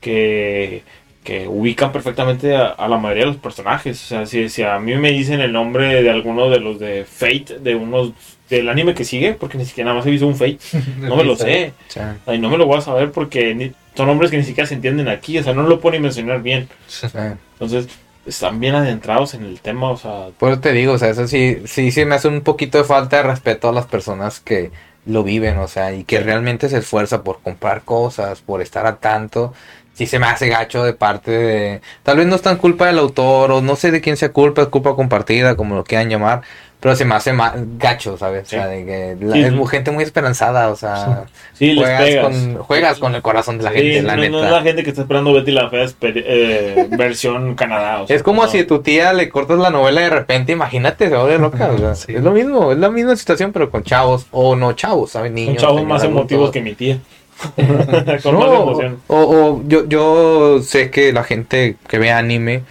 que, 0.00 0.82
que 1.24 1.46
ubican 1.48 1.92
perfectamente 1.92 2.56
a, 2.56 2.66
a 2.68 2.88
la 2.88 2.98
mayoría 2.98 3.24
de 3.24 3.30
los 3.32 3.36
personajes. 3.40 4.02
O 4.04 4.06
sea, 4.06 4.26
si, 4.26 4.48
si 4.48 4.62
a 4.62 4.78
mí 4.78 4.94
me 4.96 5.10
dicen 5.12 5.40
el 5.40 5.52
nombre 5.52 6.02
de 6.02 6.10
alguno 6.10 6.50
de 6.50 6.60
los 6.60 6.78
de 6.78 7.04
Fate, 7.04 7.58
de 7.60 7.74
unos 7.74 8.12
del 8.50 8.68
anime 8.68 8.94
que 8.94 9.04
sigue, 9.04 9.34
porque 9.34 9.56
ni 9.56 9.64
siquiera 9.64 9.86
nada 9.88 9.98
más 9.98 10.06
he 10.06 10.10
visto 10.10 10.26
un 10.26 10.36
Fate, 10.36 10.58
no 11.00 11.16
me 11.16 11.24
lo 11.24 11.36
sé. 11.36 11.72
Ay, 12.26 12.38
no 12.38 12.50
me 12.50 12.58
lo 12.58 12.66
voy 12.66 12.78
a 12.78 12.82
saber 12.82 13.12
porque 13.12 13.54
ni- 13.54 13.72
son 13.94 14.06
nombres 14.06 14.30
que 14.30 14.38
ni 14.38 14.44
siquiera 14.44 14.66
se 14.66 14.74
entienden 14.74 15.08
aquí, 15.08 15.38
o 15.38 15.42
sea, 15.42 15.52
no 15.54 15.62
lo 15.64 15.78
pueden 15.80 16.02
mencionar 16.02 16.42
bien. 16.42 16.68
Entonces, 17.52 17.88
están 18.26 18.58
bien 18.58 18.74
adentrados 18.74 19.34
en 19.34 19.44
el 19.44 19.60
tema, 19.60 19.90
o 19.90 19.96
sea, 19.96 20.28
Por 20.38 20.50
eso 20.52 20.60
te 20.60 20.72
digo, 20.72 20.94
o 20.94 20.98
sea, 20.98 21.10
eso 21.10 21.26
sí, 21.28 21.58
sí, 21.66 21.90
sí 21.90 22.04
me 22.04 22.14
hace 22.14 22.28
un 22.28 22.40
poquito 22.40 22.78
de 22.78 22.84
falta 22.84 23.18
de 23.18 23.24
respeto 23.24 23.68
a 23.68 23.72
las 23.72 23.86
personas 23.86 24.40
que 24.40 24.70
lo 25.06 25.24
viven, 25.24 25.58
o 25.58 25.68
sea, 25.68 25.92
y 25.92 26.04
que 26.04 26.20
realmente 26.20 26.68
se 26.68 26.78
esfuerza 26.78 27.22
por 27.22 27.40
comprar 27.42 27.82
cosas, 27.82 28.40
por 28.40 28.62
estar 28.62 28.86
a 28.86 28.96
tanto. 28.96 29.52
Sí 29.94 30.06
se 30.06 30.18
me 30.18 30.26
hace 30.26 30.48
gacho 30.48 30.84
de 30.84 30.94
parte 30.94 31.30
de... 31.30 31.80
Tal 32.02 32.16
vez 32.16 32.26
no 32.26 32.36
es 32.36 32.42
tan 32.42 32.56
culpa 32.56 32.86
del 32.86 32.98
autor, 32.98 33.52
o 33.52 33.60
no 33.60 33.76
sé 33.76 33.90
de 33.90 34.00
quién 34.00 34.16
sea 34.16 34.32
culpa, 34.32 34.62
es 34.62 34.68
culpa 34.68 34.94
compartida, 34.96 35.56
como 35.56 35.74
lo 35.74 35.84
quieran 35.84 36.08
llamar, 36.08 36.42
pero 36.82 36.96
se 36.96 37.04
me 37.04 37.14
hace 37.14 37.32
ma- 37.32 37.54
gacho, 37.78 38.18
¿sabes? 38.18 38.48
Sí. 38.48 38.56
O 38.56 38.58
sea, 38.58 38.66
de 38.68 38.84
que 38.84 39.16
la- 39.24 39.34
Sí, 39.34 39.40
es 39.44 39.70
gente 39.70 39.90
muy 39.92 40.02
esperanzada, 40.02 40.68
o 40.68 40.74
sea, 40.76 41.26
sí, 41.52 41.74
les 41.74 41.84
juegas, 41.88 42.24
con, 42.24 42.56
juegas 42.58 42.98
con 42.98 43.14
el 43.14 43.22
corazón 43.22 43.56
de 43.58 43.64
la 43.64 43.70
gente, 43.70 44.02
la 44.02 44.16
no, 44.16 44.22
neta. 44.22 44.32
no 44.36 44.44
es 44.44 44.50
la 44.50 44.62
gente 44.62 44.82
que 44.82 44.90
está 44.90 45.02
esperando 45.02 45.32
Betty 45.32 45.52
la 45.52 45.70
Fea 45.70 45.86
eh, 46.02 46.88
versión 46.98 47.54
Canadá. 47.54 48.02
o 48.02 48.06
sea, 48.08 48.16
Es 48.16 48.24
como 48.24 48.42
no. 48.42 48.48
si 48.50 48.58
a 48.58 48.66
tu 48.66 48.80
tía 48.82 49.12
le 49.12 49.28
cortas 49.28 49.58
la 49.60 49.70
novela 49.70 50.00
de 50.00 50.10
repente, 50.10 50.50
imagínate, 50.50 51.08
se 51.08 51.16
vuelve 51.16 51.38
loca. 51.38 51.70
o 51.72 51.78
sea, 51.78 51.94
Sí. 52.02 52.14
Es 52.16 52.22
lo 52.22 52.32
mismo, 52.32 52.72
es 52.72 52.78
la 52.78 52.90
misma 52.90 53.14
situación, 53.14 53.52
pero 53.52 53.70
con 53.70 53.84
chavos, 53.84 54.26
o 54.32 54.56
no 54.56 54.72
chavos, 54.72 55.12
¿sabes? 55.12 55.30
Niños. 55.30 55.58
chavos 55.62 55.76
señoras, 55.80 56.02
más 56.02 56.04
emotivos 56.10 56.50
que 56.50 56.60
mi 56.62 56.74
tía. 56.74 56.98
con 57.56 57.66
más 58.06 58.24
No, 58.24 58.62
emoción. 58.62 58.98
o, 59.06 59.16
o 59.16 59.62
yo, 59.66 59.86
yo 59.88 60.60
sé 60.62 60.90
que 60.90 61.12
la 61.12 61.24
gente 61.24 61.76
que 61.88 61.98
ve 61.98 62.10
anime, 62.12 62.62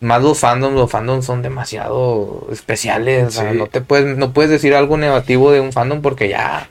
más 0.00 0.22
los 0.22 0.38
fandoms, 0.38 0.74
los 0.74 0.90
fandoms 0.90 1.24
son 1.26 1.42
demasiado 1.42 2.46
especiales. 2.50 3.26
o 3.26 3.30
sea, 3.30 3.52
Sí. 3.52 3.58
no 3.58 3.66
te 3.66 3.80
puedes, 3.80 4.16
no 4.16 4.32
puedes 4.32 4.50
decir 4.50 4.74
algo 4.74 4.96
negativo 4.96 5.52
de 5.52 5.60
un 5.60 5.72
fandom 5.72 6.00
porque 6.00 6.28
ya 6.28 6.68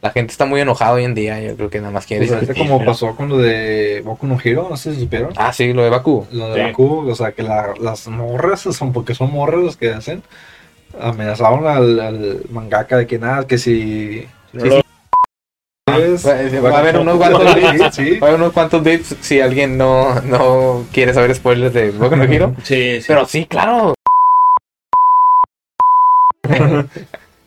la 0.00 0.10
gente 0.10 0.32
está 0.32 0.46
muy 0.46 0.60
enojada 0.60 0.92
hoy 0.94 1.04
en 1.04 1.14
día. 1.14 1.40
Yo 1.40 1.54
creo 1.56 1.70
que 1.70 1.78
nada 1.78 1.92
más 1.92 2.06
quiere 2.06 2.26
Pues 2.26 2.40
discutir. 2.40 2.62
como 2.68 2.84
pasó 2.84 3.14
con 3.14 3.28
lo 3.28 3.38
de 3.38 4.02
Boku 4.04 4.26
no 4.26 4.36
Hero, 4.42 4.66
no 4.68 4.76
sé 4.76 4.94
si 4.94 5.00
supieron. 5.02 5.32
Ah, 5.36 5.52
sí, 5.52 5.72
lo 5.72 5.84
de 5.84 5.90
Baku. 5.90 6.26
Lo 6.32 6.48
de 6.52 6.60
Sí. 6.60 6.66
Baku, 6.70 7.08
o 7.10 7.14
sea, 7.14 7.30
que 7.32 7.44
la- 7.44 7.74
las 7.80 8.08
morras 8.08 8.60
son, 8.62 8.92
porque 8.92 9.14
son 9.14 9.30
morras 9.32 9.60
los 9.62 9.76
que 9.76 9.92
hacen, 9.92 10.22
amenazaron 11.00 11.66
al, 11.66 12.00
al 12.00 12.40
mangaka 12.50 12.96
de 12.96 13.06
que 13.06 13.18
nada, 13.18 13.46
que 13.46 13.58
si... 13.58 14.26
Lo- 14.52 14.82
Va 15.88 16.60
va 16.70 16.76
a 16.76 16.78
haber 16.78 16.96
unos 16.96 17.16
cuantos 17.16 17.42
Sí, 17.54 17.60
beats, 17.60 17.96
sí. 17.96 18.18
va 18.20 18.26
a 18.26 18.30
haber 18.30 18.40
unos 18.40 18.52
cuantos 18.52 18.82
beats 18.84 19.16
si 19.20 19.40
alguien 19.40 19.76
no, 19.76 20.20
no 20.22 20.84
quiere 20.92 21.12
saber 21.12 21.34
spoilers 21.34 21.74
de 21.74 21.90
Boku 21.90 22.14
no 22.14 22.22
Hero. 22.24 22.54
Sí, 22.62 23.00
sí. 23.00 23.04
Pero 23.08 23.26
sí, 23.26 23.46
claro. 23.46 23.94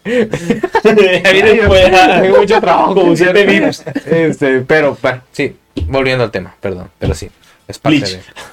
Ahí 0.05 1.41
después, 1.41 1.93
Hay 1.93 2.29
mucho 2.29 2.59
trabajo. 2.61 2.93
Como 2.93 3.15
siete 3.15 3.45
vips. 3.45 3.83
Este, 4.05 4.61
pero, 4.61 4.97
bueno, 5.01 5.21
sí, 5.31 5.55
volviendo 5.87 6.23
al 6.25 6.31
tema, 6.31 6.55
perdón, 6.59 6.89
pero 6.99 7.13
sí, 7.13 7.29
es 7.67 7.79
parte 7.79 7.99
Bleach. 7.99 8.11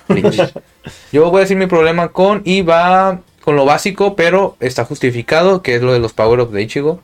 de 0.08 0.20
Bleach. 0.20 0.52
Yo 1.12 1.28
voy 1.30 1.38
a 1.38 1.40
decir 1.40 1.56
mi 1.56 1.66
problema 1.66 2.08
con 2.08 2.42
y 2.44 2.62
va 2.62 3.20
con 3.42 3.56
lo 3.56 3.64
básico, 3.64 4.14
pero 4.14 4.56
está 4.60 4.84
justificado, 4.84 5.62
que 5.62 5.74
es 5.74 5.82
lo 5.82 5.92
de 5.92 5.98
los 5.98 6.12
power-ups 6.12 6.52
de 6.52 6.62
Ichigo. 6.62 7.00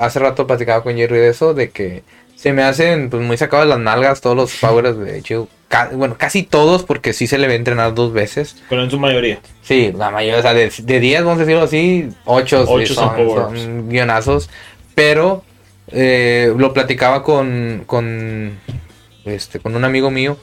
Hace 0.00 0.18
rato 0.18 0.46
platicaba 0.46 0.82
con 0.82 0.96
Jerry 0.96 1.18
de 1.18 1.28
eso, 1.28 1.54
de 1.54 1.70
que 1.70 2.02
se 2.36 2.52
me 2.52 2.62
hacen 2.62 3.08
pues, 3.10 3.22
muy 3.22 3.36
sacados 3.36 3.66
de 3.66 3.70
las 3.70 3.78
nalgas 3.78 4.20
todos 4.20 4.36
los 4.36 4.54
power-ups 4.56 4.98
de. 4.98 5.46
Ca- 5.68 5.90
bueno, 5.92 6.16
casi 6.18 6.42
todos, 6.42 6.84
porque 6.84 7.12
sí 7.12 7.26
se 7.26 7.38
le 7.38 7.48
ve 7.48 7.54
entrenar 7.54 7.94
dos 7.94 8.12
veces. 8.12 8.56
Pero 8.68 8.84
en 8.84 8.90
su 8.90 8.98
mayoría. 8.98 9.38
Sí, 9.62 9.92
la 9.96 10.10
mayoría, 10.10 10.38
o 10.38 10.42
sea, 10.42 10.52
de, 10.54 10.70
de 10.82 11.00
10, 11.00 11.24
vamos 11.24 11.38
a 11.38 11.40
decirlo 11.44 11.62
así, 11.62 12.08
8, 12.26 12.64
Ocho 12.68 12.94
son 12.94 13.16
son, 13.16 13.56
son 13.56 13.88
guionazos. 13.88 14.50
Pero 14.94 15.42
eh, 15.88 16.52
lo 16.56 16.72
platicaba 16.72 17.22
con, 17.22 17.84
con, 17.86 18.58
este, 19.24 19.58
con 19.60 19.74
un 19.74 19.84
amigo 19.84 20.10
mío. 20.10 20.36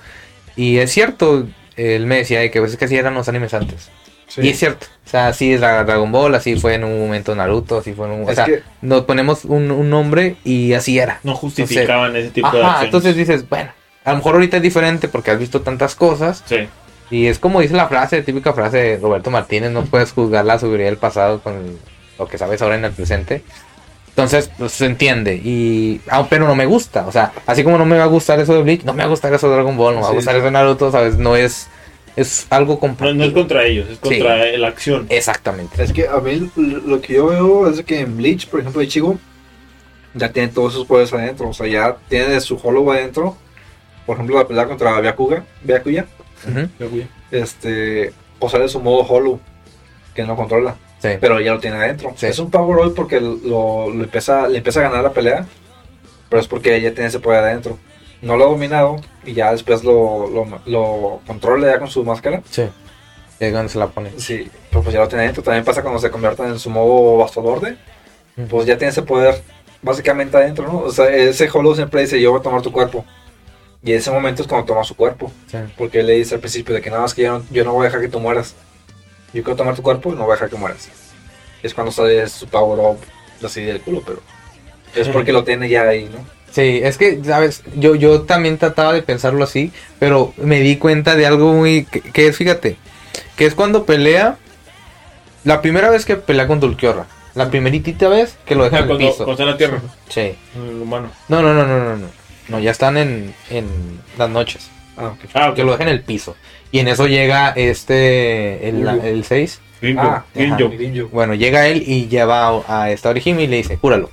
Y 0.55 0.80
es 0.80 0.91
cierto, 0.91 1.47
él 1.78 2.05
me 2.07 2.17
decía 2.17 2.39
de 2.39 2.51
que 2.51 2.61
que 2.78 2.86
así 2.86 2.95
eran 2.95 3.13
los 3.13 3.30
animes 3.30 3.53
antes. 3.53 3.89
Sí. 4.34 4.41
Y 4.41 4.49
es 4.49 4.59
cierto, 4.59 4.86
o 5.05 5.09
sea, 5.09 5.27
así 5.27 5.51
es 5.53 5.59
la 5.59 5.84
Dragon 5.84 6.09
Ball, 6.09 6.34
así 6.36 6.55
fue 6.57 6.75
en 6.75 6.86
un 6.86 6.97
momento 7.01 7.36
Naruto, 7.36 7.79
así 7.79 7.91
fue 7.91 8.05
en 8.07 8.13
un... 8.13 8.27
O 8.27 8.29
Es 8.29 8.36
sea, 8.36 8.45
que- 8.45 8.63
nos 8.82 9.01
ponemos 9.01 9.43
un, 9.43 9.69
un 9.71 9.89
nombre 9.89 10.38
y 10.45 10.71
así 10.73 10.97
era. 10.99 11.19
No 11.23 11.36
justificaban 11.36 12.15
ese 12.15 12.29
tipo 12.29 12.49
de 12.49 12.59
acciones. 12.63 12.84
entonces 12.86 13.15
dices, 13.17 13.49
bueno, 13.49 13.71
a 14.05 14.11
lo 14.11 14.17
mejor 14.17 14.36
ahorita 14.36 14.57
es 14.57 14.63
diferente 14.63 15.09
porque 15.09 15.32
has 15.32 15.39
visto 15.39 15.61
tantas 15.61 15.95
cosas. 15.95 16.43
Sí. 16.45 16.69
Y 17.09 17.27
es 17.27 17.39
como 17.39 17.59
dice 17.59 17.75
la 17.75 17.89
frase, 17.89 18.21
típica 18.21 18.53
frase 18.53 18.77
de 18.77 18.97
Roberto 18.97 19.29
Martínez, 19.32 19.71
no 19.71 19.84
puedes 19.84 20.13
juzgar 20.13 20.45
la 20.45 20.57
seguridad 20.57 20.88
del 20.88 20.97
pasado 20.97 21.41
con 21.41 21.77
lo 22.17 22.27
que 22.27 22.38
sabes 22.38 22.61
ahora 22.61 22.75
en 22.77 22.86
el 22.86 22.91
presente. 22.93 23.43
Entonces, 24.09 24.49
pues 24.57 24.71
se 24.73 24.86
entiende. 24.86 25.36
Y, 25.36 25.99
ah, 26.09 26.25
pero 26.29 26.47
no 26.47 26.55
me 26.55 26.65
gusta. 26.65 27.05
O 27.07 27.11
sea, 27.11 27.32
así 27.47 27.63
como 27.63 27.78
no 27.78 27.86
me 27.86 27.97
va 27.97 28.03
a 28.03 28.08
gustar 28.08 28.39
eso 28.39 28.53
de 28.53 28.62
Bleach, 28.63 28.83
no 28.83 28.93
me 28.93 28.99
va 28.99 29.05
a 29.05 29.09
gustar 29.09 29.33
eso 29.33 29.47
de 29.49 29.55
Dragon 29.55 29.75
Ball, 29.78 29.95
no 29.95 29.99
me 29.99 30.03
va 30.03 30.08
a 30.08 30.12
Sí, 30.12 30.16
gustar 30.17 30.33
sí. 30.33 30.37
eso 30.39 30.45
de 30.45 30.51
Naruto, 30.51 30.91
¿sabes? 30.91 31.17
No 31.17 31.36
es, 31.36 31.67
es 32.16 32.47
algo 32.50 32.79
compartido. 32.79 33.16
no 33.20 33.24
es 33.25 33.33
contra 33.33 33.63
ellos, 33.66 33.89
es 33.89 33.97
contra 34.00 34.46
la 34.58 34.67
acción. 34.67 35.05
Exactamente. 35.09 35.82
Es 35.83 35.93
que 35.93 36.08
a 36.08 36.17
mí 36.20 36.51
lo 36.55 37.00
que 37.01 37.13
yo 37.13 37.28
veo 37.28 37.70
es 37.70 37.82
que 37.83 38.00
en 38.01 38.17
Bleach, 38.17 38.47
por 38.47 38.59
ejemplo, 38.59 38.82
Ichigo 38.82 39.17
ya 40.13 40.32
tiene 40.32 40.50
todos 40.50 40.74
sus 40.74 40.86
poderes 40.86 41.13
adentro. 41.13 41.50
O 41.50 41.54
sea, 41.54 41.67
ya 41.67 41.96
tiene 42.09 42.39
su 42.42 42.55
hollow 42.62 42.92
adentro. 42.92 43.38
Por 44.05 44.16
ejemplo, 44.16 44.38
la 44.38 44.47
pelea 44.47 44.66
contra 44.67 45.00
Byakuga, 45.00 45.46
Byakuya, 45.63 46.05
Ujú, 46.47 47.04
este, 47.29 48.12
o 48.39 48.50
sale 48.50 48.67
su 48.67 48.79
modo 48.82 49.04
hollow, 49.04 49.39
que 50.16 50.24
no 50.24 50.36
controla, 50.36 50.75
Sí. 51.00 51.09
pero 51.21 51.39
ya 51.39 51.54
lo 51.54 51.59
tiene 51.59 51.78
adentro. 51.78 52.13
Sí. 52.17 52.25
Es 52.25 52.39
un 52.39 52.50
power 52.51 52.88
up 52.88 52.96
porque 52.96 53.21
lo, 53.21 53.89
lo 53.89 54.04
empieza, 54.04 54.47
le 54.47 54.58
empieza 54.58 54.79
a 54.79 54.83
ganar 54.83 55.04
la 55.04 55.13
pelea, 55.13 55.46
pero 56.29 56.42
es 56.42 56.47
porque 56.47 56.82
ya 56.82 56.92
tiene 56.93 57.08
ese 57.08 57.20
poder 57.20 57.43
adentro. 57.43 57.78
No 58.22 58.38
lo 58.38 58.46
ha 58.46 58.48
dominado 58.50 59.02
y 59.26 59.34
ya 59.34 59.52
después 59.52 59.84
lo, 59.84 60.30
lo, 60.30 60.60
lo 60.66 61.22
controla 61.26 61.72
ya 61.72 61.80
con 61.80 61.89
su 61.89 62.04
máscara. 62.04 62.42
Sí. 62.50 62.64
Y 63.39 63.50
donde 63.50 63.70
se 63.70 63.80
la 63.80 63.88
pone. 63.88 64.12
Sí, 64.18 64.50
pero 64.70 64.84
pues 64.84 64.93
ya 64.93 65.00
lo 65.02 65.08
tiene 65.08 65.24
adentro. 65.24 65.42
También 65.42 65.66
pasa 65.66 65.82
cuando 65.82 66.00
se 66.00 66.12
convierten 66.12 66.48
en 66.48 66.60
su 66.60 66.70
modo 66.70 67.18
bastolorde. 67.18 67.78
pues 68.50 68.68
ya 68.68 68.78
tiene 68.78 68.92
ese 68.92 69.02
poder 69.02 69.42
básicamente 69.82 70.38
adentro, 70.38 70.68
¿no? 70.68 70.80
O 70.80 70.92
sea, 70.92 71.10
ese 71.10 71.50
Hollow 71.52 71.74
siempre 71.76 72.02
dice, 72.02 72.22
yo 72.22 72.32
voy 72.32 72.39
a 72.39 72.43
tomar 72.43 72.62
tu 72.62 72.72
cuerpo. 72.72 73.04
Y 73.84 73.93
ese 73.93 74.12
momento 74.12 74.43
es 74.43 74.48
cuando 74.48 74.68
toma 74.68 74.84
su 74.84 74.96
cuerpo. 74.96 75.32
Sí. 75.48 75.58
Porque 75.76 76.02
él 76.02 76.08
le 76.08 76.14
dice 76.14 76.36
al 76.36 76.39
principio 76.39 76.76
de 76.76 76.82
que 76.82 76.92
nada 76.92 77.02
más 77.02 77.16
que 77.16 77.24
yo 77.24 77.39
no, 77.39 77.46
yo 77.50 77.64
no 77.64 77.74
voy 77.74 77.82
a 77.82 77.86
dejar 77.86 78.02
que 78.02 78.10
tú 78.10 78.20
mueras. 78.20 78.54
Yo 79.34 79.42
quiero 79.43 79.56
tomar 79.56 79.76
tu 79.76 79.82
cuerpo 79.82 80.10
y 80.10 80.16
no 80.16 80.24
voy 80.24 80.32
a 80.32 80.36
dejar 80.36 80.50
que 80.50 80.58
mueras. 80.58 80.89
Es 81.64 81.74
cuando 81.74 81.92
sale 81.92 82.28
su 82.28 82.48
power 82.48 82.80
up 82.80 83.00
así 83.43 83.64
del 83.64 83.82
culo, 83.82 84.04
pero 84.06 84.22
es 84.93 85.08
porque 85.08 85.32
lo 85.32 85.43
tiene 85.43 85.68
ya 85.68 85.84
ahí, 85.84 86.10
¿no? 86.14 86.20
Sí, 86.51 86.82
es 86.83 86.97
que, 86.97 87.23
sabes, 87.23 87.63
yo, 87.75 87.95
yo 87.95 88.23
también 88.23 88.57
trataba 88.57 88.91
de 88.93 89.01
pensarlo 89.01 89.43
así, 89.43 89.71
pero 89.99 90.33
me 90.37 90.59
di 90.59 90.75
cuenta 90.78 91.15
de 91.15 91.25
algo 91.25 91.53
muy, 91.53 91.86
que, 91.86 92.01
que 92.01 92.28
es, 92.28 92.36
fíjate, 92.37 92.75
Que 93.37 93.45
es 93.45 93.55
cuando 93.55 93.86
pelea. 93.86 94.37
La 95.43 95.61
primera 95.61 95.89
vez 95.89 96.05
que 96.05 96.17
pelea 96.17 96.45
con 96.47 96.59
Dulquiorra. 96.59 97.07
La 97.33 97.49
primeritita 97.49 98.09
vez 98.09 98.37
que 98.45 98.53
lo 98.55 98.65
deja 98.65 98.79
en 98.79 98.89
el 98.91 98.97
piso. 98.97 99.15
cuando 99.25 99.32
está 99.32 99.43
en 99.43 99.49
la 99.49 99.57
tierra, 99.57 99.82
Sí. 100.09 100.36
el 100.55 100.82
humano. 100.82 101.09
No, 101.29 101.41
no, 101.41 101.53
no, 101.53 101.65
no, 101.65 101.79
no, 101.83 101.95
no. 101.97 102.07
No, 102.49 102.59
ya 102.59 102.71
están 102.71 102.97
en, 102.97 103.33
en 103.49 103.65
las 104.17 104.29
noches. 104.29 104.69
Ah, 104.97 105.07
ok. 105.07 105.19
Ah. 105.33 105.53
Que 105.55 105.63
lo 105.63 105.71
deja 105.71 105.83
en 105.83 105.89
el 105.89 106.01
piso. 106.01 106.36
Y 106.71 106.79
en 106.79 106.89
eso 106.89 107.07
llega 107.07 107.51
este. 107.51 108.67
El, 108.69 108.86
el 108.87 109.23
6. 109.23 109.61
Gringo, 109.82 110.01
Ah, 110.01 110.25
Gringo. 110.36 111.07
Bueno, 111.11 111.33
llega 111.33 111.67
él 111.67 111.83
y 111.87 112.07
lleva 112.07 112.47
a, 112.67 112.83
a 112.83 112.91
esta 112.91 113.09
Orihime 113.09 113.43
y 113.43 113.47
le 113.47 113.57
dice, 113.57 113.78
cúralo. 113.78 114.09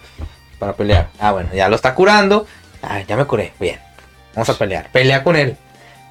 Para 0.59 0.73
pelear. 0.75 1.09
Ah, 1.19 1.33
bueno, 1.33 1.51
ya 1.55 1.69
lo 1.69 1.77
está 1.77 1.95
curando. 1.95 2.47
Ah, 2.83 3.01
ya 3.07 3.17
me 3.17 3.25
curé. 3.25 3.53
Bien. 3.61 3.79
Vamos 4.35 4.49
a 4.51 4.59
pelear. 4.59 4.89
Pelea 4.93 5.23
con 5.25 5.37
él. 5.37 5.57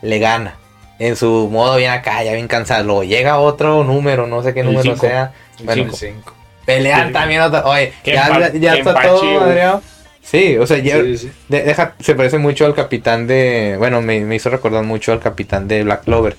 Le 0.01 0.19
gana. 0.19 0.55
En 0.99 1.15
su 1.15 1.49
modo 1.51 1.75
bien 1.77 1.91
acá, 1.91 2.23
ya 2.23 2.33
bien 2.33 2.47
cansado. 2.47 2.83
Luego 2.83 3.03
llega 3.03 3.37
otro 3.39 3.83
número, 3.83 4.25
no 4.27 4.41
sé 4.43 4.53
qué 4.53 4.61
El 4.61 4.67
número 4.67 4.83
cinco. 4.83 5.05
sea. 5.07 5.31
Bueno, 5.63 5.83
El 5.83 5.93
cinco. 5.93 6.33
pelean 6.65 7.07
Sí. 7.07 7.13
también 7.13 7.41
otra. 7.41 7.65
Oye, 7.65 7.93
ya, 8.03 8.51
ya 8.53 8.75
está 8.75 9.01
todo 9.01 9.39
madreado. 9.39 9.81
Sí, 10.21 10.57
o 10.57 10.67
sea, 10.67 10.77
ya, 10.79 10.97
Sí, 10.97 11.17
sí. 11.17 11.31
de- 11.47 11.63
deja, 11.63 11.93
se 11.99 12.13
parece 12.15 12.37
mucho 12.37 12.65
al 12.65 12.73
capitán 12.73 13.27
de. 13.27 13.75
Bueno, 13.77 14.01
me, 14.01 14.19
me 14.21 14.35
hizo 14.35 14.49
recordar 14.49 14.83
mucho 14.83 15.13
al 15.13 15.19
capitán 15.19 15.67
de 15.67 15.83
Black 15.83 16.03
Clover. 16.03 16.35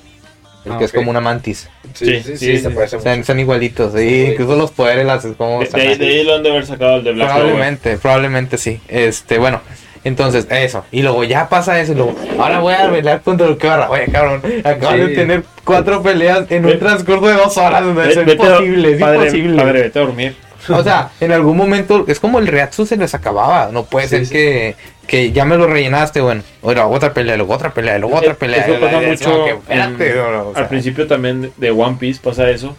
El 0.68 0.74
Ah, 0.74 0.78
que 0.78 0.84
es 0.84 0.92
como 0.92 1.10
una 1.10 1.20
mantis. 1.20 1.68
Sí, 1.94 2.04
Sí, 2.06 2.14
sí, 2.16 2.22
sí, 2.22 2.36
sí, 2.36 2.58
se 2.58 2.68
sí. 2.68 2.74
parece 2.74 3.00
Son, 3.00 3.12
mucho. 3.12 3.24
son 3.26 3.40
igualitos. 3.40 3.92
Sí, 3.94 4.28
incluso 4.32 4.56
los 4.56 4.70
poderes 4.70 5.04
las 5.06 5.26
como 5.36 5.58
De, 5.58 5.64
están 5.64 5.80
de, 5.80 5.88
ahí 6.06 6.24
lo 6.24 6.34
han 6.36 6.42
de 6.42 6.50
haber 6.50 6.66
sacado 6.66 6.96
el 6.96 7.04
de 7.04 7.12
Black. 7.12 7.28
Probablemente, 7.32 7.96
probablemente 7.98 8.58
sí. 8.58 8.80
Este, 8.88 9.38
bueno, 9.38 9.60
entonces, 10.04 10.46
eso. 10.50 10.84
Y 10.92 11.02
luego 11.02 11.24
ya 11.24 11.48
pasa 11.48 11.80
eso. 11.80 11.92
Y 11.92 11.94
luego, 11.96 12.14
ahora 12.38 12.60
voy 12.60 12.74
a 12.74 12.90
pelear 12.90 13.20
contra 13.22 13.46
el 13.46 13.54
Barra. 13.56 13.90
Oye, 13.90 14.06
cabrón, 14.12 14.42
acabas 14.64 14.94
Sí. 14.96 15.00
de 15.00 15.08
tener 15.14 15.44
cuatro 15.64 16.02
peleas 16.02 16.50
en 16.50 16.64
un 16.66 16.78
transcurso 16.78 17.26
de 17.26 17.34
dos 17.34 17.56
horas. 17.58 17.82
Ve- 17.94 18.10
Es 18.10 18.16
imposible, 18.16 18.92
es 18.92 19.00
padre, 19.00 19.18
imposible. 19.18 19.62
Padre, 19.62 19.82
vete 19.82 19.98
a 19.98 20.02
dormir. 20.02 20.36
O 20.70 20.82
sea, 20.82 21.10
en 21.20 21.32
algún 21.32 21.56
momento 21.56 22.04
es 22.08 22.20
como 22.20 22.38
el 22.38 22.46
Reatsu 22.46 22.84
se 22.84 22.96
les 22.96 23.14
acababa. 23.14 23.70
No 23.72 23.84
puede 23.84 24.06
Sí, 24.06 24.16
ser 24.16 24.26
sí. 24.26 24.32
Que, 24.32 24.76
que 25.08 25.32
ya 25.32 25.44
me 25.44 25.56
lo 25.56 25.66
rellenaste, 25.66 26.20
bueno. 26.20 26.42
Oiga, 26.62 26.86
otra 26.86 27.12
pelea, 27.12 27.36
luego 27.36 27.54
otra 27.54 27.74
pelea, 27.74 27.98
luego 27.98 28.16
otra 28.16 28.34
pelea. 28.34 28.64
eso 28.66 28.78
pasa 28.78 29.00
mucho 29.00 29.44
que, 29.44 29.50
espérate, 29.50 30.12
bro, 30.12 30.50
o 30.50 30.52
sea, 30.54 30.62
Al 30.62 30.68
principio 30.68 31.06
también 31.08 31.50
de 31.56 31.70
One 31.72 31.96
Piece 31.98 32.20
pasa 32.22 32.48
eso. 32.50 32.76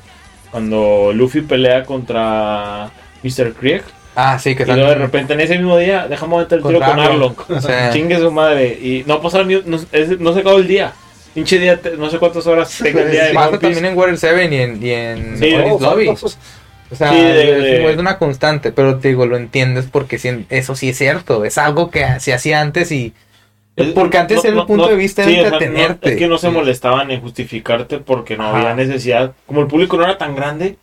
Cuando 0.52 1.12
Luffy 1.14 1.42
pelea 1.42 1.84
contra 1.84 2.90
Mr. 3.24 3.54
Krieg. 3.54 3.84
Ah, 4.16 4.38
sí, 4.40 4.56
que 4.56 4.64
Y 4.64 4.66
luego 4.66 4.90
de 4.90 4.96
repente 4.96 5.34
en 5.34 5.42
ese 5.42 5.56
mismo 5.58 5.78
día 5.78 6.08
dejamos 6.08 6.40
meter 6.42 6.58
el 6.60 6.64
tiro 6.66 6.80
con 6.80 7.00
Arlong. 7.00 7.36
O 7.50 7.62
sea, 7.62 7.92
Chingue 7.92 8.18
su 8.18 8.32
madre. 8.32 8.68
Y 8.82 9.04
no 9.06 9.22
pasaron 9.22 9.48
ni. 9.48 9.62
No, 9.66 9.78
es- 9.92 10.20
no 10.20 10.34
se 10.34 10.40
acabó 10.40 10.58
el 10.58 10.68
día. 10.68 10.92
Pinche 11.34 11.60
día, 11.60 11.80
te- 11.80 11.96
no 11.96 12.10
sé 12.10 12.18
cuántas 12.18 12.46
horas 12.48 12.76
tenga 12.82 13.02
el 13.04 13.12
día 13.12 13.26
de 13.26 13.34
pasa 13.34 13.50
One 13.50 13.58
Piece. 13.60 13.74
también 13.74 13.92
en 13.94 13.98
Water 13.98 14.18
7 14.18 14.50
y 14.52 14.56
en, 14.58 14.84
y 14.84 14.90
en 14.92 15.38
Sí, 15.38 15.54
Oh, 15.56 15.80
Lobby. 15.80 16.10
O 16.92 16.96
sea, 16.96 17.12
Sí, 17.12 17.18
de- 17.18 17.58
es, 17.58 17.62
de- 17.64 17.92
es 17.92 17.98
una 17.98 18.18
constante, 18.18 18.72
pero 18.72 18.98
te 18.98 19.10
digo, 19.10 19.26
lo 19.26 19.38
entiendes 19.38 19.86
porque 19.92 20.20
eso 20.50 20.76
sí 20.76 20.90
es 20.90 20.98
cierto. 20.98 21.46
Es 21.46 21.58
algo 21.58 21.92
que 21.92 22.06
se 22.20 22.34
hacía 22.34 22.62
antes 22.62 22.92
y. 22.92 23.14
Es- 23.76 23.94
Porque 23.94 24.18
antes 24.18 24.44
no- 24.44 24.50
era 24.50 24.60
el 24.62 24.66
punto 24.66 24.84
no- 24.86 24.90
de 24.90 24.96
vista 24.96 25.24
sí, 25.24 25.32
de 25.32 25.38
o 25.38 25.42
sea, 25.42 25.50
no- 25.52 25.56
entretenerte. 25.58 26.10
es 26.12 26.18
que 26.18 26.28
no 26.28 26.38
se 26.38 26.50
molestaban 26.50 27.12
en 27.12 27.22
justificarte 27.22 28.00
porque 28.00 28.36
no 28.36 28.48
Ajá. 28.50 28.58
había 28.58 28.74
necesidad. 28.76 29.34
Como 29.46 29.62
el 29.62 29.68
público 29.68 29.96
no 29.98 30.04
era 30.04 30.18
tan 30.18 30.36
grande, 30.36 30.78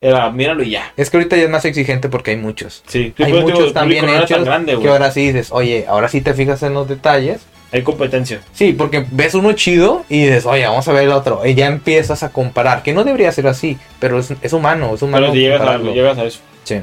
era 0.00 0.28
míralo 0.30 0.62
y 0.62 0.70
ya. 0.70 0.92
Es 0.96 1.08
que 1.10 1.16
ahorita 1.16 1.36
ya 1.36 1.44
es 1.44 1.50
más 1.50 1.64
exigente 1.64 2.08
porque 2.08 2.32
hay 2.32 2.36
muchos. 2.36 2.82
Sí, 2.88 3.14
hay 3.18 3.32
digo, 3.32 3.42
muchos 3.42 3.72
también 3.72 4.06
hechos 4.08 4.44
grande, 4.44 4.76
que 4.78 4.88
ahora 4.88 5.10
sí 5.12 5.26
dices, 5.28 5.48
oye, 5.52 5.86
ahora 5.88 6.08
sí 6.08 6.20
te 6.20 6.34
fijas 6.34 6.62
en 6.64 6.74
los 6.74 6.88
detalles. 6.88 7.46
Hay 7.72 7.82
competencia. 7.82 8.42
Sí, 8.52 8.74
porque 8.74 9.06
ves 9.10 9.34
uno 9.34 9.52
chido 9.54 10.04
y 10.10 10.24
dices, 10.24 10.44
oye, 10.44 10.66
vamos 10.66 10.86
a 10.86 10.92
ver 10.92 11.04
el 11.04 11.12
otro. 11.12 11.40
Y 11.46 11.54
ya 11.54 11.68
empiezas 11.68 12.22
a 12.22 12.30
comparar, 12.30 12.82
que 12.82 12.92
no 12.92 13.02
debería 13.02 13.32
ser 13.32 13.46
así, 13.46 13.78
pero 13.98 14.18
es, 14.18 14.32
es 14.42 14.52
humano, 14.52 14.94
es 14.94 15.00
humano. 15.00 15.28
Pero 15.28 15.34
llegas 15.34 15.62
a, 15.62 15.78
llegas 15.78 16.18
a 16.18 16.24
eso. 16.24 16.40
Sí, 16.64 16.80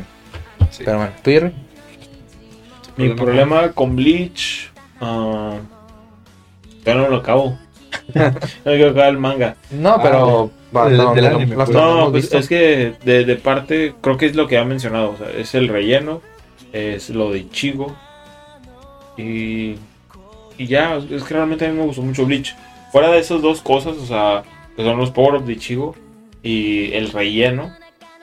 sí. 0.71 0.81
pero 0.83 0.97
bueno, 0.97 1.13
¿tú, 1.23 1.29
Jerry? 1.29 1.53
Mi 2.97 3.09
problema 3.09 3.71
con 3.71 3.95
Bleach. 3.95 4.71
ah, 4.99 5.57
ya 6.83 6.95
no 6.95 7.07
lo 7.07 7.17
acabo. 7.17 7.57
no 8.15 8.31
quiero 8.63 8.89
acabar 8.89 9.09
el 9.09 9.19
manga. 9.19 9.55
No, 9.69 10.01
pero... 10.01 10.51
va, 10.75 10.89
no, 10.89 11.13
del 11.13 11.25
anime, 11.27 11.55
pues. 11.55 11.69
pues 12.11 12.33
es 12.33 12.47
que 12.47 12.93
de, 13.05 13.25
de 13.25 13.35
parte, 13.35 13.93
creo 14.01 14.17
que 14.17 14.25
es 14.25 14.35
lo 14.35 14.47
que 14.47 14.57
ha 14.57 14.65
mencionado. 14.65 15.11
O 15.11 15.17
sea, 15.17 15.29
es 15.29 15.53
el 15.53 15.67
relleno, 15.67 16.21
es 16.73 17.11
lo 17.11 17.31
de 17.31 17.39
Ichigo. 17.39 17.95
Y, 19.17 19.75
y 20.59 20.67
ya, 20.67 20.97
es 20.97 21.23
que 21.23 21.33
realmente 21.33 21.65
a 21.65 21.69
mí 21.69 21.77
me 21.77 21.85
gustó 21.85 22.01
mucho 22.01 22.25
Bleach. 22.25 22.53
Fuera 22.91 23.09
de 23.09 23.19
esas 23.19 23.41
dos 23.41 23.61
cosas, 23.61 23.95
o 23.97 24.05
sea, 24.05 24.43
que 24.75 24.83
son 24.83 24.97
los 24.97 25.09
power-ups 25.09 25.47
de 25.47 25.53
Ichigo 25.53 25.95
y 26.43 26.91
el 26.93 27.11
relleno, 27.11 27.73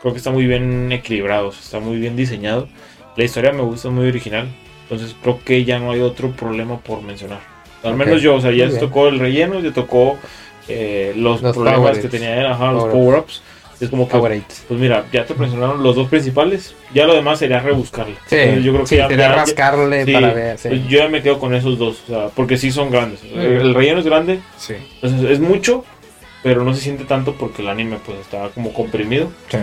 creo 0.01 0.13
que 0.13 0.19
está 0.19 0.31
muy 0.31 0.47
bien 0.47 0.93
equilibrado, 0.93 1.49
o 1.49 1.53
sea, 1.53 1.63
está 1.63 1.81
muy 1.81 1.99
bien 1.99 2.15
diseñado. 2.15 2.69
La 3.17 3.25
historia 3.25 3.53
me 3.53 3.63
gusta, 3.63 3.89
muy 3.89 4.07
original. 4.07 4.49
Entonces 4.83 5.17
creo 5.23 5.41
que 5.45 5.65
ya 5.65 5.79
no 5.79 5.91
hay 5.93 6.01
otro 6.01 6.31
problema 6.33 6.79
por 6.79 7.03
mencionar. 7.03 7.41
Al 7.83 7.97
menos 7.97 8.21
yo, 8.21 8.35
o 8.35 8.41
sea, 8.41 8.53
ya 8.53 8.71
se 8.71 8.79
tocó 8.79 9.09
el 9.09 9.19
relleno, 9.19 9.61
ya 9.61 9.73
tocó 9.73 10.19
eh, 10.69 11.15
los, 11.17 11.41
Los 11.41 11.57
problemas 11.57 11.99
que 11.99 12.09
tenía 12.09 12.51
ajá, 12.51 12.73
los 12.73 12.85
Power-ups. 12.85 12.93
power-ups. 12.93 13.43
Es 13.81 13.91
como 13.91 14.07
que, 14.09 14.13
Power 14.17 14.33
Eight. 14.33 14.51
pues 14.69 14.81
mira, 14.81 15.05
ya 15.13 15.27
te 15.27 15.35
mencionaron 15.35 15.83
los 15.83 15.95
dos 15.97 16.09
principales, 16.09 16.75
ya 16.95 17.07
lo 17.07 17.15
demás 17.15 17.39
sería 17.39 17.61
rebuscarle. 17.61 18.15
Sí, 18.27 18.37
Entonces, 18.37 18.65
yo 18.65 18.73
creo 18.73 18.83
que 18.85 18.89
sí, 18.89 18.97
ya, 18.97 19.09
sería 19.09 19.29
ya- 19.29 19.35
rascarle 19.35 20.05
sí, 20.07 20.13
para 20.13 20.33
ver, 20.33 20.59
sí. 20.59 20.69
pues 20.69 20.89
yo 20.89 20.99
ya 20.99 21.09
me 21.09 21.23
quedo 21.23 21.39
con 21.39 21.55
esos 21.55 21.79
dos, 21.79 22.03
o 22.05 22.07
sea, 22.07 22.29
porque 22.35 22.57
sí 22.57 22.71
son 22.73 22.91
grandes. 22.91 23.23
Muy 23.25 23.45
El, 23.45 23.75
relleno 23.75 23.99
es 24.01 24.07
grande, 24.07 24.41
Sí. 24.57 24.75
entonces 25.03 25.31
es 25.31 25.41
mucho, 25.41 25.85
pero 26.43 26.65
no 26.65 26.73
se 26.75 26.81
siente 26.81 27.05
tanto 27.05 27.35
porque 27.35 27.61
el 27.63 27.69
anime 27.69 27.99
pues 28.05 28.19
está 28.21 28.49
como 28.55 28.73
comprimido. 28.73 29.31
Sí. 29.51 29.59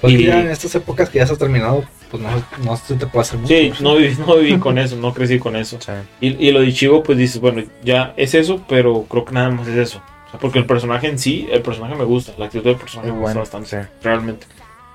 Pues 0.00 0.12
Y- 0.14 0.24
ya 0.26 0.40
en 0.40 0.50
estas 0.50 0.74
épocas 0.74 1.08
que 1.08 1.18
ya 1.18 1.26
se 1.26 1.32
ha 1.32 1.36
terminado, 1.36 1.82
pues 2.10 2.22
no, 2.22 2.28
no 2.64 2.76
se 2.76 2.94
te 2.94 3.06
puede 3.06 3.22
hacer 3.22 3.38
mucho. 3.40 3.48
Sí, 3.54 3.72
no 3.80 3.96
viví, 3.96 4.16
no 4.24 4.36
viví 4.36 4.58
con 4.58 4.78
eso, 4.78 4.96
no 4.96 5.12
crecí 5.14 5.38
con 5.38 5.56
eso. 5.56 5.78
Sí. 5.80 5.92
Y, 6.20 6.46
y 6.48 6.52
lo 6.52 6.60
de 6.60 6.66
Ichigo, 6.66 7.02
pues 7.02 7.16
dices, 7.18 7.40
bueno, 7.40 7.62
ya 7.82 8.12
es 8.16 8.34
eso, 8.34 8.62
pero 8.68 9.06
creo 9.08 9.24
que 9.24 9.32
nada 9.32 9.50
más 9.50 9.66
es 9.66 9.76
eso. 9.76 10.02
O 10.28 10.30
sea, 10.32 10.40
porque 10.40 10.58
el 10.58 10.66
personaje 10.66 11.08
en 11.08 11.18
sí, 11.18 11.48
el 11.50 11.62
personaje 11.62 11.94
me 11.94 12.04
gusta, 12.04 12.32
la 12.38 12.46
actitud 12.46 12.64
del 12.64 12.76
personaje 12.76 13.08
Es 13.08 13.14
me 13.14 13.20
bueno, 13.20 13.40
gusta 13.40 13.58
bastante, 13.58 13.84
sí. 13.86 13.90
realmente. 14.02 14.46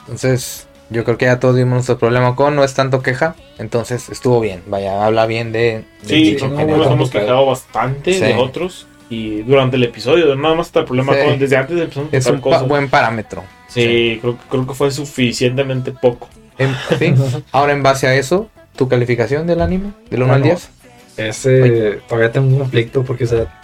Entonces, 0.02 0.68
yo 0.90 1.04
creo 1.04 1.18
que 1.18 1.26
ya 1.26 1.40
todos 1.40 1.56
vimos 1.56 1.74
nuestro 1.74 1.98
problema 1.98 2.36
con, 2.36 2.56
no 2.56 2.64
es 2.64 2.74
tanto 2.74 3.02
queja, 3.02 3.36
entonces 3.58 4.10
estuvo 4.10 4.40
bien, 4.40 4.62
vaya, 4.68 5.04
habla 5.06 5.26
bien 5.26 5.52
de... 5.52 5.86
de 6.04 6.08
Sí, 6.08 6.22
Bleach 6.36 6.42
en 6.44 6.50
no, 6.50 6.50
nos 6.50 6.60
general. 6.60 6.78
bueno, 6.80 6.94
hemos 6.96 7.10
quejado 7.10 7.46
bastante 7.46 8.14
Sí. 8.14 8.20
de 8.20 8.36
otros. 8.36 8.88
Y 9.10 9.42
durante 9.44 9.76
el 9.76 9.84
episodio, 9.84 10.36
nada 10.36 10.56
más 10.56 10.68
está 10.68 10.80
el 10.80 10.86
problema 10.86 11.14
Sí. 11.14 11.20
con, 11.26 11.38
desde 11.40 11.58
antes 11.58 11.78
empezamos 11.80 12.14
a 12.14 12.18
es 12.18 12.26
un 12.28 12.42
pa- 12.42 12.62
buen 12.64 12.90
parámetro. 12.90 13.44
Sí, 13.68 14.18
Creo, 14.22 14.38
creo 14.50 14.68
que 14.68 14.74
fue 14.74 14.90
suficientemente 14.92 15.92
poco. 15.92 16.30
En- 16.58 16.76
sí. 16.98 17.14
Ahora, 17.52 17.74
en 17.74 17.84
base 17.84 18.08
a 18.08 18.16
eso, 18.16 18.50
¿tu 18.76 18.88
calificación 18.88 19.46
del 19.48 19.62
anime? 19.62 19.92
¿Del 20.10 20.24
1 20.24 20.34
al 20.34 20.40
Bueno, 20.42 20.56
10? 20.56 20.70
Ese, 21.18 22.02
todavía 22.08 22.32
tengo 22.32 22.48
un 22.48 22.58
conflicto 22.60 23.04
porque, 23.04 23.26
o 23.26 23.28
sea, 23.28 23.62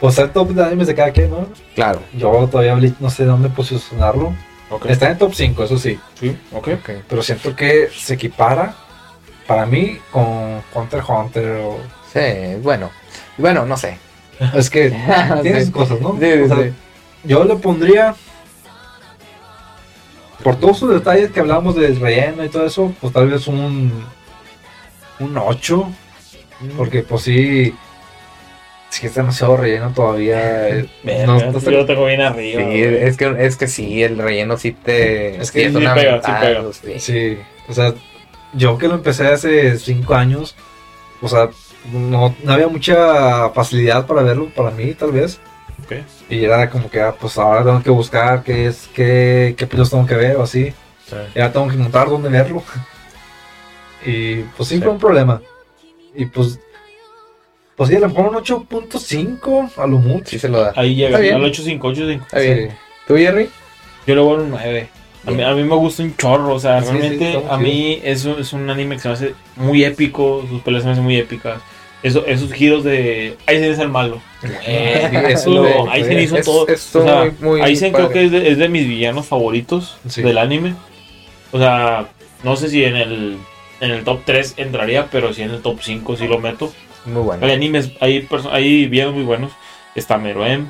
pues 0.00 0.18
el 0.18 0.30
top 0.30 0.50
de 0.50 0.64
animes 0.64 0.86
de 0.86 0.94
cada 0.94 1.10
quien, 1.12 1.30
¿no? 1.30 1.46
Claro. 1.74 2.00
Yo 2.16 2.30
todavía 2.50 2.74
Bleach 2.74 2.94
no 3.00 3.10
sé 3.10 3.24
dónde 3.24 3.48
posicionarlo. 3.48 4.34
Está 4.88 5.10
en 5.10 5.18
top 5.18 5.32
5, 5.34 5.64
eso 5.64 5.78
sí. 5.78 5.98
Sí, 6.18 6.36
ok. 6.52 6.68
Ok. 6.80 6.90
Pero 7.08 7.22
siento 7.22 7.54
que 7.54 7.88
se 7.94 8.14
equipara 8.14 8.74
para 9.46 9.66
mí 9.66 9.98
con 10.10 10.62
Hunter 10.74 10.98
x 11.00 11.08
Hunter. 11.08 11.56
o- 11.62 11.78
Sí, 12.12 12.56
bueno. 12.62 12.90
Bueno, 13.38 13.64
no 13.66 13.76
sé. 13.76 13.98
Es 14.54 14.68
que 14.70 14.90
tiene 15.42 15.60
Sí. 15.60 15.66
sus 15.66 15.74
cosas, 15.74 16.00
¿no? 16.00 16.12
Sí, 16.18 16.26
sí, 16.32 16.40
O 16.40 16.48
sea, 16.48 16.56
sí. 16.64 16.72
Yo 17.24 17.44
le 17.44 17.54
pondría. 17.56 18.14
Por 20.42 20.56
todos 20.56 20.78
sus 20.78 20.90
detalles 20.92 21.30
que 21.30 21.40
hablamos 21.40 21.74
del 21.76 21.98
relleno 21.98 22.44
y 22.44 22.48
todo 22.48 22.66
eso, 22.66 22.92
pues 23.00 23.12
tal 23.12 23.28
vez 23.28 23.46
un. 23.46 23.92
Un 25.20 25.38
8. 25.38 25.88
Porque 26.76 27.02
pues 27.02 27.22
sí. 27.22 27.74
Es 28.94 29.00
que 29.00 29.06
es 29.08 29.14
demasiado 29.16 29.56
relleno 29.56 29.92
todavía. 29.92 30.68
eh, 30.68 30.88
Verga, 31.02 31.26
no- 31.26 31.58
yo 31.60 31.70
lo 31.70 31.84
tengo 31.86 32.06
bien 32.06 32.20
arriba. 32.20 32.60
Sí, 32.60 32.66
güey. 32.66 32.94
es 33.02 33.16
que, 33.16 33.34
es 33.40 33.56
que 33.56 33.66
sí, 33.66 34.02
el 34.04 34.16
relleno 34.18 34.56
sí 34.56 34.70
te... 34.72 35.36
Es 35.42 35.50
que 35.50 35.60
sí 35.60 35.66
es 35.66 35.72
sí 35.72 35.78
una 35.78 35.94
pega, 35.94 36.22
sí 36.22 36.32
pega. 36.40 36.62
sí. 36.72 37.00
Sí, 37.00 37.38
o 37.68 37.72
sea, 37.74 37.92
yo 38.52 38.78
que 38.78 38.86
lo 38.86 38.94
empecé 38.94 39.26
hace 39.26 39.76
5 39.78 40.14
años, 40.14 40.54
o 41.20 41.28
sea, 41.28 41.50
no, 41.92 42.36
no 42.44 42.52
había 42.52 42.68
mucha 42.68 43.50
facilidad 43.50 44.06
para 44.06 44.22
verlo, 44.22 44.48
para 44.54 44.70
mí 44.70 44.94
tal 44.94 45.10
vez. 45.10 45.40
Ok. 45.84 45.96
Y 46.30 46.44
era 46.44 46.70
como 46.70 46.88
que, 46.88 47.00
ah, 47.00 47.14
pues 47.20 47.36
ahora 47.36 47.64
tengo 47.64 47.82
que 47.82 47.90
buscar 47.90 48.44
qué 48.44 48.66
es, 48.68 48.88
qué, 48.94 49.54
qué 49.58 49.66
pilotos 49.66 49.90
tengo 49.90 50.06
que 50.06 50.14
ver 50.14 50.36
o 50.36 50.44
así. 50.44 50.72
Sí. 51.06 51.16
Ya 51.34 51.50
tengo 51.52 51.66
que 51.68 51.74
encontrar 51.74 52.08
dónde 52.08 52.28
verlo. 52.28 52.62
Y 54.06 54.42
pues 54.56 54.68
sí, 54.68 54.76
Sí. 54.76 54.82
fue 54.82 54.92
un 54.92 54.98
problema. 54.98 55.40
Y 56.14 56.26
pues, 56.26 56.60
pues 57.76 57.90
sí, 57.90 57.96
a 57.96 58.00
lo 58.00 58.08
mejor 58.08 58.28
un 58.28 58.34
8.5 58.36 59.70
a 59.76 59.86
lo 59.86 59.98
mucho. 59.98 60.26
Sí 60.30 60.38
se 60.38 60.48
lo 60.48 60.60
da. 60.60 60.72
Ahí 60.76 60.94
llega, 60.94 61.10
Está 61.10 61.20
bien. 61.20 61.34
al 61.36 61.42
8.5, 61.42 61.78
8.5. 61.80 62.22
Está 62.22 62.38
bien. 62.40 62.70
¿Tú, 63.06 63.16
Jerry? 63.16 63.48
Yo 64.06 64.14
le 64.14 64.20
voy 64.20 64.36
a 64.36 64.40
un 64.42 64.50
9. 64.50 64.88
A 65.26 65.30
mí, 65.30 65.42
a 65.42 65.54
mí 65.54 65.62
me 65.64 65.74
gusta 65.74 66.02
un 66.02 66.14
chorro, 66.16 66.54
o 66.54 66.60
sea, 66.60 66.82
Sí, 66.82 66.88
sí, 66.88 66.92
realmente 66.98 67.38
muy 67.38 67.46
a 67.50 67.56
mí 67.56 68.00
es 68.04 68.24
un, 68.26 68.38
es 68.40 68.52
un 68.52 68.68
anime 68.68 68.96
que 68.96 69.00
se 69.02 69.08
me 69.08 69.14
hace 69.14 69.34
muy 69.56 69.82
épico, 69.82 70.44
sus 70.48 70.60
peleas 70.60 70.82
se 70.82 70.86
me 70.88 70.92
hacen 70.92 71.04
muy 71.04 71.16
épicas. 71.16 71.60
eso- 72.02 72.26
esos 72.26 72.52
giros 72.52 72.84
de 72.84 73.34
Aizen 73.46 73.72
es 73.72 73.78
el 73.78 73.88
malo. 73.88 74.20
Eh, 74.66 75.08
Sí, 75.10 75.16
eso 75.32 75.88
Aizen 75.90 76.20
hizo 76.20 76.36
es- 76.36 76.44
todo. 76.44 76.68
es 76.68 76.94
o 76.94 77.02
sea, 77.02 77.32
muy- 77.40 77.48
muy 77.52 77.60
Aizen 77.62 77.92
creo 77.94 78.10
que 78.10 78.26
es 78.26 78.30
de, 78.30 78.50
es 78.50 78.58
de 78.58 78.68
mis 78.68 78.86
villanos 78.86 79.24
favoritos 79.24 79.96
Sí. 80.06 80.20
del 80.20 80.36
anime. 80.36 80.74
O 81.52 81.58
sea, 81.58 82.08
no 82.42 82.56
sé 82.56 82.68
si 82.68 82.84
en 82.84 82.96
el, 82.96 83.38
en 83.80 83.90
el 83.90 84.04
top 84.04 84.20
3 84.26 84.52
entraría, 84.58 85.06
pero 85.10 85.32
si 85.32 85.40
en 85.40 85.50
el 85.52 85.62
top 85.62 85.78
5 85.80 86.14
sí 86.18 86.28
lo 86.28 86.38
meto. 86.38 86.70
Muy 87.04 87.22
bueno. 87.22 87.44
Hay 87.46 87.52
animes, 87.52 87.90
hay, 88.00 88.26
hay 88.50 88.86
villanos 88.86 89.14
muy 89.14 89.24
buenos. 89.24 89.52
Está 89.94 90.16
Meruem, 90.18 90.66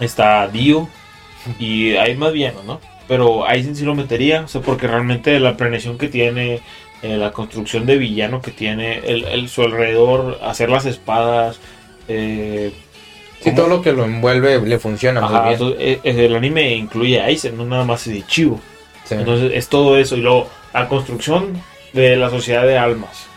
está 0.00 0.48
Dio 0.48 0.88
y 1.58 1.96
hay 1.96 2.16
más 2.16 2.32
villanos, 2.32 2.64
¿no? 2.64 2.80
Pero 3.06 3.46
Aizen 3.46 3.74
sí 3.74 3.84
lo 3.84 3.94
metería, 3.94 4.42
o 4.42 4.48
sea, 4.48 4.60
porque 4.60 4.86
realmente 4.86 5.38
la 5.40 5.56
planeación 5.56 5.96
que 5.96 6.08
tiene, 6.08 6.60
eh, 7.02 7.16
la 7.16 7.30
construcción 7.32 7.86
de 7.86 7.96
villano 7.96 8.42
que 8.42 8.50
tiene, 8.50 8.98
el, 8.98 9.24
el- 9.24 9.48
su 9.48 9.62
alrededor, 9.62 10.38
hacer 10.42 10.68
las 10.68 10.84
espadas, 10.84 11.58
eh, 12.08 12.72
Sí, 13.40 13.44
cómo- 13.44 13.56
todo 13.56 13.68
lo 13.68 13.82
que 13.82 13.92
lo 13.92 14.04
envuelve 14.04 14.60
le 14.60 14.78
funciona 14.78 15.20
Ajá, 15.20 15.30
muy 15.30 15.40
bien. 15.42 15.52
entonces, 15.54 15.80
eh, 15.80 16.00
eh, 16.02 16.26
el 16.26 16.34
anime 16.36 16.74
incluye 16.74 17.20
a 17.20 17.26
Aizen, 17.26 17.56
no 17.56 17.64
nada 17.64 17.84
más 17.84 18.04
de 18.04 18.26
Chivo. 18.26 18.60
Sí. 19.04 19.14
Entonces 19.14 19.52
es 19.54 19.68
todo 19.68 19.96
eso. 19.96 20.16
Y 20.16 20.20
luego 20.20 20.48
la 20.74 20.88
construcción 20.88 21.62
de 21.92 22.16
la 22.16 22.28
sociedad 22.30 22.66
de 22.66 22.76
almas. 22.76 23.27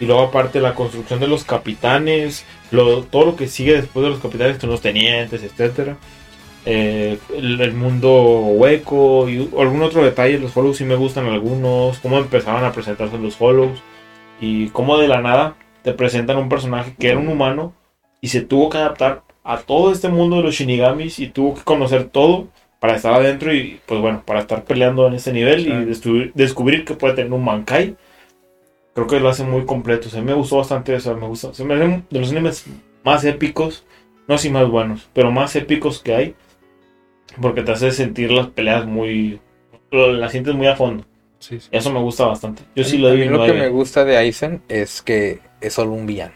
Y 0.00 0.06
luego 0.06 0.22
aparte 0.22 0.60
la 0.60 0.74
construcción 0.74 1.20
de 1.20 1.26
los 1.28 1.44
capitanes. 1.44 2.44
lo- 2.70 3.02
todo 3.04 3.24
lo 3.24 3.36
que 3.36 3.46
sigue 3.48 3.72
después 3.74 4.04
de 4.04 4.10
los 4.10 4.20
capitanes, 4.20 4.58
son 4.58 4.70
los 4.70 4.80
tenientes, 4.82 5.42
etcétera. 5.42 5.96
Eh, 6.66 7.18
el, 7.34 7.60
el 7.60 7.72
mundo 7.72 8.12
hueco 8.12 9.28
y 9.28 9.48
algún 9.58 9.82
otro 9.82 10.04
detalle. 10.04 10.38
Los 10.38 10.52
follows 10.52 10.76
sí 10.76 10.84
me 10.84 10.96
gustan 10.96 11.26
algunos. 11.26 11.98
Cómo 12.00 12.18
empezaban 12.18 12.64
a 12.64 12.72
presentarse 12.72 13.18
los 13.18 13.36
follows. 13.36 13.80
Y 14.40 14.68
cómo 14.68 14.98
de 14.98 15.08
la 15.08 15.20
nada 15.20 15.56
te 15.82 15.92
presentan 15.94 16.36
un 16.36 16.48
personaje 16.48 16.94
que 16.98 17.08
era 17.08 17.18
un 17.18 17.28
humano. 17.28 17.72
Y 18.20 18.28
se 18.28 18.42
tuvo 18.42 18.68
que 18.68 18.78
adaptar 18.78 19.22
a 19.44 19.58
todo 19.58 19.90
este 19.92 20.08
mundo 20.08 20.36
de 20.36 20.42
los 20.42 20.54
shinigamis. 20.54 21.18
Y 21.20 21.28
tuvo 21.28 21.54
que 21.54 21.62
conocer 21.62 22.04
todo 22.04 22.48
para 22.80 22.96
estar 22.96 23.14
adentro 23.14 23.52
y 23.54 23.80
pues 23.86 24.00
bueno, 24.00 24.22
para 24.24 24.40
estar 24.40 24.64
peleando 24.64 25.06
en 25.08 25.14
ese 25.14 25.32
nivel 25.32 25.66
y 25.66 25.70
destu- 25.70 26.30
descubrir 26.34 26.84
que 26.84 26.94
puede 26.94 27.14
tener 27.14 27.32
un 27.32 27.44
Mankai. 27.44 27.96
Creo 28.94 29.06
que 29.06 29.20
lo 29.20 29.28
hace 29.28 29.44
muy 29.44 29.64
completo. 29.64 30.08
Se 30.08 30.20
me 30.22 30.34
gustó 30.34 30.56
bastante 30.58 30.94
eso, 30.94 31.14
me 31.16 31.26
gusta. 31.26 31.54
Se 31.54 31.64
me 31.64 31.74
hace 31.74 32.02
de 32.10 32.20
los 32.20 32.30
animes 32.30 32.64
más 33.04 33.24
épicos, 33.24 33.84
no 34.26 34.34
así 34.34 34.50
más 34.50 34.68
buenos, 34.68 35.08
pero 35.12 35.30
más 35.30 35.54
épicos 35.56 36.00
que 36.02 36.14
hay. 36.14 36.34
Porque 37.40 37.62
te 37.62 37.72
hace 37.72 37.92
sentir 37.92 38.32
las 38.32 38.48
peleas 38.48 38.86
muy 38.86 39.40
las 39.90 40.32
sientes 40.32 40.54
muy 40.54 40.66
a 40.66 40.76
fondo. 40.76 41.04
Sí, 41.38 41.60
sí. 41.60 41.68
Eso 41.70 41.92
me 41.92 42.00
gusta 42.00 42.26
bastante. 42.26 42.62
Yo 42.74 42.82
sí 42.84 42.98
lo 42.98 43.08
doy 43.08 43.24
lo 43.26 43.44
que 43.46 43.52
me 43.52 43.68
gusta 43.68 44.04
de 44.04 44.16
Aizen 44.16 44.62
es 44.68 45.02
que 45.02 45.38
es 45.60 45.72
solo 45.74 45.92
un 45.92 46.06
villano. 46.06 46.32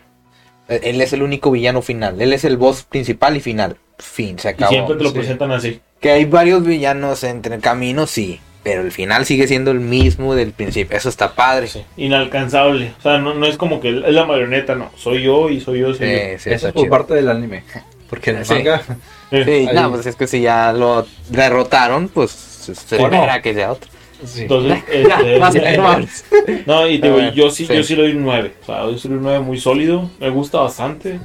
Eh, 0.68 0.80
Él 0.84 1.00
es 1.00 1.12
el 1.12 1.22
único 1.22 1.50
villano 1.50 1.82
final. 1.82 2.20
Él 2.20 2.32
es 2.32 2.44
el 2.44 2.56
boss 2.56 2.84
principal 2.84 3.36
y 3.36 3.40
final. 3.40 3.76
Fin, 3.98 4.38
se 4.38 4.48
Y 4.48 4.52
acabó. 4.52 4.70
siempre 4.70 4.96
te 4.96 5.02
lo 5.02 5.10
sí. 5.10 5.14
presentan 5.16 5.50
así. 5.52 5.80
Que 6.00 6.10
hay 6.12 6.24
varios 6.24 6.64
villanos 6.64 7.24
entre 7.24 7.58
caminos, 7.58 8.10
sí. 8.10 8.40
Pero 8.62 8.82
el 8.82 8.92
final 8.92 9.26
sigue 9.26 9.48
siendo 9.48 9.72
el 9.72 9.80
mismo 9.80 10.34
del 10.36 10.52
principio. 10.52 10.96
Eso 10.96 11.08
está 11.08 11.34
padre. 11.34 11.66
Sí, 11.66 11.84
Inalcanzable. 11.96 12.92
O 12.98 13.02
sea, 13.02 13.18
no, 13.18 13.34
no 13.34 13.46
es 13.46 13.56
como 13.56 13.80
que 13.80 13.88
es 13.88 14.14
la 14.14 14.24
marioneta, 14.24 14.74
no. 14.76 14.90
Soy 14.96 15.22
yo 15.24 15.50
y 15.50 15.60
soy 15.60 15.80
yo, 15.80 15.92
soy 15.94 16.06
yo. 16.12 16.38
sí, 16.38 16.50
Eso 16.50 16.68
es 16.68 16.72
por 16.72 16.82
chido. 16.82 16.90
parte 16.90 17.14
del 17.14 17.28
anime. 17.28 17.64
Porque 18.08 18.30
en 18.30 18.36
el 18.38 18.44
Sí. 18.46 18.54
manga, 18.54 18.82
Eh, 19.30 19.66
Sí, 19.68 19.74
no, 19.74 19.90
pues 19.90 20.06
es 20.06 20.14
que 20.16 20.26
si 20.26 20.42
ya 20.42 20.72
lo 20.72 21.06
derrotaron, 21.30 22.08
pues 22.08 22.30
se 22.30 22.72
espera 22.72 23.40
que 23.42 23.54
sea 23.54 23.72
otro. 23.72 23.90
sí. 24.24 24.42
Entonces, 24.42 24.78
este, 24.92 25.78
más. 25.78 26.24
No, 26.66 26.86
y 26.86 26.98
digo, 26.98 27.18
yo 27.34 27.50
sí, 27.50 27.66
sí. 27.66 27.74
yo 27.74 27.82
sí 27.82 27.96
le 27.96 28.02
doy 28.02 28.12
un 28.12 28.22
9. 28.24 28.52
O 28.62 28.66
sea, 28.66 28.84
yo 28.84 28.96
sí 28.98 29.08
le 29.08 29.14
doy 29.14 29.18
un 29.18 29.24
9 29.24 29.40
muy 29.40 29.58
sólido. 29.58 30.08
Me 30.20 30.28
gusta 30.30 30.58
bastante. 30.60 31.18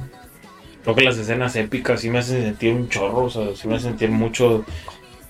Creo 0.82 0.94
que 0.96 1.02
las 1.04 1.18
escenas 1.18 1.54
épicas 1.56 2.00
sí 2.00 2.08
me 2.10 2.18
hacen 2.18 2.42
sentir 2.42 2.72
un 2.72 2.88
chorro. 2.88 3.24
O 3.24 3.30
sea, 3.30 3.42
sí 3.54 3.68
me 3.68 3.76
hacen 3.76 3.90
sentir 3.90 4.08
mucho 4.10 4.64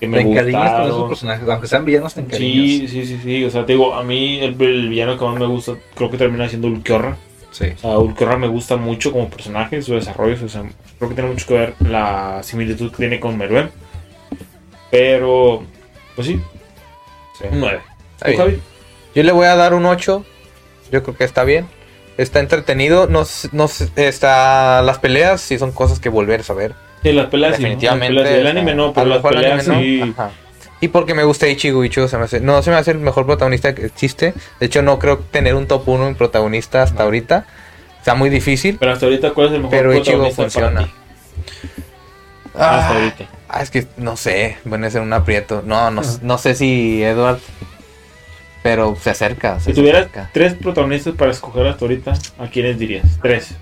que 0.01 0.07
me 0.07 0.21
encariñas 0.21 0.73
con 0.73 0.83
esos 0.83 1.09
personajes, 1.09 1.49
aunque 1.49 1.67
sean 1.67 1.85
villanos, 1.85 2.15
te 2.15 2.21
encariñas. 2.21 2.67
Sí, 2.67 2.89
sí, 2.89 3.07
sí, 3.07 3.21
sí. 3.23 3.45
O 3.45 3.51
sea, 3.51 3.67
te 3.67 3.73
digo, 3.73 3.95
a 3.95 4.05
mí 4.05 4.39
el, 4.39 4.61
el 4.63 4.89
villano 4.89 5.19
que 5.19 5.25
más 5.25 5.39
me 5.39 5.47
gusta 5.47 5.75
creo 5.95 6.11
que 6.11 6.17
termina 6.17 6.49
siendo 6.49 6.69
Ulquiorra. 6.69 7.17
Sí. 7.51 7.67
O 7.77 7.79
sea, 7.79 7.99
Ulquiorra 7.99 8.37
me 8.37 8.47
gusta 8.47 8.77
mucho 8.77 9.11
como 9.11 9.29
personaje, 9.29 9.83
su 9.83 9.95
desarrollo. 9.95 10.37
O 10.45 10.49
sea, 10.49 10.63
creo 10.99 11.09
que 11.09 11.15
tiene 11.15 11.31
mucho 11.31 11.47
que 11.47 11.55
ver 11.55 11.75
la 11.81 12.43
similitud 12.43 12.91
que 12.91 12.99
tiene 12.99 13.19
con 13.19 13.37
Meruem. 13.37 13.71
Pero, 14.91 15.65
pues 16.15 16.29
sí, 16.29 16.41
sí. 17.39 17.45
un 17.51 17.61
9. 17.61 17.81
Está 18.17 18.25
¿Tú, 18.25 18.31
bien. 18.31 18.39
Javi? 18.39 18.61
Yo 19.15 19.23
le 19.25 19.33
voy 19.33 19.47
a 19.47 19.57
dar 19.57 19.75
un 19.75 19.85
8. 19.85 20.25
Yo 20.93 21.03
creo 21.03 21.17
que 21.17 21.25
está 21.25 21.43
bien. 21.43 21.67
Está 22.19 22.39
entretenido. 22.39 23.09
No, 23.09 23.25
no 23.53 23.69
está 23.97 24.83
las 24.83 24.99
peleas 24.99 25.41
sí 25.41 25.59
son 25.59 25.73
cosas 25.73 25.99
que 25.99 26.09
volver 26.09 26.45
a 26.49 26.53
ver. 26.53 26.75
Sí, 27.03 27.13
las 27.13 27.27
peleas 27.27 27.57
sí, 27.57 27.63
¿no? 27.63 27.69
Definitivamente. 27.69 28.15
Las 28.15 28.25
peleas. 28.25 28.41
El 28.41 28.47
anime 28.49 28.75
no, 28.75 28.93
pero 28.93 29.07
las 29.07 29.25
el 29.25 29.31
peleas 29.31 29.69
anime 29.69 30.05
sí. 30.07 30.15
no. 30.17 30.31
Y 30.81 30.89
porque 30.89 31.15
me 31.15 31.25
gusta 31.25 31.49
Ichigo, 31.49 31.85
Ichigo 31.85 32.07
se 32.07 32.17
me 32.19 32.25
hace, 32.25 32.41
no 32.41 32.63
se 32.63 32.71
me 32.71 32.77
hace 32.77 32.93
el 32.93 32.99
mejor 32.99 33.27
protagonista 33.27 33.75
que 33.75 33.87
existe. 33.87 34.33
De 34.61 34.67
hecho, 34.67 34.81
no 34.83 34.99
creo 34.99 35.19
tener 35.19 35.55
un 35.55 35.67
top 35.67 35.89
1 35.89 36.07
en 36.09 36.15
protagonista 36.15 36.83
hasta 36.83 37.03
ahorita. 37.03 37.47
Está 37.99 38.15
muy 38.15 38.31
difícil. 38.31 38.77
Pero 38.79 38.93
hasta 38.93 39.07
ahorita, 39.07 39.31
¿cuál 39.33 39.49
es 39.49 39.53
el 39.55 39.59
mejor 39.63 39.71
Pero 39.77 39.95
Ichigo 39.97 40.23
protagonista 40.29 40.61
para 40.61 40.71
funciona. 40.71 40.85
ti? 40.85 40.91
Hasta 42.55 42.89
Ah, 42.89 42.95
ahorita. 42.95 43.25
ah, 43.49 43.63
es 43.63 43.71
que 43.71 43.87
no 43.97 44.17
sé, 44.17 44.57
a 44.71 44.91
ser 44.91 45.01
un 45.03 45.13
aprieto. 45.13 45.63
No, 45.67 45.91
no, 45.91 46.03
no 46.23 46.39
sé 46.39 46.55
si 46.55 47.03
Edward, 47.03 47.41
pero 48.63 48.97
se 49.01 49.11
acerca. 49.11 49.59
se 49.61 49.71
Si 49.71 49.77
tuvieras 49.81 50.03
acerca. 50.03 50.31
tres 50.33 50.55
protagonistas 50.55 51.15
para 51.15 51.31
escoger 51.33 51.67
hasta 51.67 51.85
ahorita, 51.85 52.13
¿a 52.39 52.47
quiénes 52.49 52.79
dirías? 52.79 53.05
Tres. 53.23 53.55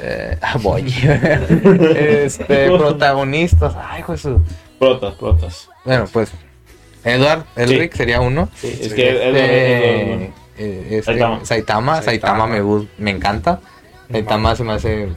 Eh, 0.00 0.38
ah, 0.40 0.56
este, 1.96 2.66
protagonistas. 2.68 3.74
Ay, 3.76 4.02
Jesús. 4.06 4.40
Protas, 4.78 5.14
protas. 5.14 5.68
Bueno, 5.84 6.06
pues 6.12 6.32
Edward, 7.04 7.44
Elric 7.56 7.94
sería 7.94 8.20
uno. 8.20 8.48
Sí, 8.54 8.68
es 8.80 8.88
Sí. 8.90 8.94
que 8.94 9.08
es, 9.10 9.14
es- 9.16 9.22
es- 9.22 9.34
Eh, 9.34 10.30
eh, 10.58 10.86
este, 10.90 11.02
Saitama. 11.02 11.44
Saitama. 11.44 12.02
Saitama, 12.02 12.46
Saitama. 12.46 12.46
me, 12.46 12.86
me 12.98 13.10
encanta. 13.10 13.60
Saitama 14.10 14.54
se 14.56 14.64
me 14.64 14.72
hace 14.72 15.08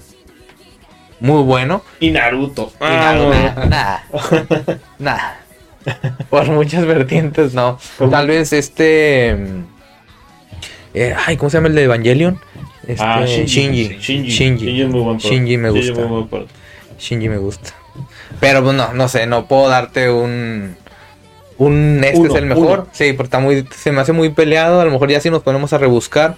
muy 1.19 1.41
bueno. 1.43 1.81
Y 1.99 2.11
Naruto. 2.11 2.71
Y 2.79 2.83
Ah, 2.83 3.55
nada, 3.69 4.03
nada. 4.99 5.39
Por 6.29 6.47
muchas 6.49 6.85
vertientes, 6.85 7.53
no. 7.53 7.77
Tal 8.09 8.27
vez 8.27 8.53
este. 8.53 9.31
eh, 10.93 11.15
ay, 11.27 11.37
¿cómo 11.37 11.49
se 11.49 11.57
llama 11.57 11.67
el 11.67 11.75
de 11.75 11.83
Evangelion? 11.83 12.39
Este, 12.87 13.03
Ah, 13.03 13.25
Shinji. 13.25 13.45
Shinji. 13.47 13.83
Shinji. 13.99 14.29
Shinji. 14.29 14.65
Shinji 14.65 14.81
es 14.81 14.89
muy 14.89 15.01
buen. 15.01 15.17
Shinji 15.17 15.57
me 15.57 15.69
Shinji 15.69 15.79
es 15.81 15.89
gusta. 15.91 16.07
muy 16.07 16.23
buen. 16.23 16.45
Shinji 16.99 17.29
me 17.29 17.37
gusta. 17.37 17.71
Pero 18.39 18.63
pues 18.63 18.75
no, 18.75 18.93
no 18.93 19.07
sé, 19.07 19.25
no 19.27 19.47
puedo 19.47 19.69
darte 19.69 20.09
un. 20.09 20.75
Un 21.57 22.01
este 22.03 22.19
Uno, 22.19 22.29
es 22.29 22.35
el 22.35 22.45
mejor. 22.47 22.79
uno. 22.79 22.87
Sí, 22.91 23.13
porque 23.13 23.27
está 23.27 23.39
muy, 23.39 23.65
se 23.75 23.91
me 23.93 24.01
hace 24.01 24.11
muy 24.11 24.29
peleado. 24.29 24.81
A 24.81 24.85
lo 24.85 24.91
mejor 24.91 25.09
ya 25.09 25.21
si 25.21 25.29
nos 25.29 25.41
ponemos 25.43 25.71
a 25.73 25.77
rebuscar. 25.77 26.35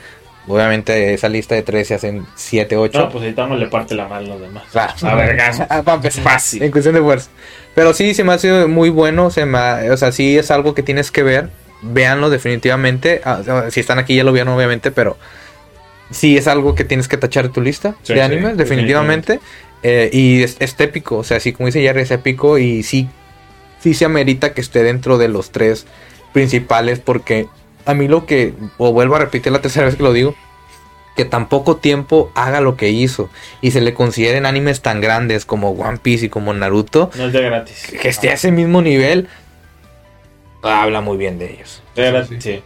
Obviamente 0.49 1.13
esa 1.13 1.27
lista 1.27 1.55
de 1.55 1.61
tres 1.63 1.87
se 1.89 1.95
hacen 1.95 2.25
7, 2.35 2.77
8. 2.77 2.97
No, 2.99 3.09
pues 3.09 3.23
ahí 3.23 3.31
estamos 3.31 3.59
le 3.59 3.67
parte 3.67 3.95
la 3.95 4.07
mano 4.07 4.27
a 4.27 4.29
los 4.29 4.41
demás. 4.41 4.63
Claro. 4.71 4.93
A 5.01 5.15
vergazo. 5.15 5.65
Ah, 5.69 5.81
para 5.83 5.95
empezar. 5.95 6.23
Fácil. 6.23 6.63
En 6.63 6.71
cuestión 6.71 6.95
de 6.95 7.01
fuerza. 7.01 7.29
Pero 7.75 7.93
sí, 7.93 8.13
se 8.13 8.23
me 8.23 8.31
hace 8.33 8.65
muy 8.67 8.89
bueno. 8.89 9.29
Se 9.29 9.45
me 9.45 9.57
ha- 9.57 9.81
o 9.91 9.97
sea, 9.97 10.11
sí 10.13 10.37
es 10.37 10.49
algo 10.51 10.73
que 10.73 10.83
tienes 10.83 11.11
que 11.11 11.23
ver. 11.23 11.49
Véanlo 11.81 12.29
definitivamente. 12.29 13.21
Ah, 13.25 13.41
si 13.71 13.79
están 13.81 13.99
aquí 13.99 14.15
ya 14.15 14.23
lo 14.23 14.31
vieron, 14.31 14.53
obviamente, 14.53 14.91
pero 14.91 15.17
sí 16.11 16.37
es 16.37 16.47
algo 16.47 16.75
que 16.75 16.83
tienes 16.83 17.07
que 17.07 17.17
tachar 17.17 17.43
de 17.47 17.49
tu 17.53 17.61
lista 17.61 17.95
Sí, 18.03 18.13
de 18.13 18.19
sí, 18.19 18.25
animes, 18.25 18.57
definitivamente. 18.57 19.39
Eh, 19.83 20.09
y 20.11 20.41
es, 20.43 20.57
es 20.59 20.75
épico. 20.79 21.17
O 21.17 21.23
sea, 21.23 21.39
sí, 21.39 21.53
como 21.53 21.67
dice 21.67 21.81
Jerry, 21.81 22.01
es 22.01 22.11
épico. 22.11 22.57
Y 22.57 22.83
sí, 22.83 23.07
sí 23.79 23.93
se 23.93 24.05
amerita 24.05 24.53
que 24.53 24.61
esté 24.61 24.83
dentro 24.83 25.17
de 25.17 25.27
los 25.27 25.51
tres 25.51 25.85
principales. 26.33 26.99
Porque 26.99 27.47
a 27.85 27.93
mí 27.93 28.07
lo 28.07 28.25
que, 28.25 28.53
o 28.77 28.91
vuelvo 28.91 29.15
a 29.15 29.19
repetir 29.19 29.51
la 29.51 29.61
tercera 29.61 29.85
vez 29.85 29.95
que 29.95 30.03
lo 30.03 30.13
digo, 30.13 30.35
que 31.15 31.25
tan 31.25 31.49
poco 31.49 31.77
tiempo 31.77 32.31
haga 32.35 32.61
lo 32.61 32.75
que 32.77 32.89
hizo 32.89 33.29
y 33.61 33.71
se 33.71 33.81
le 33.81 33.93
consideren 33.95 34.45
animes 34.45 34.81
tan 34.81 35.01
grandes 35.01 35.45
como 35.45 35.71
One 35.71 35.97
Piece 35.97 36.27
y 36.27 36.29
como 36.29 36.53
Naruto, 36.53 37.09
No 37.17 37.25
es 37.25 37.33
de 37.33 37.41
gratis. 37.41 37.87
que 37.99 38.07
esté 38.07 38.29
a 38.29 38.33
ese 38.33 38.51
mismo 38.51 38.83
nivel, 38.83 39.27
habla 40.61 41.01
muy 41.01 41.17
bien 41.17 41.39
de 41.39 41.53
ellos. 41.53 41.81
De 41.95 42.23
Sí, 42.25 42.35
sí. 42.39 42.61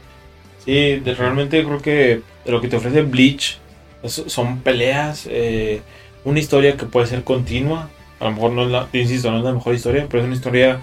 Sí, 0.65 0.99
de- 0.99 1.15
realmente 1.15 1.63
creo 1.63 1.81
que 1.81 2.21
lo 2.45 2.61
que 2.61 2.67
te 2.67 2.77
ofrece 2.77 3.01
Bleach 3.03 3.57
es- 4.03 4.23
son 4.27 4.59
peleas, 4.59 5.27
eh, 5.29 5.81
una 6.25 6.39
historia 6.39 6.77
que 6.77 6.85
puede 6.85 7.07
ser 7.07 7.23
continua. 7.23 7.89
A 8.19 8.25
lo 8.25 8.31
mejor 8.31 8.51
no 8.51 8.63
es 8.63 8.69
la, 8.71 8.85
te 8.87 8.99
insisto, 8.99 9.31
no 9.31 9.37
es 9.39 9.43
la 9.43 9.53
mejor 9.53 9.73
historia, 9.73 10.05
pero 10.09 10.21
es 10.21 10.25
una 10.27 10.35
historia 10.35 10.81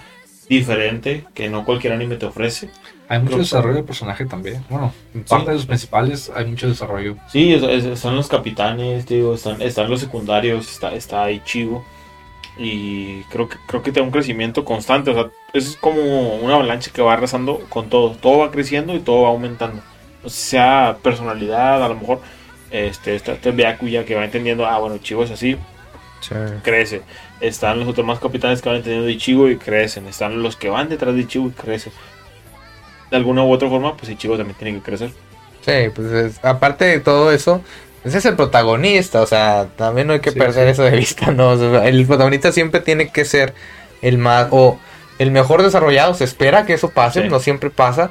diferente 0.49 1.25
que 1.35 1.49
no 1.49 1.65
cualquier 1.65 1.93
anime 1.93 2.17
te 2.17 2.27
ofrece. 2.27 2.71
Hay 3.09 3.19
mucho 3.21 3.31
Creo- 3.33 3.39
desarrollo 3.41 3.77
de 3.77 3.83
personaje 3.85 4.25
también. 4.27 4.65
Bueno, 4.69 4.93
en 5.15 5.25
parte 5.25 5.51
de 5.51 5.57
los 5.57 5.67
principales 5.67 6.31
hay 6.35 6.47
mucho 6.47 6.69
desarrollo. 6.69 7.17
Sí, 7.31 7.53
es- 7.55 7.63
es- 7.63 7.85
están 7.85 8.17
los 8.17 8.29
capitanes, 8.29 9.07
te 9.07 9.15
digo, 9.15 9.35
están, 9.35 9.63
están 9.63 9.89
los 9.89 10.01
secundarios, 10.01 10.71
está, 10.71 10.95
está 10.95 11.31
Ichigo. 11.31 11.85
Y 12.59 13.23
creo 13.25 13.49
que, 13.49 13.57
creo 13.69 13.83
que 13.83 13.93
tiene 13.93 14.07
un 14.07 14.13
crecimiento 14.13 14.65
constante. 14.65 15.11
O 15.11 15.15
sea, 15.15 15.31
es 15.53 15.77
como 15.81 16.37
una 16.39 16.55
avalancha 16.55 16.91
que 16.93 17.01
va 17.03 17.13
arrasando 17.13 17.61
con 17.69 17.89
todo. 17.89 18.11
Todo 18.17 18.39
va 18.39 18.51
creciendo 18.51 18.95
y 18.97 19.01
todo 19.01 19.23
va 19.23 19.29
aumentando. 19.29 19.81
O 20.25 20.29
sea, 20.31 20.97
personalidad, 21.03 21.83
a 21.83 21.89
lo 21.89 21.95
mejor 21.97 22.21
Este, 22.71 23.15
está 23.17 23.33
este 23.33 23.51
Byakuya 23.51 24.05
que 24.05 24.15
va 24.15 24.25
entendiendo, 24.27 24.67
ah, 24.67 24.79
bueno, 24.79 24.97
Ichigo 24.97 25.25
es 25.25 25.31
así, 25.31 25.57
crece. 26.63 27.01
Están 27.41 27.79
los 27.81 27.89
otros 27.89 28.05
más 28.07 28.19
capitanes 28.19 28.61
que 28.61 28.69
van 28.69 28.77
entendiendo 28.77 29.07
de 29.07 29.13
Ichigo 29.13 29.49
y 29.49 29.57
crecen. 29.57 30.07
Están 30.07 30.43
los 30.43 30.57
que 30.57 30.69
van 30.69 30.89
detrás 30.91 31.15
de 31.15 31.23
Ichigo 31.23 31.47
y 31.47 31.53
crecen. 31.53 31.93
De 33.11 33.17
alguna 33.17 33.43
u 33.43 33.51
otra 33.53 33.69
forma, 33.71 33.97
pues 33.97 34.11
Ichigo 34.11 34.37
también 34.37 34.57
tiene 34.59 34.77
que 34.79 34.83
crecer. 34.85 35.11
Sí, 35.65 35.89
pues 35.95 36.13
es- 36.13 36.45
aparte 36.45 36.85
de 36.85 37.01
todo 37.01 37.33
eso, 37.33 37.63
ese 38.05 38.19
es 38.19 38.25
el 38.27 38.37
protagonista, 38.37 39.23
o 39.23 39.27
sea, 39.27 39.69
también 39.77 40.07
no 40.07 40.13
hay 40.13 40.21
que 40.21 40.33
Sí, 40.33 40.39
perder 40.39 40.67
sí. 40.67 40.73
eso 40.73 40.83
de 40.83 40.91
vista, 40.91 41.31
¿no? 41.31 41.51
O 41.53 41.57
sea, 41.57 41.87
el 41.89 42.07
protagonista 42.07 42.53
siempre 42.53 42.81
tiene 42.81 43.11
que 43.11 43.25
ser 43.25 43.55
el 44.03 44.19
más, 44.19 44.49
o 44.51 44.79
el 45.19 45.31
mejor 45.31 45.63
desarrollado, 45.63 46.13
se 46.13 46.25
espera 46.25 46.67
que 46.67 46.75
eso 46.75 46.91
pase, 46.91 47.23
Sí. 47.23 47.29
no 47.29 47.41
siempre 47.41 47.71
pasa, 47.71 48.11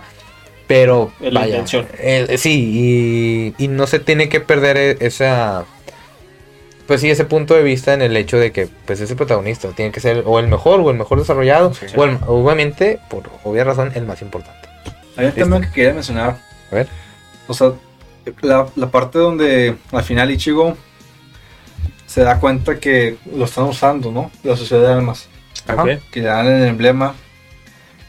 pero 0.67 1.11
Es 1.21 1.31
la 1.33 1.39
vaya, 1.41 1.51
intención. 1.55 1.87
eh, 1.97 2.35
sí, 2.37 3.53
y, 3.57 3.63
y 3.63 3.67
no 3.69 3.87
se 3.87 3.99
tiene 3.99 4.27
que 4.29 4.39
perder 4.41 4.77
e- 4.77 4.97
esa, 4.99 5.65
pues 6.87 7.01
sí, 7.01 7.09
ese 7.09 7.25
punto 7.25 7.53
de 7.53 7.63
vista 7.63 7.93
en 7.93 8.01
el 8.01 8.15
hecho 8.17 8.37
de 8.37 8.51
que, 8.51 8.67
pues 8.85 8.99
ese 8.99 9.15
protagonista 9.15 9.69
tiene 9.69 9.91
que 9.91 9.99
ser 10.01 10.23
o 10.25 10.39
el 10.39 10.47
mejor, 10.47 10.79
o 10.81 10.89
el 10.91 10.97
mejor 10.97 11.19
desarrollado, 11.19 11.73
Sí. 11.73 11.85
o 11.95 12.03
el- 12.03 12.17
obviamente, 12.27 12.99
por 13.09 13.23
obvia 13.43 13.63
razón, 13.63 13.91
el 13.95 14.05
más 14.05 14.21
importante. 14.21 14.67
Hay 15.15 15.27
un 15.27 15.31
tema 15.31 15.61
que 15.61 15.71
quería 15.71 15.93
mencionar. 15.93 16.37
A 16.71 16.75
ver. 16.75 16.87
O 17.47 17.53
sea, 17.53 17.71
la, 18.41 18.67
la 18.75 18.91
parte 18.91 19.17
donde 19.19 19.75
al 19.91 20.03
final 20.03 20.29
Ichigo 20.31 20.75
se 22.05 22.21
da 22.23 22.39
cuenta 22.39 22.79
que 22.79 23.15
lo 23.35 23.45
están 23.45 23.65
usando, 23.65 24.11
¿no? 24.11 24.31
La 24.43 24.55
sociedad 24.57 24.83
de 24.87 24.93
almas. 24.93 25.27
Ajá. 25.67 25.83
Ok. 25.83 25.89
Que 26.11 26.21
le 26.21 26.27
dan 26.27 26.45
el 26.47 26.67
emblema 26.67 27.15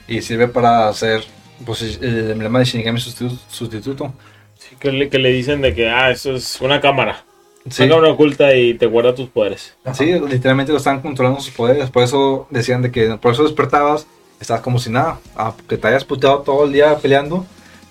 y 0.06 0.22
sirve 0.22 0.48
para 0.48 0.88
hacer 0.88 1.24
pues, 1.64 1.82
el 2.00 2.30
emblema 2.30 2.58
de 2.58 2.64
Shinigami 2.64 2.98
sustitu- 3.00 3.38
sustituto. 3.50 4.12
Sí, 4.58 4.76
que, 4.78 4.90
le, 4.92 5.08
que 5.08 5.18
le 5.18 5.30
dicen 5.30 5.60
de 5.62 5.74
que, 5.74 5.88
ah, 5.88 6.10
eso 6.10 6.32
es 6.34 6.60
una 6.60 6.80
cámara. 6.80 7.24
Sí, 7.70 7.82
Una 7.84 7.94
cámara 7.96 8.12
oculta 8.12 8.54
y 8.54 8.74
te 8.74 8.86
guarda 8.86 9.14
tus 9.14 9.28
poderes. 9.28 9.74
sí, 9.94 10.06
literalmente 10.28 10.72
lo 10.72 10.78
están 10.78 11.00
controlando 11.00 11.40
sus 11.40 11.52
poderes. 11.54 11.90
Por 11.90 12.02
eso 12.02 12.46
decían 12.50 12.82
de 12.82 12.90
que 12.90 13.16
por 13.16 13.32
eso 13.32 13.42
despertabas, 13.44 14.06
estabas 14.40 14.62
como 14.62 14.78
si 14.78 14.90
nada. 14.90 15.18
Aunque 15.36 15.76
te 15.76 15.86
hayas 15.88 16.04
puteado 16.04 16.40
todo 16.40 16.64
el 16.64 16.72
día 16.72 16.96
peleando, 16.98 17.44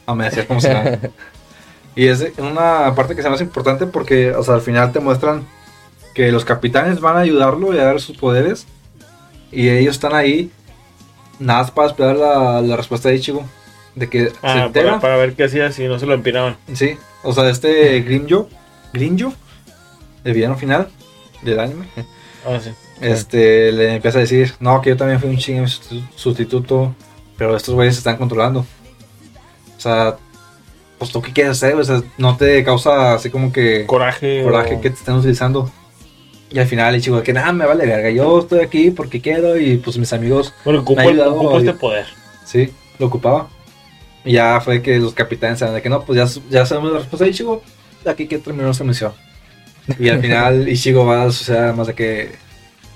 amanecías 0.06 0.46
como 0.46 0.60
si 0.62 0.68
nada. 0.70 1.00
Y 1.96 2.06
es 2.06 2.24
una 2.38 2.94
parte 2.94 3.16
que 3.16 3.24
se 3.24 3.28
hace 3.28 3.44
importante 3.44 3.88
porque 3.88 4.32
o 4.32 4.44
sea, 4.44 4.54
al 4.54 4.62
final 4.62 4.92
te 4.92 5.00
muestran 5.00 5.48
que 6.14 6.32
los 6.32 6.46
capitanes 6.46 7.00
van 7.00 7.18
a 7.18 7.22
ayudarlo 7.22 7.74
y 7.74 7.80
a 7.80 7.86
dar 7.86 8.00
sus 8.00 8.16
poderes. 8.16 8.68
Y 9.52 9.70
ellos 9.70 9.96
están 9.96 10.14
ahí, 10.14 10.52
nada 11.40 11.62
más 11.64 11.72
para 11.72 11.88
esperar 11.90 12.16
la, 12.16 12.62
la 12.62 12.76
respuesta 12.76 13.10
de 13.10 13.16
Ichigo. 13.16 13.44
De 13.96 14.08
que 14.10 14.28
se 14.30 14.36
Ah, 14.44 14.66
entera. 14.68 14.90
para, 14.90 15.00
para 15.02 15.18
ver 15.18 15.34
qué 15.34 15.46
hacía 15.46 15.72
si 15.72 15.88
no 15.88 15.98
se 15.98 16.06
lo 16.06 16.14
empinaban. 16.14 16.56
Sí, 16.74 16.98
o 17.24 17.34
sea, 17.34 17.50
este 17.50 18.00
Grimjo, 18.02 18.48
Grimjo, 18.94 19.34
el 20.24 20.34
villano 20.34 20.56
final 20.56 20.90
del 21.42 21.60
anime, 21.60 21.88
Ah, 22.46 22.60
sí. 22.62 22.70
este 23.02 23.72
le 23.72 23.96
empieza 23.96 24.20
a 24.20 24.22
decir, 24.22 24.54
no, 24.60 24.82
que 24.82 24.92
yo 24.92 24.98
también 24.98 25.20
fui 25.20 25.30
un 25.30 25.38
sustitu- 25.38 26.08
sustituto, 26.16 26.94
pero 27.38 27.56
estos 27.58 27.74
güeyes 27.74 27.96
se 27.96 28.00
están 28.02 28.18
controlando. 28.18 28.60
O 29.76 29.80
sea, 29.80 30.18
pues 31.00 31.12
tú 31.12 31.22
qué 31.22 31.32
quieres 31.34 31.52
hacer, 31.54 31.76
o 31.76 31.84
sea, 31.84 32.02
no 32.20 32.38
te 32.38 32.64
causa 32.64 33.14
así 33.16 33.30
como 33.32 33.52
que 33.52 33.86
Coraje. 33.88 34.44
coraje 34.44 34.76
o- 34.76 34.82
que 34.82 34.90
te 34.92 34.96
estén 34.98 35.16
utilizando. 35.16 35.72
Y 36.50 36.60
al 36.60 36.66
final 36.68 36.96
el 36.96 37.02
chico 37.02 37.18
de 37.18 37.24
que 37.24 37.34
nada, 37.34 37.52
me 37.52 37.66
vale 37.66 37.86
verga, 37.86 38.10
yo 38.10 38.40
estoy 38.40 38.60
aquí 38.62 38.92
porque 38.92 39.20
quiero 39.22 39.58
y 39.58 39.78
pues 39.78 39.98
mis 39.98 40.14
amigos, 40.14 40.54
Bueno, 40.64 40.80
ocupo, 40.80 41.02
me 41.02 41.08
ayudado 41.08 41.58
este 41.58 41.74
poder. 41.74 42.06
sí, 42.46 42.72
lo 43.00 43.08
ocupaba. 43.08 43.50
Y 44.24 44.34
ya 44.34 44.60
fue 44.62 44.82
que 44.82 44.98
los 45.00 45.14
capitanes 45.14 45.60
saben 45.60 45.76
de 45.76 45.82
que 45.82 45.90
no, 45.90 46.04
pues 46.04 46.18
ya, 46.18 46.42
ya 46.50 46.66
sabemos 46.66 46.92
la 46.94 47.00
respuesta 47.00 47.26
de 47.26 47.32
Ichigo, 47.32 47.62
de 48.04 48.12
aquí 48.12 48.28
que 48.28 48.38
terminó 48.40 48.66
nuestra 48.66 48.86
misión. 48.86 49.12
Y 50.00 50.10
al 50.10 50.22
final 50.22 50.68
Ichigo 50.70 51.06
va 51.06 51.24
a 51.24 51.32
sociedad 51.32 51.74
más 51.76 51.88
de 51.88 51.96
que 51.96 52.32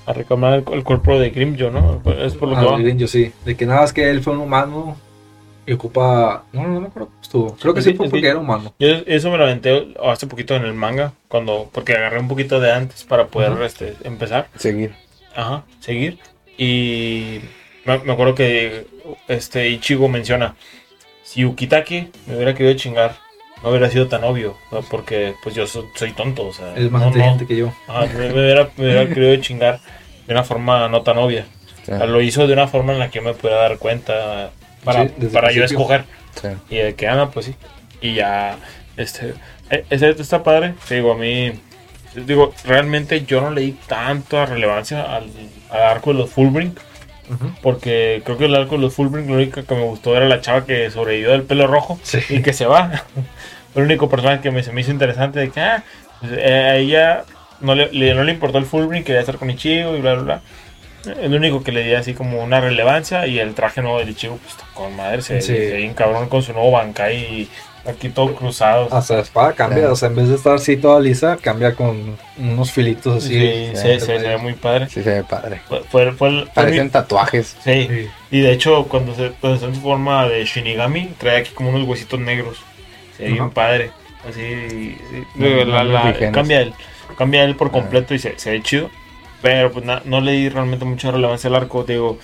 A 0.06 0.14
reclamar 0.14 0.53
el, 0.53 0.64
el 0.73 0.84
cuerpo 0.84 1.19
de 1.19 1.30
Grimjo, 1.30 1.69
¿no? 1.69 2.02
Es 2.19 2.34
por 2.36 2.49
lo 2.49 2.57
que 2.78 2.84
va. 2.84 2.90
yo 2.98 3.07
sí. 3.07 3.32
De 3.45 3.56
que 3.56 3.65
nada, 3.65 3.84
es 3.86 3.94
que 3.94 4.10
él 4.10 4.22
fue 4.22 4.34
un 4.34 4.40
humano 4.40 4.98
y 5.72 5.73
ocupa. 5.73 6.43
No, 6.52 6.68
no 6.68 6.81
me 6.81 6.88
acuerdo 6.88 7.07
cómo 7.10 7.22
estuvo. 7.22 7.56
Creo 7.56 7.73
que 7.73 7.81
sí 7.81 7.91
Sí, 7.91 7.95
fue 7.95 8.07
sí. 8.07 8.11
porque 8.11 8.27
era 8.27 8.39
humano. 8.39 8.73
Yo 8.77 8.88
eso 9.06 9.31
me 9.31 9.38
lo 9.38 9.45
aventé 9.45 9.93
hace 10.03 10.27
poquito 10.27 10.56
en 10.56 10.64
el 10.65 10.73
manga, 10.73 11.14
cuando 11.30 11.69
porque 11.72 11.93
agarré 11.93 12.19
un 12.19 12.27
poquito 12.27 12.60
de 12.60 12.72
antes 12.73 13.03
para 13.06 13.27
poder 13.27 13.61
este, 13.64 13.95
empezar. 14.03 14.48
Seguir. 14.57 14.93
Ajá, 15.35 15.64
seguir. 15.80 16.19
Y 16.57 17.39
me, 17.85 17.99
me 17.99 18.14
acuerdo 18.14 18.35
que 18.35 18.85
este 19.27 19.69
Ichigo 19.69 20.07
menciona, 20.10 20.56
si 21.23 21.45
Ukitake 21.45 22.10
me 22.27 22.35
hubiera 22.35 22.53
querido 22.53 22.73
chingar, 22.76 23.15
no 23.64 23.69
hubiera 23.69 23.89
sido 23.89 24.07
tan 24.07 24.23
obvio, 24.23 24.57
¿no? 24.72 24.81
porque 24.81 25.35
pues 25.43 25.56
yo 25.56 25.65
so- 25.68 25.88
soy 25.95 26.11
tonto, 26.11 26.48
o 26.48 26.53
sea, 26.53 26.76
Es 26.76 26.91
más 26.91 27.02
no, 27.02 27.07
no. 27.10 27.15
inteligente 27.15 27.48
que 27.48 27.56
yo. 27.56 27.72
Ajá, 27.88 28.07
me, 28.07 28.27
me 28.30 28.34
hubiera, 28.41 28.69
me 28.76 28.85
hubiera 28.85 29.07
querido 29.14 29.35
chingar 29.38 29.80
de 30.27 30.34
una 30.34 30.43
forma 30.43 30.88
no 30.89 31.02
tan 31.02 31.18
obvia. 31.18 31.45
O 31.84 31.85
sea, 31.85 32.06
lo 32.06 32.22
hizo 32.22 32.45
de 32.45 32.53
una 32.53 32.68
forma 32.68 32.93
en 32.93 32.99
la 32.99 33.10
que 33.10 33.19
yo 33.19 33.23
me 33.23 33.34
pudiera 33.34 33.61
dar 33.61 33.77
cuenta 33.77 34.52
para, 34.84 35.06
Sí, 35.08 35.14
para 35.34 35.52
yo 35.52 35.64
escoger. 35.64 36.06
Sí. 36.41 36.48
Y 36.70 36.78
de 36.78 36.95
que, 36.95 37.08
ah, 37.08 37.30
pues 37.34 37.45
sí. 37.48 37.56
Y 38.02 38.16
ya, 38.16 38.58
este, 38.98 39.34
eh, 39.70 39.86
ese 39.90 40.10
está 40.10 40.44
padre. 40.44 40.74
Te 40.88 40.95
digo, 40.95 41.12
a 41.14 41.18
mí, 41.18 41.52
digo, 42.16 42.53
realmente 42.66 43.26
yo 43.26 43.41
no 43.41 43.52
leí 43.52 43.78
tanta 43.88 44.45
relevancia 44.45 45.02
al, 45.16 45.30
al 45.70 45.82
arco 45.84 46.14
de 46.14 46.20
los 46.20 46.30
Fullbrink. 46.30 46.78
Porque 47.62 48.22
creo 48.26 48.38
que 48.38 48.45
el 48.45 48.56
arco 48.56 48.76
de 48.76 48.82
los 48.82 48.94
Fullbrink, 48.94 49.28
lo 49.30 49.36
único 49.36 49.64
que 49.64 49.76
me 49.76 49.84
gustó 49.84 50.18
era 50.18 50.28
la 50.28 50.41
chava 50.41 50.66
que 50.66 50.90
sobrevivió 50.91 51.32
del 51.32 51.44
pelo 51.44 51.66
rojo 51.68 51.98
Sí. 52.03 52.20
y 52.30 52.41
que 52.41 52.52
se 52.53 52.66
va. 52.66 53.03
El 53.76 53.84
único 53.84 54.10
personaje 54.10 54.41
que 54.41 54.52
me, 54.52 54.64
se 54.64 54.74
me 54.74 54.82
hizo 54.82 54.91
interesante 54.91 55.40
de 55.40 55.49
que, 55.49 55.62
ah, 55.62 55.82
pues, 56.20 56.34
eh, 56.36 56.53
a 56.53 56.76
ella 56.76 57.24
no 57.62 57.74
le, 57.74 57.90
le- 57.94 58.14
no 58.14 58.26
le 58.26 58.34
importó 58.34 58.58
el 58.58 58.66
Fullbrink, 58.66 59.06
quería 59.06 59.22
estar 59.22 59.38
con 59.38 59.49
Ichigo 59.49 59.95
y 59.95 60.02
bla, 60.02 60.16
bla, 60.16 60.24
bla. 60.24 60.41
El 61.22 61.34
único 61.34 61.64
que 61.64 61.72
le 61.72 61.84
di 61.84 61.94
así 61.95 62.14
como 62.14 62.44
una 62.44 62.61
relevancia 62.61 63.26
y 63.28 63.40
el 63.40 63.53
traje 63.56 63.82
nuevo 63.82 63.99
de 63.99 64.11
Ichigo, 64.11 64.38
pues 64.38 64.56
con 64.73 64.95
madre, 64.95 65.22
se, 65.22 65.41
Sí. 65.41 65.53
ve 65.53 65.78
bien 65.78 65.94
cabrón 65.94 66.30
con 66.30 66.44
su 66.44 66.53
nuevo 66.53 66.72
Bankai 66.72 67.18
y 67.18 67.49
aquí 67.90 68.10
todo 68.10 68.36
cruzado. 68.36 68.88
Hasta 68.91 69.15
la 69.15 69.22
espada 69.22 69.53
cambia, 69.53 69.80
Claro. 69.80 69.94
o 69.94 69.95
sea, 69.95 70.10
en 70.10 70.15
vez 70.15 70.28
de 70.30 70.36
estar 70.36 70.53
así 70.53 70.78
toda 70.78 70.99
lisa, 70.99 71.38
cambia 71.41 71.73
con 71.73 72.18
unos 72.38 72.72
filitos 72.72 73.23
Sí, 73.23 73.36
así. 73.73 73.76
se, 73.82 73.99
se- 73.99 74.19
se 74.19 74.28
ve 74.28 74.38
muy 74.38 74.53
padre. 74.53 74.88
Sí, 74.90 75.02
se 75.02 75.10
ve 75.10 75.23
padre. 75.23 75.61
Fue, 75.68 75.82
fue, 75.90 76.11
fue 76.11 76.28
el- 76.30 76.44
fue 76.45 76.53
Parecen 76.53 76.84
mi- 76.86 76.90
tatuajes. 76.91 77.57
sí. 77.64 77.88
Sí. 77.90 78.07
Y 78.30 78.41
de 78.41 78.52
hecho, 78.52 78.86
cuando 78.88 79.15
se, 79.15 79.32
cuando 79.41 79.56
está 79.56 79.68
en 79.69 79.76
su 79.76 79.82
forma 79.82 80.28
de 80.28 80.45
Shinigami, 80.45 81.14
trae 81.18 81.38
aquí 81.38 81.52
como 81.56 81.69
unos 81.69 81.88
huesitos 81.88 82.19
negros. 82.19 82.57
Se 83.18 83.23
ve 83.23 83.32
bien 83.32 83.49
padre. 83.49 83.90
Así, 84.30 84.95
sí, 85.10 85.26
No, 85.34 85.65
la- 85.65 85.84
la- 85.84 86.32
cambia 86.32 86.61
él. 86.61 86.73
Cambia 87.18 87.44
él 87.44 87.56
por 87.56 87.72
completo 87.72 88.14
y 88.14 88.19
se, 88.19 88.38
se 88.38 88.52
ve 88.52 88.61
chido. 88.61 88.91
Pero 89.42 89.72
pues 89.72 89.86
na- 89.86 90.02
no 90.06 90.22
le 90.22 90.34
di 90.34 90.50
realmente 90.50 90.86
mucha 90.86 91.12
relevancia 91.12 91.50
al 91.50 91.56
arco. 91.56 91.84
Te 91.84 91.94
digo, 91.94 92.20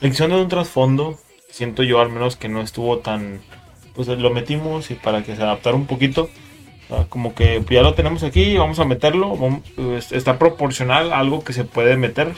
la 0.00 0.08
edición 0.08 0.30
de 0.30 0.36
un 0.40 0.48
trasfondo, 0.48 1.18
siento 1.50 1.82
yo 1.82 2.00
al 2.00 2.08
menos 2.10 2.36
que 2.36 2.48
no 2.48 2.60
estuvo 2.62 2.98
tan. 2.98 3.40
Pues 3.94 4.08
lo 4.08 4.30
metimos 4.30 4.90
y 4.90 4.94
para 4.94 5.22
que 5.22 5.36
se 5.36 5.42
adaptara 5.42 5.76
un 5.76 5.86
poquito. 5.86 6.30
O 6.88 6.96
sea, 6.96 7.04
como 7.06 7.34
que 7.34 7.60
pues, 7.60 7.70
ya 7.76 7.82
lo 7.82 7.94
tenemos 7.94 8.22
aquí, 8.22 8.56
vamos 8.56 8.78
a 8.78 8.84
meterlo. 8.84 9.36
vamos- 9.36 9.60
pues, 9.76 10.12
está 10.12 10.38
proporcional 10.38 11.12
a 11.12 11.18
algo 11.18 11.44
que 11.44 11.52
se 11.52 11.64
puede 11.64 11.96
meter, 11.96 12.32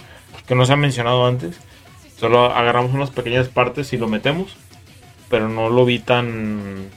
que 0.47 0.55
no 0.55 0.66
se 0.66 0.73
ha 0.73 0.77
mencionado 0.77 1.27
antes. 1.27 1.56
Solo 2.19 2.47
agarramos 2.47 2.93
unas 2.93 3.11
pequeñas 3.11 3.48
partes 3.48 3.93
y 3.93 3.98
lo 3.98 4.09
metemos. 4.09 4.56
Pero 5.31 5.48
no 5.48 5.69
lo 5.70 5.85
vi 5.85 5.98
tan. 6.01 6.89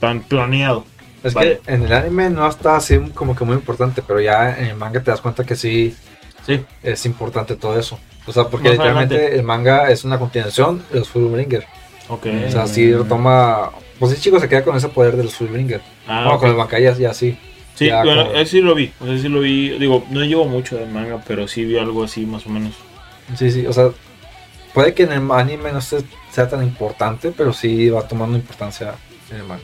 tan 0.00 0.20
planeado. 0.20 0.84
Es 1.22 1.32
Vale. 1.34 1.60
que 1.64 1.72
en 1.72 1.84
el 1.84 1.92
anime 1.92 2.28
no 2.30 2.46
está 2.46 2.76
así 2.76 2.98
como 3.14 3.34
que 3.34 3.44
muy 3.44 3.54
importante, 3.54 4.02
pero 4.06 4.20
ya 4.20 4.58
en 4.58 4.66
el 4.66 4.76
manga 4.76 5.00
te 5.02 5.10
das 5.10 5.20
cuenta 5.22 5.44
que 5.44 5.56
sí 5.56 5.96
Sí, 6.46 6.60
es 6.82 7.06
importante 7.06 7.56
todo 7.56 7.78
eso. 7.78 7.98
O 8.26 8.32
sea, 8.32 8.44
porque 8.48 8.68
Más 8.68 8.72
literalmente 8.78 9.14
adelante. 9.16 9.38
el 9.38 9.42
manga 9.44 9.90
es 9.90 10.04
una 10.04 10.18
continuación 10.18 10.84
de 10.92 10.98
los 11.00 11.08
Fullbringer. 11.08 11.64
ok. 12.08 12.26
O 12.48 12.50
sea, 12.50 12.66
sí 12.66 12.92
retoma. 12.94 13.70
Pues 13.98 14.12
sí, 14.14 14.20
chicos, 14.20 14.40
se 14.42 14.48
queda 14.48 14.64
con 14.64 14.76
ese 14.76 14.88
poder 14.88 15.16
de 15.16 15.24
los 15.24 15.34
Fullbringer. 15.34 15.80
Ah, 16.06 16.24
no, 16.24 16.34
ok. 16.34 16.40
con 16.40 16.50
el 16.50 16.56
Bankai 16.56 16.82
ya, 16.82 16.92
ya 16.94 17.14
sí. 17.14 17.38
Sí, 17.74 17.86
Ya 17.86 18.02
bueno, 18.04 18.26
como- 18.28 18.44
sí 18.44 18.60
lo 18.60 18.74
vi. 18.74 18.92
O 19.00 19.06
sea, 19.06 19.18
sí 19.18 19.28
lo 19.28 19.40
vi. 19.40 19.70
Digo, 19.78 20.04
no 20.10 20.20
llevo 20.24 20.44
mucho 20.46 20.76
de 20.76 20.86
manga, 20.86 21.22
pero 21.26 21.48
sí 21.48 21.64
vi 21.64 21.76
algo 21.78 22.04
así 22.04 22.24
más 22.26 22.46
o 22.46 22.50
menos. 22.50 22.74
Sí, 23.36 23.50
sí, 23.50 23.66
o 23.66 23.72
sea, 23.72 23.88
puede 24.72 24.94
que 24.94 25.04
en 25.04 25.12
el 25.12 25.30
anime 25.32 25.72
no 25.72 25.80
se- 25.80 26.04
sea 26.30 26.48
tan 26.48 26.62
importante, 26.62 27.32
pero 27.36 27.52
sí 27.52 27.88
va 27.90 28.06
tomando 28.06 28.36
importancia 28.36 28.94
en 29.30 29.36
el 29.38 29.44
manga. 29.44 29.62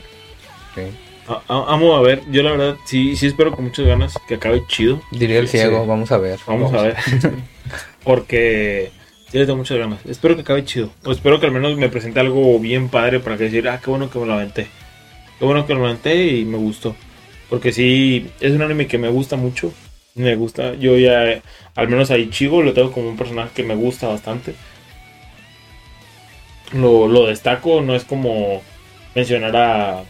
A- 1.31 1.41
a- 1.47 1.73
amo 1.73 1.95
a 1.95 2.01
ver, 2.01 2.21
yo 2.31 2.43
la 2.43 2.51
verdad 2.51 2.75
sí, 2.85 3.15
sí 3.15 3.27
espero 3.27 3.51
con 3.53 3.65
muchas 3.65 3.85
ganas 3.85 4.13
que 4.27 4.35
acabe 4.35 4.63
chido. 4.67 5.01
Diría 5.11 5.39
el 5.39 5.47
ciego, 5.47 5.81
sí. 5.83 5.87
vamos 5.87 6.11
a 6.11 6.17
ver. 6.17 6.39
Vamos, 6.45 6.73
a 6.73 6.81
ver. 6.81 6.95
Porque 8.03 8.91
sí 9.31 9.37
les 9.37 9.47
tengo 9.47 9.57
muchas 9.57 9.77
ganas. 9.77 10.05
Espero 10.05 10.35
que 10.35 10.41
acabe 10.41 10.65
chido. 10.65 10.89
O 11.05 11.11
espero 11.11 11.39
que 11.39 11.45
al 11.45 11.51
menos 11.51 11.77
me 11.77 11.89
presente 11.89 12.19
algo 12.19 12.59
bien 12.59 12.89
padre 12.89 13.19
para 13.19 13.37
que 13.37 13.45
decir, 13.45 13.67
ah, 13.69 13.79
qué 13.83 13.89
bueno 13.89 14.09
que 14.09 14.19
me 14.19 14.25
lo 14.25 14.33
aventé. 14.33 14.67
Qué 15.39 15.45
bueno 15.45 15.65
que 15.65 15.73
me 15.73 15.79
lo 15.81 15.85
aventé 15.87 16.27
y 16.27 16.45
me 16.45 16.57
gustó. 16.57 16.95
Porque 17.49 17.71
sí, 17.71 18.29
es 18.39 18.51
un 18.53 18.61
anime 18.61 18.87
que 18.87 18.97
me 18.97 19.09
gusta 19.09 19.35
mucho. 19.35 19.71
Me 20.15 20.35
gusta. 20.35 20.73
Yo 20.75 20.97
ya, 20.97 21.41
al 21.75 21.87
menos 21.87 22.11
a 22.11 22.17
Ichigo 22.17 22.61
lo 22.61 22.73
tengo 22.73 22.91
como 22.91 23.09
un 23.09 23.17
personaje 23.17 23.51
que 23.55 23.63
me 23.63 23.75
gusta 23.75 24.07
bastante. 24.07 24.53
Lo, 26.73 27.07
lo 27.07 27.27
destaco, 27.27 27.81
no 27.81 27.95
es 27.95 28.03
como 28.03 28.61
mencionar 29.15 29.55
a. 29.55 30.03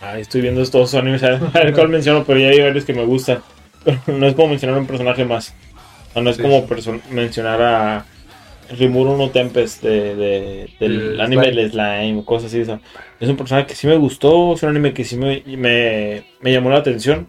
Ay, 0.00 0.20
estoy 0.22 0.40
viendo 0.42 0.62
estos 0.62 0.94
animes, 0.94 1.22
a 1.22 1.30
ver, 1.30 1.40
a 1.54 1.60
ver 1.64 1.72
cuál 1.74 1.88
menciono, 1.88 2.24
pero 2.24 2.38
ya 2.38 2.48
hay 2.48 2.60
varios 2.60 2.84
que 2.84 2.94
me 2.94 3.04
gustan. 3.04 3.40
Pero 3.84 3.98
no 4.18 4.26
es 4.26 4.34
como 4.34 4.48
mencionar 4.48 4.78
un 4.78 4.86
personaje 4.86 5.24
más. 5.24 5.54
O 6.10 6.12
sea, 6.14 6.22
no 6.22 6.30
es 6.30 6.36
Sí. 6.36 6.42
como 6.42 6.66
mencionar 7.10 7.60
a 7.62 8.04
Rimuru 8.78 9.16
no 9.16 9.30
Tempest 9.30 9.82
de, 9.82 10.14
de- 10.14 10.70
del 10.78 11.12
El 11.14 11.20
anime 11.20 11.44
Slime. 11.46 11.62
del 11.62 11.70
Slime, 11.72 12.24
cosas 12.24 12.52
así. 12.52 12.60
es 13.20 13.28
un 13.28 13.36
personaje 13.36 13.66
que 13.66 13.74
sí 13.74 13.86
me 13.86 13.96
gustó, 13.96 14.52
es 14.54 14.62
un 14.62 14.68
anime 14.70 14.92
que 14.92 15.04
sí 15.04 15.16
me, 15.16 15.42
me, 15.46 16.24
me 16.40 16.52
llamó 16.52 16.70
la 16.70 16.76
atención. 16.78 17.28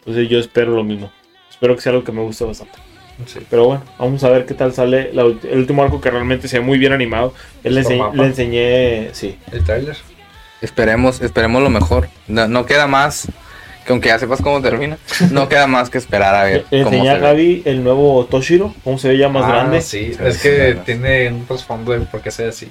Entonces 0.00 0.28
yo 0.28 0.38
espero 0.40 0.72
lo 0.74 0.82
mismo. 0.82 1.12
Espero 1.50 1.76
que 1.76 1.82
sea 1.82 1.92
algo 1.92 2.04
que 2.04 2.10
me 2.12 2.22
guste 2.22 2.44
bastante. 2.44 2.78
Sí. 3.26 3.38
Pero 3.48 3.66
bueno, 3.66 3.84
vamos 3.98 4.24
a 4.24 4.30
ver 4.30 4.44
qué 4.46 4.54
tal 4.54 4.72
sale 4.72 5.12
la 5.12 5.22
el 5.22 5.58
último 5.58 5.84
arco 5.84 6.00
que 6.00 6.10
realmente 6.10 6.48
se 6.48 6.58
ve 6.58 6.64
muy 6.64 6.78
bien 6.78 6.92
animado. 6.92 7.32
Él 7.62 7.76
le, 7.76 7.82
ense- 7.82 8.12
le 8.14 8.24
enseñé, 8.24 9.08
sí. 9.12 9.36
El 9.52 9.62
trailer. 9.62 9.96
Esperemos, 10.62 11.20
esperemos 11.20 11.62
lo 11.62 11.68
mejor. 11.70 12.08
No, 12.28 12.48
no 12.48 12.64
queda 12.64 12.86
más, 12.86 13.28
que 13.84 13.92
aunque 13.92 14.08
ya 14.08 14.18
sepas 14.18 14.40
cómo 14.40 14.62
termina, 14.62 14.96
no 15.30 15.48
queda 15.50 15.66
más 15.66 15.90
que 15.90 15.98
esperar 15.98 16.34
a 16.34 16.44
ver 16.44 16.64
Le 16.70 16.84
cómo 16.84 16.94
enseñé 16.96 17.10
se 17.10 17.10
a 17.10 17.14
ve. 17.14 17.20
Gaby 17.20 17.62
el 17.66 17.84
nuevo 17.84 18.24
Toshiro, 18.26 18.72
cómo 18.84 18.96
se 18.98 19.08
ve 19.08 19.18
ya 19.18 19.28
más 19.28 19.44
Ah, 19.44 19.48
grande. 19.48 19.80
Sí, 19.82 20.12
es 20.24 20.38
que 20.40 20.78
tiene 20.84 21.28
un 21.28 21.44
trasfondo 21.46 21.92
de 21.92 22.00
por 22.00 22.20
qué 22.22 22.30
sea 22.30 22.48
así. 22.48 22.70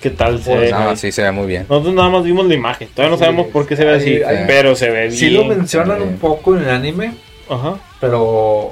¿Qué 0.00 0.10
tal 0.10 0.38
se 0.40 0.50
Pues 0.50 0.60
ve? 0.60 0.70
No, 0.70 0.78
Gaby? 0.78 0.96
sí 0.96 1.10
se 1.10 1.22
ve 1.22 1.32
muy 1.32 1.46
bien. 1.48 1.66
Nosotros 1.68 1.92
nada 1.92 2.08
más 2.08 2.22
vimos 2.22 2.46
la 2.46 2.54
imagen. 2.54 2.86
Todavía 2.94 3.10
no 3.10 3.16
Sí, 3.18 3.24
sabemos 3.24 3.46
por 3.48 3.66
qué 3.66 3.74
se 3.74 3.84
ve 3.84 3.96
así, 3.96 4.22
hay- 4.22 4.44
pero 4.46 4.76
se 4.76 4.88
ve 4.90 5.08
bien. 5.08 5.12
Sí 5.12 5.30
lo 5.30 5.44
mencionan 5.44 6.00
un 6.02 6.18
poco 6.18 6.56
en 6.56 6.62
el 6.62 6.70
anime, 6.70 7.14
Ajá. 7.50 7.74
pero 8.00 8.70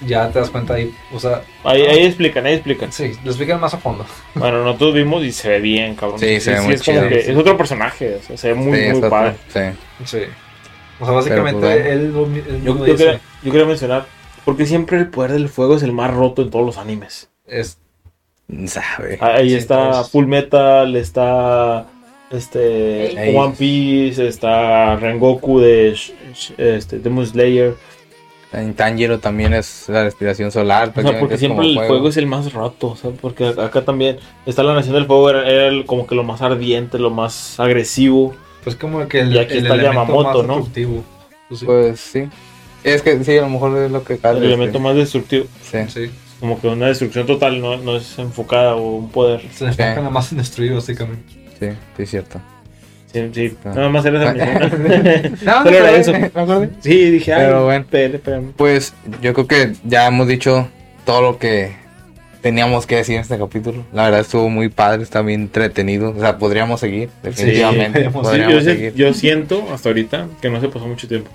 ya 0.00 0.30
te 0.30 0.38
das 0.38 0.50
cuenta 0.50 0.74
ahí, 0.74 0.94
o 1.12 1.18
sea, 1.20 1.42
Ahí, 1.64 1.82
ahí 1.82 2.04
explican, 2.06 2.44
ahí 2.46 2.54
explican. 2.54 2.92
sí, 2.92 3.12
lo 3.24 3.30
explican 3.30 3.60
más 3.60 3.74
a 3.74 3.78
fondo. 3.78 4.04
Bueno, 4.34 4.64
nosotros 4.64 4.94
vimos 4.94 5.24
y 5.24 5.32
se 5.32 5.48
ve 5.50 5.60
bien, 5.60 5.94
cabrón. 5.94 6.18
Sí, 6.18 6.40
se 6.40 6.52
ve 6.54 6.60
muy 6.60 6.74
es 6.74 6.82
como 6.82 6.98
chido. 6.98 7.08
que 7.08 7.18
es 7.30 7.36
otro 7.36 7.56
personaje, 7.56 8.16
o 8.16 8.22
sea, 8.22 8.36
se 8.36 8.48
ve 8.48 8.54
muy, 8.54 8.78
Sí, 8.78 8.92
muy 8.92 9.10
padre. 9.10 9.34
sí. 9.48 9.60
Sí. 10.04 10.18
O 11.00 11.04
sea, 11.06 11.14
básicamente 11.14 11.60
pues, 11.60 11.76
él, 11.86 11.86
él 11.86 12.12
Yo, 12.12 12.26
mismo 12.26 12.86
yo 12.86 12.96
quería, 12.96 13.20
yo 13.42 13.50
quería 13.52 13.66
mencionar, 13.66 14.06
porque 14.44 14.64
siempre 14.66 14.98
el 14.98 15.08
poder 15.08 15.32
del 15.32 15.48
fuego 15.48 15.76
es 15.76 15.82
el 15.82 15.92
más 15.92 16.12
roto 16.14 16.42
en 16.42 16.50
todos 16.50 16.64
los 16.66 16.78
animes. 16.78 17.30
es, 17.46 17.78
Sabe. 18.66 19.18
Ahí 19.20 19.50
Sí, 19.50 19.56
está. 19.56 20.04
Full 20.04 20.26
Metal, 20.26 20.94
está 20.96 21.86
este 22.30 23.30
Ey. 23.30 23.34
One 23.36 23.54
Piece, 23.58 24.26
está 24.28 24.96
Rengoku 24.96 25.60
de 25.60 25.96
este, 26.58 26.98
Demon 26.98 27.26
Slayer. 27.26 27.74
En 28.54 28.74
Tanjiro 28.74 29.18
también 29.18 29.52
es 29.54 29.84
la 29.88 30.04
respiración 30.04 30.50
solar. 30.52 30.92
O 30.94 31.00
sea, 31.02 31.18
porque 31.18 31.36
siempre 31.38 31.66
el 31.66 31.74
fuego. 31.74 32.08
es 32.08 32.16
el 32.16 32.26
más 32.26 32.52
roto, 32.52 32.88
o 32.90 32.96
sea, 32.96 33.10
porque 33.10 33.48
acá 33.48 33.84
también 33.84 34.18
está 34.46 34.62
la 34.62 34.74
Nación 34.74 34.94
del 34.94 35.06
Fuego, 35.06 35.30
era, 35.30 35.48
era 35.48 35.66
el- 35.68 35.84
como 35.86 36.06
que 36.06 36.14
lo 36.14 36.22
más 36.24 36.40
ardiente, 36.42 36.98
lo 36.98 37.10
más 37.10 37.58
agresivo. 37.58 38.34
pues 38.62 38.76
como 38.76 39.06
que 39.08 39.20
el, 39.20 39.34
Y 39.34 39.38
aquí 39.38 39.54
el 39.58 39.64
está 39.64 39.74
elemento 39.74 39.92
Yamamoto, 40.06 40.38
más 40.38 40.46
¿no? 40.46 40.54
destructivo. 40.56 41.04
Pues 41.48 41.60
sí, 41.60 41.66
Pues 41.66 42.00
sí. 42.00 42.28
Es 42.82 43.02
que 43.02 43.22
sí, 43.24 43.36
a 43.38 43.42
lo 43.42 43.48
mejor 43.50 43.76
es 43.78 43.90
lo 43.90 44.02
que 44.04 44.14
acabas 44.14 44.38
El 44.38 44.44
elemento 44.44 44.78
más 44.80 44.94
destructivo. 44.96 45.46
Sí. 45.62 45.78
sí. 45.88 46.10
Como 46.40 46.60
que 46.60 46.68
una 46.68 46.86
destrucción 46.86 47.26
total 47.26 47.60
no, 47.60 47.76
no 47.78 47.96
es 47.96 48.18
enfocada 48.18 48.74
o 48.76 48.96
un 48.96 49.10
poder. 49.10 49.40
Se 49.52 49.64
enfocan 49.66 49.96
nada 49.96 50.10
más 50.10 50.30
en 50.32 50.38
destruir, 50.38 50.74
básicamente. 50.74 51.32
Sí, 51.58 51.68
sí, 51.96 52.02
es 52.02 52.10
cierto. 52.10 52.40
Sí, 53.14 53.30
sí, 53.32 53.56
nada 53.64 53.88
más 53.88 54.04
era 54.06 54.22
esa. 54.24 54.34
No, 55.44 55.62
Solo 55.62 55.70
era 55.70 55.90
eso. 55.92 56.12
Sí, 56.80 57.10
dije, 57.12 57.32
ay, 57.32 57.46
Pero 57.46 57.64
bueno. 57.64 57.86
Pues 58.56 58.92
yo 59.22 59.32
creo 59.32 59.46
que 59.46 59.72
ya 59.84 60.08
hemos 60.08 60.26
dicho 60.26 60.68
todo 61.06 61.22
lo 61.22 61.38
que 61.38 61.72
teníamos 62.42 62.86
que 62.86 62.96
decir 62.96 63.14
en 63.14 63.20
este 63.22 63.38
capítulo. 63.38 63.84
La 63.92 64.04
verdad 64.04 64.20
estuvo 64.20 64.48
muy 64.50 64.68
padre, 64.68 65.02
está 65.04 65.22
bien 65.22 65.42
entretenido. 65.42 66.10
O 66.10 66.18
sea, 66.20 66.38
podríamos 66.38 66.80
seguir, 66.80 67.08
definitivamente. 67.22 68.10
podríamos- 68.10 68.26
Sí, 68.26 68.30
podríamos 68.30 68.54
yo, 68.54 68.60
sé- 68.60 68.76
seguir. 68.76 68.94
yo 68.94 69.14
siento 69.14 69.66
hasta 69.72 69.88
ahorita 69.90 70.26
que 70.42 70.50
no 70.50 70.60
se 70.60 70.68
pasó 70.68 70.86
mucho 70.86 71.06
tiempo. 71.06 71.30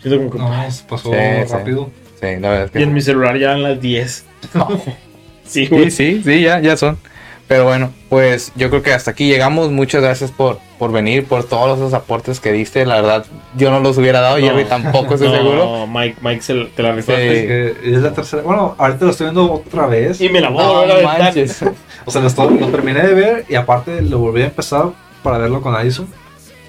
Siento 0.00 0.18
como 0.18 0.30
que. 0.30 0.38
No, 0.38 0.70
se 0.70 0.84
pasó 0.84 1.10
Sí, 1.12 1.52
rápido. 1.52 1.90
Sí, 2.20 2.26
la 2.40 2.48
verdad 2.48 2.64
es 2.66 2.70
que 2.70 2.78
Y 2.80 2.82
en 2.84 2.94
mi 2.94 3.00
celular 3.00 3.36
ya 3.38 3.48
eran 3.50 3.62
las 3.64 3.80
10. 3.80 4.24
sí, 5.44 5.68
sí, 5.90 6.22
sí, 6.24 6.40
ya, 6.42 6.60
ya 6.60 6.76
son. 6.76 6.96
Pero 7.46 7.64
bueno, 7.64 7.92
pues 8.08 8.52
yo 8.56 8.70
creo 8.70 8.82
que 8.82 8.92
hasta 8.94 9.10
aquí 9.10 9.28
llegamos. 9.28 9.70
Muchas 9.70 10.02
gracias 10.02 10.30
por, 10.30 10.58
por 10.78 10.92
venir, 10.92 11.26
por 11.26 11.44
todos 11.44 11.78
esos 11.78 11.92
aportes 11.92 12.40
que 12.40 12.52
diste. 12.52 12.86
La 12.86 12.96
verdad, 12.96 13.26
yo 13.54 13.70
no 13.70 13.80
los 13.80 13.98
hubiera 13.98 14.20
dado, 14.20 14.38
No. 14.38 14.46
Jerry 14.46 14.64
tampoco 14.64 15.14
estoy 15.14 15.28
No, 15.32 15.36
seguro. 15.36 15.86
Mike, 15.86 16.16
Mike 16.22 16.40
se 16.42 16.54
te 16.74 16.82
la 16.82 16.92
rifaste. 16.92 17.30
Sí. 17.30 17.36
Es 17.38 17.78
que 17.82 17.96
es 17.96 18.02
la 18.02 18.12
tercera. 18.14 18.42
Bueno, 18.42 18.74
ahorita 18.78 19.04
lo 19.04 19.10
estoy 19.10 19.26
viendo 19.26 19.52
otra 19.52 19.86
vez. 19.86 20.20
Y 20.22 20.30
me 20.30 20.40
la 20.40 20.48
voy 20.48 20.62
a 20.62 20.66
No 20.66 20.72
volver 20.74 20.90
a 20.90 20.94
aventar. 20.94 21.20
manches. 21.20 21.60
O 22.06 22.10
sea, 22.10 22.20
lo, 22.20 22.26
estoy- 22.28 22.58
lo 22.58 22.68
terminé 22.68 23.00
de 23.00 23.14
ver 23.14 23.44
y 23.48 23.54
aparte 23.54 24.02
lo 24.02 24.18
volví 24.18 24.42
a 24.42 24.46
empezar 24.46 24.88
para 25.22 25.38
verlo 25.38 25.62
con 25.62 25.74
Addison. 25.74 26.06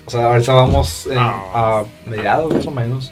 O 0.05 0.09
sea, 0.09 0.27
ahorita 0.27 0.53
vamos 0.53 1.07
en- 1.07 1.17
Ah. 1.17 1.43
a 1.53 1.83
mediados 2.05 2.53
más 2.53 2.65
o 2.67 2.71
menos. 2.71 3.11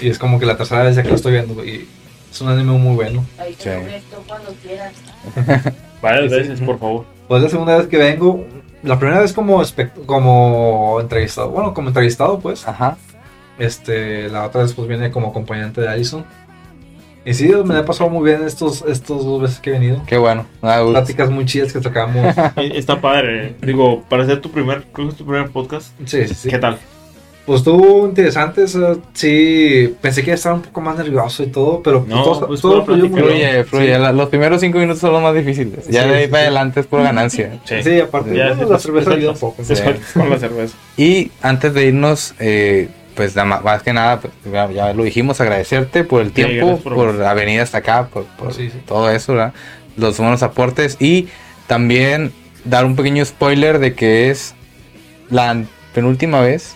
Y 0.00 0.08
es 0.08 0.18
como 0.18 0.40
que 0.40 0.46
la 0.46 0.56
tercera 0.56 0.82
vez 0.82 0.96
ya 0.96 1.02
que 1.04 1.10
lo 1.10 1.14
estoy 1.14 1.32
viendo. 1.32 1.64
Y 1.64 1.88
es 2.32 2.40
un 2.40 2.48
anime 2.48 2.72
muy 2.72 2.96
bueno. 2.96 3.24
Ahí 3.38 3.52
Sí. 3.52 3.64
te 3.64 3.78
presto 3.80 4.24
cuando 4.26 4.52
quieras. 4.62 4.92
Varias 6.04 6.30
Sí, 6.30 6.42
sí. 6.42 6.48
veces, 6.50 6.60
por 6.66 6.78
favor. 6.78 7.04
Pues 7.28 7.38
es 7.38 7.44
la 7.44 7.50
segunda 7.50 7.76
vez 7.78 7.86
que 7.86 7.96
vengo. 7.98 8.44
La 8.82 8.98
primera 8.98 9.20
vez 9.20 9.32
como, 9.32 9.62
como 10.06 10.98
entrevistado. 11.00 11.50
Bueno, 11.50 11.72
como 11.74 11.88
entrevistado, 11.88 12.38
pues. 12.38 12.66
Ajá. 12.68 12.96
Este, 13.58 14.28
la 14.28 14.44
otra 14.46 14.62
vez 14.62 14.72
pues 14.74 14.86
viene 14.88 15.10
como 15.10 15.28
acompañante 15.28 15.80
de 15.80 15.88
Addison. 15.88 16.24
Y 17.26 17.32
sí, 17.32 17.50
me 17.64 17.72
la 17.72 17.80
he 17.80 17.84
pasado 17.84 18.10
muy 18.10 18.28
bien 18.28 18.44
estos, 18.44 18.82
estos 18.86 19.24
dos 19.24 19.40
veces 19.40 19.58
que 19.60 19.70
he 19.70 19.72
venido. 19.72 20.02
Qué 20.06 20.18
bueno. 20.18 20.44
Pláticas 20.60 21.30
muy 21.30 21.46
chidas 21.46 21.72
que 21.72 21.80
sacamos. 21.82 22.36
Eh, 22.56 22.72
Está 22.74 23.00
padre. 23.00 23.54
Digo, 23.62 24.02
para 24.10 24.24
hacer 24.24 24.40
tu 24.42 24.50
primer, 24.50 24.84
creo 24.92 25.06
que 25.06 25.12
es 25.12 25.18
tu 25.18 25.24
primer 25.24 25.48
podcast. 25.50 25.92
Sí, 26.04 26.26
sí, 26.28 26.34
sí. 26.34 26.48
¿Qué 26.50 26.58
tal? 26.58 26.78
Pues 27.46 27.58
estuvo 27.58 28.06
interesante, 28.06 28.62
o 28.62 28.68
sea, 28.68 28.94
sí, 29.12 29.94
pensé 30.00 30.22
que 30.22 30.28
iba 30.28 30.32
a 30.34 30.36
estar 30.36 30.54
un 30.54 30.62
poco 30.62 30.80
más 30.80 30.96
nervioso 30.96 31.42
y 31.42 31.48
todo, 31.48 31.82
pero 31.82 32.02
No, 32.08 32.22
todo, 32.22 32.46
pues, 32.46 32.60
todo 32.62 32.82
fluyó 32.86 33.06
muy. 33.08 33.20
Fluye, 33.20 33.64
fluye. 33.64 33.94
Sí. 33.94 34.00
La- 34.00 34.12
Los 34.12 34.30
primeros 34.30 34.62
cinco 34.62 34.78
minutos 34.78 35.00
son 35.00 35.12
los 35.12 35.22
más 35.22 35.34
difíciles. 35.34 35.86
Ya 35.88 36.04
Sí, 36.04 36.08
de 36.08 36.14
ahí 36.14 36.24
sí, 36.24 36.30
para 36.30 36.42
sí. 36.44 36.46
adelante 36.46 36.80
es 36.80 36.86
pura 36.86 37.02
ganancia. 37.02 37.58
Sí, 37.64 38.00
aparte 38.00 38.34
Ya, 38.34 38.54
bueno, 38.54 38.70
la 38.72 38.78
cerveza 38.78 39.10
ayuda 39.10 39.32
un 39.32 39.38
poco. 39.38 39.62
con 40.14 40.30
la 40.30 40.38
cerveza. 40.38 40.74
Y 40.96 41.30
antes 41.42 41.74
de 41.74 41.84
irnos, 41.86 42.34
eh, 42.40 42.88
pues 43.14 43.36
nada 43.36 43.46
más, 43.46 43.62
más 43.62 43.82
que 43.82 43.92
nada, 43.92 44.20
pues, 44.20 44.32
ya, 44.50 44.70
ya 44.70 44.94
lo 44.94 45.04
dijimos, 45.04 45.38
agradecerte 45.42 46.02
por 46.02 46.22
el 46.22 46.32
tiempo, 46.32 46.78
por- 46.78 46.94
por, 46.94 47.14
la 47.14 47.34
venida 47.34 47.62
hasta 47.62 47.78
acá, 47.78 48.08
por, 48.10 48.24
por 48.24 48.54
Sí, 48.54 48.70
sí. 48.70 48.78
todo 48.86 49.10
eso, 49.10 49.34
¿verdad? 49.34 49.52
los 49.96 50.16
buenos 50.18 50.42
aportes 50.42 50.96
y 50.98 51.28
también 51.66 52.32
dar 52.64 52.84
un 52.86 52.96
pequeño 52.96 53.24
spoiler 53.24 53.78
de 53.78 53.94
que 53.94 54.30
es 54.30 54.54
la 55.30 55.62
penúltima 55.94 56.40
vez. 56.40 56.74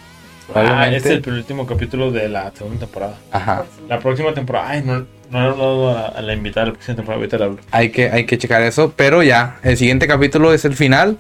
Ah, 0.49 0.53
probablemente. 0.53 0.97
este 0.97 1.09
es 1.11 1.15
el 1.17 1.23
penúltimo 1.23 1.67
capítulo 1.67 2.11
de 2.11 2.29
la 2.29 2.51
segunda 2.53 2.81
temporada. 2.81 3.15
Ajá. 3.31 3.65
La 3.89 3.99
próxima 3.99 4.33
temporada. 4.35 4.71
Ay, 4.71 4.83
no, 4.85 5.07
no 5.31 5.39
he 5.39 5.47
hablado 5.51 5.91
a, 5.97 6.07
a 6.09 6.23
la 6.23 6.33
invitada 6.33 6.67
la 6.67 6.73
próxima 6.73 6.97
temporada. 6.97 7.19
Ahorita 7.21 7.39
le 7.39 7.45
hablo. 7.45 7.59
Hay 7.71 7.91
que, 7.91 8.11
hay 8.11 8.25
que 8.25 8.39
checar 8.39 8.63
eso, 8.63 8.93
pero 8.97 9.23
ya, 9.23 9.59
el 9.63 9.77
siguiente 9.77 10.07
capítulo 10.07 10.53
es 10.55 10.65
el 10.65 10.75
final 10.75 11.19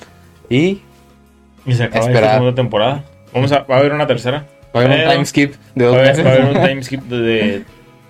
y 0.48 0.80
Y 1.66 1.74
se 1.74 1.84
acaba 1.84 2.06
Esperar. 2.06 2.24
esta 2.24 2.34
segunda 2.36 2.55
temporada. 2.55 3.05
Vamos 3.34 3.52
a, 3.52 3.60
va 3.60 3.76
a 3.76 3.78
haber 3.80 3.92
una 3.92 4.06
tercera. 4.06 4.46
va 4.74 4.80
a 4.80 4.84
haber 4.84 5.06
un 5.06 5.12
time 5.12 5.26
skip 5.26 5.55
de 5.74 5.84
Va 5.84 5.90
dos 5.90 5.96
a 5.96 6.00
haber, 6.00 6.10
meses. 6.10 6.24
va 6.26 6.30
a 6.30 6.32
haber 6.32 6.44
un 6.56 6.66
time 6.66 6.82
skip 6.82 7.02
de, 7.02 7.16
de 7.20 7.64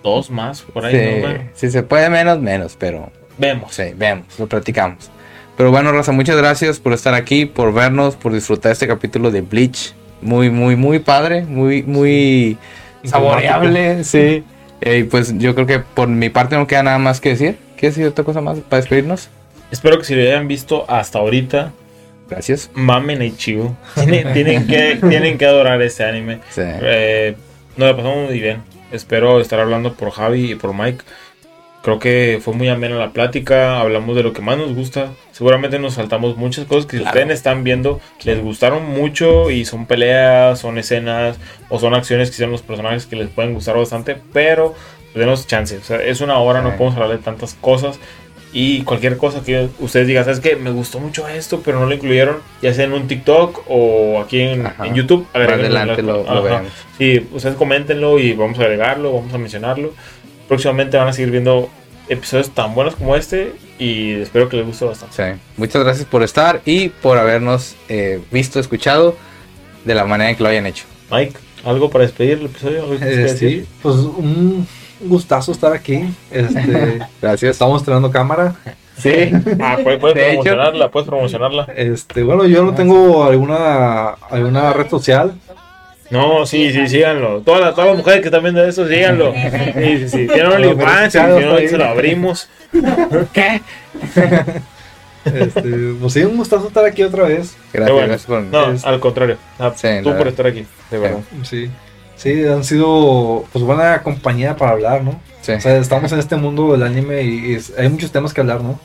dos 0.04 0.30
más 0.30 0.62
por 0.62 0.86
ahí. 0.86 0.94
Sí, 0.94 1.14
¿no? 1.16 1.20
Bueno, 1.26 1.50
si 1.54 1.70
se 1.70 1.82
puede 1.82 2.08
menos, 2.10 2.38
menos, 2.40 2.76
pero 2.78 3.10
vemos. 3.36 3.74
Sí, 3.74 3.92
vemos, 3.96 4.26
lo 4.38 4.46
platicamos. 4.46 5.10
Pero 5.56 5.72
bueno, 5.72 5.90
Raza, 5.90 6.12
muchas 6.12 6.36
gracias 6.36 6.78
por 6.78 6.92
estar 6.92 7.14
aquí, 7.14 7.44
por 7.44 7.74
vernos, 7.74 8.14
por 8.14 8.32
disfrutar 8.32 8.70
este 8.70 8.86
capítulo 8.86 9.32
de 9.32 9.40
Bleach. 9.40 9.92
Muy, 10.20 10.50
muy, 10.50 10.76
muy 10.76 10.98
padre, 10.98 11.42
muy, 11.42 11.82
muy 11.82 12.58
saboreable, 13.04 14.04
sí. 14.04 14.44
Y 14.80 15.04
pues 15.04 15.36
yo 15.38 15.54
creo 15.54 15.66
que 15.66 15.78
por 15.80 16.08
mi 16.08 16.28
parte 16.28 16.56
no 16.56 16.66
queda 16.66 16.82
nada 16.82 16.98
más 16.98 17.20
que 17.20 17.30
decir. 17.30 17.56
¿Quieres 17.76 17.96
decir 17.96 18.10
otra 18.10 18.24
cosa 18.24 18.40
más 18.40 18.58
para 18.60 18.80
despedirnos? 18.80 19.28
Espero 19.70 19.98
que 19.98 20.04
si 20.04 20.14
lo 20.14 20.22
hayan 20.22 20.48
visto 20.48 20.84
hasta 20.88 21.18
ahorita, 21.18 21.72
Gracias. 22.28 22.70
mamen 22.74 23.22
Ichigo. 23.22 23.76
Tienen, 23.94 24.32
tienen, 24.32 24.66
que, 24.66 24.98
tienen 25.08 25.38
que 25.38 25.46
adorar 25.46 25.80
este 25.82 26.04
anime. 26.04 26.40
Sí. 26.50 26.62
Eh, 26.64 27.36
nos 27.76 27.88
la 27.90 27.96
pasamos 27.96 28.28
muy 28.28 28.40
bien. 28.40 28.62
Espero 28.90 29.40
estar 29.40 29.60
hablando 29.60 29.94
por 29.94 30.10
Javi 30.10 30.52
y 30.52 30.54
por 30.54 30.74
Mike. 30.74 31.04
Creo 31.88 31.98
que 32.00 32.38
fue 32.42 32.52
muy 32.52 32.68
amena 32.68 32.96
la 32.96 33.12
plática. 33.14 33.80
Hablamos 33.80 34.14
de 34.14 34.22
lo 34.22 34.34
que 34.34 34.42
más 34.42 34.58
nos 34.58 34.74
gusta. 34.74 35.12
Seguramente 35.32 35.78
nos 35.78 35.94
saltamos 35.94 36.36
muchas 36.36 36.66
cosas 36.66 36.84
que 36.84 36.98
si 36.98 37.02
Claro. 37.02 37.18
ustedes 37.18 37.34
están 37.38 37.64
viendo 37.64 37.98
les 38.24 38.42
gustaron 38.42 38.84
mucho 38.84 39.50
y 39.50 39.64
son 39.64 39.86
peleas, 39.86 40.58
son 40.58 40.76
escenas 40.76 41.38
o 41.70 41.78
son 41.78 41.94
acciones 41.94 42.28
que 42.28 42.34
hicieron 42.34 42.52
los 42.52 42.60
personajes 42.60 43.06
que 43.06 43.16
les 43.16 43.30
pueden 43.30 43.54
gustar 43.54 43.74
bastante. 43.78 44.18
Pero 44.34 44.74
denos 45.14 45.46
chance. 45.46 45.78
O 45.78 45.82
sea, 45.82 46.02
es 46.02 46.20
una 46.20 46.38
hora, 46.40 46.60
no 46.60 46.76
podemos 46.76 46.94
hablar 46.96 47.16
de 47.16 47.24
tantas 47.24 47.54
cosas. 47.54 47.98
Y 48.52 48.82
cualquier 48.82 49.16
cosa 49.16 49.42
que 49.42 49.68
ustedes 49.80 50.06
digan, 50.06 50.24
¿sabes 50.24 50.40
qué? 50.40 50.56
Me 50.56 50.70
gustó 50.70 51.00
mucho 51.00 51.26
esto, 51.26 51.62
pero 51.64 51.80
no 51.80 51.86
lo 51.86 51.94
incluyeron, 51.94 52.36
ya 52.60 52.74
sea 52.74 52.84
en 52.84 52.92
un 52.92 53.08
TikTok 53.08 53.62
o 53.66 54.20
aquí 54.20 54.40
en, 54.42 54.62
YouTube. 54.94 55.26
Adelante 55.32 55.70
la- 55.70 55.86
lo, 55.86 56.22
lo 56.34 56.42
veremos. 56.42 56.70
Sí, 56.98 57.26
ustedes 57.32 57.56
coméntenlo 57.56 58.18
y 58.18 58.34
vamos 58.34 58.58
a 58.58 58.64
agregarlo, 58.64 59.14
vamos 59.14 59.32
a 59.32 59.38
mencionarlo. 59.38 59.94
Próximamente 60.48 60.96
van 60.98 61.08
a 61.08 61.12
seguir 61.14 61.30
viendo 61.30 61.68
episodios 62.08 62.50
tan 62.50 62.74
buenos 62.74 62.94
como 62.96 63.14
este 63.16 63.52
y 63.78 64.12
espero 64.14 64.48
que 64.48 64.56
les 64.56 64.66
guste 64.66 64.84
bastante. 64.84 65.14
Sí. 65.34 65.40
Muchas 65.56 65.82
gracias 65.84 66.06
por 66.06 66.22
estar 66.22 66.60
y 66.64 66.88
por 66.88 67.18
habernos 67.18 67.76
eh, 67.88 68.20
visto, 68.30 68.58
escuchado. 68.60 69.14
de 69.84 69.94
la 69.94 70.04
manera 70.04 70.30
en 70.30 70.36
que 70.36 70.42
lo 70.42 70.48
hayan 70.48 70.66
hecho. 70.66 70.84
Mike, 71.10 71.34
¿algo 71.64 71.88
para 71.90 72.04
despedir 72.04 72.38
el 72.38 72.46
episodio? 72.46 72.82
¿Algo 72.82 72.92
que 72.98 73.06
tienes 73.06 73.34
que 73.34 73.46
Eh, 73.46 73.60
sí, 73.62 73.66
pues 73.82 73.94
un 73.96 74.66
gustazo 75.00 75.52
estar 75.52 75.72
aquí. 75.72 76.04
Este, 76.30 76.98
Gracias. 77.22 77.52
estamos 77.52 77.80
estrenando 77.80 78.10
cámara. 78.10 78.54
Sí. 78.98 79.30
Ah, 79.60 79.78
puedes, 79.82 80.00
puedes 80.00 80.14
De 80.16 80.32
hecho- 80.32 80.42
promocionarla, 80.42 80.90
puedes 80.90 81.08
promocionarla. 81.08 81.64
Este, 81.76 82.22
bueno, 82.24 82.44
yo 82.46 82.64
no 82.64 82.74
tengo 82.74 83.24
alguna 83.24 84.08
alguna 84.30 84.72
red 84.72 84.88
social. 84.90 85.34
No, 86.10 86.46
sí, 86.46 86.72
sí, 86.72 86.88
síganlo. 86.88 87.40
Todas 87.42 87.60
las, 87.60 87.74
todas 87.74 87.90
las 87.90 87.98
mujeres 87.98 88.20
que 88.22 88.28
están 88.28 88.42
viendo 88.42 88.64
eso, 88.64 88.86
síganlo. 88.88 89.34
Sí, 89.34 89.98
sí, 89.98 90.08
sí. 90.08 90.26
Tienen 90.26 90.46
OnlyFans, 90.52 91.12
si 91.12 91.18
no, 91.18 91.58
se 91.58 91.76
lo 91.78 91.84
abrimos. 91.84 92.48
¿Qué? 93.32 93.60
Este, 95.24 95.62
pues 96.00 96.12
sí, 96.14 96.22
un 96.22 96.36
gustazo 96.38 96.68
estar 96.68 96.84
aquí 96.84 97.02
otra 97.02 97.24
vez. 97.24 97.56
Gracias, 97.72 97.92
bueno. 97.92 98.08
gracias 98.08 98.26
por 98.26 98.42
No, 98.42 98.72
Es- 98.72 98.84
al 98.84 99.00
contrario. 99.00 99.36
Ah, 99.58 99.72
Sí, 99.76 99.88
tú 99.98 100.04
por 100.04 100.12
verdad. 100.14 100.28
estar 100.28 100.46
aquí, 100.46 100.64
de 100.90 100.98
verdad. 100.98 101.18
Sí. 101.42 101.70
Sí, 102.16 102.44
han 102.46 102.64
sido 102.64 103.44
pues 103.52 103.64
buena 103.64 104.02
compañía 104.02 104.56
para 104.56 104.72
hablar, 104.72 105.02
¿no? 105.04 105.20
Sí. 105.42 105.52
O 105.52 105.60
sea, 105.60 105.76
estamos 105.76 106.10
en 106.12 106.18
este 106.18 106.36
mundo 106.36 106.72
del 106.72 106.82
anime 106.82 107.22
y, 107.22 107.52
y 107.54 107.58
hay 107.78 107.88
muchos 107.88 108.10
temas 108.10 108.32
que 108.34 108.40
hablar, 108.40 108.60
¿no? 108.62 108.80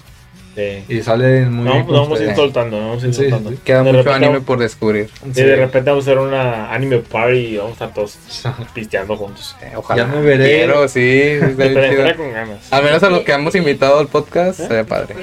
Sí. 0.55 0.83
Y 0.87 1.01
salen 1.01 1.51
muy 1.51 1.65
No, 1.65 1.73
bien. 1.73 1.85
pues 1.85 1.97
con 1.97 2.03
vamos 2.09 2.19
a 2.19 2.23
ir 2.25 2.35
soltando, 2.35 2.77
vamos 2.79 3.03
a 3.03 3.07
ir 3.07 3.13
Sí, 3.13 3.21
soltando. 3.21 3.49
sí. 3.49 3.57
Queda 3.63 3.83
De 3.83 3.93
mucho 3.93 4.13
anime 4.13 4.27
vamos- 4.33 4.45
por 4.45 4.59
descubrir. 4.59 5.09
Y 5.25 5.29
de 5.31 5.55
repente 5.55 5.89
vamos 5.89 6.07
a 6.07 6.11
hacer 6.11 6.19
una 6.19 6.71
anime 6.71 6.99
party 6.99 7.37
y 7.37 7.57
vamos 7.57 7.71
a 7.71 7.73
estar 7.85 7.93
todos 7.93 8.17
pisteando 8.73 9.17
juntos. 9.17 9.55
Eh, 9.61 9.71
Ojalá. 9.75 10.03
Ya 10.03 10.07
me 10.09 10.21
veré. 10.21 10.45
Quiero, 10.57 10.87
sí. 10.87 11.39
Pero 11.57 12.15
con 12.17 12.31
ganas. 12.31 12.71
Al 12.71 12.83
menos 12.83 13.01
a 13.01 13.09
los 13.09 13.21
que 13.21 13.31
hemos 13.31 13.55
invitado 13.55 13.99
al 13.99 14.07
podcast, 14.07 14.59
sería 14.59 14.83
padre. 14.83 15.15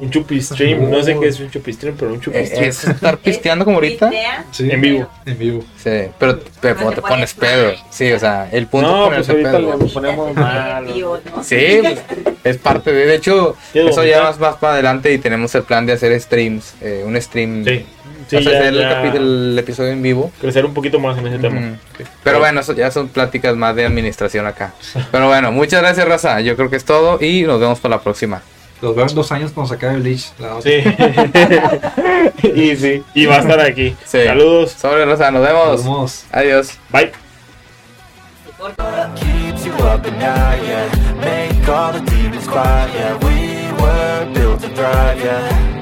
Un 0.00 0.10
chupi 0.10 0.40
stream, 0.40 0.90
no 0.90 1.02
sé 1.02 1.14
qué 1.20 1.28
es 1.28 1.38
un 1.40 1.50
chupi 1.50 1.72
stream, 1.74 1.94
pero 1.98 2.12
un 2.14 2.20
chupi 2.20 2.38
Eh, 2.38 2.46
stream. 2.46 2.64
Es 2.64 2.84
estar 2.84 3.18
pisteando 3.18 3.64
como 3.66 3.76
ahorita. 3.76 4.10
Sí, 4.50 4.70
En 4.70 4.80
vivo. 4.80 5.08
En 5.26 5.38
vivo. 5.38 5.62
Sí, 5.76 5.90
pero, 6.18 6.38
pero 6.60 6.80
No 6.80 6.88
te 6.90 6.94
te 6.96 7.02
pones 7.02 7.34
pedo. 7.34 7.72
Sí, 7.90 8.10
o 8.12 8.18
sea, 8.18 8.48
el 8.50 8.66
punto 8.66 8.88
No, 8.90 9.12
es 9.12 9.26
pues 9.26 9.26
ponerse 9.26 9.32
ahorita 9.32 9.50
pedo. 9.76 9.84
le 9.86 9.92
ponemos 9.92 10.34
mal. 10.34 10.86
Sí, 11.42 11.80
pues, 11.82 12.00
es 12.44 12.56
parte 12.56 12.92
de. 12.92 13.06
De 13.10 13.14
hecho, 13.16 13.56
¿Quieres 13.72 13.90
eso 13.92 14.04
ya 14.04 14.22
vomitar? 14.22 14.40
más, 14.40 14.56
más 14.70 14.74
adelante 14.74 15.12
y 15.12 15.18
tenemos 15.18 15.54
el 15.54 15.62
plan 15.64 15.84
de 15.86 15.92
hacer 15.94 16.18
streams. 16.20 16.74
eh, 16.80 17.02
un 17.06 17.20
stream. 17.20 17.64
Sí, 17.64 17.84
sí, 18.28 18.36
o 18.36 18.42
sea, 18.42 18.52
ya, 18.52 18.58
hacer 18.58 18.66
el, 18.74 18.78
ya 18.80 19.02
capi- 19.02 19.16
el 19.16 19.56
episodio 19.58 19.90
en 19.92 20.02
vivo. 20.02 20.30
crecer 20.40 20.64
un 20.64 20.72
poquito 20.74 20.98
más 21.00 21.18
en 21.18 21.26
ese 21.26 21.38
tema. 21.38 21.60
Sí. 21.98 22.04
Pero 22.22 22.38
bueno, 22.38 22.60
eso 22.60 22.72
ya 22.74 22.90
son 22.90 23.08
pláticas 23.08 23.56
más 23.56 23.74
de 23.76 23.84
administración 23.86 24.46
acá. 24.46 24.72
Pero 25.10 25.26
bueno, 25.28 25.52
muchas 25.52 25.80
gracias, 25.82 26.06
Raza. 26.08 26.40
Yo 26.40 26.56
creo 26.56 26.70
que 26.70 26.76
es 26.76 26.84
todo 26.84 27.18
y 27.22 27.42
nos 27.42 27.60
vemos 27.60 27.78
para 27.80 27.96
la 27.96 28.02
próxima. 28.02 28.42
Los 28.82 28.96
veo 28.96 29.06
en 29.06 29.14
dos 29.14 29.30
años 29.30 29.52
cuando 29.52 29.68
se 29.68 29.74
acabe 29.74 29.98
Bleach. 30.00 30.32
La 30.38 30.54
otra. 30.56 30.70
Sí. 30.70 30.82
y 32.54 32.76
sí, 32.76 33.02
y 33.14 33.26
va 33.26 33.36
a 33.36 33.40
estar 33.40 33.60
aquí. 33.60 33.94
Sí. 34.06 34.24
Saludos. 34.24 34.72
Sobre, 34.72 35.04
Raza, 35.04 35.30
nos 35.30 35.42
Nos 35.42 35.48
vemos. 35.50 35.84
vemos. 35.84 36.24
Adiós. 36.32 36.78
Bye. 36.90 37.12
keeps 39.16 39.64
you 39.64 39.72
up 39.74 40.04
at 40.06 40.12
night, 40.18 40.62
yeah 40.62 41.14
Make 41.16 41.66
all 41.68 41.92
the 41.92 42.00
demons 42.00 42.46
quiet, 42.46 42.90
yeah 42.94 43.16
We 43.26 43.49
were 43.80 44.30
built 44.34 44.60
to 44.60 44.68
thrive, 44.68 45.20
yeah 45.20 45.79